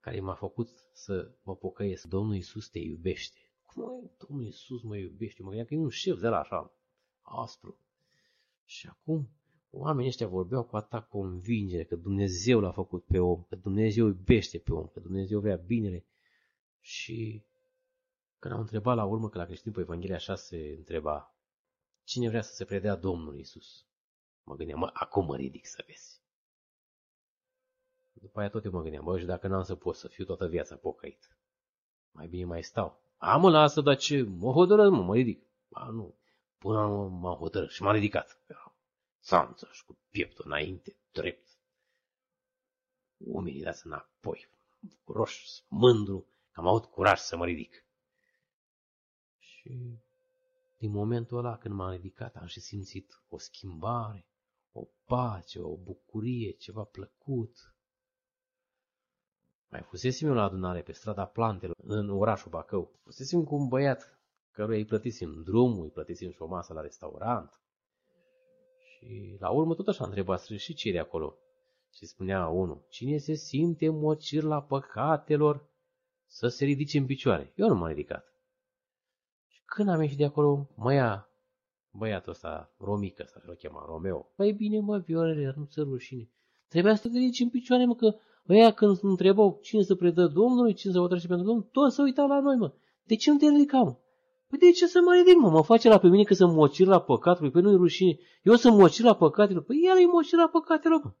care 0.00 0.20
m-a 0.20 0.34
făcut 0.34 0.68
să 0.92 1.30
mă 1.42 1.56
pocăiesc. 1.56 2.04
Domnul 2.04 2.34
Iisus 2.34 2.68
te 2.68 2.78
iubește. 2.78 3.38
Cum 3.66 3.82
e? 3.82 4.10
Domnul 4.26 4.46
Iisus 4.46 4.82
mă 4.82 4.96
iubește? 4.96 5.42
Mă 5.42 5.48
gândeam 5.48 5.66
că 5.66 5.74
e 5.74 5.78
un 5.78 5.88
șef 5.88 6.20
de 6.20 6.28
la 6.28 6.38
așa, 6.38 6.72
aspru. 7.22 7.78
Și 8.64 8.86
acum 8.86 9.28
Oamenii 9.70 10.08
ăștia 10.08 10.28
vorbeau 10.28 10.64
cu 10.64 10.76
atâta 10.76 11.02
convingere 11.02 11.84
că 11.84 11.96
Dumnezeu 11.96 12.60
l-a 12.60 12.72
făcut 12.72 13.04
pe 13.04 13.18
om, 13.18 13.42
că 13.48 13.56
Dumnezeu 13.56 14.06
iubește 14.06 14.58
pe 14.58 14.72
om, 14.72 14.86
că 14.86 15.00
Dumnezeu 15.00 15.40
vrea 15.40 15.56
binele. 15.56 16.06
Și 16.80 17.44
când 18.40 18.54
am 18.54 18.60
întrebat 18.60 18.96
la 18.96 19.04
urmă, 19.04 19.28
că 19.28 19.38
la 19.38 19.44
creștin 19.44 19.72
pe 19.72 19.80
Evanghelia 19.80 20.16
așa 20.16 20.34
se 20.34 20.74
întreba, 20.76 21.34
cine 22.04 22.28
vrea 22.28 22.42
să 22.42 22.54
se 22.54 22.64
predea 22.64 22.96
Domnului 22.96 23.40
Isus? 23.40 23.86
Mă 24.42 24.54
gândeam, 24.54 24.78
mă, 24.78 24.90
acum 24.92 25.24
mă 25.24 25.36
ridic 25.36 25.66
să 25.66 25.84
vezi. 25.86 26.20
După 28.12 28.40
aia 28.40 28.48
tot 28.48 28.64
eu 28.64 28.70
mă 28.70 28.82
gândeam, 28.82 29.04
bă, 29.04 29.18
și 29.18 29.24
dacă 29.24 29.48
n-am 29.48 29.62
să 29.62 29.74
pot 29.74 29.96
să 29.96 30.08
fiu 30.08 30.24
toată 30.24 30.46
viața 30.46 30.76
pocăit, 30.76 31.36
mai 32.10 32.26
bine 32.26 32.44
mai 32.44 32.62
stau. 32.62 33.02
A, 33.16 33.36
mă, 33.36 33.50
lasă, 33.50 33.80
dar 33.80 33.96
ce, 33.96 34.22
mă 34.22 34.52
hotără, 34.52 34.88
mă, 34.88 35.02
mă 35.02 35.14
ridic. 35.14 35.46
A, 35.70 35.84
nu, 35.84 36.18
până 36.58 36.86
m-am 37.08 37.36
hotărât 37.36 37.70
și 37.70 37.82
m-am 37.82 37.94
ridicat 37.94 38.40
și 39.72 39.84
cu 39.84 39.98
pieptul 40.10 40.44
înainte, 40.46 40.96
drept. 41.12 41.48
Oamenii 43.26 43.62
dați 43.62 43.86
înapoi, 43.86 44.48
roș, 45.04 45.62
mândru, 45.68 46.26
că 46.50 46.60
am 46.60 46.66
avut 46.66 46.84
curaj 46.84 47.18
să 47.18 47.36
mă 47.36 47.44
ridic. 47.44 47.84
Și 49.60 49.98
din 50.78 50.90
momentul 50.90 51.38
ăla 51.38 51.56
când 51.56 51.74
m-am 51.74 51.90
ridicat 51.90 52.36
am 52.36 52.46
și 52.46 52.60
simțit 52.60 53.22
o 53.28 53.38
schimbare, 53.38 54.26
o 54.72 54.86
pace, 55.04 55.60
o 55.60 55.76
bucurie, 55.76 56.50
ceva 56.50 56.82
plăcut. 56.82 57.74
Mai 59.68 59.82
fusesem 59.82 60.28
eu 60.28 60.34
la 60.34 60.42
adunare 60.42 60.82
pe 60.82 60.92
strada 60.92 61.26
Plantelor, 61.26 61.76
în 61.82 62.10
orașul 62.10 62.50
Bacău. 62.50 63.00
Fusesem 63.02 63.44
cu 63.44 63.54
un 63.54 63.68
băiat 63.68 64.18
căruia 64.50 64.78
îi 64.78 64.84
plătisem 64.84 65.42
drumul, 65.42 65.84
îi 65.84 65.90
plătisem 65.90 66.30
și 66.30 66.42
o 66.42 66.46
masă 66.46 66.72
la 66.72 66.80
restaurant. 66.80 67.60
Și 68.78 69.36
la 69.38 69.50
urmă 69.50 69.74
tot 69.74 69.88
așa 69.88 70.04
întrebat 70.04 70.42
și 70.42 70.74
ce 70.74 70.92
de 70.92 70.98
acolo. 70.98 71.36
Și 71.94 72.06
spunea 72.06 72.48
unul, 72.48 72.86
cine 72.88 73.18
se 73.18 73.34
simte 73.34 73.88
mocir 73.88 74.42
la 74.42 74.62
păcatelor, 74.62 75.68
să 76.26 76.48
se 76.48 76.64
ridice 76.64 76.98
în 76.98 77.06
picioare. 77.06 77.52
Eu 77.56 77.68
nu 77.68 77.74
m-am 77.74 77.88
ridicat. 77.88 78.29
Și 79.70 79.76
când 79.76 79.88
am 79.88 80.00
ieșit 80.00 80.16
de 80.16 80.24
acolo, 80.24 80.68
mă 80.76 80.92
ia 80.92 81.28
băiatul 81.90 82.32
ăsta, 82.32 82.74
Romică, 82.78 83.24
să 83.26 83.40
l 83.46 83.54
chema, 83.54 83.84
Romeo. 83.86 84.32
Păi 84.36 84.52
bine, 84.52 84.80
mă, 84.80 84.98
Viorele, 84.98 85.54
nu 85.56 85.64
ți 85.64 85.80
rușine. 85.80 86.30
Trebuia 86.68 86.94
să 86.94 87.08
te 87.08 87.18
ridici 87.18 87.40
în 87.40 87.48
picioare, 87.48 87.84
mă, 87.84 87.94
că 87.94 88.14
ăia 88.48 88.72
când 88.72 88.98
întrebau 89.02 89.58
cine 89.62 89.82
să 89.82 89.94
predă 89.94 90.26
Domnului, 90.26 90.74
cine 90.74 90.92
să 90.92 91.00
o 91.00 91.06
pentru 91.06 91.46
Domnul, 91.46 91.68
toți 91.72 91.94
se 91.94 92.02
uitau 92.02 92.26
la 92.26 92.40
noi, 92.40 92.56
mă. 92.56 92.72
De 93.02 93.16
ce 93.16 93.30
nu 93.30 93.36
te 93.36 93.48
ridica, 93.48 93.78
mă? 93.78 93.96
Păi 94.48 94.58
de 94.58 94.70
ce 94.70 94.86
să 94.86 95.00
mă 95.04 95.14
ridic, 95.14 95.36
mă? 95.36 95.50
Mă 95.50 95.62
face 95.62 95.88
la 95.88 95.98
pe 95.98 96.08
mine 96.08 96.22
că 96.22 96.34
să 96.34 96.46
mocir 96.46 96.86
la 96.86 97.00
păcatul, 97.00 97.50
păi 97.50 97.62
nu-i 97.62 97.76
rușine. 97.76 98.18
Eu 98.42 98.54
să 98.54 98.70
mocir 98.70 99.04
la 99.04 99.14
păcatelor, 99.14 99.62
păi 99.62 99.76
el 99.90 100.02
e 100.02 100.06
mocir 100.06 100.38
la 100.38 100.48
păcatelor, 100.48 101.00
mă. 101.04 101.12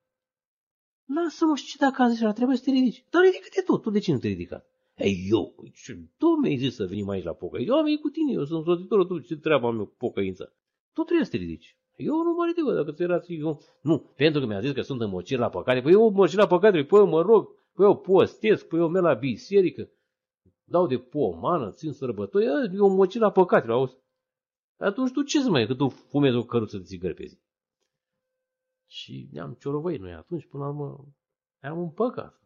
Lasă-mă 1.14 1.56
și 1.56 1.66
ce 1.66 1.76
dacă 1.78 2.02
am 2.02 2.08
zis 2.08 2.22
așa, 2.22 2.32
trebuie 2.32 2.56
să 2.56 2.62
te 2.64 2.70
ridici. 2.70 3.04
Dar 3.10 3.22
ridică-te 3.22 3.62
tu, 3.62 3.78
tu 3.78 3.90
de 3.90 3.98
ce 3.98 4.12
nu 4.12 4.18
te 4.18 4.28
ridica? 4.28 4.64
Ei, 5.00 5.26
eu, 5.30 5.54
tu 6.16 6.26
mi-ai 6.26 6.56
zis 6.56 6.74
să 6.74 6.86
venim 6.86 7.08
aici 7.08 7.24
la 7.24 7.32
pocăință. 7.32 7.70
Eu 7.70 7.78
am 7.78 7.84
venit 7.84 8.00
cu 8.00 8.08
tine, 8.08 8.32
eu 8.32 8.44
sunt 8.44 8.64
soțitorul 8.64 9.06
tu, 9.06 9.18
ce 9.18 9.36
treaba 9.36 9.68
am 9.68 9.78
eu 9.78 9.86
cu 9.86 9.94
pocăința? 9.98 10.44
Tu 10.92 11.02
trebuie 11.02 11.24
să 11.24 11.30
te 11.30 11.36
ridici. 11.36 11.76
Eu 11.96 12.22
nu 12.22 12.32
mă 12.32 12.46
ridic, 12.46 12.74
dacă 12.74 12.92
ți 12.92 13.02
erați 13.02 13.32
eu. 13.32 13.60
Nu, 13.82 13.98
pentru 14.16 14.40
că 14.40 14.46
mi-a 14.46 14.60
zis 14.60 14.72
că 14.72 14.80
sunt 14.80 15.00
înmocit 15.00 15.38
la 15.38 15.48
păcate. 15.48 15.80
Păi 15.80 15.92
eu 15.92 16.10
mocit 16.10 16.36
la 16.36 16.46
păcate, 16.46 16.84
păi 16.84 16.98
eu 16.98 17.06
mă 17.06 17.20
rog, 17.22 17.48
păi 17.72 17.86
eu 17.86 17.96
postez, 17.96 18.62
păi 18.62 18.78
eu 18.78 18.88
merg 18.88 19.04
la 19.04 19.14
biserică, 19.14 19.90
dau 20.64 20.86
de 20.86 20.98
pomană, 20.98 21.72
țin 21.72 21.92
sărbători, 21.92 22.44
eu 22.74 22.88
mocit 22.88 23.20
la 23.20 23.30
păcate, 23.30 23.70
auzi? 23.70 23.96
Atunci 24.76 25.12
tu 25.12 25.22
ce 25.22 25.40
să 25.40 25.50
mai, 25.50 25.66
că 25.66 25.74
tu 25.74 25.88
fumezi 25.88 26.36
o 26.36 26.44
căruță 26.44 26.76
de 26.76 26.84
țigări 26.84 27.14
pe 27.14 27.24
zi? 27.24 27.38
Și 28.86 29.28
ne-am 29.32 29.56
ciorovăit 29.60 30.00
noi 30.00 30.12
atunci, 30.12 30.46
până 30.46 30.62
la 30.62 30.68
urmă, 30.68 31.14
am 31.60 31.78
un 31.78 31.90
păcat. 31.90 32.40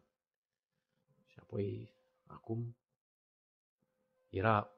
Și 1.25 1.37
apoi, 1.41 1.94
acum, 2.27 2.75
era 4.29 4.69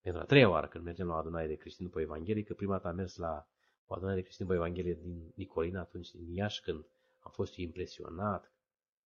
pentru 0.00 0.22
a 0.22 0.24
treia 0.24 0.50
oară 0.50 0.66
când 0.66 0.84
mergem 0.84 1.06
la 1.06 1.14
o 1.14 1.16
adunare 1.16 1.46
de 1.46 1.54
creștini 1.54 1.88
după 1.88 2.00
Evanghelie, 2.00 2.42
că 2.42 2.54
prima 2.54 2.72
dată 2.72 2.88
am 2.88 2.96
mers 2.96 3.16
la 3.16 3.48
o 3.86 3.94
adunare 3.94 4.16
de 4.16 4.22
creștini 4.22 4.48
după 4.48 4.60
Evanghelie 4.60 4.94
din 4.94 5.32
Nicolina, 5.34 5.80
atunci 5.80 6.10
din 6.10 6.32
Iași, 6.32 6.60
când 6.60 6.84
am 7.18 7.30
fost 7.30 7.56
impresionat, 7.56 8.52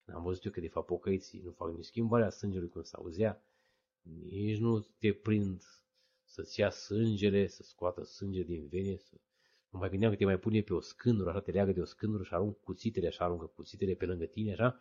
când 0.04 0.16
am 0.16 0.22
văzut 0.22 0.44
eu 0.44 0.50
că 0.50 0.60
de 0.60 0.68
fapt 0.68 0.86
pocăiții 0.86 1.40
nu 1.44 1.50
fac 1.50 1.74
nici 1.74 1.84
schimbarea 1.84 2.30
sângelui 2.30 2.68
cum 2.68 2.82
se 2.82 2.96
auzea, 2.96 3.42
nici 4.30 4.58
nu 4.58 4.80
te 4.98 5.12
prind 5.12 5.62
să-ți 6.24 6.60
ia 6.60 6.70
sângele, 6.70 7.46
să 7.46 7.62
scoată 7.62 8.04
sânge 8.04 8.42
din 8.42 8.66
vene, 8.66 8.96
să... 8.96 9.14
Nu 9.70 9.78
mai 9.78 9.88
gândeam 9.90 10.10
că 10.10 10.16
te 10.16 10.24
mai 10.24 10.38
pune 10.38 10.62
pe 10.62 10.74
o 10.74 10.80
scândură, 10.80 11.30
așa 11.30 11.40
te 11.40 11.50
leagă 11.50 11.72
de 11.72 11.80
o 11.80 11.84
scândură 11.84 12.22
și 12.22 12.34
arunc 12.34 12.60
cuțitele, 12.60 13.06
așa 13.06 13.24
aruncă 13.24 13.46
cuțitele 13.46 13.94
pe 13.94 14.06
lângă 14.06 14.24
tine, 14.24 14.52
așa, 14.52 14.80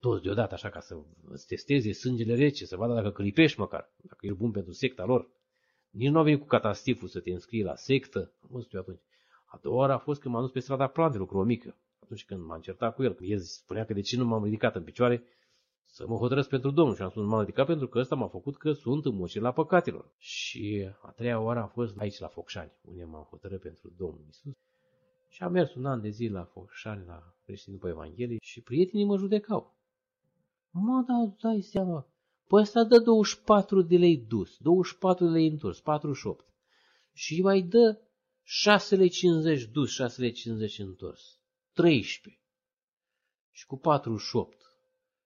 toți 0.00 0.22
deodată, 0.22 0.54
așa, 0.54 0.68
ca 0.68 0.80
să 0.80 0.96
îți 1.28 1.46
testeze 1.46 1.92
sângele 1.92 2.34
rece, 2.34 2.66
să 2.66 2.76
vadă 2.76 2.94
dacă 2.94 3.10
clipești 3.10 3.58
măcar, 3.58 3.92
dacă 3.96 4.26
e 4.26 4.32
bun 4.32 4.50
pentru 4.50 4.72
secta 4.72 5.04
lor. 5.04 5.28
Nici 5.90 6.08
nu 6.08 6.18
a 6.18 6.22
venit 6.22 6.40
cu 6.40 6.46
catastiful 6.46 7.08
să 7.08 7.20
te 7.20 7.30
înscrii 7.30 7.62
la 7.62 7.74
sectă. 7.74 8.32
Am 8.42 8.48
văzut 8.52 8.72
eu 8.72 8.80
atunci. 8.80 9.00
A 9.44 9.58
doua 9.62 9.76
oară 9.76 9.92
a 9.92 9.98
fost 9.98 10.20
când 10.20 10.34
m-am 10.34 10.42
dus 10.42 10.52
pe 10.52 10.60
strada 10.60 10.86
plantelor 10.86 11.26
cu 11.26 11.36
o 11.36 11.42
mică. 11.42 11.76
Atunci 12.02 12.24
când 12.24 12.44
m-am 12.44 12.60
certat 12.60 12.94
cu 12.94 13.02
el. 13.02 13.16
El 13.20 13.38
spunea 13.38 13.84
că 13.84 13.92
de 13.92 14.00
ce 14.00 14.16
nu 14.16 14.24
m-am 14.24 14.44
ridicat 14.44 14.74
în 14.74 14.82
picioare 14.82 15.24
să 15.86 16.06
mă 16.06 16.16
hotărăsc 16.16 16.48
pentru 16.48 16.70
Domnul. 16.70 16.94
Și 16.94 17.02
am 17.02 17.10
spus, 17.10 17.24
m-am 17.24 17.40
ridicat 17.40 17.66
pentru 17.66 17.88
că 17.88 17.98
ăsta 17.98 18.14
m-a 18.14 18.28
făcut 18.28 18.56
că 18.56 18.72
sunt 18.72 19.04
în 19.04 19.14
moșie 19.14 19.40
la 19.40 19.52
păcatelor. 19.52 20.12
Și 20.18 20.88
a 21.02 21.10
treia 21.10 21.40
oară 21.40 21.60
a 21.60 21.66
fost 21.66 21.98
aici 21.98 22.18
la 22.18 22.28
Focșani, 22.28 22.72
unde 22.82 23.04
m-am 23.04 23.26
hotărât 23.30 23.60
pentru 23.60 23.92
Domnul 23.96 24.24
Isus. 24.28 24.52
Și 25.28 25.42
am 25.42 25.52
mers 25.52 25.74
un 25.74 25.86
an 25.86 26.00
de 26.00 26.08
zi 26.08 26.26
la 26.26 26.44
Focșani, 26.44 27.04
la 27.06 27.34
creștini 27.44 27.74
după 27.74 27.88
Evanghelie 27.88 28.36
și 28.40 28.60
prietenii 28.60 29.06
mă 29.06 29.16
judecau. 29.16 29.78
Mă, 30.70 31.04
da, 31.06 31.34
dai 31.40 31.60
seama, 31.60 32.10
Păi 32.50 32.60
ăsta 32.60 32.84
dă 32.84 32.98
24 32.98 33.82
de 33.82 33.96
lei 33.96 34.16
dus, 34.16 34.56
24 34.58 35.24
de 35.24 35.30
lei 35.30 35.46
întors, 35.46 35.80
48. 35.80 36.46
Și 37.12 37.42
mai 37.42 37.62
dă 37.62 38.00
6 38.42 38.96
lei 38.96 39.08
50 39.08 39.64
dus, 39.64 39.90
6 39.90 40.20
lei 40.20 40.32
50 40.32 40.78
întors. 40.78 41.40
13. 41.72 42.42
Și 43.50 43.66
cu 43.66 43.76
48. 43.76 44.56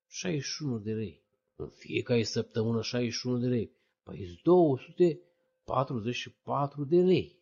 61 0.06 0.78
de 0.78 0.92
lei. 0.92 1.24
În 1.56 1.68
fiecare 1.68 2.22
săptămână 2.22 2.82
61 2.82 3.38
de 3.38 3.46
lei. 3.46 3.76
Păi 4.02 4.40
244 4.42 6.84
de 6.84 7.00
lei. 7.00 7.38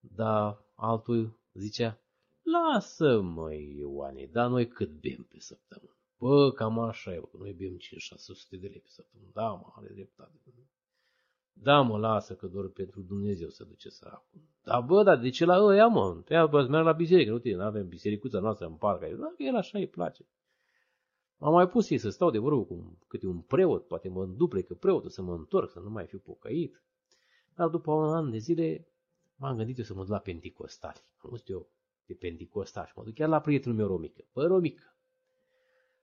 Dar 0.00 0.64
altul 0.74 1.40
zicea, 1.52 2.00
lasă 2.42 3.20
măi 3.20 3.76
Ioane, 3.78 4.28
dar 4.32 4.48
noi 4.48 4.68
cât 4.68 4.90
bem 4.90 5.26
pe 5.30 5.40
săptămână? 5.40 5.97
Bă, 6.18 6.52
cam 6.52 6.78
așa 6.78 7.14
e, 7.14 7.22
noi 7.38 7.52
bem 7.52 7.76
5-600 7.76 7.78
de 8.60 8.66
lei 8.66 8.80
pe 8.80 8.88
săptămână. 8.88 9.30
Da, 9.34 9.48
mă, 9.48 9.72
are 9.74 9.88
dreptate. 9.94 10.32
Da, 11.52 11.80
mă, 11.80 11.98
lasă 11.98 12.34
că 12.34 12.46
doar 12.46 12.66
pentru 12.66 13.00
Dumnezeu 13.00 13.48
să 13.48 13.64
duce 13.64 13.88
săracul. 13.88 14.40
Da, 14.62 14.80
bă, 14.80 15.02
dar 15.02 15.18
de 15.18 15.28
ce 15.28 15.44
la 15.44 15.58
ăia, 15.62 15.86
mă? 15.86 16.22
Te 16.24 16.44
bă, 16.50 16.66
merg 16.66 16.84
la 16.84 16.92
biserică, 16.92 17.30
nu 17.30 17.38
te, 17.38 17.54
nu 17.54 17.62
avem 17.62 17.88
bisericuța 17.88 18.40
noastră 18.40 18.66
în 18.66 18.74
parc. 18.74 19.00
Da, 19.00 19.32
că 19.36 19.42
el 19.42 19.56
așa 19.56 19.78
îi 19.78 19.88
place. 19.88 20.26
M-am 21.36 21.52
mai 21.52 21.68
pus 21.68 21.90
ei 21.90 21.98
să 21.98 22.10
stau 22.10 22.30
de 22.30 22.38
vorbă 22.38 22.64
cu 22.64 22.98
câte 23.08 23.26
un 23.26 23.40
preot, 23.40 23.86
poate 23.86 24.08
mă 24.08 24.22
înduple 24.22 24.62
că 24.62 24.74
preotul 24.74 25.10
să 25.10 25.22
mă 25.22 25.34
întorc, 25.34 25.70
să 25.70 25.80
nu 25.80 25.90
mai 25.90 26.06
fiu 26.06 26.18
pocăit. 26.18 26.82
Dar 27.54 27.68
după 27.68 27.92
un 27.92 28.14
an 28.14 28.30
de 28.30 28.38
zile 28.38 28.88
m-am 29.36 29.56
gândit 29.56 29.78
eu 29.78 29.84
să 29.84 29.94
mă 29.94 30.00
duc 30.00 30.10
la 30.10 30.18
Pentecostali. 30.18 31.04
Am 31.16 31.30
văzut 31.30 31.48
eu 31.48 31.68
de 32.06 32.14
Pentecostal 32.14 32.86
și 32.86 32.92
mă 32.96 33.04
duc 33.04 33.14
chiar 33.14 33.28
la 33.28 33.40
prietenul 33.40 33.76
meu 33.76 33.86
Romică. 33.86 34.24
Bă, 34.32 34.46
Romică, 34.46 34.97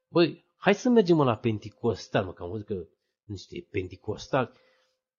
Băi, 0.08 0.46
hai 0.56 0.76
să 0.76 0.90
mergem 0.90 1.18
la 1.18 1.38
Pentecostal, 1.38 2.26
mă, 2.26 2.34
că 2.34 2.44
am 2.44 2.50
văzut 2.50 2.66
că 2.66 2.88
niște 3.24 3.68
Pentecostal 3.72 4.54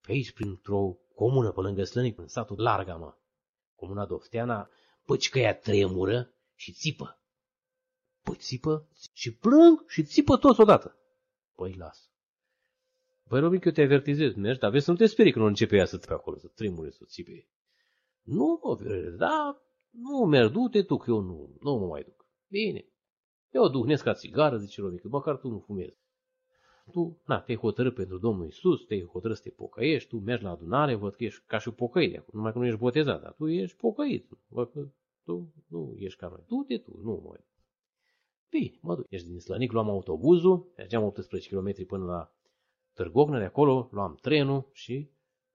pe 0.00 0.12
aici, 0.12 0.32
printr-o 0.32 0.98
comună 1.14 1.52
pe 1.52 1.60
lângă 1.60 1.84
Slănic, 1.84 2.18
în 2.18 2.28
satul 2.28 2.62
Larga, 2.62 2.96
mă. 2.96 3.14
Comuna 3.74 4.06
Dofteana, 4.06 4.70
păci 5.04 5.28
că 5.28 5.38
ea 5.38 5.58
tremură 5.58 6.34
și 6.54 6.72
țipă. 6.72 7.20
Păi 8.22 8.34
țipă 8.34 8.88
și 9.12 9.34
plâng 9.34 9.84
și 9.88 10.04
țipă 10.04 10.36
toți 10.36 10.60
odată. 10.60 10.98
Păi 11.54 11.74
las. 11.78 12.10
Păi, 13.28 13.40
Robin, 13.40 13.58
că 13.58 13.68
eu 13.68 13.74
te 13.74 13.82
avertizez, 13.82 14.34
mergi, 14.34 14.60
dar 14.60 14.70
vezi 14.70 14.84
să 14.84 14.90
nu 14.90 14.96
te 14.96 15.06
sperii 15.06 15.32
că 15.32 15.38
nu 15.38 15.44
începe 15.44 15.76
ea 15.76 15.84
să 15.84 15.98
pe 15.98 16.12
acolo, 16.12 16.38
să 16.38 16.46
tremure, 16.46 16.90
să 16.90 17.04
țipe. 17.04 17.48
Nu, 18.22 18.60
mă, 18.62 18.76
da, 19.18 19.62
nu 19.90 20.24
merg, 20.24 20.52
du-te 20.52 20.82
tu, 20.82 20.96
că 20.96 21.10
eu 21.10 21.20
nu, 21.20 21.56
nu 21.60 21.76
mă 21.76 21.86
mai 21.86 22.02
duc. 22.02 22.26
Bine, 22.48 22.84
eu 23.56 23.68
duhnesc 23.68 24.02
ca 24.02 24.12
țigară, 24.12 24.56
zice 24.56 24.80
Romică, 24.80 25.08
măcar 25.08 25.36
tu 25.36 25.48
nu 25.48 25.58
fumezi. 25.58 25.98
Tu, 26.92 27.20
na, 27.26 27.40
te-ai 27.40 27.58
hotărât 27.58 27.94
pentru 27.94 28.18
Domnul 28.18 28.46
Isus, 28.46 28.84
te-ai 28.84 29.08
hotărât 29.12 29.36
să 29.36 29.42
te 29.42 29.50
pocăiești, 29.50 30.08
tu 30.08 30.16
mergi 30.16 30.44
la 30.44 30.50
adunare, 30.50 30.94
văd 30.94 31.14
că 31.14 31.24
ești 31.24 31.42
ca 31.46 31.58
și 31.58 31.70
pocăit, 31.70 32.32
numai 32.32 32.52
că 32.52 32.58
nu 32.58 32.66
ești 32.66 32.78
botezat, 32.78 33.22
dar 33.22 33.32
tu 33.32 33.46
ești 33.46 33.76
pocăit, 33.76 34.28
văd 34.48 34.70
că 34.70 34.88
tu 35.24 35.52
nu 35.68 35.94
ești 35.96 36.18
ca 36.18 36.28
noi. 36.28 36.44
Du-te 36.46 36.78
tu, 36.78 37.00
nu 37.02 37.20
mă 37.24 37.38
Bine, 38.50 38.78
mă 38.80 38.94
duc. 38.94 39.06
Ești 39.08 39.28
din 39.28 39.40
Slănic, 39.40 39.72
luam 39.72 39.88
autobuzul, 39.88 40.72
mergeam 40.76 41.04
18 41.04 41.54
km 41.54 41.86
până 41.86 42.04
la 42.04 42.32
Târgognă, 42.92 43.38
de 43.38 43.44
acolo 43.44 43.88
luam 43.92 44.14
trenul 44.20 44.68
și 44.72 45.10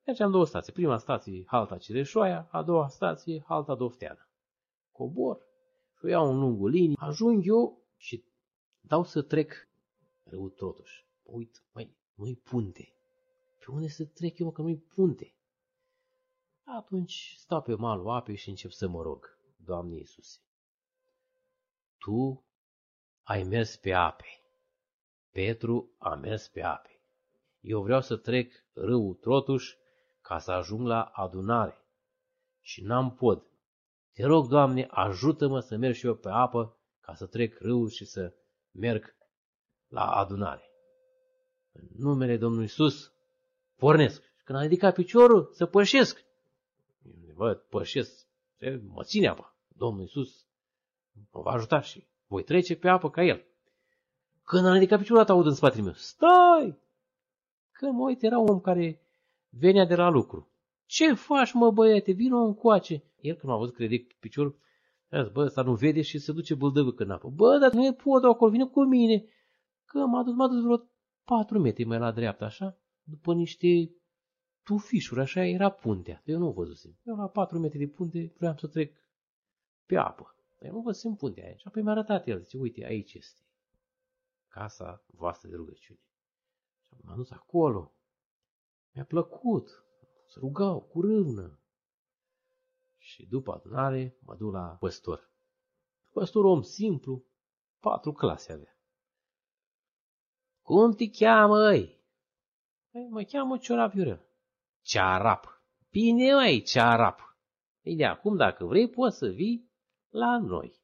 mergeam 0.06 0.32
două 0.32 0.46
stații. 0.46 0.74
Prima 0.74 0.98
stație, 0.98 1.44
halta 1.48 1.78
Cireșoaia, 1.78 2.48
a 2.52 2.64
doua 2.64 2.88
stație, 2.88 3.44
halta 3.48 3.76
Dofteana. 3.76 4.30
Cobor 4.92 5.40
și 6.00 6.08
iau 6.08 6.32
în 6.32 6.40
lungul 6.40 6.70
linii, 6.70 6.98
ajung 7.00 7.48
eu 7.48 7.81
și 8.02 8.26
dau 8.80 9.04
să 9.04 9.22
trec 9.22 9.70
râul 10.24 10.50
Trotuș. 10.50 10.92
Uit, 11.24 11.64
mai, 11.74 11.98
nu-i 12.14 12.36
punte. 12.36 12.94
Pe 13.60 13.72
unde 13.72 13.88
să 13.88 14.06
trec 14.06 14.38
eu, 14.38 14.52
că 14.52 14.62
nu-i 14.62 14.78
punte? 14.78 15.36
Atunci 16.64 17.36
stau 17.38 17.62
pe 17.62 17.74
malul 17.74 18.10
apei 18.10 18.36
și 18.36 18.50
încep 18.50 18.72
să 18.72 18.88
mă 18.88 19.02
rog, 19.02 19.40
Doamne 19.56 19.96
Iisuse. 19.96 20.40
Tu 21.98 22.46
ai 23.24 23.44
mers 23.44 23.76
pe 23.76 23.94
ape. 23.94 24.26
Petru 25.32 25.96
a 25.98 26.16
mers 26.16 26.48
pe 26.48 26.62
ape. 26.62 27.02
Eu 27.60 27.82
vreau 27.82 28.02
să 28.02 28.18
trec 28.18 28.54
râul 28.74 29.14
Trotuș 29.14 29.74
ca 30.22 30.40
să 30.40 30.52
ajung 30.52 30.86
la 30.88 31.04
adunare. 31.04 31.86
Și 32.62 32.84
n-am 32.84 33.14
pod. 33.14 33.46
Te 34.12 34.24
rog, 34.24 34.48
Doamne, 34.48 34.88
ajută-mă 34.90 35.60
să 35.60 35.78
merg 35.78 35.96
și 35.96 36.06
eu 36.06 36.16
pe 36.16 36.30
apă 36.30 36.81
ca 37.12 37.18
să 37.18 37.26
trec 37.26 37.58
râul 37.60 37.90
și 37.90 38.06
să 38.06 38.34
merg 38.72 39.16
la 39.88 40.06
adunare. 40.12 40.72
În 41.72 41.88
numele 41.98 42.38
Domnului 42.38 42.66
Isus, 42.66 43.14
pornesc. 43.76 44.22
Și 44.22 44.44
când 44.44 44.58
am 44.58 44.64
ridicat 44.64 44.94
piciorul, 44.94 45.50
să 45.54 45.66
pășesc. 45.66 46.24
Văd, 47.34 47.58
pășesc, 47.58 48.28
mă 48.88 49.04
ține 49.04 49.28
apa. 49.28 49.56
Domnul 49.68 50.04
Isus 50.04 50.46
mă 51.32 51.42
va 51.42 51.52
ajuta 51.52 51.82
și 51.82 52.08
voi 52.28 52.44
trece 52.44 52.76
pe 52.76 52.88
apă 52.88 53.10
ca 53.10 53.24
el. 53.24 53.46
Când 54.44 54.66
am 54.66 54.74
ridicat 54.74 55.00
piciorul, 55.00 55.26
aud 55.28 55.46
în 55.46 55.54
spatele 55.54 55.84
meu, 55.84 55.94
stai! 55.94 56.80
Când 57.72 57.94
mă 57.94 58.08
uit, 58.08 58.24
era 58.24 58.38
un 58.38 58.50
om 58.50 58.60
care 58.60 59.02
venea 59.50 59.86
de 59.86 59.96
la 59.96 60.10
lucru. 60.10 60.52
Ce 60.86 61.14
faci, 61.14 61.54
mă, 61.54 61.72
băiete? 61.72 62.12
Vino 62.12 62.38
încoace. 62.38 63.04
El, 63.20 63.36
când 63.36 63.52
m-a 63.52 63.58
văzut 63.58 63.76
că 63.76 63.82
ridic 63.82 64.14
piciorul, 64.14 64.60
a 65.18 65.24
zis, 65.24 65.32
bă, 65.32 65.44
ăsta 65.44 65.62
nu 65.62 65.76
vede 65.76 66.02
și 66.02 66.20
se 66.20 66.32
duce 66.32 66.56
bâldăvâc 66.56 67.00
în 67.00 67.12
apă. 67.12 67.30
Bă, 67.30 67.58
dar 67.58 67.74
nu 67.74 67.86
e 67.86 67.94
podul 67.94 68.30
acolo, 68.30 68.52
vine 68.52 68.66
cu 68.66 68.84
mine. 68.84 69.24
Că 69.86 69.98
m-a 69.98 70.24
dus, 70.24 70.34
m-a 70.34 70.48
dus 70.48 70.64
vreo 70.64 70.90
patru 71.24 71.60
metri 71.60 71.84
mai 71.84 72.00
la 72.00 72.12
dreapta, 72.12 72.46
așa, 72.46 72.78
după 73.04 73.34
niște 73.34 73.96
tufișuri, 74.64 75.20
așa 75.20 75.46
era 75.46 75.70
puntea. 75.70 76.22
Eu 76.26 76.40
nu 76.40 76.52
văzusem. 76.52 76.98
Eu 77.04 77.16
la 77.16 77.28
patru 77.28 77.60
metri 77.60 77.78
de 77.78 77.88
punte 77.88 78.34
vreau 78.38 78.58
să 78.58 78.68
trec 78.68 78.98
pe 79.86 79.96
apă. 79.96 80.36
Dar 80.60 80.70
eu 80.70 80.76
nu 80.76 80.82
văzusem 80.82 81.16
puntea 81.16 81.46
aia. 81.46 81.56
Și 81.56 81.68
apoi 81.68 81.82
mi-a 81.82 81.92
arătat 81.92 82.28
el, 82.28 82.40
zice, 82.40 82.58
uite, 82.58 82.86
aici 82.86 83.14
este 83.14 83.42
casa 84.48 85.04
voastră 85.08 85.50
de 85.50 85.56
rugăciune. 85.56 86.00
Și 86.82 86.94
m-am 87.04 87.16
dus 87.16 87.32
acolo. 87.32 87.94
Mi-a 88.92 89.06
plăcut. 89.06 89.86
Se 90.28 90.40
rugau 90.40 90.82
cu 90.82 91.02
râvnă. 91.02 91.60
Și 93.02 93.26
după 93.26 93.52
adunare 93.54 94.18
mă 94.20 94.36
duc 94.36 94.54
la 94.54 94.78
păstor. 94.80 95.32
Păstor 96.12 96.46
om 96.46 96.62
simplu, 96.62 97.26
patru 97.80 98.12
clase 98.12 98.52
avea. 98.52 98.80
Cum 100.62 100.92
te 100.92 101.10
cheamă, 101.10 101.74
ei? 101.74 102.00
Păi, 102.92 103.08
mă 103.10 103.24
cheamă 103.24 103.58
Ciorap 103.58 103.94
Iurel. 103.94 104.26
Cearap. 104.82 105.64
Bine, 105.90 106.34
mai 106.34 106.62
Cearap. 106.66 107.38
Ei, 107.82 107.96
de 107.96 108.06
acum, 108.06 108.36
dacă 108.36 108.66
vrei, 108.66 108.90
poți 108.90 109.18
să 109.18 109.28
vii 109.28 109.72
la 110.10 110.40
noi. 110.40 110.82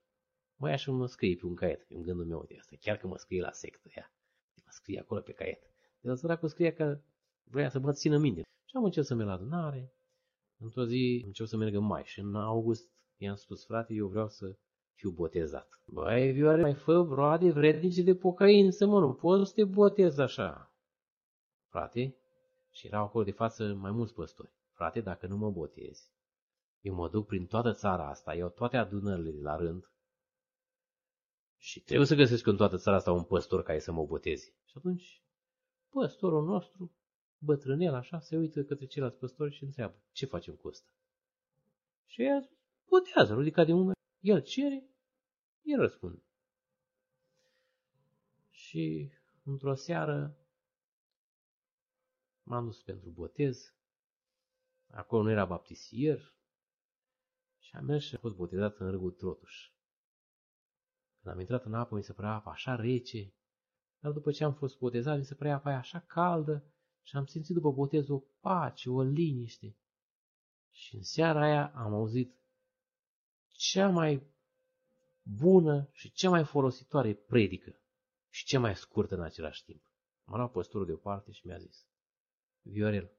Mai 0.56 0.72
așa 0.72 0.92
mă 0.92 1.06
scrie 1.06 1.36
pe 1.36 1.46
un 1.46 1.56
caiet, 1.56 1.86
în 1.90 2.02
gândul 2.02 2.26
meu 2.26 2.46
de 2.48 2.56
asta, 2.60 2.76
chiar 2.80 2.98
că 2.98 3.08
mă 3.08 3.18
scrie 3.18 3.42
la 3.42 3.52
sectă, 3.52 3.90
ea. 3.96 4.12
Mă 4.56 4.72
scrie 4.72 5.00
acolo 5.00 5.22
pe 5.22 5.32
caiet. 5.32 5.62
De 6.00 6.10
la 6.10 6.16
săracul 6.16 6.50
scrie 6.50 6.74
că 6.74 7.02
vrea 7.44 7.70
să 7.70 7.80
mă 7.80 7.92
țină 7.92 8.18
minte. 8.18 8.42
Și 8.42 8.76
am 8.76 8.84
început 8.84 9.08
să 9.08 9.16
merg 9.16 9.28
la 9.28 9.34
adunare. 9.34 9.97
Într-o 10.60 10.86
zi 10.86 11.24
încep 11.26 11.46
să 11.46 11.58
merg 11.58 11.76
în 11.76 11.84
mai 11.84 12.04
și 12.06 12.20
în 12.20 12.36
august 12.36 12.92
i-am 13.18 13.36
spus, 13.36 13.66
frate, 13.66 13.94
eu 13.94 14.08
vreau 14.08 14.28
să 14.28 14.58
fiu 14.94 15.12
botezat. 15.12 15.82
Băi, 15.86 16.32
Vioare, 16.32 16.62
mai 16.62 16.74
fă 16.74 17.08
roade 17.10 17.52
vrednice 17.52 18.02
de 18.02 18.16
pocăință, 18.16 18.86
mă, 18.86 19.00
nu 19.00 19.14
poți 19.14 19.50
să 19.50 19.56
te 19.56 19.64
botezi 19.64 20.22
așa. 20.22 20.76
Frate, 21.70 22.16
și 22.72 22.88
erau 22.88 23.04
acolo 23.04 23.24
de 23.24 23.32
față 23.32 23.74
mai 23.74 23.92
mulți 23.92 24.14
păstori. 24.14 24.52
Frate, 24.72 25.02
dacă 25.02 25.28
nu 25.28 25.38
mă 25.38 25.52
botezi, 25.52 26.12
eu 26.80 26.94
mă 26.94 27.10
duc 27.10 27.26
prin 27.26 27.46
toată 27.46 27.74
țara 27.74 28.10
asta, 28.10 28.34
iau 28.34 28.50
toate 28.50 28.78
adunările 28.78 29.32
de 29.32 29.42
la 29.42 29.56
rând 29.56 29.92
și 31.58 31.82
trebuie 31.82 32.08
să 32.08 32.16
găsesc 32.16 32.46
în 32.46 32.56
toată 32.56 32.78
țara 32.78 32.96
asta 32.96 33.12
un 33.12 33.24
păstor 33.24 33.64
care 33.64 33.80
să 33.80 33.92
mă 33.92 34.06
boteze. 34.06 34.56
Și 34.66 34.74
atunci, 34.78 35.24
păstorul 35.90 36.46
nostru, 36.46 36.97
bătrânel 37.38 37.94
așa, 37.94 38.20
se 38.20 38.38
uită 38.38 38.64
către 38.64 38.86
ceilalți 38.86 39.18
păstori 39.18 39.54
și 39.54 39.64
întreabă, 39.64 39.96
ce 40.12 40.26
facem 40.26 40.56
cu 40.56 40.68
ăsta? 40.68 40.90
Și 42.06 42.22
ea 42.22 42.50
botează, 42.88 43.36
ridicat 43.36 43.66
de 43.66 43.74
umeri, 43.74 44.00
el 44.20 44.42
cere, 44.42 44.84
el 45.62 45.80
răspunde. 45.80 46.22
Și 48.50 49.12
într-o 49.44 49.74
seară 49.74 50.38
m-am 52.44 52.66
dus 52.66 52.82
pentru 52.82 53.10
botez. 53.10 53.74
Acolo 54.88 55.24
nu 55.24 55.30
era 55.30 55.46
baptisier. 55.46 56.36
Și 57.60 57.76
am 57.76 57.86
mers 57.86 58.04
și 58.04 58.16
a 58.16 58.20
fost 58.20 58.36
botezat 58.36 58.78
în 58.78 58.92
râul 58.92 59.12
Trotuș. 59.12 59.72
Când 61.22 61.34
am 61.34 61.40
intrat 61.40 61.66
în 61.66 61.74
apă, 61.74 61.96
mi 61.96 62.04
se 62.04 62.14
părea 62.14 62.32
apa 62.32 62.52
așa 62.52 62.76
rece. 62.76 63.34
Dar 64.00 64.12
după 64.12 64.32
ce 64.32 64.44
am 64.44 64.54
fost 64.54 64.78
botezat, 64.78 65.18
mi 65.18 65.26
se 65.26 65.36
părea 65.36 65.56
apa 65.56 65.76
așa 65.76 66.00
caldă 66.00 66.64
și 67.08 67.16
am 67.16 67.26
simțit 67.26 67.56
după 67.56 67.72
botez 67.72 68.08
o 68.08 68.20
pace, 68.40 68.90
o 68.90 69.02
liniște. 69.02 69.76
Și 70.72 70.96
în 70.96 71.04
seara 71.04 71.42
aia 71.42 71.72
am 71.76 71.94
auzit 71.94 72.36
cea 73.48 73.90
mai 73.90 74.28
bună 75.22 75.90
și 75.92 76.12
cea 76.12 76.30
mai 76.30 76.46
folositoare 76.46 77.14
predică 77.14 77.80
și 78.30 78.46
cea 78.46 78.60
mai 78.60 78.76
scurtă 78.76 79.16
în 79.16 79.22
același 79.22 79.64
timp. 79.64 79.92
M-a 80.24 80.38
luat 80.38 80.52
păstorul 80.52 80.88
deoparte 80.88 81.32
și 81.32 81.48
mi-a 81.48 81.58
zis, 81.58 81.88
Viorel, 82.62 83.12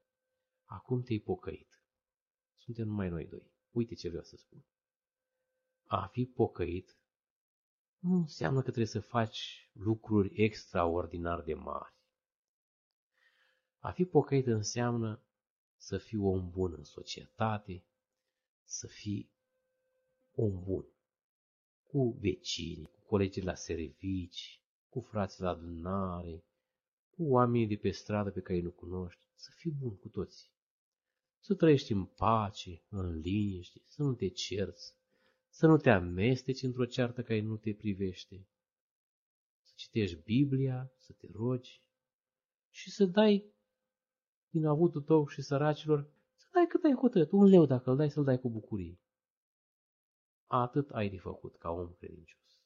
acum 0.65 1.03
te-ai 1.03 1.19
pocăit. 1.19 1.83
Suntem 2.57 2.87
numai 2.87 3.09
noi 3.09 3.27
doi. 3.27 3.53
Uite 3.71 3.95
ce 3.95 4.09
vreau 4.09 4.25
să 4.25 4.37
spun. 4.37 4.65
A 5.85 6.07
fi 6.07 6.25
pocăit 6.25 6.97
nu 7.99 8.17
înseamnă 8.17 8.59
că 8.59 8.65
trebuie 8.65 8.87
să 8.87 9.01
faci 9.01 9.71
lucruri 9.73 10.43
extraordinar 10.43 11.43
de 11.43 11.55
mari. 11.55 11.98
A 13.81 13.91
fi 13.91 14.05
pocăit 14.05 14.47
înseamnă 14.47 15.23
să 15.77 15.99
fii 15.99 16.19
om 16.19 16.51
bun 16.51 16.75
în 16.77 16.85
societate, 16.85 17.85
să 18.65 18.87
fii 18.87 19.31
om 20.35 20.63
bun 20.63 20.87
cu 21.89 22.17
vecinii, 22.21 22.91
cu 22.93 23.01
colegii 23.07 23.43
la 23.43 23.55
servici, 23.55 24.63
cu 24.89 25.01
frații 25.01 25.43
la 25.43 25.51
adunare, 25.51 26.45
cu 27.11 27.25
oamenii 27.25 27.67
de 27.67 27.77
pe 27.77 27.91
stradă 27.91 28.31
pe 28.31 28.41
care 28.41 28.61
nu 28.61 28.71
cunoști, 28.71 29.21
să 29.35 29.51
fii 29.55 29.71
bun 29.71 29.97
cu 29.97 30.09
toți. 30.09 30.53
Să 31.41 31.55
trăiești 31.55 31.93
în 31.93 32.05
pace, 32.05 32.83
în 32.89 33.19
liniște, 33.19 33.81
să 33.87 34.03
nu 34.03 34.15
te 34.15 34.29
cerți, 34.29 34.95
să 35.49 35.67
nu 35.67 35.77
te 35.77 35.91
amesteci 35.91 36.63
într-o 36.63 36.85
ceartă 36.85 37.23
care 37.23 37.41
nu 37.41 37.57
te 37.57 37.75
privește, 37.75 38.47
să 39.63 39.73
citești 39.77 40.23
Biblia, 40.23 40.93
să 40.97 41.13
te 41.13 41.27
rogi 41.33 41.83
și 42.71 42.91
să 42.91 43.05
dai 43.05 43.53
din 44.51 44.67
avutul 44.67 45.03
tău 45.03 45.27
și 45.27 45.43
săracilor, 45.43 46.11
să 46.35 46.49
dai 46.53 46.67
cât 46.67 46.85
ai 46.85 46.95
hotărât, 46.95 47.31
un 47.33 47.45
leu 47.45 47.67
dacă 47.67 47.91
îl 47.91 47.97
dai, 47.97 48.11
să-l 48.11 48.25
dai 48.25 48.41
cu 48.41 48.51
bucurie. 48.51 49.01
Atât 50.47 50.91
ai 50.91 51.11
de 51.11 51.19
făcut 51.19 51.57
ca 51.57 51.71
om 51.71 51.93
credincios. 51.93 52.61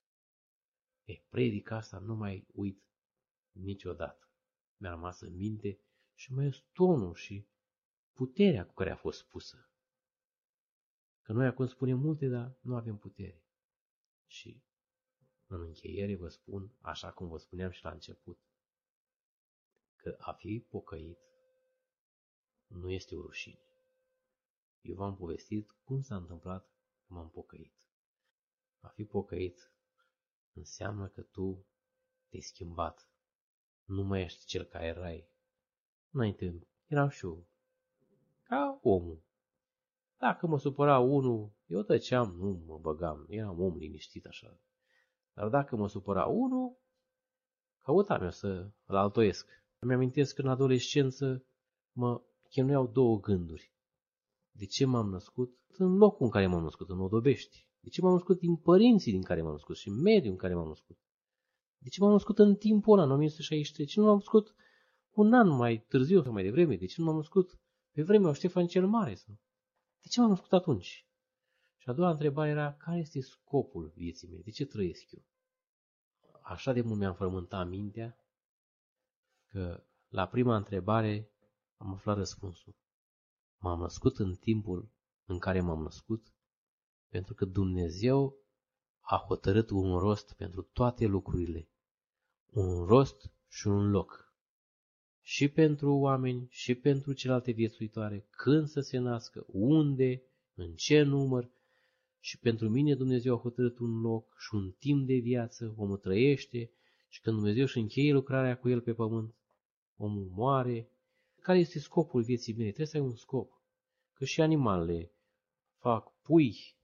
E, 1.05 1.23
predica 1.29 1.77
asta 1.77 1.99
nu 1.99 2.15
mai 2.15 2.47
uit 2.53 2.83
niciodată. 3.53 4.29
Mi-a 4.77 4.91
rămas 4.91 5.21
în 5.21 5.37
minte 5.37 5.81
și 6.15 6.33
mai 6.33 6.47
este 6.47 6.65
tonul 6.73 7.15
și 7.15 7.47
puterea 8.13 8.67
cu 8.67 8.73
care 8.73 8.91
a 8.91 8.97
fost 8.97 9.19
spusă. 9.19 9.67
Că 11.23 11.33
noi 11.33 11.47
acum 11.47 11.67
spunem 11.67 11.99
multe, 11.99 12.29
dar 12.29 12.57
nu 12.61 12.77
avem 12.77 12.97
putere. 12.97 13.45
Și 14.27 14.63
în 15.47 15.61
încheiere 15.61 16.17
vă 16.17 16.29
spun, 16.29 16.73
așa 16.81 17.13
cum 17.13 17.29
vă 17.29 17.39
spuneam 17.39 17.71
și 17.71 17.85
la 17.85 17.91
început, 17.91 18.39
că 19.97 20.17
a 20.19 20.33
fi 20.33 20.67
pocăit 20.71 21.19
nu 22.73 22.90
este 22.90 23.15
o 23.15 23.20
rușine. 23.20 23.59
Eu 24.81 24.94
v-am 24.94 25.16
povestit 25.16 25.70
cum 25.85 26.01
s-a 26.01 26.16
întâmplat 26.16 26.65
că 27.07 27.15
m-am 27.15 27.31
pocăit. 27.31 27.74
A 28.81 28.89
fi 28.89 29.05
pocăit 29.05 29.73
înseamnă 30.53 31.09
că 31.09 31.23
tu 31.23 31.66
te-ai 32.28 32.43
schimbat. 32.43 33.09
Nu 33.85 34.03
mai 34.03 34.23
ești 34.23 34.44
cel 34.44 34.65
care 34.65 34.86
erai. 34.86 35.28
Înainte 36.11 36.66
eram 36.86 37.09
și 37.09 37.24
eu, 37.24 37.47
ca 38.43 38.78
omul. 38.82 39.23
Dacă 40.19 40.47
mă 40.47 40.59
supăra 40.59 40.99
unul, 40.99 41.53
eu 41.66 41.82
tăceam, 41.82 42.35
nu 42.36 42.62
mă 42.66 42.78
băgam, 42.78 43.27
eram 43.28 43.61
om 43.61 43.77
liniștit 43.77 44.27
așa. 44.27 44.61
Dar 45.32 45.49
dacă 45.49 45.77
mă 45.77 45.89
supăra 45.89 46.24
unul, 46.24 46.77
căutam 47.78 48.23
eu 48.23 48.31
să 48.31 48.70
îl 48.85 48.97
altoiesc. 48.97 49.49
Îmi 49.78 49.94
amintesc 49.94 50.35
că 50.35 50.40
în 50.40 50.49
adolescență 50.49 51.44
mă 51.93 52.23
chinuiau 52.53 52.87
două 52.87 53.20
gânduri. 53.20 53.73
De 54.51 54.66
ce 54.66 54.85
m-am 54.85 55.09
născut 55.09 55.59
în 55.77 55.97
locul 55.97 56.24
în 56.24 56.31
care 56.31 56.47
m-am 56.47 56.62
născut, 56.62 56.89
în 56.89 57.01
Odobești? 57.01 57.69
De 57.81 57.89
ce 57.89 58.01
m-am 58.01 58.12
născut 58.12 58.39
din 58.39 58.57
părinții 58.57 59.12
din 59.12 59.23
care 59.23 59.43
m-am 59.43 59.53
născut 59.53 59.77
și 59.77 59.91
mediul 59.91 60.33
în 60.33 60.39
care 60.39 60.55
m-am 60.55 60.69
născut? 60.69 60.99
De 61.79 61.89
ce 61.89 62.01
m-am 62.01 62.11
născut 62.11 62.39
în 62.39 62.55
timpul 62.55 62.93
ăla, 62.93 63.03
în 63.03 63.11
1963? 63.11 63.87
De 63.87 63.93
ce 63.93 64.01
nu 64.01 64.07
m-am 64.07 64.15
născut 64.15 64.55
un 65.11 65.33
an 65.33 65.49
mai 65.49 65.85
târziu 65.89 66.23
sau 66.23 66.33
mai 66.33 66.43
devreme? 66.43 66.77
De 66.77 66.87
ce 66.87 66.95
nu 66.99 67.05
m-am 67.05 67.16
născut 67.16 67.59
pe 67.93 68.03
vremea 68.03 68.27
lui 68.27 68.37
Ștefan 68.37 68.66
cel 68.66 68.87
Mare? 68.87 69.15
Sau? 69.15 69.39
De 70.03 70.09
ce 70.09 70.20
m-am 70.20 70.29
născut 70.29 70.53
atunci? 70.53 71.07
Și 71.77 71.89
a 71.89 71.93
doua 71.93 72.11
întrebare 72.11 72.51
era, 72.51 72.74
care 72.74 72.99
este 72.99 73.20
scopul 73.20 73.93
vieții 73.95 74.29
mele? 74.29 74.43
De 74.43 74.51
ce 74.51 74.65
trăiesc 74.65 75.12
eu? 75.12 75.24
Așa 76.43 76.73
de 76.73 76.81
mult 76.81 76.99
mi-am 76.99 77.15
frământat 77.15 77.69
mintea 77.69 78.16
că 79.47 79.85
la 80.09 80.27
prima 80.27 80.57
întrebare 80.57 81.32
am 81.83 81.93
aflat 81.93 82.17
răspunsul. 82.17 82.75
M-am 83.59 83.81
născut 83.81 84.19
în 84.19 84.35
timpul 84.35 84.91
în 85.25 85.39
care 85.39 85.61
m-am 85.61 85.83
născut 85.83 86.33
pentru 87.09 87.35
că 87.35 87.45
Dumnezeu 87.45 88.37
a 89.01 89.25
hotărât 89.27 89.71
un 89.71 89.99
rost 89.99 90.33
pentru 90.33 90.63
toate 90.63 91.07
lucrurile. 91.07 91.69
Un 92.47 92.85
rost 92.85 93.33
și 93.49 93.67
un 93.67 93.91
loc. 93.91 94.35
Și 95.21 95.49
pentru 95.49 95.95
oameni, 95.95 96.47
și 96.51 96.75
pentru 96.75 97.13
celelalte 97.13 97.53
viețuitoare, 97.53 98.27
când 98.31 98.67
să 98.67 98.81
se 98.81 98.99
nască, 98.99 99.45
unde, 99.47 100.23
în 100.55 100.75
ce 100.75 101.03
număr, 101.03 101.51
și 102.19 102.39
pentru 102.39 102.69
mine 102.69 102.95
Dumnezeu 102.95 103.37
a 103.37 103.41
hotărât 103.41 103.79
un 103.79 104.01
loc 104.01 104.35
și 104.39 104.55
un 104.55 104.71
timp 104.71 105.07
de 105.07 105.15
viață, 105.15 105.75
omul 105.77 105.97
trăiește 105.97 106.71
și 107.09 107.21
când 107.21 107.37
Dumnezeu 107.37 107.63
își 107.63 107.79
încheie 107.79 108.13
lucrarea 108.13 108.59
cu 108.59 108.69
el 108.69 108.81
pe 108.81 108.95
pământ, 108.95 109.35
omul 109.97 110.31
moare. 110.31 110.87
Care 111.43 111.59
este 111.59 111.78
scopul 111.78 112.23
vieții 112.23 112.52
mele? 112.52 112.66
Trebuie 112.66 112.86
să 112.86 112.97
ai 112.97 113.02
un 113.02 113.14
scop. 113.14 113.62
Că 114.12 114.24
și 114.24 114.40
animalele 114.40 115.12
fac 115.78 116.20
pui, 116.20 116.77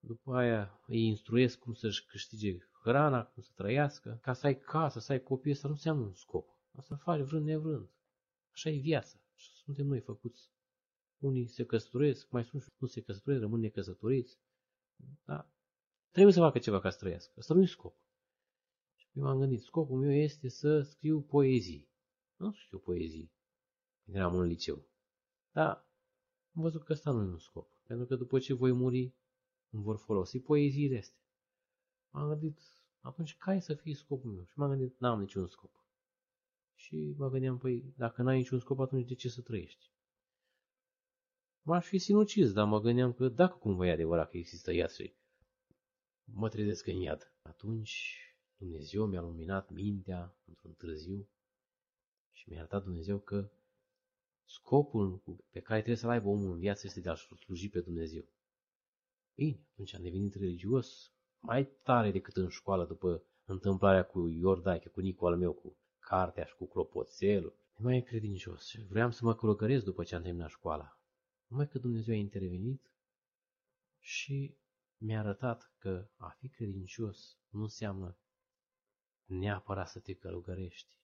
după 0.00 0.34
aia 0.36 0.80
îi 0.86 1.06
instruiesc 1.06 1.58
cum 1.58 1.74
să-și 1.74 2.06
câștige 2.06 2.56
hrana, 2.82 3.24
cum 3.24 3.42
să 3.42 3.50
trăiască, 3.54 4.18
ca 4.22 4.32
să 4.32 4.46
ai 4.46 4.58
casă, 4.58 5.00
să 5.00 5.12
ai 5.12 5.22
copii, 5.22 5.52
asta 5.52 5.66
nu 5.66 5.72
înseamnă 5.74 6.04
un 6.04 6.12
scop. 6.12 6.48
Asta 6.76 6.96
faci 6.96 7.20
vrând 7.20 7.44
nevrând. 7.44 7.88
Așa 8.52 8.70
e 8.70 8.78
viața. 8.78 9.18
Așa 9.34 9.50
suntem 9.64 9.86
noi 9.86 10.00
făcuți. 10.00 10.50
Unii 11.18 11.46
se 11.46 11.64
căsătoresc, 11.64 12.30
mai 12.30 12.44
sunt 12.44 12.62
și 12.62 12.68
nu 12.78 12.86
se 12.86 13.00
căsătoresc, 13.00 13.42
rămân 13.42 13.60
necăsătoriți. 13.60 14.38
Da? 15.24 15.50
Trebuie 16.10 16.32
să 16.32 16.40
facă 16.40 16.58
ceva 16.58 16.80
ca 16.80 16.90
să 16.90 16.98
trăiască. 16.98 17.32
Asta 17.38 17.54
nu 17.54 17.62
e 17.62 17.66
scop. 17.66 17.96
Și 18.96 19.06
m-am 19.12 19.38
gândit, 19.38 19.60
scopul 19.60 19.98
meu 19.98 20.12
este 20.12 20.48
să 20.48 20.80
scriu 20.80 21.20
poezii. 21.20 21.88
Nu 22.36 22.52
știu 22.52 22.78
poezii. 22.78 23.32
Când 24.08 24.20
eram 24.20 24.36
în 24.36 24.46
liceu. 24.46 24.84
Dar 25.52 25.86
am 26.54 26.62
văzut 26.62 26.84
că 26.84 26.92
ăsta 26.92 27.10
nu 27.10 27.22
e 27.22 27.26
un 27.26 27.38
scop. 27.38 27.70
Pentru 27.86 28.06
că 28.06 28.16
după 28.16 28.38
ce 28.38 28.54
voi 28.54 28.72
muri, 28.72 29.14
îmi 29.70 29.82
vor 29.82 29.96
folosi 29.96 30.40
poeziile 30.40 30.98
astea. 30.98 31.20
M-am 32.10 32.28
gândit, 32.28 32.60
atunci 33.00 33.36
care 33.36 33.60
să 33.60 33.74
fie 33.74 33.94
scopul 33.94 34.32
meu? 34.32 34.44
Și 34.44 34.58
m-am 34.58 34.68
gândit, 34.68 34.98
n-am 34.98 35.20
niciun 35.20 35.46
scop. 35.46 35.84
Și 36.74 37.14
mă 37.16 37.28
gândeam, 37.28 37.58
păi, 37.58 37.92
dacă 37.96 38.22
n-ai 38.22 38.36
niciun 38.36 38.58
scop, 38.58 38.78
atunci 38.78 39.08
de 39.08 39.14
ce 39.14 39.28
să 39.28 39.40
trăiești? 39.40 39.90
M-aș 41.62 41.86
fi 41.86 41.98
sinucis, 41.98 42.52
dar 42.52 42.66
mă 42.66 42.80
gândeam 42.80 43.12
că 43.12 43.28
dacă 43.28 43.56
cumva 43.56 43.86
e 43.86 43.90
adevărat 43.90 44.30
că 44.30 44.36
există 44.36 44.72
iad 44.72 44.90
și 44.90 45.14
mă 46.24 46.48
trezesc 46.48 46.86
în 46.86 46.96
iad, 46.96 47.32
atunci 47.42 48.22
Dumnezeu 48.56 49.06
mi-a 49.06 49.20
luminat 49.20 49.70
mintea 49.70 50.36
într-un 50.44 50.72
târziu 50.72 51.28
și 52.30 52.48
mi-a 52.48 52.58
arătat 52.58 52.82
Dumnezeu 52.82 53.18
că 53.18 53.50
scopul 54.48 55.22
pe 55.50 55.60
care 55.60 55.78
trebuie 55.78 55.96
să-l 55.96 56.10
aibă 56.10 56.28
omul 56.28 56.52
în 56.52 56.58
viață 56.58 56.86
este 56.86 57.00
de 57.00 57.08
a 57.08 57.14
sluji 57.14 57.68
pe 57.68 57.80
Dumnezeu. 57.80 58.24
Bine, 59.34 59.66
atunci 59.72 59.94
am 59.94 60.02
devenit 60.02 60.34
religios 60.34 61.12
mai 61.40 61.64
tare 61.82 62.10
decât 62.10 62.36
în 62.36 62.48
școală 62.48 62.84
după 62.86 63.22
întâmplarea 63.44 64.04
cu 64.04 64.28
Iordaiche, 64.28 64.88
cu 64.88 65.00
Nicol 65.00 65.36
meu, 65.36 65.52
cu 65.52 65.76
cartea 65.98 66.44
și 66.44 66.54
cu 66.54 66.66
clopoțelul. 66.66 67.56
Mai 67.76 68.02
credincios. 68.02 68.72
Vreau 68.88 69.10
să 69.10 69.24
mă 69.24 69.34
călătoresc 69.34 69.84
după 69.84 70.04
ce 70.04 70.14
am 70.14 70.22
terminat 70.22 70.50
școala. 70.50 71.00
Numai 71.46 71.68
că 71.68 71.78
Dumnezeu 71.78 72.14
a 72.14 72.18
intervenit 72.18 72.92
și 73.98 74.56
mi-a 74.96 75.18
arătat 75.18 75.72
că 75.78 76.08
a 76.16 76.28
fi 76.28 76.48
credincios 76.48 77.38
nu 77.48 77.62
înseamnă 77.62 78.16
neapărat 79.24 79.88
să 79.88 80.00
te 80.00 80.14
călugărești. 80.14 80.96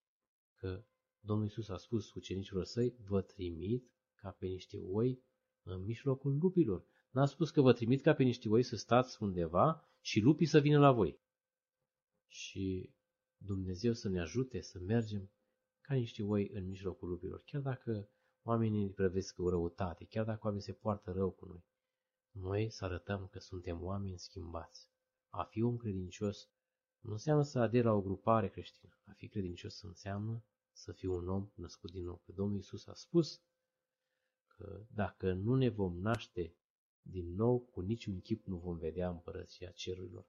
Că 0.57 0.85
Domnul 1.27 1.45
Iisus 1.47 1.69
a 1.69 1.77
spus 1.77 2.15
ucenicilor 2.15 2.65
săi, 2.65 2.95
vă 3.07 3.21
trimit 3.21 3.93
ca 4.15 4.31
pe 4.31 4.47
niște 4.47 4.79
oi 4.79 5.23
în 5.63 5.85
mijlocul 5.85 6.39
lupilor. 6.39 6.87
N-a 7.11 7.27
spus 7.27 7.51
că 7.51 7.61
vă 7.61 7.73
trimit 7.73 8.03
ca 8.03 8.15
pe 8.15 8.23
niște 8.23 8.49
oi 8.49 8.63
să 8.63 8.77
stați 8.77 9.23
undeva 9.23 9.89
și 10.01 10.21
lupii 10.21 10.47
să 10.47 10.59
vină 10.59 10.79
la 10.79 10.93
voi. 10.93 11.21
Și 12.27 12.95
Dumnezeu 13.37 13.93
să 13.93 14.09
ne 14.09 14.21
ajute 14.21 14.61
să 14.61 14.79
mergem 14.79 15.31
ca 15.81 15.95
niște 15.95 16.23
oi 16.23 16.51
în 16.53 16.69
mijlocul 16.69 17.09
lupilor, 17.09 17.43
chiar 17.45 17.61
dacă 17.61 18.09
oamenii 18.43 18.85
ne 18.85 18.91
prevesc 18.91 19.39
o 19.39 19.49
răutate, 19.49 20.05
chiar 20.05 20.25
dacă 20.25 20.41
oamenii 20.43 20.65
se 20.65 20.73
poartă 20.73 21.13
rău 21.13 21.31
cu 21.31 21.47
noi. 21.47 21.65
Noi 22.31 22.71
să 22.71 22.85
arătăm 22.85 23.27
că 23.27 23.39
suntem 23.39 23.83
oameni 23.83 24.19
schimbați. 24.19 24.89
A 25.29 25.43
fi 25.43 25.61
un 25.61 25.77
credincios 25.77 26.49
nu 27.01 27.13
înseamnă 27.13 27.43
să 27.43 27.59
aderi 27.59 27.85
la 27.85 27.93
o 27.93 28.03
grupare 28.03 28.49
creștină. 28.49 28.99
A 29.07 29.13
fi 29.13 29.29
credincios 29.29 29.83
înseamnă 29.83 30.45
să 30.75 30.93
fii 30.93 31.09
un 31.09 31.29
om 31.29 31.51
născut 31.55 31.91
din 31.91 32.05
nou. 32.05 32.17
Că 32.25 32.33
Domnul 32.33 32.57
Iisus 32.57 32.87
a 32.87 32.95
spus 32.95 33.43
că 34.47 34.87
dacă 34.95 35.33
nu 35.33 35.55
ne 35.55 35.69
vom 35.69 35.99
naște 35.99 36.57
din 37.03 37.35
nou, 37.35 37.61
cu 37.61 37.81
niciun 37.81 38.21
chip 38.21 38.47
nu 38.47 38.57
vom 38.57 38.77
vedea 38.77 39.09
împărăția 39.09 39.71
cerurilor. 39.71 40.27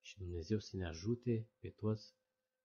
Și 0.00 0.18
Dumnezeu 0.18 0.58
să 0.58 0.76
ne 0.76 0.86
ajute 0.86 1.48
pe 1.58 1.68
toți 1.68 2.14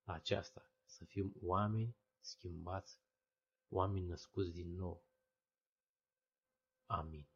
la 0.04 0.14
aceasta, 0.14 0.72
să 0.86 1.06
fim 1.06 1.36
oameni 1.42 1.96
schimbați, 2.20 3.00
oameni 3.70 4.08
născuți 4.08 4.52
din 4.52 4.76
nou. 4.76 5.06
Amin. 6.86 7.28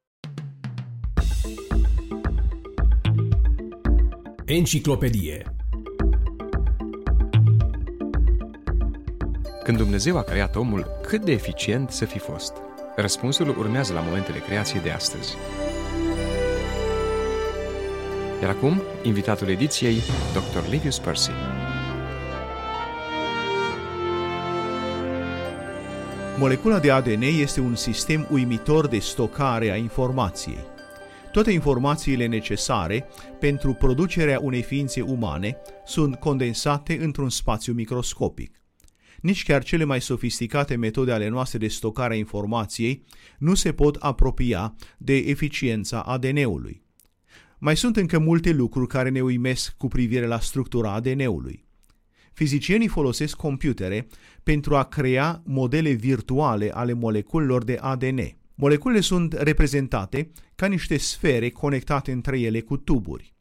Enciclopedie 4.46 5.56
Când 9.66 9.78
Dumnezeu 9.78 10.18
a 10.18 10.22
creat 10.22 10.56
omul, 10.56 11.00
cât 11.02 11.26
de 11.26 11.32
eficient 11.32 11.90
să 11.90 12.06
fi 12.06 12.20
fost? 12.20 12.54
Răspunsul 12.96 13.50
urmează 13.58 13.94
la 13.94 14.00
momentele 14.00 14.38
creației 14.38 14.82
de 14.82 14.92
astăzi. 14.92 15.36
Iar 18.42 18.50
acum, 18.50 18.82
invitatul 19.04 19.48
ediției, 19.48 19.96
Dr. 20.34 20.70
Livius 20.70 21.00
Percy. 21.00 21.30
Molecula 26.38 26.80
de 26.80 26.92
ADN 26.92 27.22
este 27.22 27.60
un 27.60 27.76
sistem 27.76 28.28
uimitor 28.32 28.88
de 28.88 29.00
stocare 29.00 29.72
a 29.72 29.76
informației. 29.76 30.66
Toate 31.32 31.52
informațiile 31.52 32.26
necesare 32.26 33.06
pentru 33.40 33.74
producerea 33.74 34.40
unei 34.42 34.62
ființe 34.62 35.02
umane 35.02 35.58
sunt 35.86 36.16
condensate 36.16 36.98
într-un 37.02 37.30
spațiu 37.30 37.74
microscopic. 37.74 38.65
Nici 39.22 39.44
chiar 39.44 39.64
cele 39.64 39.84
mai 39.84 40.02
sofisticate 40.02 40.76
metode 40.76 41.12
ale 41.12 41.28
noastre 41.28 41.58
de 41.58 41.68
stocare 41.68 42.14
a 42.14 42.18
informației 42.18 43.04
nu 43.38 43.54
se 43.54 43.74
pot 43.74 43.96
apropia 43.96 44.76
de 44.98 45.18
eficiența 45.18 46.02
ADN-ului. 46.02 46.84
Mai 47.58 47.78
sunt 47.78 47.98
încă 47.98 48.20
multe 48.20 48.52
lucruri 48.52 48.88
care 48.88 49.10
ne 49.10 49.22
uimesc 49.22 49.74
cu 49.78 49.88
privire 49.88 50.26
la 50.26 50.40
structura 50.40 50.94
ADN-ului. 50.94 51.66
Fizicienii 52.34 52.88
folosesc 52.88 53.36
computere 53.36 54.08
pentru 54.44 54.76
a 54.76 54.84
crea 54.84 55.42
modele 55.46 55.92
virtuale 55.92 56.72
ale 56.74 56.94
moleculelor 56.94 57.64
de 57.64 57.78
ADN. 57.82 58.38
Moleculele 58.56 59.02
sunt 59.02 59.34
reprezentate 59.34 60.32
ca 60.56 60.68
niște 60.68 60.98
sfere 60.98 61.50
conectate 61.50 62.12
între 62.12 62.40
ele 62.40 62.62
cu 62.62 62.78
tuburi. 62.78 63.34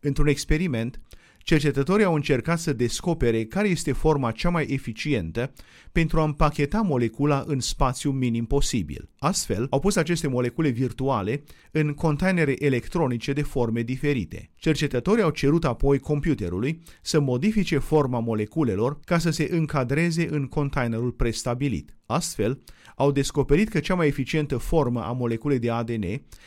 Într-un 0.00 0.26
experiment, 0.26 1.00
cercetătorii 1.48 2.04
au 2.04 2.14
încercat 2.14 2.58
să 2.58 2.72
descopere 2.72 3.44
care 3.44 3.68
este 3.68 3.92
forma 3.92 4.30
cea 4.30 4.50
mai 4.50 4.66
eficientă 4.68 5.52
pentru 5.92 6.20
a 6.20 6.24
împacheta 6.24 6.80
molecula 6.80 7.44
în 7.46 7.60
spațiu 7.60 8.10
minim 8.10 8.44
posibil. 8.44 9.08
Astfel, 9.18 9.66
au 9.70 9.80
pus 9.80 9.96
aceste 9.96 10.28
molecule 10.28 10.68
virtuale 10.68 11.42
în 11.70 11.92
containere 11.94 12.54
electronice 12.58 13.32
de 13.32 13.42
forme 13.42 13.82
diferite. 13.82 14.50
Cercetătorii 14.56 15.22
au 15.22 15.30
cerut 15.30 15.64
apoi 15.64 15.98
computerului 15.98 16.82
să 17.02 17.20
modifice 17.20 17.78
forma 17.78 18.18
moleculelor 18.20 19.00
ca 19.04 19.18
să 19.18 19.30
se 19.30 19.48
încadreze 19.50 20.28
în 20.30 20.46
containerul 20.46 21.10
prestabilit. 21.10 21.96
Astfel, 22.06 22.62
au 22.96 23.12
descoperit 23.12 23.68
că 23.68 23.80
cea 23.80 23.94
mai 23.94 24.06
eficientă 24.06 24.56
formă 24.56 25.02
a 25.02 25.12
moleculei 25.12 25.58
de 25.58 25.70
ADN 25.70 26.04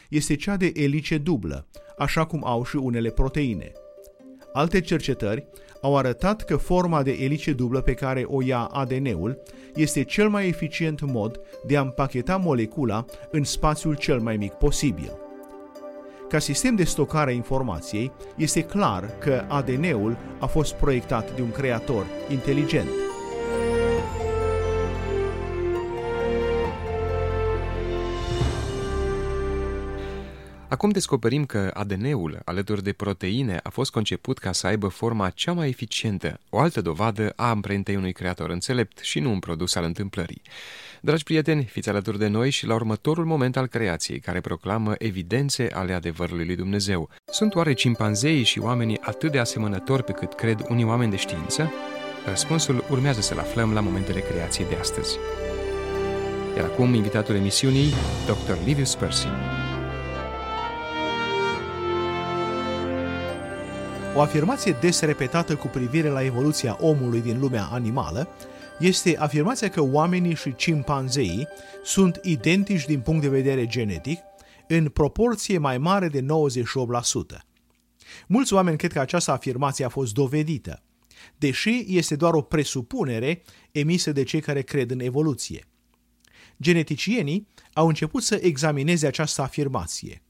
este 0.09 0.35
cea 0.35 0.57
de 0.57 0.71
elice 0.75 1.17
dublă, 1.17 1.67
așa 1.97 2.25
cum 2.25 2.45
au 2.45 2.65
și 2.65 2.75
unele 2.75 3.09
proteine. 3.09 3.71
Alte 4.53 4.81
cercetări 4.81 5.45
au 5.81 5.97
arătat 5.97 6.41
că 6.41 6.55
forma 6.55 7.03
de 7.03 7.11
elice 7.11 7.53
dublă 7.53 7.81
pe 7.81 7.93
care 7.93 8.23
o 8.27 8.41
ia 8.41 8.59
ADN-ul 8.59 9.43
este 9.75 10.03
cel 10.03 10.29
mai 10.29 10.47
eficient 10.47 11.01
mod 11.01 11.39
de 11.67 11.77
a 11.77 11.81
împacheta 11.81 12.37
molecula 12.37 13.05
în 13.31 13.43
spațiul 13.43 13.95
cel 13.95 14.19
mai 14.19 14.37
mic 14.37 14.51
posibil. 14.51 15.11
Ca 16.29 16.39
sistem 16.39 16.75
de 16.75 16.83
stocare 16.83 17.31
a 17.31 17.33
informației, 17.33 18.11
este 18.37 18.61
clar 18.61 19.17
că 19.17 19.45
ADN-ul 19.47 20.17
a 20.39 20.45
fost 20.45 20.73
proiectat 20.73 21.35
de 21.35 21.41
un 21.41 21.51
creator 21.51 22.05
inteligent. 22.29 22.89
Acum 30.71 30.89
descoperim 30.89 31.45
că 31.45 31.71
ADN-ul, 31.73 32.41
alături 32.45 32.83
de 32.83 32.93
proteine, 32.93 33.59
a 33.63 33.69
fost 33.69 33.91
conceput 33.91 34.37
ca 34.37 34.51
să 34.51 34.67
aibă 34.67 34.87
forma 34.87 35.29
cea 35.29 35.51
mai 35.51 35.67
eficientă, 35.67 36.39
o 36.49 36.59
altă 36.59 36.81
dovadă 36.81 37.33
a 37.35 37.49
amprentei 37.49 37.95
unui 37.95 38.11
creator 38.11 38.49
înțelept 38.49 38.99
și 38.99 39.19
nu 39.19 39.31
un 39.31 39.39
produs 39.39 39.75
al 39.75 39.83
întâmplării. 39.83 40.41
Dragi 41.01 41.23
prieteni, 41.23 41.63
fiți 41.63 41.89
alături 41.89 42.17
de 42.19 42.27
noi 42.27 42.49
și 42.49 42.65
la 42.65 42.73
următorul 42.73 43.25
moment 43.25 43.57
al 43.57 43.67
creației, 43.67 44.19
care 44.19 44.41
proclamă 44.41 44.93
evidențe 44.97 45.67
ale 45.73 45.93
adevărului 45.93 46.45
lui 46.45 46.55
Dumnezeu. 46.55 47.09
Sunt 47.31 47.55
oare 47.55 47.73
cimpanzeii 47.73 48.43
și 48.43 48.59
oamenii 48.59 48.99
atât 49.01 49.31
de 49.31 49.39
asemănători 49.39 50.03
pe 50.03 50.11
cât 50.11 50.33
cred 50.33 50.65
unii 50.69 50.85
oameni 50.85 51.11
de 51.11 51.17
știință? 51.17 51.71
Răspunsul 52.25 52.85
urmează 52.89 53.21
să-l 53.21 53.39
aflăm 53.39 53.73
la 53.73 53.79
momentele 53.79 54.19
creației 54.19 54.67
de 54.67 54.75
astăzi. 54.75 55.17
Iar 56.55 56.65
acum, 56.65 56.93
invitatul 56.93 57.35
emisiunii, 57.35 57.93
Dr. 58.25 58.65
Livius 58.65 58.95
Percy. 58.95 59.27
O 64.15 64.21
afirmație 64.21 64.77
des 64.81 64.99
repetată 64.99 65.55
cu 65.55 65.67
privire 65.67 66.07
la 66.07 66.23
evoluția 66.23 66.77
omului 66.81 67.21
din 67.21 67.39
lumea 67.39 67.63
animală 67.63 68.27
este 68.79 69.17
afirmația 69.17 69.69
că 69.69 69.81
oamenii 69.81 70.35
și 70.35 70.55
cimpanzeii 70.55 71.47
sunt 71.83 72.19
identici 72.23 72.85
din 72.85 72.99
punct 72.99 73.21
de 73.21 73.29
vedere 73.29 73.67
genetic 73.67 74.19
în 74.67 74.89
proporție 74.89 75.57
mai 75.57 75.77
mare 75.77 76.07
de 76.07 76.21
98%. 76.21 76.25
Mulți 78.27 78.53
oameni 78.53 78.77
cred 78.77 78.91
că 78.91 78.99
această 78.99 79.31
afirmație 79.31 79.85
a 79.85 79.89
fost 79.89 80.13
dovedită, 80.13 80.83
deși 81.37 81.85
este 81.87 82.15
doar 82.15 82.33
o 82.33 82.41
presupunere 82.41 83.41
emisă 83.71 84.11
de 84.11 84.23
cei 84.23 84.41
care 84.41 84.61
cred 84.61 84.91
în 84.91 84.99
evoluție. 84.99 85.67
Geneticienii 86.61 87.47
au 87.73 87.87
început 87.87 88.23
să 88.23 88.39
examineze 88.41 89.07
această 89.07 89.41
afirmație. 89.41 90.21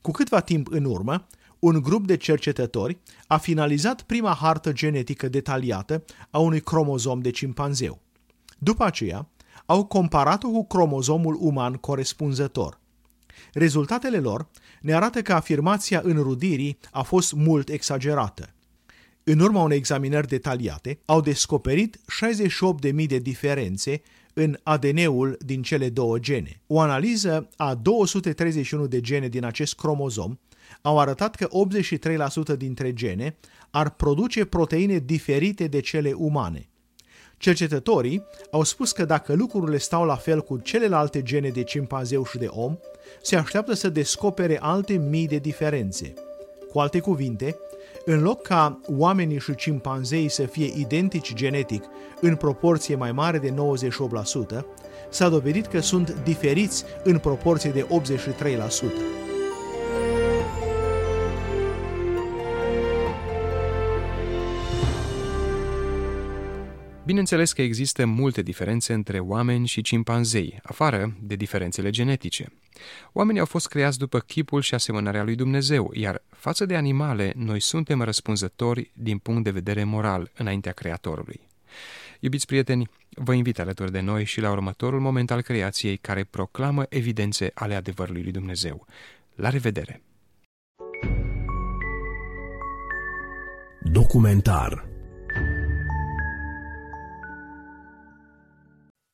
Cu 0.00 0.10
câtva 0.10 0.40
timp 0.40 0.70
în 0.70 0.84
urmă, 0.84 1.26
un 1.60 1.80
grup 1.82 2.06
de 2.06 2.16
cercetători 2.16 2.98
a 3.26 3.36
finalizat 3.36 4.02
prima 4.02 4.34
hartă 4.34 4.72
genetică 4.72 5.28
detaliată 5.28 6.04
a 6.30 6.38
unui 6.38 6.60
cromozom 6.60 7.20
de 7.20 7.30
cimpanzeu. 7.30 8.00
După 8.58 8.84
aceea, 8.84 9.28
au 9.66 9.84
comparat-o 9.84 10.48
cu 10.48 10.66
cromozomul 10.66 11.36
uman 11.40 11.74
corespunzător. 11.74 12.80
Rezultatele 13.52 14.18
lor 14.18 14.48
ne 14.80 14.94
arată 14.94 15.22
că 15.22 15.32
afirmația 15.32 16.00
înrudirii 16.04 16.78
a 16.90 17.02
fost 17.02 17.32
mult 17.32 17.68
exagerată. 17.68 18.54
În 19.24 19.38
urma 19.38 19.62
unei 19.62 19.76
examinări 19.76 20.26
detaliate, 20.26 20.98
au 21.04 21.20
descoperit 21.20 21.96
68.000 21.96 23.06
de 23.06 23.18
diferențe 23.18 24.02
în 24.34 24.58
ADN-ul 24.62 25.38
din 25.44 25.62
cele 25.62 25.88
două 25.88 26.18
gene. 26.18 26.60
O 26.66 26.80
analiză 26.80 27.48
a 27.56 27.74
231 27.74 28.86
de 28.86 29.00
gene 29.00 29.28
din 29.28 29.44
acest 29.44 29.74
cromozom 29.74 30.38
au 30.82 30.98
arătat 30.98 31.34
că 31.34 31.48
83% 32.54 32.56
dintre 32.56 32.92
gene 32.92 33.36
ar 33.70 33.90
produce 33.90 34.44
proteine 34.44 34.98
diferite 34.98 35.66
de 35.66 35.80
cele 35.80 36.12
umane. 36.12 36.68
Cercetătorii 37.36 38.24
au 38.50 38.62
spus 38.62 38.92
că 38.92 39.04
dacă 39.04 39.34
lucrurile 39.34 39.78
stau 39.78 40.04
la 40.04 40.16
fel 40.16 40.40
cu 40.40 40.58
celelalte 40.58 41.22
gene 41.22 41.48
de 41.48 41.62
cimpanzeu 41.62 42.24
și 42.24 42.38
de 42.38 42.46
om, 42.46 42.76
se 43.22 43.36
așteaptă 43.36 43.74
să 43.74 43.88
descopere 43.88 44.58
alte 44.60 44.92
mii 44.92 45.26
de 45.26 45.36
diferențe. 45.38 46.14
Cu 46.70 46.78
alte 46.78 47.00
cuvinte, 47.00 47.56
în 48.04 48.22
loc 48.22 48.42
ca 48.42 48.80
oamenii 48.96 49.40
și 49.40 49.54
cimpanzei 49.54 50.28
să 50.28 50.42
fie 50.42 50.72
identici 50.76 51.34
genetic 51.34 51.84
în 52.20 52.36
proporție 52.36 52.94
mai 52.94 53.12
mare 53.12 53.38
de 53.38 53.54
98%, 54.60 54.64
s-a 55.10 55.28
dovedit 55.28 55.66
că 55.66 55.80
sunt 55.80 56.16
diferiți 56.24 56.84
în 57.04 57.18
proporție 57.18 57.70
de 57.70 57.86
83%. 59.22 59.29
Bineînțeles 67.10 67.52
că 67.52 67.62
există 67.62 68.06
multe 68.06 68.42
diferențe 68.42 68.92
între 68.92 69.18
oameni 69.18 69.66
și 69.66 69.82
cimpanzei, 69.82 70.60
afară 70.62 71.16
de 71.20 71.34
diferențele 71.34 71.90
genetice. 71.90 72.52
Oamenii 73.12 73.40
au 73.40 73.46
fost 73.46 73.68
creați 73.68 73.98
după 73.98 74.18
chipul 74.18 74.60
și 74.60 74.74
asemănarea 74.74 75.22
lui 75.22 75.34
Dumnezeu, 75.34 75.90
iar 75.94 76.22
față 76.28 76.66
de 76.66 76.76
animale, 76.76 77.32
noi 77.36 77.60
suntem 77.60 78.02
răspunzători 78.02 78.90
din 78.94 79.18
punct 79.18 79.44
de 79.44 79.50
vedere 79.50 79.84
moral 79.84 80.30
înaintea 80.36 80.72
Creatorului. 80.72 81.40
Iubiți 82.20 82.46
prieteni, 82.46 82.88
vă 83.08 83.32
invit 83.32 83.58
alături 83.58 83.92
de 83.92 84.00
noi 84.00 84.24
și 84.24 84.40
la 84.40 84.50
următorul 84.50 85.00
moment 85.00 85.30
al 85.30 85.42
creației 85.42 85.96
care 85.96 86.24
proclamă 86.24 86.86
evidențe 86.88 87.50
ale 87.54 87.74
adevărului 87.74 88.22
lui 88.22 88.32
Dumnezeu. 88.32 88.86
La 89.34 89.48
revedere! 89.48 90.02
Documentar 93.82 94.89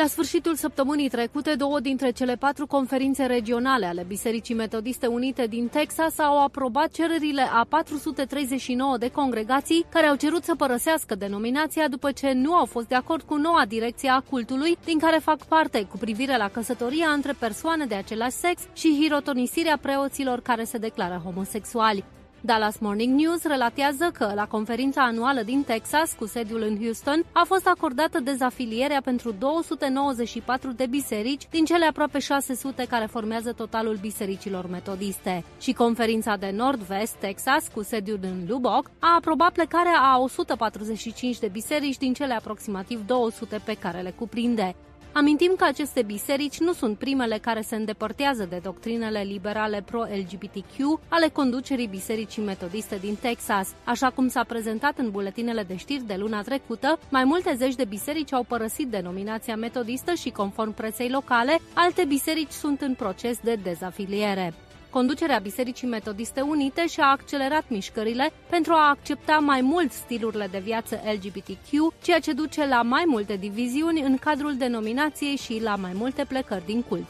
La 0.00 0.06
sfârșitul 0.06 0.54
săptămânii 0.54 1.08
trecute, 1.08 1.54
două 1.54 1.80
dintre 1.80 2.10
cele 2.10 2.34
patru 2.34 2.66
conferințe 2.66 3.26
regionale 3.26 3.86
ale 3.86 4.04
Bisericii 4.08 4.54
Metodiste 4.54 5.06
Unite 5.06 5.46
din 5.46 5.68
Texas 5.68 6.18
au 6.18 6.42
aprobat 6.42 6.90
cererile 6.90 7.42
a 7.42 7.66
439 7.68 8.96
de 8.98 9.10
congregații 9.10 9.84
care 9.88 10.06
au 10.06 10.16
cerut 10.16 10.44
să 10.44 10.54
părăsească 10.54 11.14
denominația 11.14 11.88
după 11.88 12.12
ce 12.12 12.32
nu 12.32 12.54
au 12.54 12.64
fost 12.64 12.88
de 12.88 12.94
acord 12.94 13.22
cu 13.22 13.36
noua 13.36 13.64
direcție 13.68 14.10
a 14.10 14.20
cultului 14.20 14.78
din 14.84 14.98
care 14.98 15.18
fac 15.18 15.44
parte 15.44 15.82
cu 15.82 15.96
privire 15.96 16.36
la 16.36 16.48
căsătoria 16.48 17.08
între 17.08 17.32
persoane 17.38 17.84
de 17.84 17.94
același 17.94 18.36
sex 18.36 18.62
și 18.72 18.98
hirotonisirea 19.00 19.78
preoților 19.80 20.40
care 20.40 20.64
se 20.64 20.78
declară 20.78 21.20
homosexuali. 21.24 22.04
Dallas 22.42 22.78
Morning 22.78 23.20
News 23.20 23.42
relatează 23.42 24.10
că 24.12 24.32
la 24.34 24.46
conferința 24.46 25.02
anuală 25.02 25.42
din 25.42 25.62
Texas, 25.62 26.12
cu 26.18 26.26
sediul 26.26 26.62
în 26.62 26.78
Houston, 26.80 27.24
a 27.32 27.42
fost 27.46 27.66
acordată 27.66 28.20
dezafilierea 28.20 29.00
pentru 29.04 29.30
294 29.30 30.72
de 30.72 30.86
biserici 30.86 31.46
din 31.50 31.64
cele 31.64 31.84
aproape 31.84 32.18
600 32.18 32.86
care 32.88 33.06
formează 33.06 33.52
totalul 33.52 33.96
bisericilor 34.00 34.68
metodiste. 34.68 35.44
Și 35.60 35.72
conferința 35.72 36.36
de 36.36 36.50
Nord-Vest 36.56 37.14
Texas, 37.14 37.68
cu 37.74 37.82
sediul 37.82 38.20
în 38.22 38.44
Lubbock, 38.48 38.90
a 38.98 39.14
aprobat 39.16 39.52
plecarea 39.52 39.98
a 40.00 40.18
145 40.18 41.38
de 41.38 41.48
biserici 41.48 41.98
din 41.98 42.12
cele 42.12 42.34
aproximativ 42.34 43.06
200 43.06 43.60
pe 43.64 43.74
care 43.74 44.00
le 44.00 44.14
cuprinde. 44.18 44.74
Amintim 45.12 45.54
că 45.56 45.64
aceste 45.64 46.02
biserici 46.02 46.58
nu 46.58 46.72
sunt 46.72 46.98
primele 46.98 47.38
care 47.38 47.60
se 47.60 47.76
îndepărtează 47.76 48.46
de 48.50 48.60
doctrinele 48.62 49.20
liberale 49.20 49.82
pro-LGBTQ 49.86 51.00
ale 51.08 51.28
conducerii 51.28 51.86
bisericii 51.86 52.42
metodiste 52.42 52.96
din 52.96 53.14
Texas. 53.14 53.68
Așa 53.84 54.10
cum 54.10 54.28
s-a 54.28 54.44
prezentat 54.44 54.98
în 54.98 55.10
buletinele 55.10 55.62
de 55.62 55.76
știri 55.76 56.06
de 56.06 56.14
luna 56.18 56.42
trecută, 56.42 56.98
mai 57.08 57.24
multe 57.24 57.54
zeci 57.56 57.74
de 57.74 57.84
biserici 57.84 58.32
au 58.32 58.42
părăsit 58.42 58.88
denominația 58.88 59.56
metodistă 59.56 60.14
și, 60.14 60.30
conform 60.30 60.74
presei 60.74 61.10
locale, 61.10 61.58
alte 61.74 62.04
biserici 62.04 62.52
sunt 62.52 62.80
în 62.80 62.94
proces 62.94 63.38
de 63.42 63.54
dezafiliere. 63.54 64.54
Conducerea 64.90 65.38
Bisericii 65.38 65.88
Metodiste 65.88 66.40
Unite 66.40 66.86
și-a 66.86 67.06
accelerat 67.06 67.64
mișcările 67.68 68.32
pentru 68.48 68.72
a 68.72 68.88
accepta 68.88 69.38
mai 69.38 69.60
mult 69.60 69.92
stilurile 69.92 70.48
de 70.50 70.58
viață 70.58 71.00
LGBTQ, 71.12 71.94
ceea 72.02 72.18
ce 72.18 72.32
duce 72.32 72.66
la 72.66 72.82
mai 72.82 73.04
multe 73.06 73.36
diviziuni 73.36 74.00
în 74.00 74.16
cadrul 74.16 74.56
denominației 74.56 75.36
și 75.36 75.60
la 75.62 75.76
mai 75.76 75.92
multe 75.94 76.24
plecări 76.28 76.66
din 76.66 76.82
cult. 76.82 77.06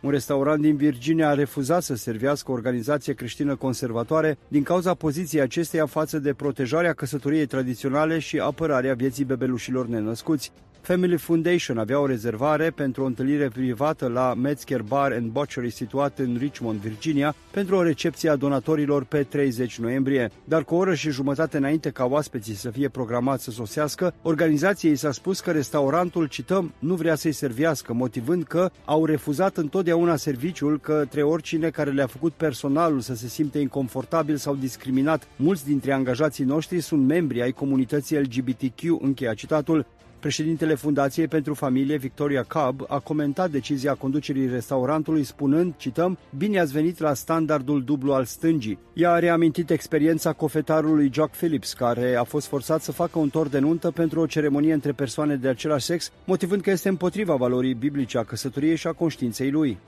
Un 0.00 0.10
restaurant 0.10 0.60
din 0.60 0.76
Virginia 0.76 1.28
a 1.28 1.34
refuzat 1.34 1.82
să 1.82 1.94
servească 1.94 2.50
o 2.50 2.54
organizație 2.54 3.12
creștină 3.12 3.56
conservatoare 3.56 4.38
din 4.48 4.62
cauza 4.62 4.94
poziției 4.94 5.42
acesteia 5.42 5.86
față 5.86 6.18
de 6.18 6.32
protejarea 6.32 6.92
căsătoriei 6.92 7.46
tradiționale 7.46 8.18
și 8.18 8.38
apărarea 8.38 8.94
vieții 8.94 9.24
bebelușilor 9.24 9.86
nenăscuți. 9.86 10.52
Family 10.88 11.16
Foundation 11.16 11.78
avea 11.78 12.00
o 12.00 12.06
rezervare 12.06 12.70
pentru 12.70 13.02
o 13.02 13.06
întâlnire 13.06 13.48
privată 13.48 14.06
la 14.06 14.34
Metzger 14.34 14.82
Bar 14.82 15.12
and 15.12 15.30
Butchery 15.30 15.70
situat 15.70 16.18
în 16.18 16.36
Richmond, 16.38 16.80
Virginia, 16.80 17.34
pentru 17.50 17.76
o 17.76 17.82
recepție 17.82 18.30
a 18.30 18.36
donatorilor 18.36 19.04
pe 19.04 19.22
30 19.22 19.78
noiembrie. 19.78 20.30
Dar 20.44 20.64
cu 20.64 20.74
o 20.74 20.78
oră 20.78 20.94
și 20.94 21.10
jumătate 21.10 21.56
înainte 21.56 21.90
ca 21.90 22.04
oaspeții 22.04 22.54
să 22.54 22.70
fie 22.70 22.88
programați 22.88 23.44
să 23.44 23.50
sosească, 23.50 24.14
organizației 24.22 24.96
s-a 24.96 25.12
spus 25.12 25.40
că 25.40 25.50
restaurantul, 25.50 26.26
cităm, 26.26 26.72
nu 26.78 26.94
vrea 26.94 27.14
să-i 27.14 27.32
servească, 27.32 27.92
motivând 27.92 28.44
că 28.44 28.70
au 28.84 29.04
refuzat 29.04 29.56
întotdeauna 29.56 30.16
serviciul 30.16 30.80
către 30.80 31.22
oricine 31.22 31.70
care 31.70 31.90
le-a 31.90 32.06
făcut 32.06 32.32
personalul 32.32 33.00
să 33.00 33.14
se 33.14 33.28
simte 33.28 33.58
inconfortabil 33.58 34.36
sau 34.36 34.54
discriminat. 34.54 35.28
Mulți 35.36 35.64
dintre 35.66 35.92
angajații 35.92 36.44
noștri 36.44 36.80
sunt 36.80 37.06
membri 37.06 37.42
ai 37.42 37.52
comunității 37.52 38.20
LGBTQ, 38.20 38.82
încheia 39.00 39.34
citatul, 39.34 39.86
Președintele 40.20 40.74
Fundației 40.74 41.28
pentru 41.28 41.54
Familie, 41.54 41.96
Victoria 41.96 42.42
Cobb, 42.42 42.84
a 42.88 42.98
comentat 42.98 43.50
decizia 43.50 43.94
conducerii 43.94 44.48
restaurantului 44.48 45.24
spunând, 45.24 45.74
cităm, 45.76 46.18
Bine 46.36 46.60
ați 46.60 46.72
venit 46.72 46.98
la 46.98 47.14
standardul 47.14 47.82
dublu 47.84 48.12
al 48.12 48.24
stângii. 48.24 48.78
Ea 48.92 49.12
a 49.12 49.18
reamintit 49.18 49.70
experiența 49.70 50.32
cofetarului 50.32 51.10
Jock 51.12 51.30
Phillips, 51.30 51.72
care 51.72 52.14
a 52.14 52.24
fost 52.24 52.46
forțat 52.46 52.82
să 52.82 52.92
facă 52.92 53.18
un 53.18 53.28
tor 53.28 53.48
de 53.48 53.58
nuntă 53.58 53.90
pentru 53.90 54.20
o 54.20 54.26
ceremonie 54.26 54.72
între 54.72 54.92
persoane 54.92 55.36
de 55.36 55.48
același 55.48 55.84
sex, 55.84 56.12
motivând 56.24 56.62
că 56.62 56.70
este 56.70 56.88
împotriva 56.88 57.34
valorii 57.34 57.74
biblice 57.74 58.18
a 58.18 58.24
căsătoriei 58.24 58.76
și 58.76 58.86
a 58.86 58.92
conștiinței 58.92 59.50
lui. 59.50 59.78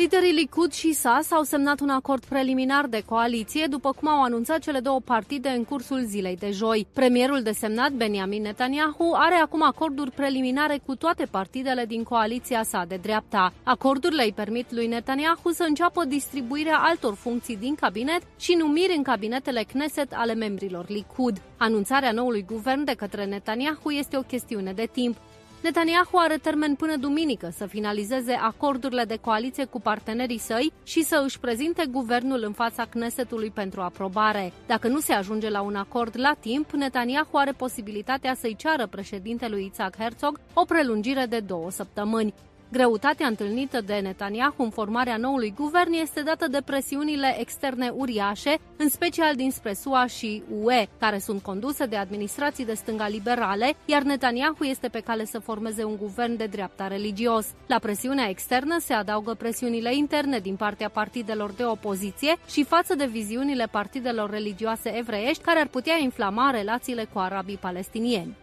Liderii 0.00 0.32
Likud 0.32 0.72
și 0.72 0.92
SAS 0.92 1.30
au 1.30 1.42
semnat 1.42 1.80
un 1.80 1.88
acord 1.88 2.24
preliminar 2.24 2.86
de 2.86 3.02
coaliție, 3.06 3.66
după 3.66 3.92
cum 3.92 4.08
au 4.08 4.22
anunțat 4.22 4.58
cele 4.58 4.78
două 4.80 5.00
partide 5.00 5.48
în 5.48 5.64
cursul 5.64 6.04
zilei 6.04 6.36
de 6.36 6.50
joi. 6.50 6.86
Premierul 6.92 7.42
desemnat 7.42 7.92
Benjamin 7.92 8.42
Netanyahu 8.42 9.12
are 9.14 9.34
acum 9.34 9.62
acorduri 9.62 10.10
preliminare 10.10 10.80
cu 10.86 10.94
toate 10.94 11.24
partidele 11.30 11.84
din 11.84 12.02
coaliția 12.02 12.62
sa 12.62 12.84
de 12.88 12.98
dreapta. 13.02 13.52
Acordurile 13.62 14.24
îi 14.24 14.32
permit 14.32 14.72
lui 14.72 14.86
Netanyahu 14.86 15.50
să 15.50 15.64
înceapă 15.68 16.04
distribuirea 16.04 16.78
altor 16.78 17.14
funcții 17.14 17.56
din 17.56 17.74
cabinet 17.74 18.22
și 18.38 18.54
numiri 18.54 18.96
în 18.96 19.02
cabinetele 19.02 19.62
Knesset 19.62 20.12
ale 20.14 20.34
membrilor 20.34 20.84
Likud. 20.88 21.42
Anunțarea 21.56 22.12
noului 22.12 22.44
guvern 22.48 22.84
de 22.84 22.94
către 22.94 23.24
Netanyahu 23.24 23.90
este 23.90 24.16
o 24.16 24.22
chestiune 24.22 24.72
de 24.72 24.88
timp. 24.92 25.16
Netanyahu 25.62 26.16
are 26.18 26.36
termen 26.36 26.74
până 26.74 26.96
duminică 26.96 27.50
să 27.56 27.66
finalizeze 27.66 28.32
acordurile 28.32 29.04
de 29.04 29.16
coaliție 29.16 29.64
cu 29.64 29.80
partenerii 29.80 30.38
săi 30.38 30.72
și 30.84 31.02
să 31.02 31.22
își 31.24 31.40
prezinte 31.40 31.84
guvernul 31.90 32.42
în 32.42 32.52
fața 32.52 32.84
Knesetului 32.84 33.50
pentru 33.50 33.80
aprobare. 33.80 34.52
Dacă 34.66 34.88
nu 34.88 35.00
se 35.00 35.12
ajunge 35.12 35.48
la 35.48 35.60
un 35.60 35.74
acord 35.74 36.14
la 36.16 36.34
timp, 36.40 36.70
Netanyahu 36.70 37.36
are 37.36 37.52
posibilitatea 37.52 38.34
să-i 38.34 38.56
ceară 38.56 38.86
președintelui 38.86 39.70
Isaac 39.72 39.96
Herzog 39.96 40.40
o 40.54 40.64
prelungire 40.64 41.26
de 41.26 41.40
două 41.40 41.70
săptămâni. 41.70 42.34
Greutatea 42.72 43.26
întâlnită 43.26 43.80
de 43.80 43.94
Netanyahu 43.94 44.62
în 44.62 44.70
formarea 44.70 45.16
noului 45.16 45.54
guvern 45.56 45.92
este 45.92 46.22
dată 46.22 46.48
de 46.48 46.60
presiunile 46.64 47.36
externe 47.40 47.88
uriașe, 47.88 48.58
în 48.76 48.88
special 48.88 49.34
dinspre 49.34 49.72
SUA 49.72 50.06
și 50.06 50.42
UE, 50.62 50.86
care 50.98 51.18
sunt 51.18 51.42
conduse 51.42 51.86
de 51.86 51.96
administrații 51.96 52.64
de 52.64 52.74
stânga 52.74 53.08
liberale, 53.08 53.74
iar 53.84 54.02
Netanyahu 54.02 54.64
este 54.64 54.88
pe 54.88 55.00
cale 55.00 55.24
să 55.24 55.38
formeze 55.38 55.84
un 55.84 55.96
guvern 55.96 56.36
de 56.36 56.46
dreapta 56.46 56.86
religios. 56.86 57.46
La 57.66 57.78
presiunea 57.78 58.28
externă 58.28 58.76
se 58.80 58.92
adaugă 58.92 59.34
presiunile 59.34 59.94
interne 59.94 60.38
din 60.38 60.56
partea 60.56 60.88
partidelor 60.88 61.50
de 61.50 61.64
opoziție 61.64 62.36
și 62.50 62.64
față 62.64 62.94
de 62.94 63.06
viziunile 63.06 63.66
partidelor 63.70 64.30
religioase 64.30 64.96
evreiești 64.98 65.42
care 65.42 65.60
ar 65.60 65.66
putea 65.66 65.98
inflama 66.00 66.50
relațiile 66.50 67.08
cu 67.12 67.18
arabii 67.18 67.56
palestinieni. 67.56 68.36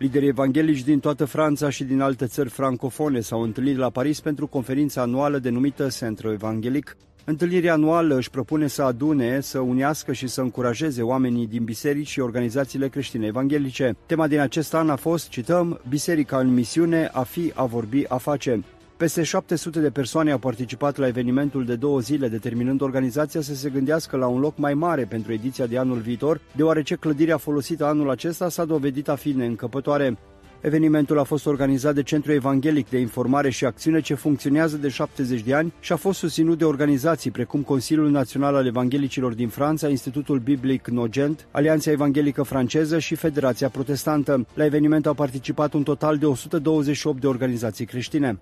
Liderii 0.00 0.28
evanghelici 0.28 0.82
din 0.82 1.00
toată 1.00 1.24
Franța 1.24 1.70
și 1.70 1.84
din 1.84 2.00
alte 2.00 2.26
țări 2.26 2.48
francofone 2.48 3.20
s-au 3.20 3.42
întâlnit 3.42 3.76
la 3.76 3.90
Paris 3.90 4.20
pentru 4.20 4.46
conferința 4.46 5.00
anuală 5.02 5.38
denumită 5.38 5.88
Centro 5.98 6.32
Evanghelic. 6.32 6.96
Întâlnirea 7.24 7.72
anuală 7.72 8.16
își 8.16 8.30
propune 8.30 8.66
să 8.66 8.82
adune, 8.82 9.40
să 9.40 9.58
unească 9.58 10.12
și 10.12 10.26
să 10.26 10.40
încurajeze 10.40 11.02
oamenii 11.02 11.46
din 11.46 11.64
biserici 11.64 12.08
și 12.08 12.20
organizațiile 12.20 12.88
creștine 12.88 13.26
evanghelice. 13.26 13.96
Tema 14.06 14.26
din 14.26 14.38
acest 14.38 14.74
an 14.74 14.90
a 14.90 14.96
fost, 14.96 15.28
cităm, 15.28 15.80
Biserica 15.88 16.38
în 16.38 16.54
misiune, 16.54 17.10
a 17.12 17.22
fi, 17.22 17.52
a 17.54 17.64
vorbi, 17.64 18.04
a 18.08 18.16
face. 18.16 18.62
Peste 19.00 19.22
700 19.22 19.80
de 19.80 19.90
persoane 19.90 20.30
au 20.30 20.38
participat 20.38 20.96
la 20.96 21.06
evenimentul 21.06 21.64
de 21.64 21.76
două 21.76 22.00
zile, 22.00 22.28
determinând 22.28 22.80
organizația 22.80 23.40
să 23.40 23.54
se 23.54 23.70
gândească 23.70 24.16
la 24.16 24.26
un 24.26 24.40
loc 24.40 24.58
mai 24.58 24.74
mare 24.74 25.04
pentru 25.04 25.32
ediția 25.32 25.66
de 25.66 25.78
anul 25.78 25.98
viitor, 25.98 26.40
deoarece 26.56 26.94
clădirea 26.94 27.36
folosită 27.36 27.84
anul 27.84 28.10
acesta 28.10 28.48
s-a 28.48 28.64
dovedit 28.64 29.08
a 29.08 29.14
fi 29.14 29.32
neîncăpătoare. 29.32 30.18
Evenimentul 30.60 31.18
a 31.18 31.22
fost 31.22 31.46
organizat 31.46 31.94
de 31.94 32.02
Centrul 32.02 32.34
Evanghelic 32.34 32.88
de 32.88 32.98
Informare 32.98 33.50
și 33.50 33.64
Acțiune 33.64 34.00
ce 34.00 34.14
funcționează 34.14 34.76
de 34.76 34.88
70 34.88 35.40
de 35.40 35.54
ani 35.54 35.72
și 35.80 35.92
a 35.92 35.96
fost 35.96 36.18
susținut 36.18 36.58
de 36.58 36.64
organizații 36.64 37.30
precum 37.30 37.62
Consiliul 37.62 38.10
Național 38.10 38.54
al 38.54 38.66
Evanghelicilor 38.66 39.32
din 39.32 39.48
Franța, 39.48 39.88
Institutul 39.88 40.38
Biblic 40.38 40.88
Nogent, 40.88 41.46
Alianța 41.50 41.90
Evanghelică 41.90 42.42
Franceză 42.42 42.98
și 42.98 43.14
Federația 43.14 43.68
Protestantă. 43.68 44.46
La 44.54 44.64
eveniment 44.64 45.06
au 45.06 45.14
participat 45.14 45.72
un 45.72 45.82
total 45.82 46.16
de 46.18 46.26
128 46.26 47.20
de 47.20 47.26
organizații 47.26 47.84
creștine. 47.86 48.38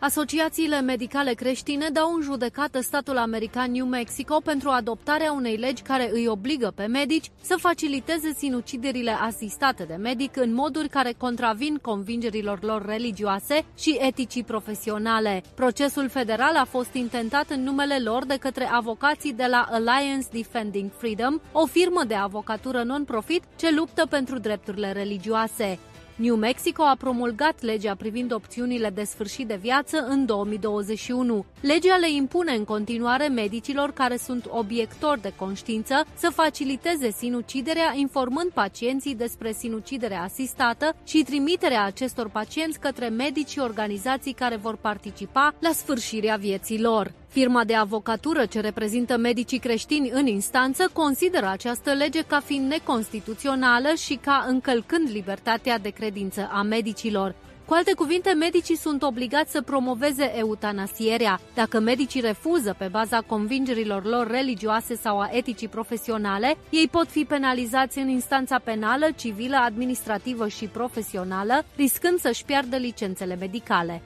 Asociațiile 0.00 0.80
medicale 0.80 1.32
creștine 1.32 1.88
dau 1.92 2.14
în 2.14 2.22
judecată 2.22 2.80
statul 2.80 3.16
american 3.16 3.70
New 3.70 3.86
Mexico 3.86 4.40
pentru 4.44 4.68
adoptarea 4.68 5.32
unei 5.32 5.56
legi 5.56 5.82
care 5.82 6.10
îi 6.12 6.26
obligă 6.26 6.72
pe 6.74 6.86
medici 6.86 7.30
să 7.42 7.56
faciliteze 7.58 8.32
sinuciderile 8.36 9.10
asistate 9.10 9.84
de 9.84 9.94
medic 9.94 10.36
în 10.36 10.54
moduri 10.54 10.88
care 10.88 11.14
contravin 11.18 11.78
convingerilor 11.82 12.62
lor 12.62 12.86
religioase 12.86 13.64
și 13.78 13.98
eticii 14.00 14.44
profesionale. 14.44 15.42
Procesul 15.54 16.08
federal 16.08 16.56
a 16.56 16.64
fost 16.64 16.94
intentat 16.94 17.50
în 17.50 17.62
numele 17.62 17.98
lor 17.98 18.24
de 18.24 18.36
către 18.36 18.68
avocații 18.72 19.32
de 19.32 19.46
la 19.50 19.66
Alliance 19.70 20.28
Defending 20.32 20.90
Freedom, 20.96 21.40
o 21.52 21.66
firmă 21.66 22.04
de 22.06 22.14
avocatură 22.14 22.82
non-profit 22.82 23.42
ce 23.56 23.74
luptă 23.74 24.06
pentru 24.06 24.38
drepturile 24.38 24.92
religioase. 24.92 25.78
New 26.20 26.36
Mexico 26.36 26.82
a 26.82 26.96
promulgat 26.98 27.62
legea 27.62 27.94
privind 27.94 28.32
opțiunile 28.32 28.90
de 28.90 29.04
sfârșit 29.04 29.46
de 29.46 29.58
viață 29.60 30.06
în 30.08 30.26
2021. 30.26 31.44
Legea 31.60 31.96
le 31.96 32.10
impune 32.10 32.52
în 32.52 32.64
continuare 32.64 33.28
medicilor 33.28 33.92
care 33.92 34.16
sunt 34.16 34.46
obiectori 34.48 35.20
de 35.20 35.32
conștiință 35.36 36.06
să 36.14 36.30
faciliteze 36.34 37.10
sinuciderea 37.10 37.92
informând 37.94 38.50
pacienții 38.50 39.14
despre 39.14 39.52
sinuciderea 39.52 40.22
asistată 40.22 40.94
și 41.04 41.22
trimiterea 41.22 41.84
acestor 41.84 42.28
pacienți 42.28 42.80
către 42.80 43.08
medici 43.08 43.48
și 43.48 43.58
organizații 43.58 44.32
care 44.32 44.56
vor 44.56 44.76
participa 44.76 45.54
la 45.58 45.70
sfârșirea 45.72 46.36
vieții 46.36 46.80
lor. 46.80 47.19
Firma 47.30 47.64
de 47.64 47.74
avocatură 47.74 48.46
ce 48.46 48.60
reprezintă 48.60 49.16
medicii 49.16 49.58
creștini 49.58 50.10
în 50.10 50.26
instanță 50.26 50.90
consideră 50.92 51.48
această 51.48 51.92
lege 51.92 52.22
ca 52.22 52.40
fiind 52.40 52.70
neconstituțională 52.70 53.88
și 53.94 54.14
ca 54.14 54.44
încălcând 54.48 55.08
libertatea 55.12 55.78
de 55.78 55.88
credință 55.88 56.48
a 56.52 56.62
medicilor. 56.62 57.34
Cu 57.64 57.74
alte 57.74 57.92
cuvinte, 57.94 58.32
medicii 58.32 58.76
sunt 58.76 59.02
obligați 59.02 59.50
să 59.50 59.62
promoveze 59.62 60.32
eutanasierea. 60.36 61.40
Dacă 61.54 61.80
medicii 61.80 62.20
refuză 62.20 62.74
pe 62.78 62.88
baza 62.90 63.20
convingerilor 63.20 64.04
lor 64.04 64.26
religioase 64.26 64.94
sau 64.94 65.20
a 65.20 65.28
eticii 65.32 65.68
profesionale, 65.68 66.56
ei 66.70 66.88
pot 66.90 67.08
fi 67.08 67.24
penalizați 67.24 67.98
în 67.98 68.08
instanța 68.08 68.58
penală, 68.58 69.06
civilă, 69.16 69.56
administrativă 69.56 70.48
și 70.48 70.64
profesională, 70.64 71.64
riscând 71.76 72.18
să-și 72.18 72.44
piardă 72.44 72.76
licențele 72.76 73.36
medicale. 73.40 74.02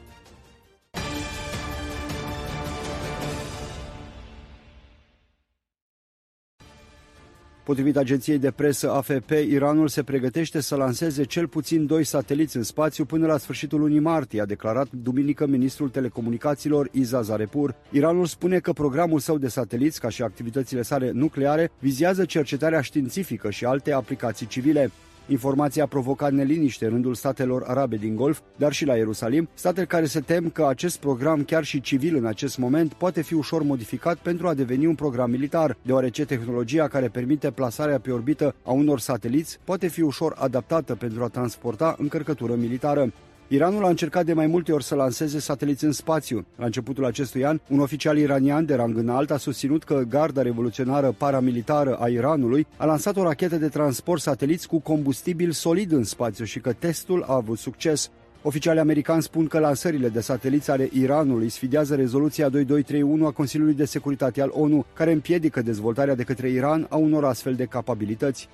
Potrivit 7.64 7.96
agenției 7.96 8.38
de 8.38 8.50
presă 8.50 8.90
AFP, 8.90 9.30
Iranul 9.30 9.88
se 9.88 10.02
pregătește 10.02 10.60
să 10.60 10.76
lanseze 10.76 11.24
cel 11.24 11.48
puțin 11.48 11.86
doi 11.86 12.04
sateliți 12.04 12.56
în 12.56 12.62
spațiu 12.62 13.04
până 13.04 13.26
la 13.26 13.38
sfârșitul 13.38 13.80
lunii 13.80 13.98
martie, 13.98 14.40
a 14.40 14.44
declarat 14.44 14.88
duminică 14.90 15.46
ministrul 15.46 15.88
telecomunicațiilor 15.88 16.88
Iza 16.92 17.20
Zarepur. 17.20 17.74
Iranul 17.90 18.26
spune 18.26 18.58
că 18.58 18.72
programul 18.72 19.18
său 19.18 19.38
de 19.38 19.48
sateliți, 19.48 20.00
ca 20.00 20.08
și 20.08 20.22
activitățile 20.22 20.82
sale 20.82 21.10
nucleare, 21.10 21.70
vizează 21.78 22.24
cercetarea 22.24 22.80
științifică 22.80 23.50
și 23.50 23.64
alte 23.64 23.92
aplicații 23.92 24.46
civile. 24.46 24.90
Informația 25.28 25.82
a 25.82 25.86
provocat 25.86 26.32
neliniște 26.32 26.84
în 26.84 26.90
rândul 26.90 27.14
statelor 27.14 27.62
arabe 27.66 27.96
din 27.96 28.16
Golf, 28.16 28.40
dar 28.56 28.72
și 28.72 28.84
la 28.84 28.96
Ierusalim, 28.96 29.48
state 29.54 29.84
care 29.84 30.04
se 30.04 30.20
tem 30.20 30.50
că 30.50 30.66
acest 30.66 30.98
program, 30.98 31.44
chiar 31.44 31.64
și 31.64 31.80
civil 31.80 32.16
în 32.16 32.26
acest 32.26 32.58
moment, 32.58 32.92
poate 32.92 33.22
fi 33.22 33.34
ușor 33.34 33.62
modificat 33.62 34.16
pentru 34.16 34.48
a 34.48 34.54
deveni 34.54 34.86
un 34.86 34.94
program 34.94 35.30
militar, 35.30 35.76
deoarece 35.82 36.24
tehnologia 36.24 36.88
care 36.88 37.08
permite 37.08 37.50
plasarea 37.50 37.98
pe 37.98 38.10
orbită 38.10 38.54
a 38.62 38.72
unor 38.72 39.00
sateliți 39.00 39.58
poate 39.64 39.86
fi 39.86 40.02
ușor 40.02 40.34
adaptată 40.38 40.94
pentru 40.94 41.22
a 41.22 41.28
transporta 41.28 41.94
încărcătură 41.98 42.54
militară. 42.54 43.12
Iranul 43.48 43.84
a 43.84 43.88
încercat 43.88 44.24
de 44.24 44.32
mai 44.32 44.46
multe 44.46 44.72
ori 44.72 44.84
să 44.84 44.94
lanseze 44.94 45.38
sateliți 45.38 45.84
în 45.84 45.92
spațiu. 45.92 46.46
La 46.56 46.64
începutul 46.64 47.04
acestui 47.04 47.44
an, 47.44 47.60
un 47.68 47.80
oficial 47.80 48.18
iranian 48.18 48.64
de 48.64 48.74
rang 48.74 48.96
înalt 48.96 49.30
a 49.30 49.36
susținut 49.36 49.84
că 49.84 50.02
garda 50.08 50.42
revoluționară 50.42 51.14
paramilitară 51.18 51.96
a 51.96 52.06
Iranului 52.06 52.66
a 52.76 52.84
lansat 52.84 53.16
o 53.16 53.22
rachetă 53.22 53.56
de 53.56 53.68
transport 53.68 54.20
sateliți 54.20 54.68
cu 54.68 54.80
combustibil 54.80 55.50
solid 55.50 55.92
în 55.92 56.04
spațiu 56.04 56.44
și 56.44 56.60
că 56.60 56.72
testul 56.72 57.24
a 57.28 57.34
avut 57.34 57.58
succes. 57.58 58.10
Oficialii 58.42 58.80
americani 58.80 59.22
spun 59.22 59.46
că 59.46 59.58
lansările 59.58 60.08
de 60.08 60.20
sateliți 60.20 60.70
ale 60.70 60.88
Iranului 60.92 61.48
sfidează 61.48 61.94
rezoluția 61.94 62.48
2231 62.48 63.26
a 63.26 63.30
Consiliului 63.30 63.74
de 63.74 63.84
Securitate 63.84 64.42
al 64.42 64.50
ONU, 64.52 64.84
care 64.94 65.12
împiedică 65.12 65.62
dezvoltarea 65.62 66.14
de 66.14 66.22
către 66.22 66.48
Iran 66.48 66.86
a 66.88 66.96
unor 66.96 67.24
astfel 67.24 67.54
de 67.54 67.64
capabilități. 67.64 68.48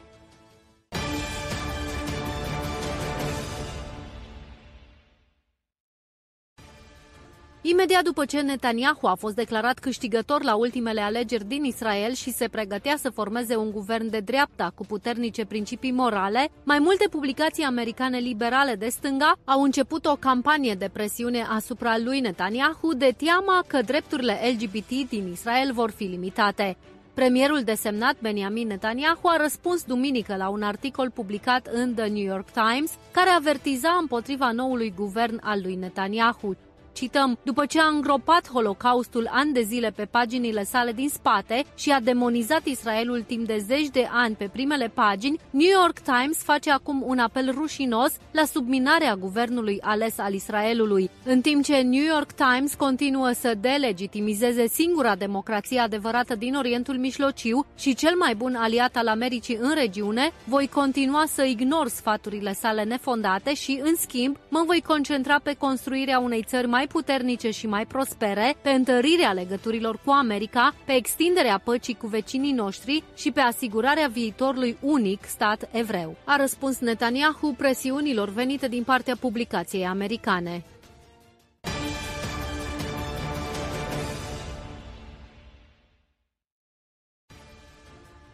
Imediat 7.62 8.02
după 8.02 8.24
ce 8.24 8.40
Netanyahu 8.40 9.06
a 9.06 9.14
fost 9.14 9.34
declarat 9.34 9.78
câștigător 9.78 10.42
la 10.42 10.54
ultimele 10.54 11.00
alegeri 11.00 11.44
din 11.44 11.64
Israel 11.64 12.12
și 12.12 12.32
se 12.32 12.48
pregătea 12.48 12.96
să 12.96 13.10
formeze 13.10 13.56
un 13.56 13.70
guvern 13.70 14.10
de 14.10 14.20
dreapta 14.20 14.72
cu 14.74 14.84
puternice 14.84 15.44
principii 15.44 15.92
morale, 15.92 16.48
mai 16.64 16.78
multe 16.78 17.08
publicații 17.08 17.62
americane 17.62 18.18
liberale 18.18 18.74
de 18.74 18.88
stânga 18.88 19.32
au 19.44 19.62
început 19.62 20.06
o 20.06 20.16
campanie 20.16 20.74
de 20.74 20.90
presiune 20.92 21.46
asupra 21.48 21.98
lui 21.98 22.20
Netanyahu 22.20 22.94
de 22.94 23.14
teama 23.16 23.64
că 23.66 23.82
drepturile 23.82 24.38
LGBT 24.52 25.08
din 25.08 25.28
Israel 25.32 25.72
vor 25.72 25.90
fi 25.90 26.04
limitate. 26.04 26.76
Premierul 27.14 27.62
desemnat 27.62 28.16
Benjamin 28.20 28.66
Netanyahu 28.66 29.28
a 29.28 29.36
răspuns 29.36 29.84
duminică 29.84 30.36
la 30.36 30.48
un 30.48 30.62
articol 30.62 31.10
publicat 31.10 31.68
în 31.72 31.94
The 31.94 32.06
New 32.06 32.24
York 32.24 32.50
Times 32.50 32.92
care 33.10 33.30
avertiza 33.30 33.96
împotriva 34.00 34.50
noului 34.52 34.92
guvern 34.96 35.40
al 35.42 35.60
lui 35.62 35.74
Netanyahu. 35.74 36.56
Cităm, 36.92 37.38
după 37.42 37.66
ce 37.66 37.80
a 37.80 37.86
îngropat 37.86 38.48
Holocaustul 38.52 39.28
ani 39.32 39.52
de 39.52 39.62
zile 39.62 39.90
pe 39.90 40.04
paginile 40.04 40.64
sale 40.64 40.92
din 40.92 41.08
spate 41.08 41.64
și 41.74 41.90
a 41.90 42.00
demonizat 42.00 42.64
Israelul 42.64 43.22
timp 43.22 43.46
de 43.46 43.62
zeci 43.66 43.88
de 43.88 44.08
ani 44.12 44.34
pe 44.34 44.50
primele 44.52 44.88
pagini, 44.94 45.40
New 45.50 45.70
York 45.80 45.98
Times 45.98 46.36
face 46.42 46.70
acum 46.70 47.02
un 47.06 47.18
apel 47.18 47.52
rușinos 47.54 48.12
la 48.30 48.44
subminarea 48.44 49.16
guvernului 49.16 49.78
ales 49.80 50.18
al 50.18 50.34
Israelului. 50.34 51.10
În 51.24 51.40
timp 51.40 51.64
ce 51.64 51.76
New 51.76 52.04
York 52.04 52.32
Times 52.32 52.74
continuă 52.74 53.30
să 53.32 53.54
delegitimizeze 53.60 54.66
singura 54.66 55.14
democrație 55.14 55.78
adevărată 55.80 56.34
din 56.34 56.54
Orientul 56.54 56.96
Mijlociu 56.96 57.66
și 57.78 57.94
cel 57.94 58.16
mai 58.16 58.34
bun 58.34 58.54
aliat 58.54 58.96
al 58.96 59.08
Americii 59.08 59.58
în 59.60 59.74
regiune, 59.74 60.32
voi 60.44 60.68
continua 60.68 61.24
să 61.26 61.42
ignor 61.42 61.88
sfaturile 61.88 62.52
sale 62.52 62.82
nefondate 62.82 63.54
și, 63.54 63.80
în 63.82 63.94
schimb, 63.96 64.36
mă 64.48 64.62
voi 64.66 64.82
concentra 64.86 65.38
pe 65.42 65.54
construirea 65.58 66.18
unei 66.18 66.44
țări 66.46 66.66
mai 66.66 66.86
puternice 66.92 67.50
și 67.50 67.66
mai 67.66 67.86
prospere, 67.86 68.56
pe 68.62 68.70
întărirea 68.70 69.32
legăturilor 69.32 70.00
cu 70.04 70.10
America, 70.10 70.74
pe 70.84 70.92
extinderea 70.92 71.60
păcii 71.64 71.94
cu 71.94 72.06
vecinii 72.06 72.52
noștri 72.52 73.02
și 73.16 73.30
pe 73.30 73.40
asigurarea 73.40 74.08
viitorului 74.08 74.76
unic 74.80 75.24
stat 75.24 75.68
evreu. 75.72 76.16
A 76.24 76.36
răspuns 76.36 76.78
Netanyahu 76.78 77.54
presiunilor 77.56 78.28
venite 78.28 78.68
din 78.68 78.82
partea 78.82 79.16
publicației 79.20 79.86
americane. 79.86 80.64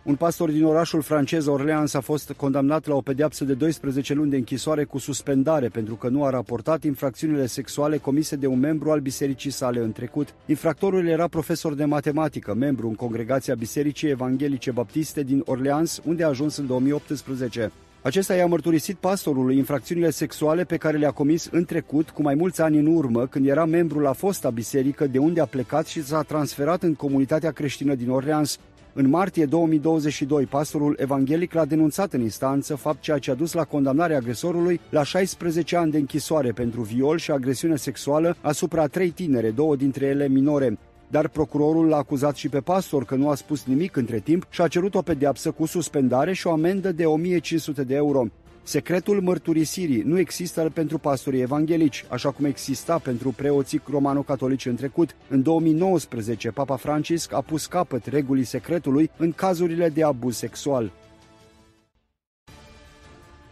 Un 0.07 0.15
pastor 0.15 0.51
din 0.51 0.65
orașul 0.65 1.03
francez 1.03 1.47
Orleans 1.47 1.95
a 1.95 2.01
fost 2.01 2.33
condamnat 2.33 2.87
la 2.87 2.95
o 2.95 3.01
pedeapsă 3.01 3.45
de 3.45 3.55
12 3.55 4.15
luni 4.15 4.31
de 4.31 4.37
închisoare 4.37 4.85
cu 4.85 4.99
suspendare 4.99 5.69
pentru 5.69 5.95
că 5.95 6.09
nu 6.09 6.25
a 6.25 6.31
raportat 6.31 6.85
infracțiunile 6.85 7.47
sexuale 7.47 7.97
comise 7.97 8.37
de 8.37 8.47
un 8.47 8.59
membru 8.59 8.91
al 8.91 9.01
bisericii 9.01 9.51
sale 9.51 9.81
în 9.81 9.93
trecut. 9.93 10.35
Infractorul 10.47 11.07
era 11.07 11.29
profesor 11.29 11.75
de 11.75 11.85
matematică, 11.85 12.55
membru 12.55 12.89
în 12.89 12.95
congregația 12.95 13.55
Bisericii 13.55 14.09
Evanghelice 14.09 14.71
Baptiste 14.71 15.23
din 15.23 15.43
Orleans, 15.45 16.01
unde 16.05 16.25
a 16.25 16.29
ajuns 16.29 16.57
în 16.57 16.67
2018. 16.67 17.73
Acesta 18.03 18.35
i-a 18.35 18.47
mărturisit 18.47 18.97
pastorului 18.97 19.57
infracțiunile 19.57 20.11
sexuale 20.11 20.65
pe 20.65 20.77
care 20.77 20.97
le-a 20.97 21.11
comis 21.11 21.49
în 21.53 21.65
trecut, 21.65 22.11
cu 22.11 22.23
mai 22.23 22.35
mulți 22.35 22.61
ani 22.61 22.79
în 22.79 22.87
urmă, 22.87 23.27
când 23.27 23.47
era 23.47 23.65
membru 23.65 23.99
la 23.99 24.13
fosta 24.13 24.51
biserică 24.51 25.07
de 25.07 25.19
unde 25.19 25.41
a 25.41 25.47
plecat 25.47 25.87
și 25.87 26.03
s-a 26.03 26.23
transferat 26.23 26.83
în 26.83 26.95
comunitatea 26.95 27.51
creștină 27.51 27.95
din 27.95 28.11
Orleans. 28.11 28.59
În 28.99 29.09
martie 29.09 29.45
2022, 29.45 30.45
pastorul 30.45 30.97
evanghelic 30.99 31.53
l-a 31.53 31.65
denunțat 31.65 32.13
în 32.13 32.21
instanță, 32.21 32.75
fapt 32.75 33.01
ceea 33.01 33.19
ce 33.19 33.31
a 33.31 33.35
dus 33.35 33.53
la 33.53 33.65
condamnarea 33.65 34.17
agresorului 34.17 34.81
la 34.91 35.03
16 35.03 35.77
ani 35.77 35.91
de 35.91 35.99
închisoare 35.99 36.53
pentru 36.53 36.81
viol 36.81 37.19
și 37.19 37.31
agresiune 37.31 37.77
sexuală 37.77 38.37
asupra 38.41 38.87
trei 38.87 39.11
tinere, 39.11 39.51
două 39.51 39.77
dintre 39.77 40.07
ele 40.07 40.29
minore. 40.29 40.79
Dar 41.09 41.29
procurorul 41.29 41.87
l-a 41.87 41.97
acuzat 41.97 42.37
și 42.37 42.49
pe 42.49 42.61
pastor 42.61 43.05
că 43.05 43.15
nu 43.15 43.29
a 43.29 43.35
spus 43.35 43.65
nimic 43.65 43.97
între 43.97 44.19
timp 44.19 44.47
și 44.51 44.61
a 44.61 44.69
cerut 44.69 44.95
o 44.95 45.03
pedeapsă 45.03 45.51
cu 45.51 45.67
suspendare 45.67 46.33
și 46.33 46.47
o 46.47 46.53
amendă 46.53 46.93
de 46.93 47.05
1500 47.05 47.85
de 47.85 47.95
euro. 47.95 48.27
Secretul 48.69 49.21
mărturisirii 49.21 50.03
nu 50.03 50.19
există 50.19 50.71
pentru 50.75 50.99
pastorii 50.99 51.41
evanghelici, 51.41 52.05
așa 52.09 52.31
cum 52.31 52.45
exista 52.45 52.99
pentru 52.99 53.31
preoții 53.31 53.83
romano-catolici 53.91 54.67
în 54.67 54.77
trecut. 54.77 55.17
În 55.29 55.43
2019, 55.43 56.51
Papa 56.51 56.77
Francisc 56.77 57.33
a 57.33 57.41
pus 57.41 57.67
capăt 57.67 58.07
regulii 58.07 58.45
secretului 58.45 59.11
în 59.17 59.33
cazurile 59.33 59.89
de 59.89 60.03
abuz 60.03 60.37
sexual. 60.37 60.93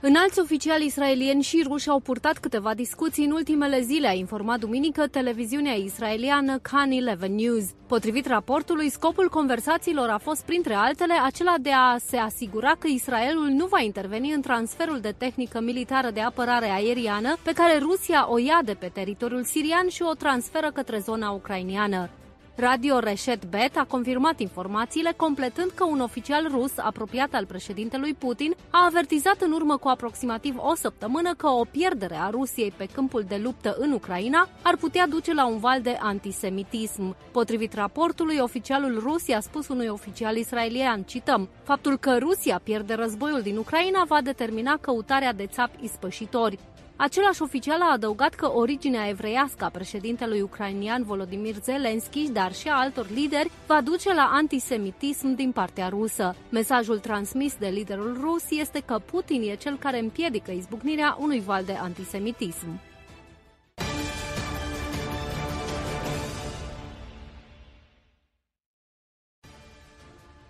Înalți 0.07 0.41
oficiali 0.41 0.85
israelieni 0.85 1.43
și 1.43 1.65
ruși 1.67 1.89
au 1.89 2.01
purtat 2.01 2.39
câteva 2.39 2.75
discuții 2.75 3.25
în 3.25 3.31
ultimele 3.31 3.81
zile, 3.81 4.09
a 4.09 4.13
informat 4.13 4.59
duminică 4.59 5.07
televiziunea 5.07 5.73
israeliană 5.73 6.59
Khan 6.59 6.91
11 6.91 7.27
News. 7.27 7.65
Potrivit 7.87 8.27
raportului, 8.27 8.91
scopul 8.91 9.29
conversațiilor 9.29 10.09
a 10.09 10.19
fost, 10.19 10.45
printre 10.45 10.75
altele, 10.75 11.15
acela 11.23 11.55
de 11.61 11.71
a 11.73 11.97
se 12.07 12.17
asigura 12.17 12.75
că 12.79 12.87
Israelul 12.87 13.49
nu 13.49 13.67
va 13.67 13.81
interveni 13.81 14.33
în 14.33 14.41
transferul 14.41 15.01
de 15.01 15.15
tehnică 15.19 15.61
militară 15.61 16.11
de 16.11 16.21
apărare 16.21 16.71
aeriană 16.71 17.37
pe 17.43 17.53
care 17.53 17.79
Rusia 17.79 18.27
o 18.31 18.39
ia 18.39 18.61
de 18.65 18.75
pe 18.75 18.91
teritoriul 18.95 19.45
sirian 19.45 19.89
și 19.89 20.03
o 20.03 20.15
transferă 20.15 20.71
către 20.71 20.99
zona 20.99 21.31
ucrainiană. 21.31 22.09
Radio 22.57 22.99
Reshet 22.99 23.45
Bet 23.45 23.77
a 23.77 23.85
confirmat 23.85 24.41
informațiile, 24.41 25.13
completând 25.17 25.71
că 25.71 25.85
un 25.85 26.01
oficial 26.01 26.49
rus 26.51 26.73
apropiat 26.79 27.35
al 27.35 27.47
președintelui 27.47 28.15
Putin 28.15 28.55
a 28.71 28.85
avertizat 28.85 29.41
în 29.41 29.53
urmă 29.53 29.77
cu 29.77 29.89
aproximativ 29.89 30.55
o 30.59 30.75
săptămână 30.75 31.35
că 31.37 31.49
o 31.49 31.65
pierdere 31.65 32.15
a 32.15 32.31
Rusiei 32.31 32.73
pe 32.77 32.89
câmpul 32.93 33.25
de 33.29 33.41
luptă 33.43 33.77
în 33.79 33.93
Ucraina 33.93 34.49
ar 34.63 34.77
putea 34.77 35.07
duce 35.07 35.33
la 35.35 35.47
un 35.47 35.59
val 35.59 35.81
de 35.81 35.97
antisemitism. 36.01 37.17
Potrivit 37.33 37.73
raportului, 37.73 38.39
oficialul 38.39 38.99
rus 38.99 39.27
i-a 39.27 39.41
spus 39.41 39.69
unui 39.69 39.87
oficial 39.87 40.37
israelian, 40.37 41.03
cităm, 41.03 41.49
faptul 41.63 41.99
că 41.99 42.19
Rusia 42.19 42.61
pierde 42.65 42.95
războiul 42.95 43.41
din 43.41 43.57
Ucraina 43.57 44.05
va 44.09 44.21
determina 44.21 44.77
căutarea 44.81 45.33
de 45.33 45.47
țapi 45.47 45.85
ispășitori. 45.85 46.59
Același 46.97 47.43
oficial 47.43 47.81
a 47.81 47.93
adăugat 47.93 48.35
că 48.35 48.53
originea 48.53 49.09
evreiască 49.09 49.65
a 49.65 49.69
președintelui 49.69 50.41
ucrainian 50.41 51.03
Volodymyr 51.05 51.55
Zelensky, 51.63 52.31
dar 52.33 52.55
și 52.55 52.69
a 52.69 52.79
altor 52.79 53.07
lideri, 53.11 53.51
va 53.67 53.81
duce 53.81 54.15
la 54.15 54.31
antisemitism 54.33 55.35
din 55.35 55.53
partea 55.53 55.89
rusă. 55.89 56.35
Mesajul 56.51 56.99
transmis 56.99 57.57
de 57.57 57.67
liderul 57.67 58.19
rus 58.21 58.51
este 58.51 58.81
că 58.81 59.01
Putin 59.11 59.43
e 59.43 59.55
cel 59.55 59.77
care 59.79 59.99
împiedică 59.99 60.51
izbucnirea 60.51 61.17
unui 61.21 61.41
val 61.41 61.65
de 61.65 61.73
antisemitism. 61.73 62.81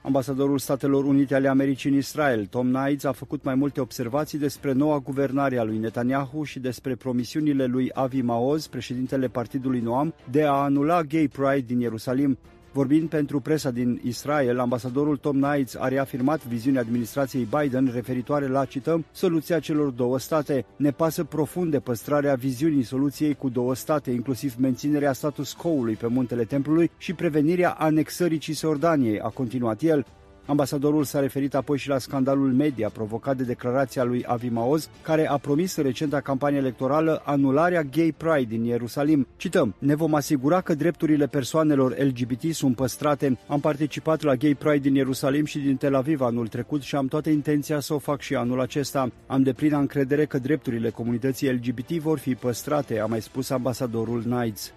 Ambasadorul 0.06 0.58
Statelor 0.58 1.04
Unite 1.04 1.34
ale 1.34 1.48
Americii 1.48 1.90
în 1.90 1.96
Israel, 1.96 2.46
Tom 2.46 2.72
Knights, 2.72 3.04
a 3.04 3.12
făcut 3.12 3.44
mai 3.44 3.54
multe 3.54 3.80
observații 3.80 4.38
despre 4.38 4.72
noua 4.72 4.98
guvernare 4.98 5.58
a 5.58 5.62
lui 5.62 5.78
Netanyahu 5.78 6.42
și 6.42 6.58
despre 6.58 6.94
promisiunile 6.94 7.64
lui 7.64 7.90
Avi 7.92 8.20
Maoz, 8.20 8.66
președintele 8.66 9.26
partidului 9.26 9.80
Noam, 9.80 10.14
de 10.30 10.42
a 10.42 10.52
anula 10.52 11.02
Gay 11.02 11.28
Pride 11.28 11.64
din 11.66 11.80
Ierusalim. 11.80 12.38
Vorbind 12.74 13.08
pentru 13.08 13.40
presa 13.40 13.70
din 13.70 14.00
Israel, 14.04 14.58
ambasadorul 14.58 15.16
Tom 15.16 15.40
Knights 15.40 15.74
a 15.74 15.88
reafirmat 15.88 16.46
viziunea 16.46 16.80
administrației 16.80 17.48
Biden 17.60 17.90
referitoare 17.94 18.46
la, 18.46 18.64
cităm, 18.64 19.04
soluția 19.12 19.58
celor 19.58 19.88
două 19.88 20.18
state. 20.18 20.64
Ne 20.76 20.90
pasă 20.90 21.24
profund 21.24 21.70
de 21.70 21.80
păstrarea 21.80 22.34
viziunii 22.34 22.82
soluției 22.82 23.34
cu 23.34 23.48
două 23.48 23.74
state, 23.74 24.10
inclusiv 24.10 24.54
menținerea 24.58 25.12
status 25.12 25.52
quo-ului 25.52 25.94
pe 25.94 26.06
muntele 26.06 26.44
templului 26.44 26.90
și 26.98 27.12
prevenirea 27.12 27.70
anexării 27.70 28.38
Cisjordaniei, 28.38 29.20
a 29.20 29.28
continuat 29.28 29.82
el. 29.82 30.06
Ambasadorul 30.46 31.04
s-a 31.04 31.20
referit 31.20 31.54
apoi 31.54 31.78
și 31.78 31.88
la 31.88 31.98
scandalul 31.98 32.52
media 32.52 32.88
provocat 32.88 33.36
de 33.36 33.42
declarația 33.42 34.04
lui 34.04 34.24
Avi 34.26 34.48
Maoz, 34.48 34.88
care 35.02 35.28
a 35.28 35.36
promis 35.36 35.76
în 35.76 35.82
recenta 35.82 36.20
campanie 36.20 36.58
electorală 36.58 37.22
anularea 37.24 37.82
Gay 37.82 38.14
Pride 38.16 38.56
din 38.56 38.64
Ierusalim. 38.64 39.26
Cităm, 39.36 39.74
ne 39.78 39.94
vom 39.94 40.14
asigura 40.14 40.60
că 40.60 40.74
drepturile 40.74 41.26
persoanelor 41.26 41.96
LGBT 41.98 42.54
sunt 42.54 42.76
păstrate. 42.76 43.38
Am 43.46 43.60
participat 43.60 44.22
la 44.22 44.34
Gay 44.34 44.54
Pride 44.54 44.78
din 44.78 44.94
Ierusalim 44.94 45.44
și 45.44 45.58
din 45.58 45.76
Tel 45.76 45.94
Aviv 45.94 46.20
anul 46.20 46.48
trecut 46.48 46.82
și 46.82 46.96
am 46.96 47.06
toată 47.06 47.30
intenția 47.30 47.80
să 47.80 47.94
o 47.94 47.98
fac 47.98 48.20
și 48.20 48.34
anul 48.34 48.60
acesta. 48.60 49.10
Am 49.26 49.42
deplină 49.42 49.76
încredere 49.76 50.24
că 50.24 50.38
drepturile 50.38 50.90
comunității 50.90 51.52
LGBT 51.52 51.90
vor 51.90 52.18
fi 52.18 52.34
păstrate, 52.34 52.98
a 52.98 53.06
mai 53.06 53.22
spus 53.22 53.50
ambasadorul 53.50 54.22
Knights. 54.22 54.72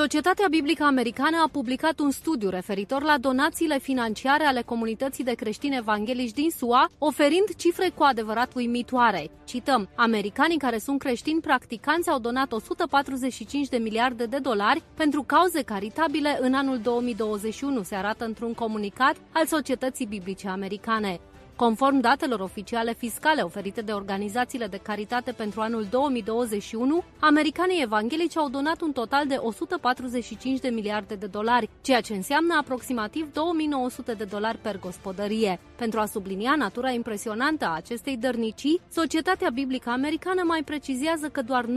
Societatea 0.00 0.46
Biblică 0.50 0.84
Americană 0.84 1.36
a 1.44 1.48
publicat 1.52 1.98
un 1.98 2.10
studiu 2.10 2.48
referitor 2.48 3.02
la 3.02 3.18
donațiile 3.18 3.78
financiare 3.78 4.44
ale 4.44 4.62
comunității 4.62 5.24
de 5.24 5.32
creștini 5.32 5.76
evanghelici 5.76 6.32
din 6.32 6.50
SUA, 6.50 6.90
oferind 6.98 7.54
cifre 7.56 7.90
cu 7.94 8.02
adevărat 8.02 8.54
uimitoare. 8.54 9.30
Cităm, 9.44 9.88
americanii 9.94 10.58
care 10.58 10.78
sunt 10.78 10.98
creștini 10.98 11.40
practicanți 11.40 12.10
au 12.10 12.18
donat 12.18 12.52
145 12.52 13.68
de 13.68 13.76
miliarde 13.76 14.26
de 14.26 14.38
dolari 14.38 14.82
pentru 14.94 15.22
cauze 15.22 15.62
caritabile 15.62 16.38
în 16.40 16.54
anul 16.54 16.78
2021, 16.78 17.82
se 17.82 17.94
arată 17.94 18.24
într-un 18.24 18.54
comunicat 18.54 19.16
al 19.32 19.46
Societății 19.46 20.06
Biblice 20.06 20.48
Americane. 20.48 21.20
Conform 21.66 22.00
datelor 22.00 22.40
oficiale 22.40 22.92
fiscale 22.94 23.42
oferite 23.42 23.80
de 23.80 23.92
organizațiile 23.92 24.66
de 24.66 24.76
caritate 24.76 25.32
pentru 25.32 25.60
anul 25.60 25.86
2021, 25.90 27.02
americanii 27.18 27.82
evanghelici 27.82 28.36
au 28.36 28.48
donat 28.48 28.80
un 28.80 28.92
total 28.92 29.26
de 29.26 29.34
145 29.34 30.60
de 30.60 30.68
miliarde 30.68 31.14
de 31.14 31.26
dolari, 31.26 31.68
ceea 31.80 32.00
ce 32.00 32.14
înseamnă 32.14 32.54
aproximativ 32.58 33.32
2900 33.32 34.14
de 34.14 34.24
dolari 34.24 34.58
per 34.58 34.78
gospodărie. 34.78 35.60
Pentru 35.76 36.00
a 36.00 36.06
sublinia 36.06 36.54
natura 36.56 36.90
impresionantă 36.90 37.64
a 37.64 37.74
acestei 37.74 38.16
dărnicii, 38.16 38.80
Societatea 38.90 39.50
Biblică 39.50 39.90
Americană 39.90 40.42
mai 40.46 40.62
precizează 40.62 41.28
că 41.28 41.42
doar 41.42 41.64
19% 41.64 41.68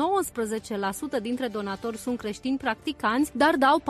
dintre 1.22 1.47
donatori 1.47 1.97
sunt 1.97 2.18
creștini 2.18 2.57
practicanți, 2.57 3.38
dar 3.38 3.55
dau 3.55 3.81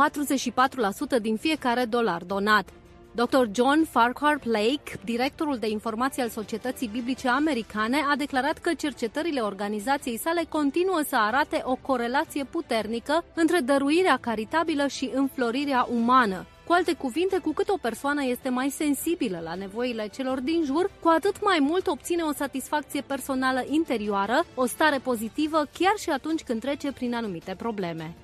44% 1.17 1.21
din 1.21 1.35
fiecare 1.35 1.85
dolar 1.85 2.23
donat. 2.23 2.69
Dr. 3.15 3.45
John 3.51 3.83
Farquhar 3.89 4.39
Blake, 4.45 4.99
directorul 5.03 5.57
de 5.57 5.69
informații 5.69 6.21
al 6.21 6.29
Societății 6.29 6.87
Biblice 6.87 7.29
Americane, 7.29 7.97
a 8.11 8.15
declarat 8.15 8.57
că 8.57 8.73
cercetările 8.73 9.39
organizației 9.39 10.17
sale 10.17 10.43
continuă 10.49 11.01
să 11.07 11.15
arate 11.15 11.61
o 11.65 11.75
corelație 11.75 12.43
puternică 12.43 13.23
între 13.33 13.59
dăruirea 13.59 14.17
caritabilă 14.21 14.87
și 14.87 15.11
înflorirea 15.13 15.87
umană. 15.91 16.45
Cu 16.67 16.73
alte 16.73 16.93
cuvinte, 16.93 17.37
cu 17.37 17.53
cât 17.53 17.69
o 17.69 17.77
persoană 17.81 18.23
este 18.23 18.49
mai 18.49 18.69
sensibilă 18.69 19.41
la 19.43 19.53
nevoile 19.53 20.07
celor 20.07 20.39
din 20.39 20.63
jur, 20.65 20.91
cu 21.01 21.07
atât 21.07 21.43
mai 21.43 21.57
mult 21.61 21.87
obține 21.87 22.21
o 22.21 22.33
satisfacție 22.33 23.01
personală 23.01 23.63
interioară, 23.69 24.45
o 24.55 24.65
stare 24.65 24.97
pozitivă, 24.97 25.57
chiar 25.79 25.93
și 25.97 26.09
atunci 26.09 26.41
când 26.41 26.59
trece 26.59 26.91
prin 26.91 27.15
anumite 27.15 27.55
probleme. 27.57 28.15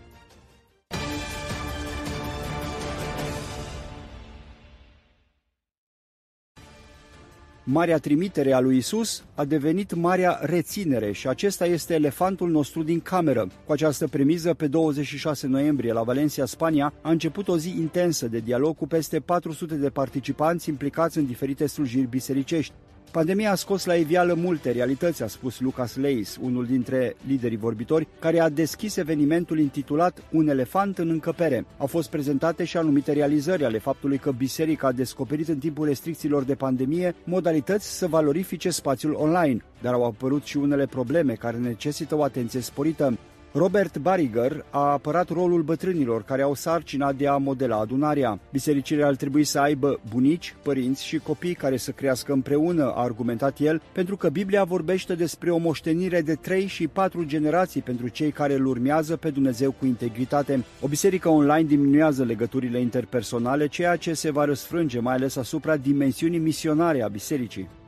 Marea 7.72 7.98
trimitere 7.98 8.54
a 8.54 8.60
lui 8.60 8.78
Isus 8.78 9.24
a 9.36 9.46
devenit 9.46 9.94
marea 9.94 10.40
reținere 10.42 11.12
și 11.12 11.28
acesta 11.28 11.66
este 11.66 11.94
elefantul 11.94 12.50
nostru 12.50 12.84
din 12.84 13.00
cameră. 13.00 13.48
Cu 13.66 13.72
această 13.72 14.08
premiză, 14.08 14.54
pe 14.54 14.68
26 14.68 15.48
noiembrie 15.48 15.94
la 15.94 16.04
Valencia, 16.04 16.46
Spania, 16.46 16.94
a 17.02 17.10
început 17.10 17.48
o 17.48 17.58
zi 17.58 17.70
intensă 17.70 18.28
de 18.28 18.40
dialog 18.40 18.78
cu 18.78 18.88
peste 18.88 19.20
400 19.20 19.76
de 19.76 19.90
participanți 19.90 20.70
implicați 20.70 21.18
în 21.18 21.26
diferite 21.26 21.66
slujiri 21.66 22.08
bisericești. 22.08 22.74
Pandemia 23.12 23.52
a 23.52 23.56
scos 23.56 23.86
la 23.86 23.94
iveală 23.94 24.34
multe 24.34 24.72
realități, 24.72 25.24
a 25.24 25.28
spus 25.28 25.60
Lucas 25.60 25.96
Leis, 25.96 26.38
unul 26.42 26.66
dintre 26.66 27.16
liderii 27.28 27.58
vorbitori, 27.58 28.08
care 28.20 28.40
a 28.40 28.50
deschis 28.50 28.98
evenimentul 28.98 29.60
intitulat 29.60 30.24
Un 30.32 30.48
elefant 30.48 30.98
în 30.98 31.10
încăpere. 31.10 31.66
Au 31.78 31.88
fost 31.88 32.10
prezentate 32.10 32.64
și 32.64 32.78
anumite 32.78 33.14
realizări 33.14 33.66
ale 33.66 33.78
faptului 33.78 34.18
că 34.18 34.32
biserica 34.32 34.88
a 34.88 34.92
descoperit 34.92 35.48
în 35.48 35.58
timpul 35.58 35.86
restricțiilor 35.86 36.44
de 36.44 36.56
pandemie 36.56 37.16
modalități 37.24 37.98
să 37.98 38.08
valorifice 38.08 38.70
spațiul 38.70 39.14
online, 39.14 39.64
dar 39.82 39.94
au 39.94 40.06
apărut 40.06 40.44
și 40.44 40.58
unele 40.58 40.86
probleme 40.86 41.34
care 41.34 41.58
necesită 41.58 42.16
o 42.16 42.24
atenție 42.24 42.60
sporită. 42.60 43.18
Robert 43.54 43.98
Bariger 43.98 44.66
a 44.70 44.92
apărat 44.92 45.30
rolul 45.30 45.62
bătrânilor 45.62 46.24
care 46.24 46.42
au 46.42 46.54
sarcina 46.54 47.14
de 47.14 47.28
a 47.28 47.38
modela 47.38 47.78
adunarea. 47.78 48.40
Bisericile 48.52 49.04
ar 49.04 49.16
trebui 49.16 49.44
să 49.44 49.60
aibă 49.60 50.00
bunici, 50.10 50.56
părinți 50.64 51.06
și 51.06 51.18
copii 51.18 51.54
care 51.54 51.78
să 51.78 51.92
crească 51.92 52.34
împreună, 52.34 52.84
a 52.84 53.02
argumentat 53.02 53.60
el, 53.60 53.82
pentru 53.92 54.18
că 54.18 54.30
Biblia 54.30 54.64
vorbește 54.64 55.16
despre 55.16 55.52
o 55.52 55.58
moștenire 55.58 56.22
de 56.22 56.36
3 56.36 56.66
și 56.66 56.88
4 56.88 57.24
generații 57.24 57.82
pentru 57.82 58.08
cei 58.08 58.32
care 58.32 58.54
îl 58.54 58.66
urmează 58.66 59.16
pe 59.16 59.30
Dumnezeu 59.30 59.72
cu 59.72 59.86
integritate. 59.86 60.64
O 60.82 60.88
biserică 60.88 61.30
online 61.30 61.68
diminuează 61.68 62.24
legăturile 62.24 62.80
interpersonale, 62.80 63.68
ceea 63.68 63.96
ce 63.96 64.14
se 64.14 64.32
va 64.32 64.46
răsfrânge 64.46 65.00
mai 65.00 65.14
ales 65.14 65.36
asupra 65.36 65.78
dimensiunii 65.78 66.40
misionare 66.40 67.04
a 67.04 67.08
bisericii. 67.08 67.79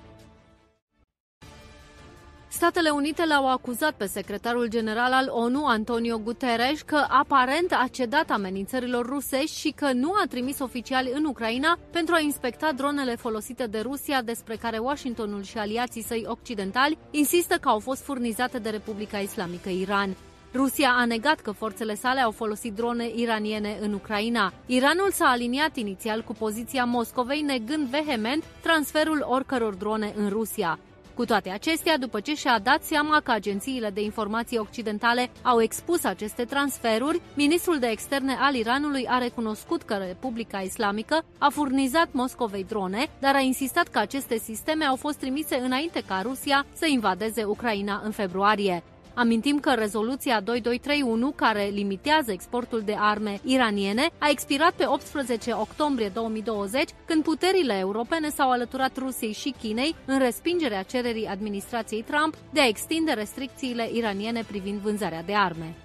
Statele 2.62 2.90
Unite 2.90 3.26
l-au 3.26 3.50
acuzat 3.50 3.94
pe 3.94 4.06
secretarul 4.06 4.68
general 4.68 5.12
al 5.12 5.28
ONU, 5.30 5.66
Antonio 5.66 6.18
Guterres, 6.18 6.82
că 6.82 7.06
aparent 7.10 7.72
a 7.72 7.88
cedat 7.92 8.30
amenințărilor 8.30 9.06
rusești 9.06 9.60
și 9.60 9.70
că 9.70 9.92
nu 9.92 10.12
a 10.12 10.26
trimis 10.30 10.60
oficiali 10.60 11.12
în 11.14 11.26
Ucraina 11.26 11.78
pentru 11.92 12.14
a 12.16 12.20
inspecta 12.20 12.72
dronele 12.72 13.16
folosite 13.16 13.66
de 13.66 13.80
Rusia, 13.80 14.22
despre 14.22 14.56
care 14.56 14.78
Washingtonul 14.78 15.44
și 15.44 15.58
aliații 15.58 16.04
săi 16.04 16.26
occidentali 16.28 16.98
insistă 17.12 17.56
că 17.56 17.70
au 17.70 17.80
fost 17.80 18.04
furnizate 18.04 18.60
de 18.60 18.70
Republica 18.70 19.18
Islamică 19.18 19.70
Iran. 19.70 20.16
Rusia 20.54 20.90
a 20.98 21.06
negat 21.06 21.40
că 21.40 21.52
forțele 21.52 21.96
sale 21.96 22.20
au 22.20 22.32
folosit 22.32 22.74
drone 22.74 23.12
iraniene 23.16 23.78
în 23.82 23.94
Ucraina. 23.94 24.54
Iranul 24.66 25.12
s-a 25.12 25.26
aliniat 25.26 25.76
inițial 25.76 26.22
cu 26.22 26.34
poziția 26.34 26.86
Moscovei, 26.86 27.42
negând 27.42 27.88
vehement 27.88 28.44
transferul 28.62 29.26
oricăror 29.30 29.74
drone 29.74 30.14
în 30.16 30.30
Rusia. 30.30 30.80
Cu 31.14 31.26
toate 31.26 31.50
acestea, 31.50 31.98
după 31.98 32.20
ce 32.20 32.36
și-a 32.36 32.60
dat 32.60 32.84
seama 32.84 33.20
că 33.20 33.32
agențiile 33.32 33.90
de 33.90 34.02
informații 34.02 34.58
occidentale 34.58 35.30
au 35.42 35.62
expus 35.62 36.04
aceste 36.04 36.46
transferuri, 36.46 37.22
ministrul 37.36 37.80
de 37.80 37.88
externe 37.88 38.38
al 38.40 38.56
Iranului 38.56 39.08
a 39.08 39.18
recunoscut 39.18 39.82
că 39.82 39.94
Republica 39.94 40.60
Islamică 40.60 41.24
a 41.38 41.50
furnizat 41.50 42.08
Moscovei 42.12 42.64
drone, 42.64 43.08
dar 43.20 43.36
a 43.36 43.40
insistat 43.40 43.88
că 43.88 44.00
aceste 44.00 44.38
sisteme 44.38 44.86
au 44.86 44.96
fost 44.96 45.18
trimise 45.18 45.56
înainte 45.56 46.04
ca 46.08 46.22
Rusia 46.22 46.66
să 46.74 46.86
invadeze 46.86 47.44
Ucraina 47.44 48.02
în 48.04 48.12
februarie. 48.12 48.84
Amintim 49.14 49.60
că 49.60 49.74
rezoluția 49.74 50.42
2231, 50.42 51.34
care 51.36 51.64
limitează 51.74 52.32
exportul 52.32 52.82
de 52.86 52.96
arme 52.98 53.40
iraniene, 53.44 54.10
a 54.18 54.30
expirat 54.30 54.74
pe 54.74 54.86
18 54.88 55.54
octombrie 55.54 56.10
2020, 56.14 56.90
când 57.06 57.24
puterile 57.24 57.78
europene 57.78 58.30
s-au 58.30 58.52
alăturat 58.52 58.98
Rusiei 58.98 59.34
și 59.34 59.54
Chinei 59.62 59.96
în 60.06 60.20
respingerea 60.20 60.84
cererii 60.84 61.26
administrației 61.26 62.04
Trump 62.04 62.36
de 62.54 62.62
a 62.62 62.68
extinde 62.68 63.12
restricțiile 63.12 63.90
iraniene 63.94 64.44
privind 64.48 64.80
vânzarea 64.80 65.24
de 65.24 65.34
arme. 65.36 65.76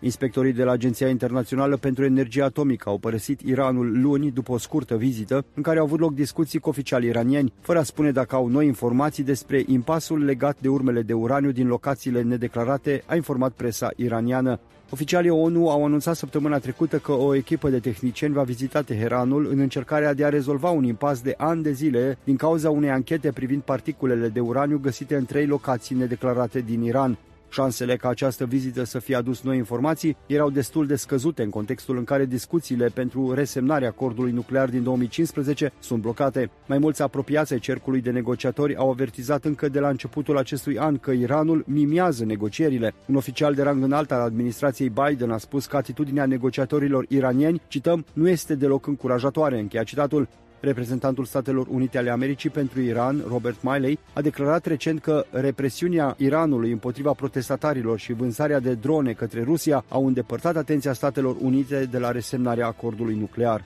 Inspectorii 0.00 0.52
de 0.52 0.64
la 0.64 0.72
Agenția 0.72 1.08
Internațională 1.08 1.76
pentru 1.76 2.04
Energie 2.04 2.42
Atomică 2.42 2.88
au 2.88 2.98
părăsit 2.98 3.40
Iranul 3.40 4.00
luni 4.00 4.30
după 4.30 4.52
o 4.52 4.58
scurtă 4.58 4.96
vizită 4.96 5.44
în 5.54 5.62
care 5.62 5.78
au 5.78 5.84
avut 5.84 6.00
loc 6.00 6.14
discuții 6.14 6.58
cu 6.58 6.68
oficiali 6.68 7.06
iranieni, 7.06 7.52
fără 7.60 7.78
a 7.78 7.82
spune 7.82 8.10
dacă 8.10 8.34
au 8.34 8.48
noi 8.48 8.66
informații 8.66 9.22
despre 9.22 9.62
impasul 9.66 10.24
legat 10.24 10.56
de 10.60 10.68
urmele 10.68 11.02
de 11.02 11.12
uraniu 11.12 11.50
din 11.50 11.66
locațiile 11.66 12.22
nedeclarate, 12.22 13.02
a 13.06 13.14
informat 13.14 13.52
presa 13.52 13.90
iraniană. 13.96 14.60
Oficialii 14.90 15.30
ONU 15.30 15.68
au 15.70 15.84
anunțat 15.84 16.16
săptămâna 16.16 16.58
trecută 16.58 16.98
că 16.98 17.12
o 17.12 17.34
echipă 17.34 17.68
de 17.68 17.78
tehnicieni 17.78 18.34
va 18.34 18.42
vizita 18.42 18.82
Teheranul 18.82 19.48
în 19.50 19.58
încercarea 19.58 20.14
de 20.14 20.24
a 20.24 20.28
rezolva 20.28 20.70
un 20.70 20.84
impas 20.84 21.20
de 21.20 21.34
ani 21.36 21.62
de 21.62 21.72
zile 21.72 22.18
din 22.24 22.36
cauza 22.36 22.70
unei 22.70 22.90
anchete 22.90 23.32
privind 23.32 23.62
particulele 23.62 24.28
de 24.28 24.40
uraniu 24.40 24.78
găsite 24.78 25.16
în 25.16 25.24
trei 25.24 25.46
locații 25.46 25.96
nedeclarate 25.96 26.60
din 26.60 26.82
Iran. 26.82 27.18
Șansele 27.54 27.96
ca 27.96 28.08
această 28.08 28.44
vizită 28.44 28.84
să 28.84 28.98
fie 28.98 29.16
adus 29.16 29.42
noi 29.42 29.56
informații 29.56 30.16
erau 30.26 30.50
destul 30.50 30.86
de 30.86 30.96
scăzute 30.96 31.42
în 31.42 31.50
contextul 31.50 31.96
în 31.96 32.04
care 32.04 32.24
discuțiile 32.24 32.86
pentru 32.86 33.32
resemnarea 33.32 33.88
acordului 33.88 34.32
nuclear 34.32 34.68
din 34.68 34.82
2015 34.82 35.72
sunt 35.80 36.00
blocate. 36.00 36.50
Mai 36.66 36.78
mulți 36.78 37.02
apropiați 37.02 37.52
ai 37.52 37.58
cercului 37.58 38.00
de 38.00 38.10
negociatori 38.10 38.76
au 38.76 38.90
avertizat 38.90 39.44
încă 39.44 39.68
de 39.68 39.80
la 39.80 39.88
începutul 39.88 40.38
acestui 40.38 40.78
an 40.78 40.98
că 40.98 41.10
Iranul 41.10 41.64
mimiază 41.66 42.24
negocierile. 42.24 42.94
Un 43.06 43.14
oficial 43.14 43.54
de 43.54 43.62
rang 43.62 43.82
înalt 43.82 44.12
al 44.12 44.20
administrației 44.20 44.92
Biden 45.04 45.30
a 45.30 45.38
spus 45.38 45.66
că 45.66 45.76
atitudinea 45.76 46.26
negociatorilor 46.26 47.06
iranieni, 47.08 47.62
cităm, 47.68 48.04
nu 48.12 48.28
este 48.28 48.54
deloc 48.54 48.86
încurajatoare, 48.86 49.58
încheia 49.58 49.82
citatul. 49.82 50.28
Reprezentantul 50.64 51.24
Statelor 51.24 51.66
Unite 51.70 51.98
ale 51.98 52.10
Americii 52.10 52.50
pentru 52.50 52.80
Iran, 52.80 53.24
Robert 53.28 53.62
Miley, 53.62 53.98
a 54.12 54.20
declarat 54.20 54.66
recent 54.66 55.00
că 55.00 55.24
represiunea 55.30 56.14
Iranului 56.18 56.70
împotriva 56.70 57.12
protestatarilor 57.12 57.98
și 57.98 58.12
vânzarea 58.12 58.60
de 58.60 58.74
drone 58.74 59.12
către 59.12 59.42
Rusia 59.42 59.84
au 59.88 60.06
îndepărtat 60.06 60.56
atenția 60.56 60.92
Statelor 60.92 61.36
Unite 61.40 61.84
de 61.90 61.98
la 61.98 62.10
resemnarea 62.10 62.66
acordului 62.66 63.14
nuclear. 63.14 63.64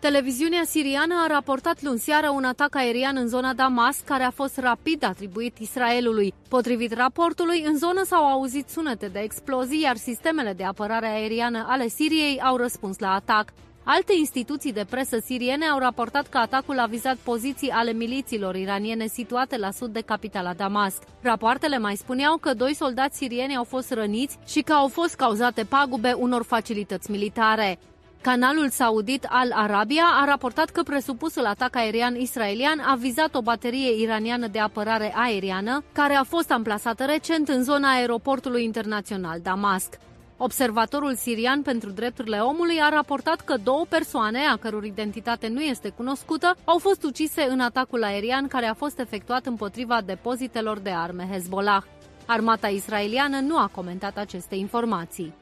Televiziunea 0.00 0.62
siriană 0.64 1.14
a 1.24 1.26
raportat 1.26 1.82
luni 1.82 1.98
seară 1.98 2.30
un 2.30 2.44
atac 2.44 2.74
aerian 2.74 3.16
în 3.16 3.28
zona 3.28 3.52
Damasc, 3.52 4.04
care 4.04 4.22
a 4.22 4.30
fost 4.30 4.58
rapid 4.58 5.04
atribuit 5.04 5.58
Israelului. 5.58 6.34
Potrivit 6.48 6.92
raportului, 6.92 7.64
în 7.66 7.78
zonă 7.78 8.04
s-au 8.04 8.24
auzit 8.24 8.68
sunete 8.68 9.06
de 9.06 9.18
explozii, 9.18 9.80
iar 9.80 9.96
sistemele 9.96 10.52
de 10.52 10.64
apărare 10.64 11.06
aeriană 11.06 11.66
ale 11.68 11.88
Siriei 11.88 12.40
au 12.40 12.56
răspuns 12.56 12.98
la 12.98 13.12
atac. 13.14 13.52
Alte 13.84 14.12
instituții 14.18 14.72
de 14.72 14.86
presă 14.90 15.18
siriene 15.24 15.64
au 15.64 15.78
raportat 15.78 16.26
că 16.28 16.38
atacul 16.38 16.78
a 16.78 16.86
vizat 16.86 17.16
poziții 17.16 17.70
ale 17.70 17.92
milițiilor 17.92 18.54
iraniene 18.54 19.06
situate 19.06 19.56
la 19.56 19.70
sud 19.70 19.92
de 19.92 20.00
capitala 20.00 20.52
Damasc. 20.52 21.02
Rapoartele 21.22 21.78
mai 21.78 21.96
spuneau 21.96 22.36
că 22.36 22.54
doi 22.54 22.74
soldați 22.74 23.16
sirieni 23.16 23.56
au 23.56 23.64
fost 23.64 23.92
răniți 23.92 24.38
și 24.46 24.60
că 24.60 24.72
au 24.72 24.88
fost 24.88 25.14
cauzate 25.14 25.64
pagube 25.64 26.12
unor 26.12 26.44
facilități 26.44 27.10
militare. 27.10 27.78
Canalul 28.20 28.68
saudit 28.68 29.26
Al 29.28 29.52
Arabia 29.52 30.04
a 30.20 30.24
raportat 30.24 30.70
că 30.70 30.82
presupusul 30.82 31.44
atac 31.46 31.76
aerian 31.76 32.14
israelian 32.14 32.78
a 32.78 32.94
vizat 32.94 33.34
o 33.34 33.42
baterie 33.42 34.02
iraniană 34.02 34.46
de 34.46 34.58
apărare 34.58 35.12
aeriană, 35.16 35.84
care 35.92 36.14
a 36.14 36.22
fost 36.22 36.50
amplasată 36.50 37.04
recent 37.04 37.48
în 37.48 37.62
zona 37.62 37.90
aeroportului 37.90 38.64
internațional 38.64 39.40
Damasc. 39.42 39.98
Observatorul 40.36 41.14
sirian 41.14 41.62
pentru 41.62 41.90
drepturile 41.90 42.38
omului 42.38 42.80
a 42.80 42.88
raportat 42.88 43.40
că 43.40 43.56
două 43.64 43.84
persoane, 43.88 44.38
a 44.38 44.56
căror 44.56 44.84
identitate 44.84 45.48
nu 45.48 45.60
este 45.60 45.88
cunoscută, 45.88 46.56
au 46.64 46.78
fost 46.78 47.02
ucise 47.04 47.46
în 47.48 47.60
atacul 47.60 48.02
aerian 48.02 48.48
care 48.48 48.66
a 48.66 48.74
fost 48.74 48.98
efectuat 48.98 49.46
împotriva 49.46 50.00
depozitelor 50.04 50.78
de 50.78 50.90
arme 50.90 51.28
Hezbollah. 51.32 51.82
Armata 52.26 52.68
israeliană 52.68 53.40
nu 53.40 53.58
a 53.58 53.70
comentat 53.74 54.16
aceste 54.16 54.54
informații. 54.54 55.34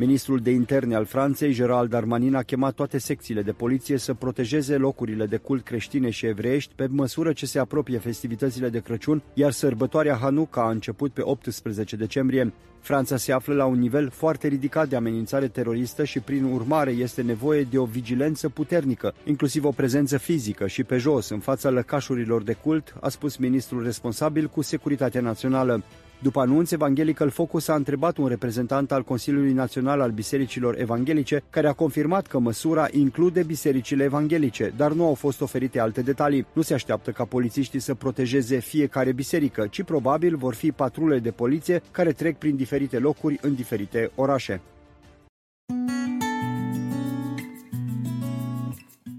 Ministrul 0.00 0.38
de 0.38 0.50
interne 0.50 0.94
al 0.94 1.04
Franței, 1.04 1.52
Gerald 1.52 1.90
Darmanin, 1.90 2.34
a 2.34 2.42
chemat 2.42 2.74
toate 2.74 2.98
secțiile 2.98 3.42
de 3.42 3.52
poliție 3.52 3.96
să 3.96 4.14
protejeze 4.14 4.76
locurile 4.76 5.26
de 5.26 5.36
cult 5.36 5.64
creștine 5.64 6.10
și 6.10 6.26
evreiești 6.26 6.72
pe 6.74 6.86
măsură 6.90 7.32
ce 7.32 7.46
se 7.46 7.58
apropie 7.58 7.98
festivitățile 7.98 8.68
de 8.68 8.78
Crăciun, 8.78 9.22
iar 9.34 9.50
sărbătoarea 9.50 10.18
Hanukkah 10.20 10.64
a 10.64 10.70
început 10.70 11.12
pe 11.12 11.20
18 11.24 11.96
decembrie. 11.96 12.52
Franța 12.80 13.16
se 13.16 13.32
află 13.32 13.54
la 13.54 13.64
un 13.64 13.78
nivel 13.78 14.10
foarte 14.10 14.48
ridicat 14.48 14.88
de 14.88 14.96
amenințare 14.96 15.48
teroristă 15.48 16.04
și 16.04 16.20
prin 16.20 16.44
urmare 16.44 16.90
este 16.90 17.22
nevoie 17.22 17.62
de 17.62 17.78
o 17.78 17.84
vigilență 17.84 18.48
puternică, 18.48 19.14
inclusiv 19.24 19.64
o 19.64 19.70
prezență 19.70 20.18
fizică 20.18 20.66
și 20.66 20.84
pe 20.84 20.96
jos 20.96 21.28
în 21.28 21.38
fața 21.38 21.70
lăcașurilor 21.70 22.42
de 22.42 22.52
cult, 22.52 22.94
a 23.00 23.08
spus 23.08 23.36
ministrul 23.36 23.82
responsabil 23.82 24.46
cu 24.46 24.62
securitatea 24.62 25.20
națională. 25.20 25.82
După 26.22 26.40
anunț, 26.40 26.70
Evangelical 26.70 27.30
Focus 27.30 27.68
a 27.68 27.74
întrebat 27.74 28.16
un 28.16 28.26
reprezentant 28.26 28.92
al 28.92 29.02
Consiliului 29.02 29.52
Național 29.52 30.00
al 30.00 30.10
Bisericilor 30.10 30.78
Evanghelice, 30.78 31.42
care 31.50 31.68
a 31.68 31.72
confirmat 31.72 32.26
că 32.26 32.38
măsura 32.38 32.88
include 32.90 33.42
bisericile 33.42 34.04
evanghelice, 34.04 34.72
dar 34.76 34.92
nu 34.92 35.06
au 35.06 35.14
fost 35.14 35.40
oferite 35.40 35.80
alte 35.80 36.02
detalii. 36.02 36.46
Nu 36.52 36.62
se 36.62 36.74
așteaptă 36.74 37.10
ca 37.10 37.24
polițiștii 37.24 37.80
să 37.80 37.94
protejeze 37.94 38.58
fiecare 38.58 39.12
biserică, 39.12 39.66
ci 39.70 39.82
probabil 39.82 40.36
vor 40.36 40.54
fi 40.54 40.72
patrule 40.72 41.18
de 41.18 41.30
poliție 41.30 41.82
care 41.90 42.12
trec 42.12 42.38
prin 42.38 42.56
diferite 42.56 42.98
locuri 42.98 43.38
în 43.42 43.54
diferite 43.54 44.10
orașe. 44.14 44.60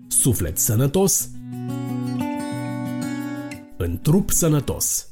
Suflet 0.08 0.58
sănătos 0.58 1.30
în 3.78 4.00
trup 4.02 4.30
sănătos. 4.30 5.08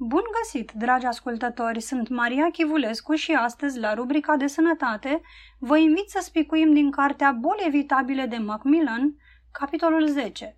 Bun 0.00 0.22
găsit, 0.40 0.72
dragi 0.72 1.06
ascultători! 1.06 1.80
Sunt 1.80 2.08
Maria 2.08 2.50
Chivulescu 2.50 3.14
și 3.14 3.32
astăzi, 3.32 3.78
la 3.78 3.94
rubrica 3.94 4.36
de 4.36 4.46
sănătate, 4.46 5.20
vă 5.58 5.78
invit 5.78 6.08
să 6.08 6.18
spicuim 6.22 6.72
din 6.72 6.90
cartea 6.90 7.32
Boli 7.32 7.64
evitabile 7.66 8.26
de 8.26 8.36
Macmillan, 8.36 9.16
capitolul 9.52 10.06
10. 10.06 10.56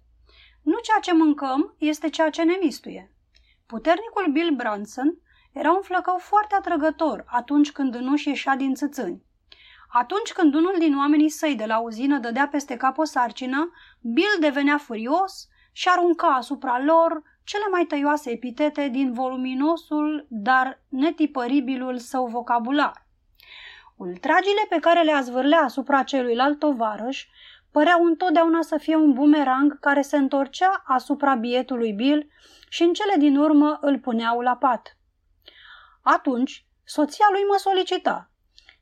Nu 0.62 0.78
ceea 0.82 0.98
ce 1.00 1.14
mâncăm 1.14 1.74
este 1.78 2.08
ceea 2.08 2.30
ce 2.30 2.42
ne 2.42 2.58
mistuie. 2.62 3.12
Puternicul 3.66 4.26
Bill 4.32 4.54
Branson 4.54 5.18
era 5.52 5.72
un 5.72 5.82
flăcău 5.82 6.18
foarte 6.18 6.54
atrăgător 6.54 7.24
atunci 7.26 7.72
când 7.72 7.96
nu 7.96 8.16
și 8.16 8.28
ieșea 8.28 8.56
din 8.56 8.74
țățâni. 8.74 9.24
Atunci 9.88 10.32
când 10.32 10.54
unul 10.54 10.74
din 10.78 10.96
oamenii 10.96 11.30
săi 11.30 11.54
de 11.54 11.64
la 11.64 11.78
uzină 11.78 12.18
dădea 12.18 12.48
peste 12.48 12.76
cap 12.76 12.98
o 12.98 13.04
sarcină, 13.04 13.70
Bill 14.00 14.36
devenea 14.40 14.78
furios 14.78 15.48
și 15.72 15.88
arunca 15.88 16.26
asupra 16.26 16.82
lor 16.84 17.22
cele 17.44 17.64
mai 17.70 17.84
tăioase 17.84 18.30
epitete 18.30 18.88
din 18.88 19.12
voluminosul, 19.12 20.26
dar 20.28 20.82
netipăribilul 20.88 21.98
său 21.98 22.26
vocabular. 22.26 23.06
Ultragile 23.96 24.66
pe 24.68 24.78
care 24.78 25.02
le 25.02 25.12
azvârlea 25.12 25.60
asupra 25.60 26.02
celuilalt 26.02 26.58
tovarăș 26.58 27.26
păreau 27.70 28.04
întotdeauna 28.04 28.62
să 28.62 28.76
fie 28.76 28.96
un 28.96 29.12
bumerang 29.12 29.78
care 29.78 30.02
se 30.02 30.16
întorcea 30.16 30.82
asupra 30.86 31.34
bietului 31.34 31.92
Bill 31.92 32.30
și 32.68 32.82
în 32.82 32.92
cele 32.92 33.14
din 33.18 33.36
urmă 33.36 33.78
îl 33.80 33.98
puneau 33.98 34.40
la 34.40 34.56
pat. 34.56 34.96
Atunci, 36.02 36.66
soția 36.84 37.26
lui 37.30 37.42
mă 37.42 37.56
solicita. 37.58 38.30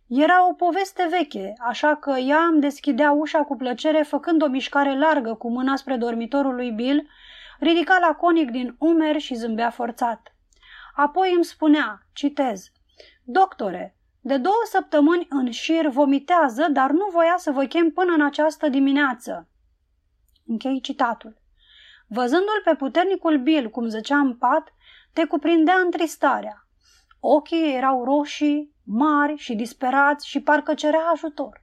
Era 0.08 0.48
o 0.48 0.52
poveste 0.52 1.06
veche, 1.10 1.52
așa 1.58 1.96
că 1.96 2.10
ea 2.10 2.40
îmi 2.40 2.60
deschidea 2.60 3.10
ușa 3.10 3.42
cu 3.42 3.56
plăcere 3.56 4.02
făcând 4.02 4.42
o 4.42 4.46
mișcare 4.46 4.98
largă 4.98 5.34
cu 5.34 5.50
mâna 5.50 5.76
spre 5.76 5.96
dormitorul 5.96 6.54
lui 6.54 6.70
Bill 6.70 7.08
ridica 7.58 7.98
laconic 7.98 8.50
din 8.50 8.76
umeri 8.78 9.18
și 9.18 9.34
zâmbea 9.34 9.70
forțat. 9.70 10.34
Apoi 10.94 11.32
îmi 11.34 11.44
spunea, 11.44 12.06
citez, 12.12 12.72
Doctore, 13.24 13.96
de 14.20 14.36
două 14.36 14.62
săptămâni 14.70 15.26
în 15.30 15.50
șir 15.50 15.88
vomitează, 15.88 16.66
dar 16.70 16.90
nu 16.90 17.08
voia 17.12 17.34
să 17.36 17.50
vă 17.50 17.64
chem 17.64 17.90
până 17.90 18.12
în 18.12 18.22
această 18.22 18.68
dimineață. 18.68 19.48
Închei 20.46 20.80
citatul. 20.80 21.36
Văzându-l 22.06 22.60
pe 22.64 22.74
puternicul 22.74 23.38
Bill 23.38 23.70
cum 23.70 23.88
zăcea 23.88 24.18
în 24.18 24.36
pat, 24.36 24.74
te 25.12 25.24
cuprindea 25.24 25.74
întristarea. 25.84 26.66
Ochii 27.20 27.74
erau 27.74 28.04
roșii, 28.04 28.74
mari 28.84 29.36
și 29.36 29.54
disperați 29.54 30.28
și 30.28 30.40
parcă 30.40 30.74
cerea 30.74 31.10
ajutor. 31.12 31.62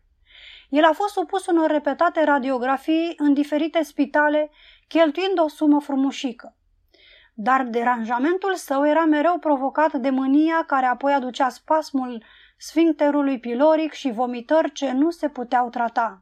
El 0.69 0.83
a 0.83 0.91
fost 0.93 1.13
supus 1.13 1.45
unor 1.45 1.69
repetate 1.69 2.23
radiografii 2.23 3.13
în 3.17 3.33
diferite 3.33 3.83
spitale 3.83 4.51
cheltuind 4.87 5.39
o 5.39 5.47
sumă 5.47 5.79
frumușică. 5.79 6.55
Dar 7.33 7.63
deranjamentul 7.63 8.55
său 8.55 8.87
era 8.87 9.05
mereu 9.05 9.37
provocat 9.39 9.93
de 9.93 10.09
mânia 10.09 10.63
care 10.67 10.85
apoi 10.85 11.13
aducea 11.13 11.49
spasmul 11.49 12.23
sfincterului 12.57 13.39
piloric 13.39 13.91
și 13.91 14.11
vomitări 14.11 14.71
ce 14.71 14.91
nu 14.91 15.09
se 15.09 15.29
puteau 15.29 15.69
trata. 15.69 16.19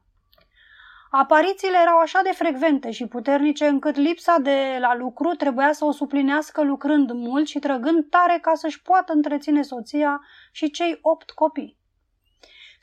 Aparițiile 1.12 1.78
erau 1.82 1.98
așa 1.98 2.22
de 2.24 2.32
frecvente 2.32 2.92
și 2.92 3.08
puternice 3.08 3.66
încât 3.66 3.96
lipsa 3.96 4.38
de 4.38 4.78
la 4.80 4.96
lucru 4.96 5.30
trebuia 5.30 5.72
să 5.72 5.86
o 5.86 5.92
suplinească 5.92 6.64
lucrând 6.64 7.12
mult 7.12 7.48
și 7.48 7.60
trăgând 7.60 8.10
tare 8.10 8.40
ca 8.42 8.54
să-și 8.54 8.82
poată 8.82 9.14
întreține 9.14 9.62
soția 9.62 10.22
și 10.52 10.70
cei 10.70 11.00
opt 11.02 11.32
copii. 11.32 11.78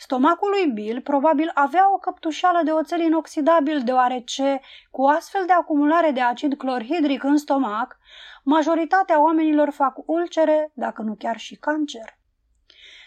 Stomacul 0.02 0.48
lui 0.50 0.72
Bill 0.72 1.00
probabil 1.00 1.50
avea 1.54 1.92
o 1.92 1.98
căptușală 1.98 2.60
de 2.64 2.70
oțel 2.70 3.00
inoxidabil, 3.00 3.82
deoarece, 3.84 4.60
cu 4.90 5.04
astfel 5.04 5.42
de 5.46 5.52
acumulare 5.52 6.10
de 6.10 6.20
acid 6.20 6.54
clorhidric 6.56 7.22
în 7.22 7.36
stomac, 7.36 7.98
majoritatea 8.42 9.22
oamenilor 9.22 9.70
fac 9.70 9.94
ulcere, 10.06 10.70
dacă 10.74 11.02
nu 11.02 11.14
chiar 11.14 11.36
și 11.38 11.56
cancer. 11.56 12.18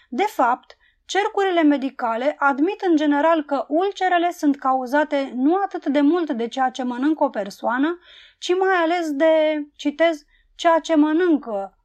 De 0.09 0.23
fapt, 0.23 0.77
cercurile 1.05 1.63
medicale 1.63 2.35
admit 2.39 2.81
în 2.81 2.95
general 2.95 3.43
că 3.43 3.65
ulcerele 3.67 4.31
sunt 4.31 4.57
cauzate 4.57 5.31
nu 5.35 5.55
atât 5.55 5.85
de 5.85 6.01
mult 6.01 6.31
de 6.31 6.47
ceea 6.47 6.69
ce 6.69 6.83
mănâncă 6.83 7.23
o 7.23 7.29
persoană, 7.29 7.99
ci 8.37 8.55
mai 8.59 8.75
ales 8.75 9.11
de, 9.11 9.65
citez, 9.75 10.23
ceea 10.55 10.79
ce 10.79 10.95
mănâncă, 10.95 11.77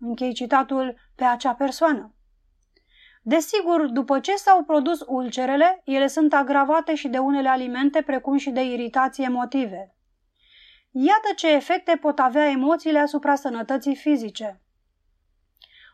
închei 0.00 0.32
citatul, 0.32 0.96
pe 1.14 1.24
acea 1.24 1.54
persoană. 1.54 2.14
Desigur, 3.22 3.86
după 3.86 4.20
ce 4.20 4.34
s-au 4.34 4.62
produs 4.62 5.00
ulcerele, 5.06 5.82
ele 5.84 6.06
sunt 6.06 6.34
agravate 6.34 6.94
și 6.94 7.08
de 7.08 7.18
unele 7.18 7.48
alimente, 7.48 8.02
precum 8.02 8.36
și 8.36 8.50
de 8.50 8.62
iritații 8.62 9.24
emotive. 9.24 9.94
Iată 10.90 11.32
ce 11.36 11.52
efecte 11.52 11.98
pot 12.00 12.18
avea 12.18 12.48
emoțiile 12.48 12.98
asupra 12.98 13.34
sănătății 13.34 13.96
fizice. 13.96 14.60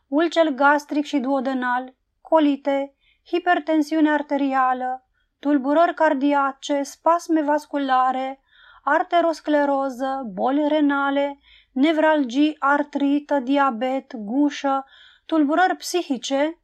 Ulcel 0.09 0.55
gastric 0.55 1.05
și 1.05 1.19
duodenal, 1.19 1.95
colite, 2.21 2.95
hipertensiune 3.27 4.11
arterială, 4.11 5.07
tulburări 5.39 5.95
cardiace, 5.95 6.83
spasme 6.83 7.43
vasculare, 7.43 8.41
arteroscleroză, 8.85 10.23
boli 10.33 10.69
renale, 10.69 11.39
nevralgii, 11.73 12.57
artrită, 12.59 13.39
diabet, 13.39 14.17
gușă, 14.17 14.85
tulburări 15.27 15.77
psihice, 15.77 16.61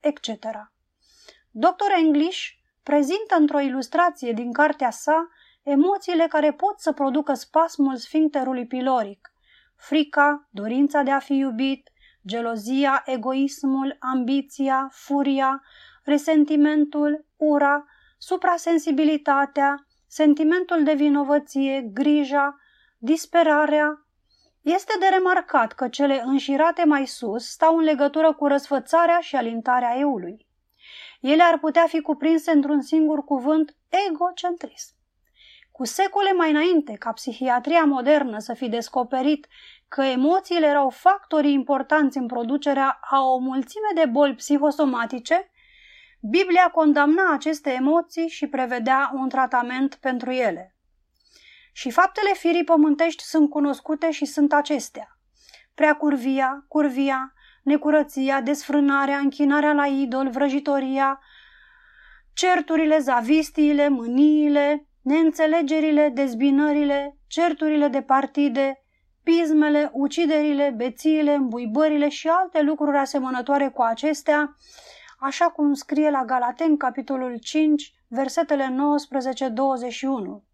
etc. 0.00 0.28
Dr. 1.50 1.92
English 1.98 2.48
prezintă 2.82 3.36
într-o 3.38 3.60
ilustrație 3.60 4.32
din 4.32 4.52
cartea 4.52 4.90
sa 4.90 5.28
emoțiile 5.62 6.26
care 6.26 6.52
pot 6.52 6.80
să 6.80 6.92
producă 6.92 7.34
spasmul 7.34 7.96
sfincterului 7.96 8.66
piloric, 8.66 9.32
frica, 9.76 10.48
dorința 10.50 11.02
de 11.02 11.10
a 11.10 11.18
fi 11.18 11.34
iubit, 11.34 11.90
gelozia, 12.26 13.02
egoismul, 13.06 13.96
ambiția, 14.00 14.88
furia, 14.92 15.62
resentimentul, 16.04 17.26
ura, 17.36 17.84
suprasensibilitatea, 18.18 19.86
sentimentul 20.06 20.82
de 20.82 20.94
vinovăție, 20.94 21.80
grija, 21.92 22.56
disperarea, 22.98 24.06
este 24.62 24.92
de 24.98 25.06
remarcat 25.10 25.72
că 25.72 25.88
cele 25.88 26.22
înșirate 26.24 26.84
mai 26.84 27.06
sus 27.06 27.48
stau 27.48 27.76
în 27.76 27.84
legătură 27.84 28.32
cu 28.32 28.46
răsfățarea 28.46 29.18
și 29.20 29.36
alintarea 29.36 29.98
eului. 29.98 30.46
Ele 31.20 31.42
ar 31.42 31.58
putea 31.58 31.86
fi 31.86 32.00
cuprinse 32.00 32.50
într-un 32.50 32.80
singur 32.80 33.24
cuvânt 33.24 33.76
egocentrism. 34.08 34.94
Cu 35.72 35.84
secole 35.84 36.32
mai 36.32 36.50
înainte 36.50 36.92
ca 36.92 37.12
psihiatria 37.12 37.84
modernă 37.84 38.38
să 38.38 38.54
fi 38.54 38.68
descoperit 38.68 39.46
că 39.88 40.02
emoțiile 40.02 40.66
erau 40.66 40.90
factorii 40.90 41.52
importanți 41.52 42.18
în 42.18 42.26
producerea 42.26 42.98
a 43.00 43.20
o 43.24 43.38
mulțime 43.38 43.88
de 43.94 44.06
boli 44.06 44.34
psihosomatice, 44.34 45.50
Biblia 46.20 46.70
condamna 46.70 47.32
aceste 47.32 47.70
emoții 47.70 48.28
și 48.28 48.46
prevedea 48.46 49.10
un 49.14 49.28
tratament 49.28 49.94
pentru 49.94 50.30
ele. 50.30 50.71
Și 51.72 51.90
faptele 51.90 52.32
firii 52.34 52.64
pământești 52.64 53.22
sunt 53.22 53.50
cunoscute 53.50 54.10
și 54.10 54.24
sunt 54.24 54.52
acestea. 54.52 55.18
Prea 55.74 55.94
curvia, 55.94 56.64
curvia, 56.68 57.32
necurăția, 57.62 58.40
desfrânarea, 58.40 59.18
închinarea 59.18 59.72
la 59.72 59.86
idol, 59.86 60.28
vrăjitoria, 60.30 61.20
certurile, 62.32 62.98
zavistiile, 62.98 63.88
mâniile, 63.88 64.86
neînțelegerile, 65.02 66.08
dezbinările, 66.08 67.16
certurile 67.26 67.88
de 67.88 68.02
partide, 68.02 68.84
pismele, 69.22 69.90
uciderile, 69.92 70.74
bețiile, 70.76 71.34
îmbuibările 71.34 72.08
și 72.08 72.28
alte 72.28 72.62
lucruri 72.62 72.96
asemănătoare 72.96 73.68
cu 73.68 73.82
acestea, 73.82 74.56
așa 75.18 75.46
cum 75.46 75.74
scrie 75.74 76.10
la 76.10 76.24
Galaten, 76.24 76.76
capitolul 76.76 77.38
5, 77.38 77.94
versetele 78.08 78.64
19-21. 78.64 80.51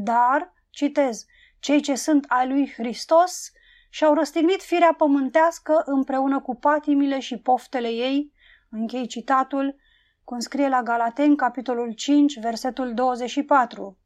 Dar, 0.00 0.54
citez, 0.70 1.24
cei 1.58 1.80
ce 1.80 1.94
sunt 1.94 2.24
ai 2.28 2.48
lui 2.48 2.72
Hristos 2.72 3.50
și-au 3.90 4.14
răstignit 4.14 4.62
firea 4.62 4.94
pământească 4.96 5.82
împreună 5.84 6.40
cu 6.40 6.54
patimile 6.54 7.18
și 7.18 7.38
poftele 7.38 7.88
ei, 7.88 8.32
închei 8.70 9.06
citatul, 9.06 9.76
cum 10.24 10.38
scrie 10.38 10.68
la 10.68 10.82
Galaten, 10.82 11.36
capitolul 11.36 11.92
5, 11.92 12.38
versetul 12.38 12.94
24. 12.94 13.98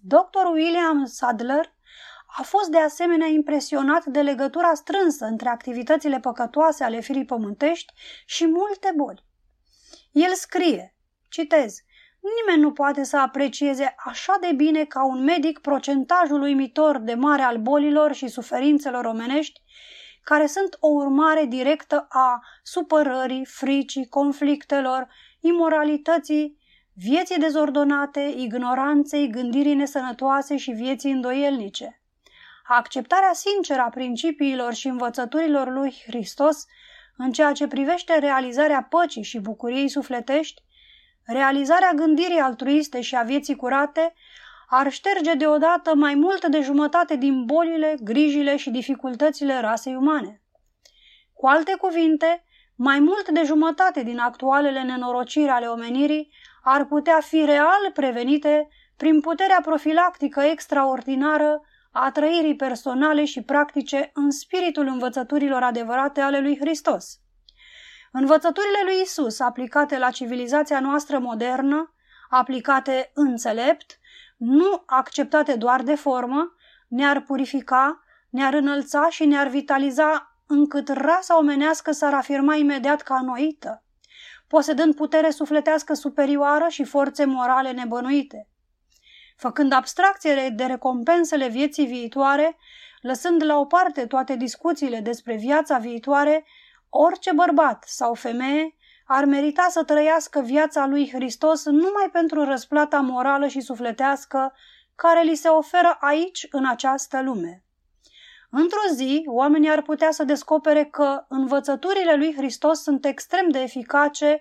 Dr. 0.00 0.46
William 0.52 1.04
Sadler 1.04 1.76
a 2.38 2.42
fost 2.42 2.70
de 2.70 2.78
asemenea 2.78 3.26
impresionat 3.26 4.04
de 4.04 4.22
legătura 4.22 4.74
strânsă 4.74 5.24
între 5.24 5.48
activitățile 5.48 6.20
păcătoase 6.20 6.84
ale 6.84 7.00
firii 7.00 7.24
pământești 7.24 7.92
și 8.26 8.46
multe 8.46 8.92
boli. 8.96 9.24
El 10.12 10.34
scrie, 10.34 10.96
citez, 11.28 11.82
Nimeni 12.36 12.62
nu 12.62 12.72
poate 12.72 13.04
să 13.04 13.16
aprecieze 13.18 13.94
așa 14.04 14.36
de 14.40 14.52
bine 14.52 14.84
ca 14.84 15.04
un 15.04 15.24
medic 15.24 15.58
procentajul 15.58 16.40
uimitor 16.40 16.98
de 16.98 17.14
mare 17.14 17.42
al 17.42 17.56
bolilor 17.56 18.12
și 18.12 18.28
suferințelor 18.28 19.04
omenești, 19.04 19.60
care 20.22 20.46
sunt 20.46 20.76
o 20.80 20.88
urmare 20.88 21.44
directă 21.44 22.06
a 22.08 22.42
supărării, 22.62 23.44
fricii, 23.44 24.08
conflictelor, 24.08 25.08
imoralității, 25.40 26.58
vieții 26.94 27.38
dezordonate, 27.38 28.34
ignoranței, 28.36 29.30
gândirii 29.30 29.74
nesănătoase 29.74 30.56
și 30.56 30.70
vieții 30.70 31.10
îndoielnice. 31.10 32.02
Acceptarea 32.64 33.32
sinceră 33.32 33.80
a 33.80 33.88
principiilor 33.88 34.74
și 34.74 34.88
învățăturilor 34.88 35.72
lui 35.72 36.02
Hristos 36.06 36.66
în 37.16 37.32
ceea 37.32 37.52
ce 37.52 37.66
privește 37.66 38.18
realizarea 38.18 38.86
păcii 38.90 39.22
și 39.22 39.38
bucuriei 39.38 39.88
sufletești 39.88 40.62
realizarea 41.32 41.92
gândirii 41.92 42.38
altruiste 42.38 43.00
și 43.00 43.16
a 43.16 43.22
vieții 43.22 43.56
curate 43.56 44.14
ar 44.68 44.90
șterge 44.90 45.34
deodată 45.34 45.94
mai 45.94 46.14
mult 46.14 46.46
de 46.46 46.60
jumătate 46.60 47.16
din 47.16 47.44
bolile, 47.44 47.96
grijile 48.02 48.56
și 48.56 48.70
dificultățile 48.70 49.60
rasei 49.60 49.94
umane. 49.94 50.42
Cu 51.32 51.46
alte 51.46 51.76
cuvinte, 51.80 52.44
mai 52.76 52.98
mult 52.98 53.28
de 53.28 53.42
jumătate 53.44 54.02
din 54.02 54.18
actualele 54.18 54.82
nenorociri 54.82 55.48
ale 55.48 55.66
omenirii 55.66 56.32
ar 56.62 56.84
putea 56.84 57.20
fi 57.20 57.44
real 57.44 57.90
prevenite 57.94 58.68
prin 58.96 59.20
puterea 59.20 59.60
profilactică 59.62 60.40
extraordinară 60.40 61.60
a 61.92 62.10
trăirii 62.10 62.56
personale 62.56 63.24
și 63.24 63.42
practice 63.42 64.10
în 64.14 64.30
spiritul 64.30 64.86
învățăturilor 64.86 65.62
adevărate 65.62 66.20
ale 66.20 66.40
lui 66.40 66.58
Hristos. 66.58 67.20
Învățăturile 68.20 68.78
lui 68.84 69.00
Isus, 69.02 69.40
aplicate 69.40 69.98
la 69.98 70.10
civilizația 70.10 70.80
noastră 70.80 71.18
modernă, 71.18 71.94
aplicate 72.28 73.10
înțelept, 73.14 73.98
nu 74.36 74.82
acceptate 74.86 75.54
doar 75.54 75.82
de 75.82 75.94
formă, 75.94 76.52
ne-ar 76.88 77.20
purifica, 77.20 78.02
ne-ar 78.30 78.54
înălța 78.54 79.08
și 79.10 79.24
ne-ar 79.24 79.48
vitaliza 79.48 80.36
încât 80.46 80.88
rasa 80.88 81.38
omenească 81.38 81.90
s-ar 81.90 82.14
afirma 82.14 82.54
imediat 82.54 83.02
ca 83.02 83.20
noită, 83.20 83.82
posedând 84.48 84.94
putere 84.94 85.30
sufletească 85.30 85.94
superioară 85.94 86.66
și 86.68 86.84
forțe 86.84 87.24
morale 87.24 87.70
nebănuite. 87.70 88.48
Făcând 89.36 89.72
abstracție 89.72 90.48
de 90.56 90.64
recompensele 90.64 91.48
vieții 91.48 91.86
viitoare, 91.86 92.56
lăsând 93.00 93.44
la 93.44 93.58
o 93.58 93.64
parte 93.64 94.06
toate 94.06 94.36
discuțiile 94.36 95.00
despre 95.00 95.36
viața 95.36 95.78
viitoare, 95.78 96.44
Orice 96.88 97.32
bărbat 97.32 97.84
sau 97.86 98.14
femeie 98.14 98.74
ar 99.06 99.24
merita 99.24 99.66
să 99.70 99.84
trăiască 99.84 100.40
viața 100.40 100.86
lui 100.86 101.10
Hristos 101.12 101.64
numai 101.64 102.08
pentru 102.12 102.44
răsplata 102.44 103.00
morală 103.00 103.46
și 103.46 103.60
sufletească 103.60 104.52
care 104.94 105.22
li 105.22 105.34
se 105.34 105.48
oferă 105.48 105.96
aici, 106.00 106.46
în 106.50 106.66
această 106.66 107.22
lume. 107.22 107.62
Într-o 108.50 108.94
zi, 108.94 109.22
oamenii 109.26 109.70
ar 109.70 109.82
putea 109.82 110.10
să 110.10 110.24
descopere 110.24 110.84
că 110.84 111.24
învățăturile 111.28 112.14
lui 112.14 112.34
Hristos 112.34 112.82
sunt 112.82 113.04
extrem 113.04 113.48
de 113.48 113.58
eficace 113.58 114.40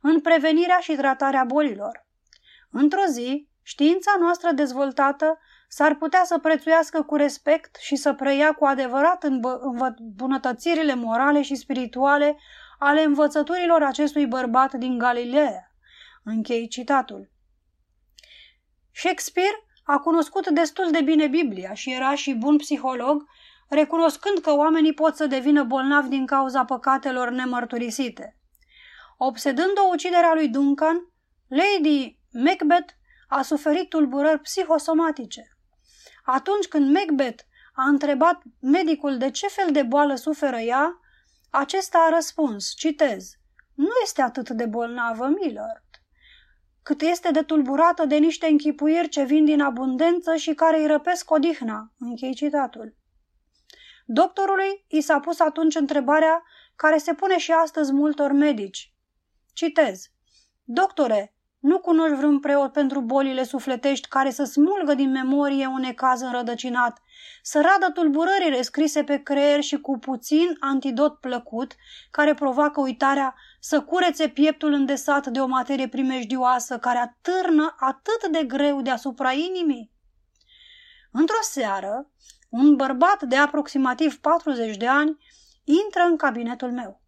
în 0.00 0.20
prevenirea 0.20 0.78
și 0.78 0.94
tratarea 0.94 1.44
bolilor. 1.44 2.06
Într-o 2.70 3.04
zi, 3.10 3.48
știința 3.62 4.10
noastră 4.20 4.52
dezvoltată 4.52 5.38
s-ar 5.68 5.94
putea 5.94 6.24
să 6.24 6.38
prețuiască 6.38 7.02
cu 7.02 7.16
respect 7.16 7.76
și 7.76 7.96
să 7.96 8.14
preia 8.14 8.52
cu 8.52 8.64
adevărat 8.64 9.24
îmbunătățirile 9.24 10.94
morale 10.94 11.42
și 11.42 11.54
spirituale 11.54 12.36
ale 12.78 13.02
învățăturilor 13.02 13.82
acestui 13.82 14.26
bărbat 14.26 14.74
din 14.74 14.98
Galileea. 14.98 15.72
Închei 16.24 16.68
citatul. 16.68 17.30
Shakespeare 18.92 19.64
a 19.84 19.98
cunoscut 19.98 20.48
destul 20.48 20.90
de 20.90 21.00
bine 21.00 21.26
Biblia 21.26 21.74
și 21.74 21.92
era 21.92 22.14
și 22.14 22.34
bun 22.34 22.56
psiholog, 22.56 23.24
recunoscând 23.68 24.38
că 24.38 24.54
oamenii 24.54 24.94
pot 24.94 25.16
să 25.16 25.26
devină 25.26 25.64
bolnavi 25.64 26.08
din 26.08 26.26
cauza 26.26 26.64
păcatelor 26.64 27.30
nemărturisite. 27.30 28.36
Obsedând 29.16 29.78
o 29.78 29.88
ucidere 29.92 30.24
a 30.24 30.34
lui 30.34 30.48
Duncan, 30.48 31.12
Lady 31.48 32.18
Macbeth 32.32 32.92
a 33.28 33.42
suferit 33.42 33.88
tulburări 33.88 34.40
psihosomatice. 34.40 35.57
Atunci 36.30 36.66
când 36.66 36.94
Macbeth 36.94 37.42
a 37.72 37.84
întrebat 37.84 38.42
medicul 38.60 39.18
de 39.18 39.30
ce 39.30 39.46
fel 39.46 39.72
de 39.72 39.82
boală 39.82 40.14
suferă 40.14 40.56
ea, 40.56 41.00
acesta 41.50 41.98
a 41.98 42.14
răspuns, 42.14 42.74
citez, 42.76 43.30
nu 43.74 43.88
este 44.02 44.22
atât 44.22 44.50
de 44.50 44.66
bolnavă, 44.66 45.26
Millard, 45.26 45.84
cât 46.82 47.00
este 47.00 47.30
de 47.30 47.42
tulburată 47.42 48.04
de 48.04 48.16
niște 48.16 48.46
închipuiri 48.46 49.08
ce 49.08 49.22
vin 49.24 49.44
din 49.44 49.60
abundență 49.60 50.36
și 50.36 50.54
care 50.54 50.80
îi 50.80 50.86
răpesc 50.86 51.30
odihna. 51.30 51.92
Închei 51.98 52.34
citatul. 52.34 52.96
Doctorului 54.06 54.84
i 54.88 55.00
s-a 55.00 55.20
pus 55.20 55.40
atunci 55.40 55.74
întrebarea 55.74 56.42
care 56.76 56.98
se 56.98 57.14
pune 57.14 57.38
și 57.38 57.52
astăzi 57.52 57.92
multor 57.92 58.32
medici. 58.32 58.94
Citez. 59.52 60.10
Doctore, 60.64 61.37
nu 61.58 61.78
cunoști 61.78 62.16
vreun 62.16 62.40
preot 62.40 62.72
pentru 62.72 63.00
bolile 63.00 63.44
sufletești 63.44 64.08
care 64.08 64.30
să 64.30 64.44
smulgă 64.44 64.94
din 64.94 65.10
memorie 65.10 65.66
un 65.66 65.80
necaz 65.80 66.20
înrădăcinat, 66.20 67.02
să 67.42 67.60
radă 67.60 67.92
tulburările 67.92 68.62
scrise 68.62 69.04
pe 69.04 69.22
creier 69.22 69.60
și 69.60 69.80
cu 69.80 69.98
puțin 69.98 70.56
antidot 70.60 71.14
plăcut, 71.14 71.74
care 72.10 72.34
provoacă 72.34 72.80
uitarea, 72.80 73.34
să 73.60 73.82
curețe 73.82 74.28
pieptul 74.28 74.72
îndesat 74.72 75.26
de 75.26 75.40
o 75.40 75.46
materie 75.46 75.88
primejdioasă 75.88 76.78
care 76.78 76.98
atârnă 76.98 77.74
atât 77.78 78.26
de 78.30 78.44
greu 78.44 78.82
deasupra 78.82 79.32
inimii? 79.32 79.92
Într-o 81.12 81.42
seară, 81.42 82.10
un 82.48 82.76
bărbat 82.76 83.22
de 83.22 83.36
aproximativ 83.36 84.20
40 84.20 84.76
de 84.76 84.86
ani 84.86 85.18
intră 85.64 86.02
în 86.02 86.16
cabinetul 86.16 86.72
meu. 86.72 87.00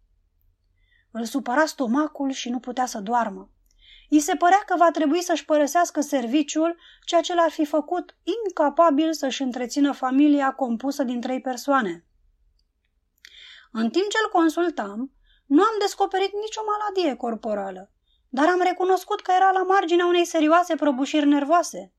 Îl 1.11 1.25
supăra 1.25 1.65
stomacul 1.65 2.31
și 2.31 2.49
nu 2.49 2.59
putea 2.59 2.85
să 2.85 2.99
doarmă. 2.99 3.49
I 4.13 4.19
se 4.19 4.35
părea 4.35 4.63
că 4.65 4.75
va 4.77 4.91
trebui 4.91 5.21
să-și 5.21 5.45
părăsească 5.45 6.01
serviciul, 6.01 6.77
ceea 7.05 7.21
ce 7.21 7.33
l-ar 7.33 7.49
fi 7.49 7.65
făcut 7.65 8.15
incapabil 8.23 9.13
să-și 9.13 9.41
întrețină 9.41 9.91
familia 9.91 10.51
compusă 10.51 11.03
din 11.03 11.21
trei 11.21 11.41
persoane. 11.41 12.05
În 13.71 13.89
timp 13.89 14.09
ce 14.09 14.17
îl 14.23 14.31
consultam, 14.31 15.11
nu 15.45 15.61
am 15.61 15.75
descoperit 15.79 16.31
nicio 16.33 16.61
maladie 16.65 17.15
corporală, 17.15 17.91
dar 18.29 18.47
am 18.47 18.61
recunoscut 18.63 19.21
că 19.21 19.31
era 19.35 19.51
la 19.51 19.63
marginea 19.63 20.05
unei 20.05 20.25
serioase 20.25 20.75
prăbușiri 20.75 21.27
nervoase. 21.27 21.93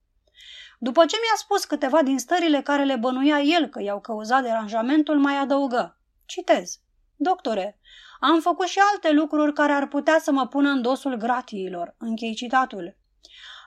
După 0.79 1.05
ce 1.05 1.17
mi-a 1.17 1.37
spus 1.37 1.65
câteva 1.65 2.03
din 2.03 2.19
stările 2.19 2.63
care 2.63 2.85
le 2.85 2.97
bănuia 2.97 3.41
el 3.41 3.67
că 3.67 3.83
i-au 3.83 4.01
cauzat 4.01 4.43
deranjamentul, 4.43 5.19
mai 5.19 5.37
adăugă. 5.37 5.99
Citez. 6.25 6.81
Doctore, 7.17 7.81
am 8.25 8.41
făcut 8.41 8.67
și 8.67 8.79
alte 8.93 9.13
lucruri 9.13 9.53
care 9.53 9.73
ar 9.73 9.89
putea 9.89 10.19
să 10.19 10.33
mă 10.33 10.47
pună 10.47 10.71
în 10.71 10.83
dosul 10.83 11.15
gratiilor. 11.15 11.95
Închei 11.99 12.35
citatul. 12.35 12.97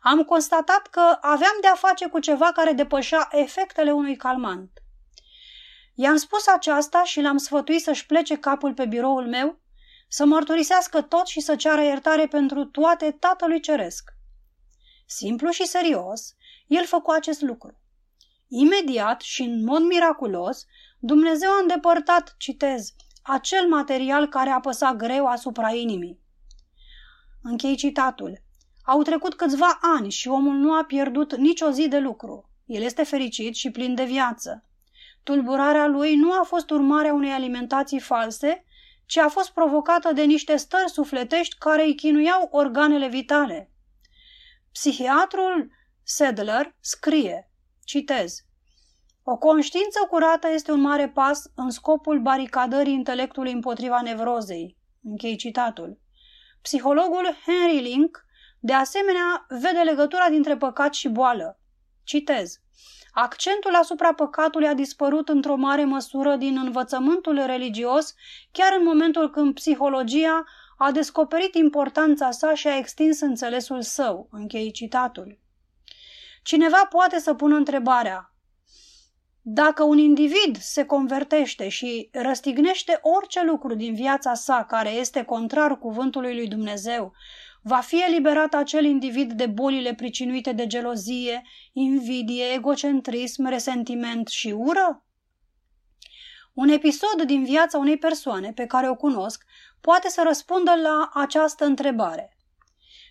Am 0.02 0.24
constatat 0.24 0.88
că 0.88 1.18
aveam 1.22 1.58
de 1.62 1.68
a 1.68 1.76
face 1.76 2.08
cu 2.08 2.20
ceva 2.20 2.52
care 2.52 2.72
depășea 2.72 3.28
efectele 3.32 3.92
unui 3.92 4.16
calmant. 4.16 4.72
I-am 5.96 6.16
spus 6.16 6.48
aceasta 6.48 7.04
și 7.04 7.22
l-am 7.22 7.38
sfătuit 7.38 7.82
să-și 7.82 8.06
plece 8.06 8.38
capul 8.38 8.74
pe 8.74 8.86
biroul 8.86 9.28
meu, 9.28 9.60
să 10.08 10.26
mărturisească 10.26 11.02
tot 11.02 11.28
și 11.28 11.40
să 11.40 11.56
ceară 11.56 11.82
iertare 11.82 12.28
pentru 12.28 12.66
toate 12.66 13.12
Tatălui 13.12 13.60
Ceresc. 13.60 14.10
Simplu 15.06 15.50
și 15.50 15.66
serios, 15.66 16.36
el 16.68 16.86
făcu 16.86 17.12
acest 17.12 17.42
lucru. 17.42 17.80
Imediat 18.48 19.22
și 19.22 19.42
în 19.42 19.64
mod 19.64 19.82
miraculos, 19.82 20.66
Dumnezeu 21.00 21.52
a 21.52 21.60
îndepărtat, 21.62 22.36
citez, 22.38 22.94
acel 23.28 23.68
material 23.68 24.28
care 24.28 24.50
apăsa 24.50 24.94
greu 24.94 25.26
asupra 25.26 25.70
inimii. 25.70 26.20
Închei 27.42 27.76
citatul. 27.76 28.42
Au 28.84 29.02
trecut 29.02 29.36
câțiva 29.36 29.80
ani 29.82 30.10
și 30.10 30.28
omul 30.28 30.54
nu 30.56 30.74
a 30.74 30.84
pierdut 30.84 31.36
nicio 31.36 31.70
zi 31.70 31.88
de 31.88 32.00
lucru. 32.00 32.50
El 32.66 32.82
este 32.82 33.04
fericit 33.04 33.56
și 33.56 33.72
plin 33.72 33.96
de 33.96 34.04
viață. 34.04 34.64
Tulburarea 35.24 35.88
lui 35.88 36.16
nu 36.16 36.32
a 36.32 36.44
fost 36.44 36.70
urmarea 36.70 37.14
unei 37.14 37.32
alimentații 37.32 38.00
false, 38.00 38.64
ci 39.06 39.18
a 39.18 39.28
fost 39.28 39.52
provocată 39.52 40.14
de 40.14 40.24
niște 40.24 40.56
stări 40.56 40.90
sufletești 40.90 41.56
care 41.58 41.84
îi 41.84 41.96
chinuiau 41.96 42.48
organele 42.52 43.08
vitale. 43.08 43.72
Psihiatrul 44.72 45.72
Sedler 46.04 46.76
scrie, 46.80 47.50
citez, 47.84 48.45
o 49.28 49.38
conștiință 49.38 50.00
curată 50.10 50.48
este 50.54 50.72
un 50.72 50.80
mare 50.80 51.10
pas 51.10 51.44
în 51.56 51.70
scopul 51.70 52.20
baricadării 52.20 52.94
intelectului 52.94 53.52
împotriva 53.52 54.02
nevrozei. 54.02 54.78
Închei 55.04 55.36
citatul. 55.36 56.00
Psihologul 56.62 57.38
Henry 57.46 57.80
Link, 57.80 58.26
de 58.60 58.74
asemenea, 58.74 59.46
vede 59.48 59.82
legătura 59.84 60.30
dintre 60.30 60.58
păcat 60.58 60.94
și 60.94 61.08
boală. 61.08 61.60
Citez. 62.04 62.60
Accentul 63.12 63.76
asupra 63.76 64.14
păcatului 64.14 64.68
a 64.68 64.74
dispărut 64.74 65.30
într-o 65.30 65.56
mare 65.56 65.86
măsură 65.86 66.36
din 66.36 66.58
învățământul 66.58 67.46
religios, 67.46 68.14
chiar 68.52 68.76
în 68.78 68.84
momentul 68.84 69.30
când 69.30 69.54
psihologia 69.54 70.44
a 70.78 70.92
descoperit 70.92 71.56
importanța 71.56 72.32
sa 72.32 72.54
și 72.54 72.68
a 72.68 72.78
extins 72.78 73.22
înțelesul 73.22 73.82
său. 73.82 74.28
Închei 74.32 74.72
citatul. 74.72 75.40
Cineva 76.44 76.88
poate 76.90 77.20
să 77.20 77.34
pună 77.34 77.56
întrebarea, 77.56 78.35
dacă 79.48 79.84
un 79.84 79.98
individ 79.98 80.58
se 80.58 80.86
convertește 80.86 81.70
și 81.70 82.10
răstignește 82.12 83.00
orice 83.02 83.44
lucru 83.44 83.76
din 83.76 83.94
viața 83.94 84.34
sa 84.34 84.66
care 84.68 84.90
este 84.90 85.24
contrar 85.24 85.78
cuvântului 85.78 86.36
lui 86.36 86.48
Dumnezeu, 86.48 87.14
va 87.62 87.80
fi 87.80 88.04
eliberat 88.08 88.54
acel 88.54 88.84
individ 88.86 89.32
de 89.32 89.46
bolile 89.46 89.94
pricinuite 89.94 90.52
de 90.52 90.68
gelozie, 90.68 91.42
invidie, 91.74 92.44
egocentrism, 92.46 93.48
resentiment 93.48 94.28
și 94.28 94.52
ură? 94.52 95.06
Un 96.54 96.70
episod 96.70 97.22
din 97.26 97.44
viața 97.44 97.78
unei 97.78 97.98
persoane 97.98 98.52
pe 98.52 98.66
care 98.66 98.90
o 98.90 98.96
cunosc 98.96 99.46
poate 99.82 100.10
să 100.10 100.24
răspundă 100.26 100.72
la 100.82 101.10
această 101.14 101.66
întrebare. 101.66 102.35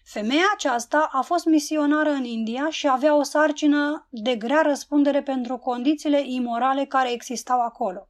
Femeia 0.05 0.45
aceasta 0.55 1.09
a 1.13 1.21
fost 1.21 1.45
misionară 1.45 2.11
în 2.11 2.25
India 2.25 2.69
și 2.71 2.89
avea 2.89 3.15
o 3.15 3.23
sarcină 3.23 4.07
de 4.11 4.37
grea 4.37 4.61
răspundere 4.61 5.23
pentru 5.23 5.57
condițiile 5.57 6.23
imorale 6.25 6.85
care 6.85 7.13
existau 7.13 7.61
acolo. 7.61 8.09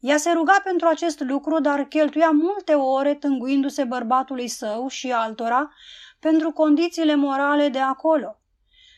Ea 0.00 0.16
se 0.16 0.30
ruga 0.32 0.60
pentru 0.64 0.86
acest 0.86 1.20
lucru, 1.20 1.60
dar 1.60 1.84
cheltuia 1.84 2.30
multe 2.30 2.74
ore 2.74 3.14
tânguindu-se 3.14 3.84
bărbatului 3.84 4.48
său 4.48 4.88
și 4.88 5.12
altora 5.12 5.70
pentru 6.18 6.52
condițiile 6.52 7.14
morale 7.14 7.68
de 7.68 7.78
acolo. 7.78 8.40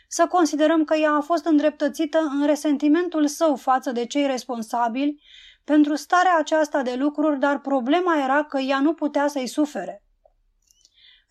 Să 0.09 0.27
considerăm 0.27 0.85
că 0.85 0.97
ea 0.97 1.13
a 1.13 1.21
fost 1.21 1.45
îndreptățită 1.45 2.19
în 2.19 2.47
resentimentul 2.47 3.27
său 3.27 3.57
față 3.57 3.93
de 3.93 4.07
cei 4.07 4.27
responsabili 4.27 5.23
pentru 5.65 5.95
starea 5.95 6.37
aceasta 6.39 6.83
de 6.83 6.95
lucruri, 6.95 7.39
dar 7.39 7.61
problema 7.61 8.23
era 8.23 8.45
că 8.45 8.59
ea 8.59 8.81
nu 8.81 8.95
putea 8.95 9.27
să-i 9.27 9.47
sufere. 9.47 10.03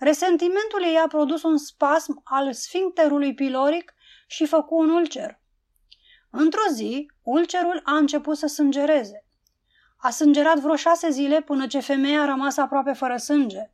Resentimentul 0.04 0.84
ei 0.84 0.98
a 0.98 1.08
produs 1.08 1.44
un 1.44 1.58
spasm 1.58 2.22
al 2.24 2.54
sfincterului 2.54 3.34
piloric 3.34 3.94
și 4.28 4.46
făcu 4.46 4.76
un 4.76 4.90
ulcer. 4.90 5.40
Într-o 6.30 6.72
zi, 6.74 7.12
ulcerul 7.22 7.82
a 7.84 7.98
început 7.98 8.38
să 8.38 8.48
sângereze. 8.48 9.26
A 9.98 10.10
sângerat 10.10 10.60
vreo 10.60 10.76
șase 10.76 11.10
zile 11.10 11.42
până 11.42 11.68
ce 11.68 11.80
femeia 11.80 12.22
a 12.22 12.26
rămas 12.26 12.58
aproape 12.58 12.94
fără 12.94 13.18
sânge. 13.18 13.72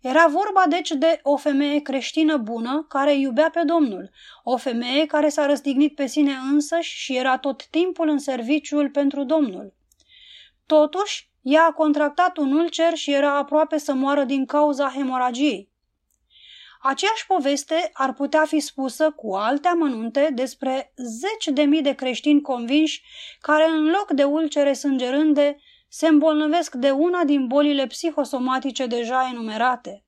Era 0.00 0.26
vorba 0.26 0.64
deci 0.68 0.90
de 0.90 1.20
o 1.22 1.36
femeie 1.36 1.80
creștină 1.80 2.36
bună 2.36 2.86
care 2.88 3.14
iubea 3.14 3.50
pe 3.50 3.62
Domnul, 3.64 4.10
o 4.42 4.56
femeie 4.56 5.06
care 5.06 5.28
s-a 5.28 5.46
răstignit 5.46 5.94
pe 5.94 6.06
sine 6.06 6.32
însăși 6.52 6.96
și 6.96 7.16
era 7.16 7.38
tot 7.38 7.66
timpul 7.66 8.08
în 8.08 8.18
serviciul 8.18 8.90
pentru 8.90 9.24
Domnul. 9.24 9.74
Totuși, 10.66 11.30
ea 11.50 11.64
a 11.64 11.72
contractat 11.72 12.36
un 12.36 12.52
ulcer 12.52 12.94
și 12.94 13.12
era 13.12 13.36
aproape 13.36 13.78
să 13.78 13.92
moară 13.94 14.24
din 14.24 14.46
cauza 14.46 14.90
hemoragiei. 14.94 15.70
Aceeași 16.82 17.26
poveste 17.26 17.90
ar 17.92 18.12
putea 18.12 18.44
fi 18.44 18.60
spusă 18.60 19.10
cu 19.10 19.34
alte 19.34 19.68
amănunte 19.68 20.30
despre 20.34 20.92
zeci 20.96 21.54
de 21.54 21.62
mii 21.62 21.82
de 21.82 21.92
creștini 21.92 22.40
convinși 22.40 23.02
care 23.40 23.68
în 23.68 23.84
loc 23.84 24.10
de 24.10 24.24
ulcere 24.24 24.72
sângerânde 24.72 25.56
se 25.88 26.06
îmbolnăvesc 26.06 26.74
de 26.74 26.90
una 26.90 27.24
din 27.24 27.46
bolile 27.46 27.86
psihosomatice 27.86 28.86
deja 28.86 29.28
enumerate. 29.32 30.04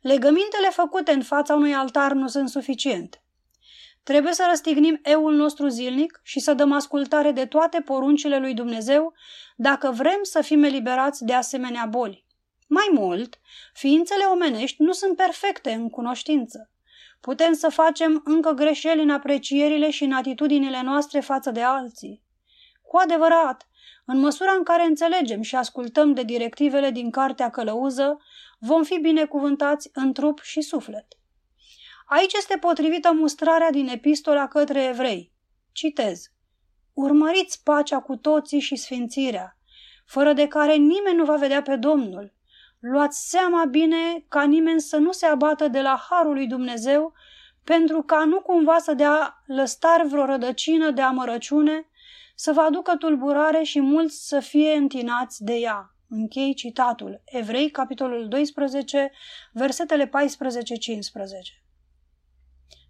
Legămintele 0.00 0.68
făcute 0.70 1.12
în 1.12 1.22
fața 1.22 1.54
unui 1.54 1.74
altar 1.74 2.12
nu 2.12 2.28
sunt 2.28 2.48
suficiente. 2.48 3.25
Trebuie 4.10 4.32
să 4.32 4.46
răstignim 4.48 5.00
eul 5.02 5.34
nostru 5.34 5.68
zilnic 5.68 6.20
și 6.22 6.40
să 6.40 6.54
dăm 6.54 6.72
ascultare 6.72 7.30
de 7.30 7.46
toate 7.46 7.80
poruncile 7.80 8.38
lui 8.38 8.54
Dumnezeu 8.54 9.14
dacă 9.56 9.90
vrem 9.90 10.18
să 10.22 10.40
fim 10.40 10.62
eliberați 10.62 11.24
de 11.24 11.32
asemenea 11.32 11.86
boli. 11.86 12.24
Mai 12.68 12.88
mult, 12.92 13.40
ființele 13.72 14.24
omenești 14.24 14.82
nu 14.82 14.92
sunt 14.92 15.16
perfecte 15.16 15.72
în 15.72 15.90
cunoștință. 15.90 16.70
Putem 17.20 17.52
să 17.52 17.68
facem 17.68 18.22
încă 18.24 18.50
greșeli 18.50 19.02
în 19.02 19.10
aprecierile 19.10 19.90
și 19.90 20.04
în 20.04 20.12
atitudinile 20.12 20.82
noastre 20.82 21.20
față 21.20 21.50
de 21.50 21.62
alții. 21.62 22.22
Cu 22.82 22.96
adevărat, 22.96 23.68
în 24.04 24.18
măsura 24.18 24.52
în 24.52 24.62
care 24.62 24.82
înțelegem 24.82 25.42
și 25.42 25.56
ascultăm 25.56 26.12
de 26.12 26.22
directivele 26.22 26.90
din 26.90 27.10
Cartea 27.10 27.50
Călăuză, 27.50 28.20
vom 28.58 28.82
fi 28.82 28.98
binecuvântați 28.98 29.90
în 29.92 30.12
trup 30.12 30.40
și 30.42 30.60
suflet. 30.60 31.06
Aici 32.08 32.32
este 32.32 32.56
potrivită 32.56 33.12
mustrarea 33.12 33.70
din 33.70 33.88
epistola 33.88 34.48
către 34.48 34.84
evrei. 34.84 35.32
Citez. 35.72 36.30
Urmăriți 36.92 37.62
pacea 37.62 38.00
cu 38.00 38.16
toții 38.16 38.60
și 38.60 38.76
sfințirea, 38.76 39.56
fără 40.04 40.32
de 40.32 40.48
care 40.48 40.74
nimeni 40.74 41.16
nu 41.16 41.24
va 41.24 41.36
vedea 41.36 41.62
pe 41.62 41.76
Domnul. 41.76 42.34
Luați 42.78 43.28
seama 43.28 43.64
bine 43.64 44.24
ca 44.28 44.42
nimeni 44.42 44.80
să 44.80 44.96
nu 44.96 45.12
se 45.12 45.26
abată 45.26 45.68
de 45.68 45.80
la 45.80 46.06
harul 46.10 46.34
lui 46.34 46.46
Dumnezeu, 46.46 47.12
pentru 47.64 48.02
ca 48.02 48.24
nu 48.24 48.40
cumva 48.40 48.78
să 48.78 48.94
dea 48.94 49.42
lăstar 49.46 50.02
vreo 50.02 50.24
rădăcină 50.24 50.90
de 50.90 51.02
amărăciune, 51.02 51.88
să 52.34 52.52
vă 52.52 52.60
aducă 52.60 52.96
tulburare 52.96 53.62
și 53.62 53.80
mulți 53.80 54.28
să 54.28 54.40
fie 54.40 54.72
întinați 54.72 55.44
de 55.44 55.54
ea. 55.54 55.94
Închei 56.08 56.54
citatul. 56.54 57.22
Evrei, 57.24 57.70
capitolul 57.70 58.28
12, 58.28 59.12
versetele 59.52 60.06
14-15. 60.06 61.65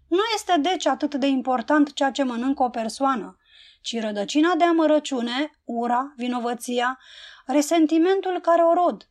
Nu 0.07 0.21
este 0.33 0.57
deci 0.61 0.85
atât 0.85 1.15
de 1.15 1.27
important 1.27 1.93
ceea 1.93 2.11
ce 2.11 2.23
mănâncă 2.23 2.63
o 2.63 2.69
persoană, 2.69 3.37
ci 3.81 3.99
rădăcina 3.99 4.55
de 4.55 4.63
amărăciune, 4.63 5.59
ura, 5.63 6.13
vinovăția, 6.15 6.99
resentimentul 7.45 8.39
care 8.41 8.61
o 8.61 8.73
rod. 8.73 9.09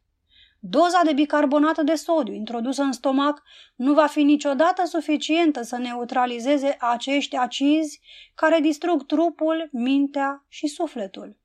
Doza 0.58 1.00
de 1.04 1.12
bicarbonat 1.12 1.82
de 1.82 1.94
sodiu 1.94 2.34
introdusă 2.34 2.82
în 2.82 2.92
stomac 2.92 3.42
nu 3.76 3.94
va 3.94 4.06
fi 4.06 4.22
niciodată 4.22 4.86
suficientă 4.86 5.62
să 5.62 5.76
neutralizeze 5.76 6.76
acești 6.80 7.36
acizi 7.36 8.00
care 8.34 8.60
distrug 8.60 9.06
trupul, 9.06 9.68
mintea 9.72 10.44
și 10.48 10.66
sufletul. 10.66 11.36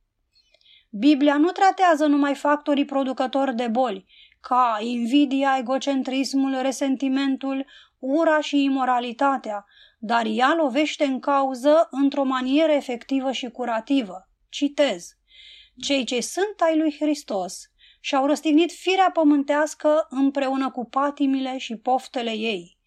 Biblia 0.89 1.37
nu 1.37 1.49
tratează 1.49 2.05
numai 2.05 2.35
factorii 2.35 2.85
producători 2.85 3.55
de 3.55 3.67
boli, 3.67 4.05
ca 4.41 4.77
invidia, 4.81 5.55
egocentrismul, 5.59 6.61
resentimentul, 6.61 7.65
ura 8.01 8.41
și 8.41 8.63
imoralitatea, 8.63 9.65
dar 9.99 10.25
ea 10.25 10.53
lovește 10.53 11.03
în 11.03 11.19
cauză 11.19 11.87
într-o 11.91 12.23
manieră 12.23 12.71
efectivă 12.71 13.31
și 13.31 13.49
curativă. 13.49 14.29
Citez. 14.49 15.15
Cei 15.81 16.03
ce 16.03 16.21
sunt 16.21 16.55
ai 16.57 16.77
lui 16.77 16.95
Hristos 16.99 17.71
și-au 17.99 18.25
răstignit 18.25 18.71
firea 18.71 19.09
pământească 19.13 20.07
împreună 20.09 20.71
cu 20.71 20.85
patimile 20.85 21.57
și 21.57 21.75
poftele 21.75 22.31
ei. 22.31 22.77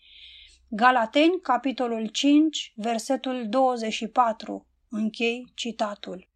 Galateni, 0.69 1.41
capitolul 1.41 2.07
5, 2.07 2.73
versetul 2.77 3.49
24. 3.49 4.67
Închei 4.89 5.53
citatul. 5.55 6.29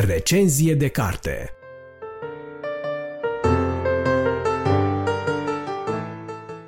Recenzie 0.00 0.74
de 0.74 0.88
carte 0.88 1.50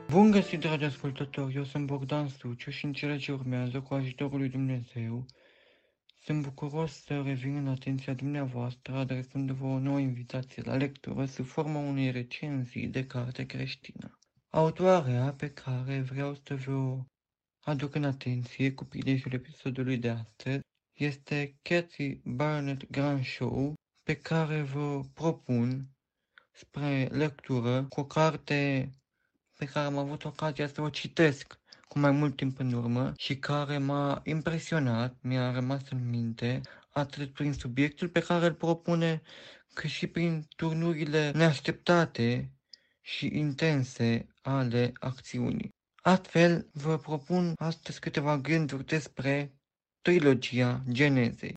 Bun 0.08 0.30
găsit, 0.30 0.60
dragi 0.60 0.84
ascultători! 0.84 1.54
Eu 1.54 1.64
sunt 1.64 1.86
Bogdan 1.86 2.28
Suciu 2.28 2.70
și 2.70 2.84
în 2.84 2.92
cele 2.92 3.16
ce 3.16 3.32
urmează, 3.32 3.80
cu 3.80 3.94
ajutorul 3.94 4.38
lui 4.38 4.48
Dumnezeu, 4.48 5.26
sunt 6.22 6.42
bucuros 6.42 6.92
să 7.04 7.22
revin 7.24 7.56
în 7.56 7.68
atenția 7.68 8.14
dumneavoastră, 8.14 8.94
adresându-vă 8.94 9.66
o 9.66 9.78
nouă 9.78 9.98
invitație 9.98 10.62
la 10.66 10.76
lectură 10.76 11.24
sub 11.24 11.46
forma 11.46 11.78
unei 11.78 12.10
recenzii 12.10 12.86
de 12.86 13.06
carte 13.06 13.46
creștină. 13.46 14.18
Autoarea 14.48 15.34
pe 15.36 15.50
care 15.50 16.00
vreau 16.00 16.34
să 16.34 16.54
vă 16.54 16.98
aduc 17.60 17.94
în 17.94 18.04
atenție 18.04 18.72
cu 18.72 18.84
prilejul 18.84 19.32
episodului 19.32 19.96
de 19.96 20.08
astăzi 20.08 20.68
este 21.00 21.58
Cathy 21.62 22.20
Barnett 22.24 22.90
Grand 22.90 23.24
Show, 23.24 23.74
pe 24.02 24.14
care 24.14 24.62
vă 24.62 25.00
propun 25.14 25.88
spre 26.52 27.08
lectură 27.12 27.84
cu 27.88 28.00
o 28.00 28.04
carte 28.04 28.90
pe 29.56 29.64
care 29.64 29.86
am 29.86 29.98
avut 29.98 30.24
ocazia 30.24 30.68
să 30.68 30.80
o 30.80 30.88
citesc 30.88 31.60
cu 31.88 31.98
mai 31.98 32.10
mult 32.10 32.36
timp 32.36 32.58
în 32.58 32.72
urmă 32.72 33.12
și 33.16 33.38
care 33.38 33.78
m-a 33.78 34.20
impresionat, 34.24 35.16
mi-a 35.22 35.52
rămas 35.52 35.80
în 35.90 36.08
minte, 36.08 36.60
atât 36.90 37.32
prin 37.32 37.52
subiectul 37.52 38.08
pe 38.08 38.20
care 38.20 38.46
îl 38.46 38.54
propune, 38.54 39.22
cât 39.74 39.90
și 39.90 40.06
prin 40.06 40.46
turnurile 40.56 41.30
neașteptate 41.30 42.52
și 43.00 43.26
intense 43.32 44.26
ale 44.42 44.92
acțiunii. 44.94 45.68
Astfel, 46.02 46.68
vă 46.72 46.98
propun 46.98 47.52
astăzi 47.56 48.00
câteva 48.00 48.38
gânduri 48.38 48.86
despre 48.86 49.59
trilogia 50.02 50.82
Genezei. 50.90 51.54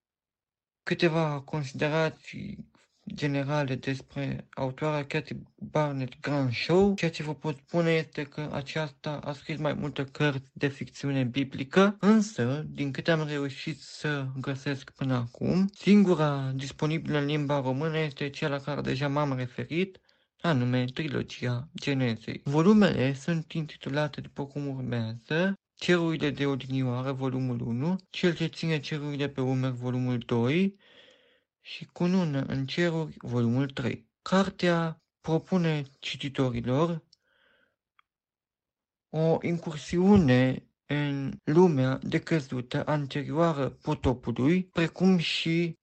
Câteva 0.83 1.41
considerații 1.41 2.71
generale 3.13 3.75
despre 3.75 4.47
autoarea 4.49 5.05
Cathy 5.05 5.35
Barnett 5.55 6.19
Grand 6.21 6.53
Show. 6.53 6.95
Ceea 6.95 7.11
ce 7.11 7.23
vă 7.23 7.35
pot 7.35 7.57
spune 7.57 7.91
este 7.91 8.23
că 8.23 8.49
aceasta 8.53 9.19
a 9.23 9.33
scris 9.33 9.57
mai 9.57 9.73
multe 9.73 10.03
cărți 10.03 10.49
de 10.53 10.67
ficțiune 10.67 11.23
biblică, 11.23 11.97
însă, 11.99 12.65
din 12.67 12.91
câte 12.91 13.11
am 13.11 13.27
reușit 13.27 13.81
să 13.81 14.27
găsesc 14.39 14.91
până 14.91 15.15
acum, 15.15 15.69
singura 15.73 16.51
disponibilă 16.55 17.17
în 17.17 17.25
limba 17.25 17.61
română 17.61 17.97
este 17.97 18.29
cea 18.29 18.47
la 18.47 18.59
care 18.59 18.81
deja 18.81 19.07
m-am 19.07 19.35
referit, 19.35 19.99
anume 20.41 20.85
trilogia 20.85 21.69
Genezei. 21.79 22.41
Volumele 22.43 23.13
sunt 23.13 23.51
intitulate 23.51 24.21
după 24.21 24.45
cum 24.45 24.67
urmează 24.67 25.57
Cerurile 25.83 26.29
de 26.29 26.45
odinioară, 26.45 27.11
volumul 27.11 27.61
1, 27.61 27.95
Cel 28.09 28.35
ce 28.35 28.45
ține 28.45 28.79
cerurile 28.79 29.29
pe 29.29 29.41
umeri, 29.41 29.75
volumul 29.75 30.17
2, 30.17 30.79
și 31.61 31.85
Cunună 31.85 32.41
în 32.47 32.65
ceruri, 32.65 33.15
volumul 33.17 33.69
3. 33.69 34.09
Cartea 34.21 35.01
propune 35.21 35.83
cititorilor 35.99 37.03
o 39.09 39.37
incursiune 39.41 40.67
în 40.85 41.39
lumea 41.43 41.99
decăzută 42.01 42.85
anterioară 42.85 43.69
potopului, 43.69 44.63
precum 44.63 45.17
și 45.17 45.77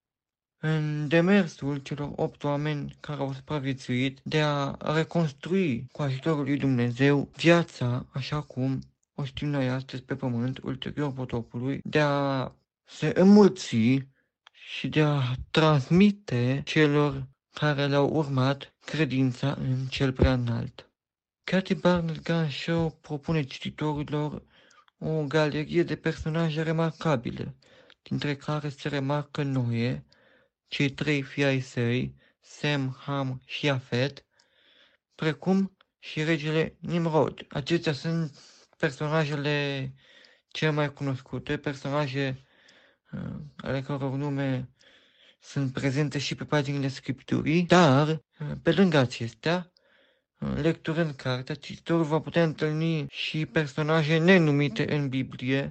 în 0.60 1.08
demersul 1.08 1.76
celor 1.76 2.12
opt 2.16 2.44
oameni 2.44 2.96
care 3.00 3.20
au 3.20 3.32
supraviețuit 3.32 4.20
de 4.22 4.40
a 4.40 4.76
reconstrui 4.94 5.86
cu 5.92 6.02
ajutorul 6.02 6.44
lui 6.44 6.58
Dumnezeu 6.58 7.30
viața 7.36 8.06
așa 8.12 8.42
cum 8.42 8.72
o 8.74 8.99
știm 9.24 9.48
noi 9.48 9.68
astăzi 9.68 10.02
pe 10.02 10.16
pământ, 10.16 10.58
ulterior 10.62 11.12
potopului, 11.12 11.80
de 11.84 12.00
a 12.00 12.52
se 12.84 13.12
înmulți 13.14 13.76
și 14.52 14.88
de 14.88 15.02
a 15.02 15.22
transmite 15.50 16.62
celor 16.64 17.28
care 17.52 17.86
le-au 17.86 18.08
urmat 18.08 18.74
credința 18.84 19.52
în 19.60 19.86
cel 19.86 20.12
prea 20.12 20.32
înalt. 20.32 20.90
Cathy 21.44 21.74
Barnett 21.74 22.22
Gun 22.22 22.50
Show 22.50 22.90
propune 22.90 23.42
cititorilor 23.42 24.42
o 24.98 25.24
galerie 25.24 25.82
de 25.82 25.96
personaje 25.96 26.62
remarcabile, 26.62 27.56
dintre 28.02 28.36
care 28.36 28.68
se 28.68 28.88
remarcă 28.88 29.42
Noe, 29.42 30.04
cei 30.68 30.90
trei 30.90 31.22
fii 31.22 31.44
ai 31.44 31.60
săi, 31.60 32.14
Sem, 32.40 32.96
Ham 33.00 33.42
și 33.44 33.70
Afet, 33.70 34.24
precum 35.14 35.76
și 35.98 36.24
regele 36.24 36.76
Nimrod. 36.78 37.46
Acestea 37.48 37.92
sunt 37.92 38.38
personajele 38.80 39.92
cele 40.48 40.70
mai 40.70 40.92
cunoscute, 40.92 41.56
personaje 41.56 42.44
uh, 43.12 43.36
ale 43.56 43.82
căror 43.82 44.12
nume 44.12 44.68
sunt 45.40 45.72
prezente 45.72 46.18
și 46.18 46.34
pe 46.34 46.44
paginile 46.44 46.88
Scripturii, 46.88 47.62
dar, 47.62 48.08
uh, 48.08 48.46
pe 48.62 48.72
lângă 48.72 48.96
acestea, 48.96 49.72
uh, 50.38 50.54
lecturând 50.54 51.14
cartea, 51.14 51.54
cititorul 51.54 52.04
va 52.04 52.20
putea 52.20 52.42
întâlni 52.42 53.06
și 53.10 53.46
personaje 53.46 54.18
nenumite 54.18 54.94
în 54.94 55.08
Biblie, 55.08 55.68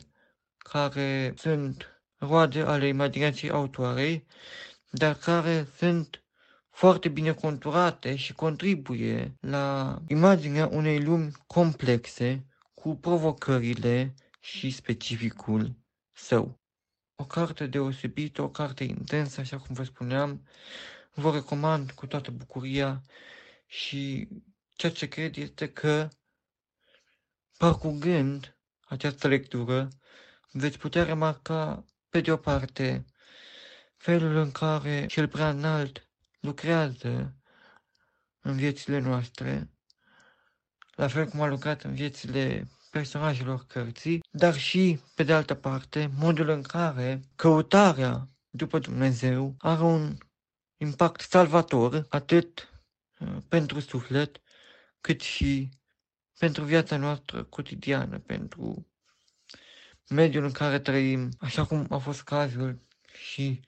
care 0.58 1.34
sunt 1.38 2.02
roade 2.18 2.62
ale 2.62 2.88
imaginației 2.88 3.52
autoarei, 3.52 4.26
dar 4.90 5.16
care 5.16 5.68
sunt 5.76 6.24
foarte 6.70 7.10
bine 7.10 7.34
conturate 7.34 8.16
și 8.16 8.34
contribuie 8.34 9.38
la 9.40 9.98
imaginea 10.08 10.68
unei 10.68 11.04
lumi 11.04 11.32
complexe 11.48 12.44
cu 12.82 12.96
provocările 12.96 14.14
și 14.40 14.72
specificul 14.72 15.76
său. 16.12 16.60
O 17.16 17.26
carte 17.26 17.68
deosebită, 17.68 18.42
o 18.42 18.50
carte 18.50 18.84
intensă, 18.84 19.42
așa 19.42 19.58
cum 19.58 19.76
vă 19.76 19.84
spuneam, 19.84 20.48
vă 21.14 21.32
recomand 21.32 21.92
cu 21.92 22.08
toată 22.08 22.32
bucuria 22.32 23.02
și 23.66 24.28
ceea 24.76 24.92
ce 24.92 25.08
cred 25.08 25.36
este 25.36 25.72
că 25.72 26.08
parcurgând 27.58 28.58
această 28.80 29.28
lectură, 29.28 29.88
veți 30.52 30.78
putea 30.78 31.04
remarca, 31.04 31.86
pe 32.10 32.22
de 32.22 32.32
o 32.32 32.38
parte, 32.38 33.06
felul 33.98 34.36
în 34.36 34.52
care 34.52 35.06
cel 35.06 35.28
prea 35.28 35.50
înalt 35.50 36.10
lucrează 36.40 37.36
în 38.40 38.56
viețile 38.56 39.00
noastre, 39.00 39.70
la 41.00 41.08
fel 41.08 41.26
cum 41.26 41.42
a 41.42 41.48
lucrat 41.48 41.82
în 41.82 41.94
viețile 41.94 42.68
personajelor 42.92 43.66
cărții, 43.68 44.24
dar 44.32 44.56
și, 44.56 45.00
pe 45.16 45.24
de 45.24 45.34
altă 45.34 45.54
parte, 45.54 46.12
modul 46.18 46.50
în 46.50 46.62
care 46.62 47.22
căutarea 47.36 48.28
după 48.50 48.80
Dumnezeu 48.80 49.56
are 49.58 49.82
un 49.82 50.18
impact 50.78 51.22
salvator 51.22 52.06
atât 52.10 52.74
uh, 53.20 53.38
pentru 53.48 53.80
suflet, 53.80 54.42
cât 55.02 55.22
și 55.22 55.70
pentru 56.40 56.64
viața 56.64 56.98
noastră 56.98 57.44
cotidiană, 57.44 58.20
pentru 58.20 58.88
mediul 60.10 60.44
în 60.44 60.52
care 60.52 60.80
trăim, 60.80 61.30
așa 61.40 61.66
cum 61.66 61.86
a 61.90 61.98
fost 61.98 62.22
cazul 62.22 62.80
și 63.32 63.62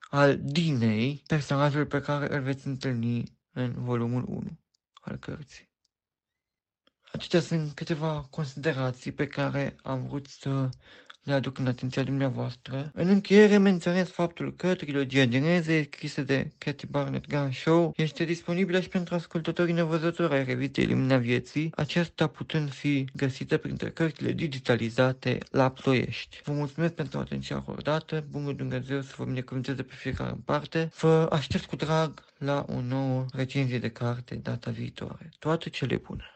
al 0.00 0.38
Dinei, 0.42 1.22
personajul 1.26 1.86
pe 1.86 2.00
care 2.00 2.34
îl 2.34 2.42
veți 2.42 2.66
întâlni 2.66 3.38
în 3.52 3.84
volumul 3.84 4.24
1 4.28 4.58
al 5.00 5.16
cărții. 5.16 5.65
Acestea 7.12 7.40
sunt 7.40 7.72
câteva 7.72 8.26
considerații 8.30 9.12
pe 9.12 9.26
care 9.26 9.76
am 9.82 10.06
vrut 10.06 10.26
să 10.26 10.68
le 11.26 11.32
aduc 11.32 11.58
în 11.58 11.66
atenția 11.66 12.02
dumneavoastră. 12.02 12.90
În 12.94 13.08
încheiere 13.08 13.56
menționez 13.58 14.08
faptul 14.08 14.54
că 14.54 14.74
trilogia 14.74 15.24
geneze 15.24 15.82
scrisă 15.82 16.22
de 16.22 16.52
Cathy 16.58 16.86
Barnett 16.86 17.26
Gun 17.26 17.52
Show 17.52 17.92
este 17.96 18.24
disponibilă 18.24 18.80
și 18.80 18.88
pentru 18.88 19.14
ascultătorii 19.14 19.74
nevăzători 19.74 20.34
ai 20.34 20.44
revistei 20.44 20.86
Lumina 20.86 21.16
Vieții, 21.16 21.72
aceasta 21.74 22.26
putând 22.26 22.70
fi 22.70 23.04
găsită 23.14 23.56
printre 23.56 23.90
cărțile 23.90 24.32
digitalizate 24.32 25.38
la 25.50 25.70
Ploiești. 25.70 26.40
Vă 26.44 26.52
mulțumesc 26.52 26.92
pentru 26.92 27.18
atenția 27.18 27.56
acordată, 27.56 28.24
bunul 28.30 28.56
Dumnezeu 28.56 29.00
să 29.00 29.14
vă 29.16 29.24
binecuvânteze 29.24 29.82
pe 29.82 29.94
fiecare 29.94 30.30
în 30.30 30.40
parte. 30.44 30.90
Vă 31.00 31.28
aștept 31.30 31.64
cu 31.64 31.76
drag 31.76 32.24
la 32.38 32.64
o 32.68 32.80
nouă 32.80 33.26
recenzie 33.32 33.78
de 33.78 33.90
carte 33.90 34.34
data 34.34 34.70
viitoare. 34.70 35.28
Toate 35.38 35.68
cele 35.68 35.96
bune! 35.96 36.35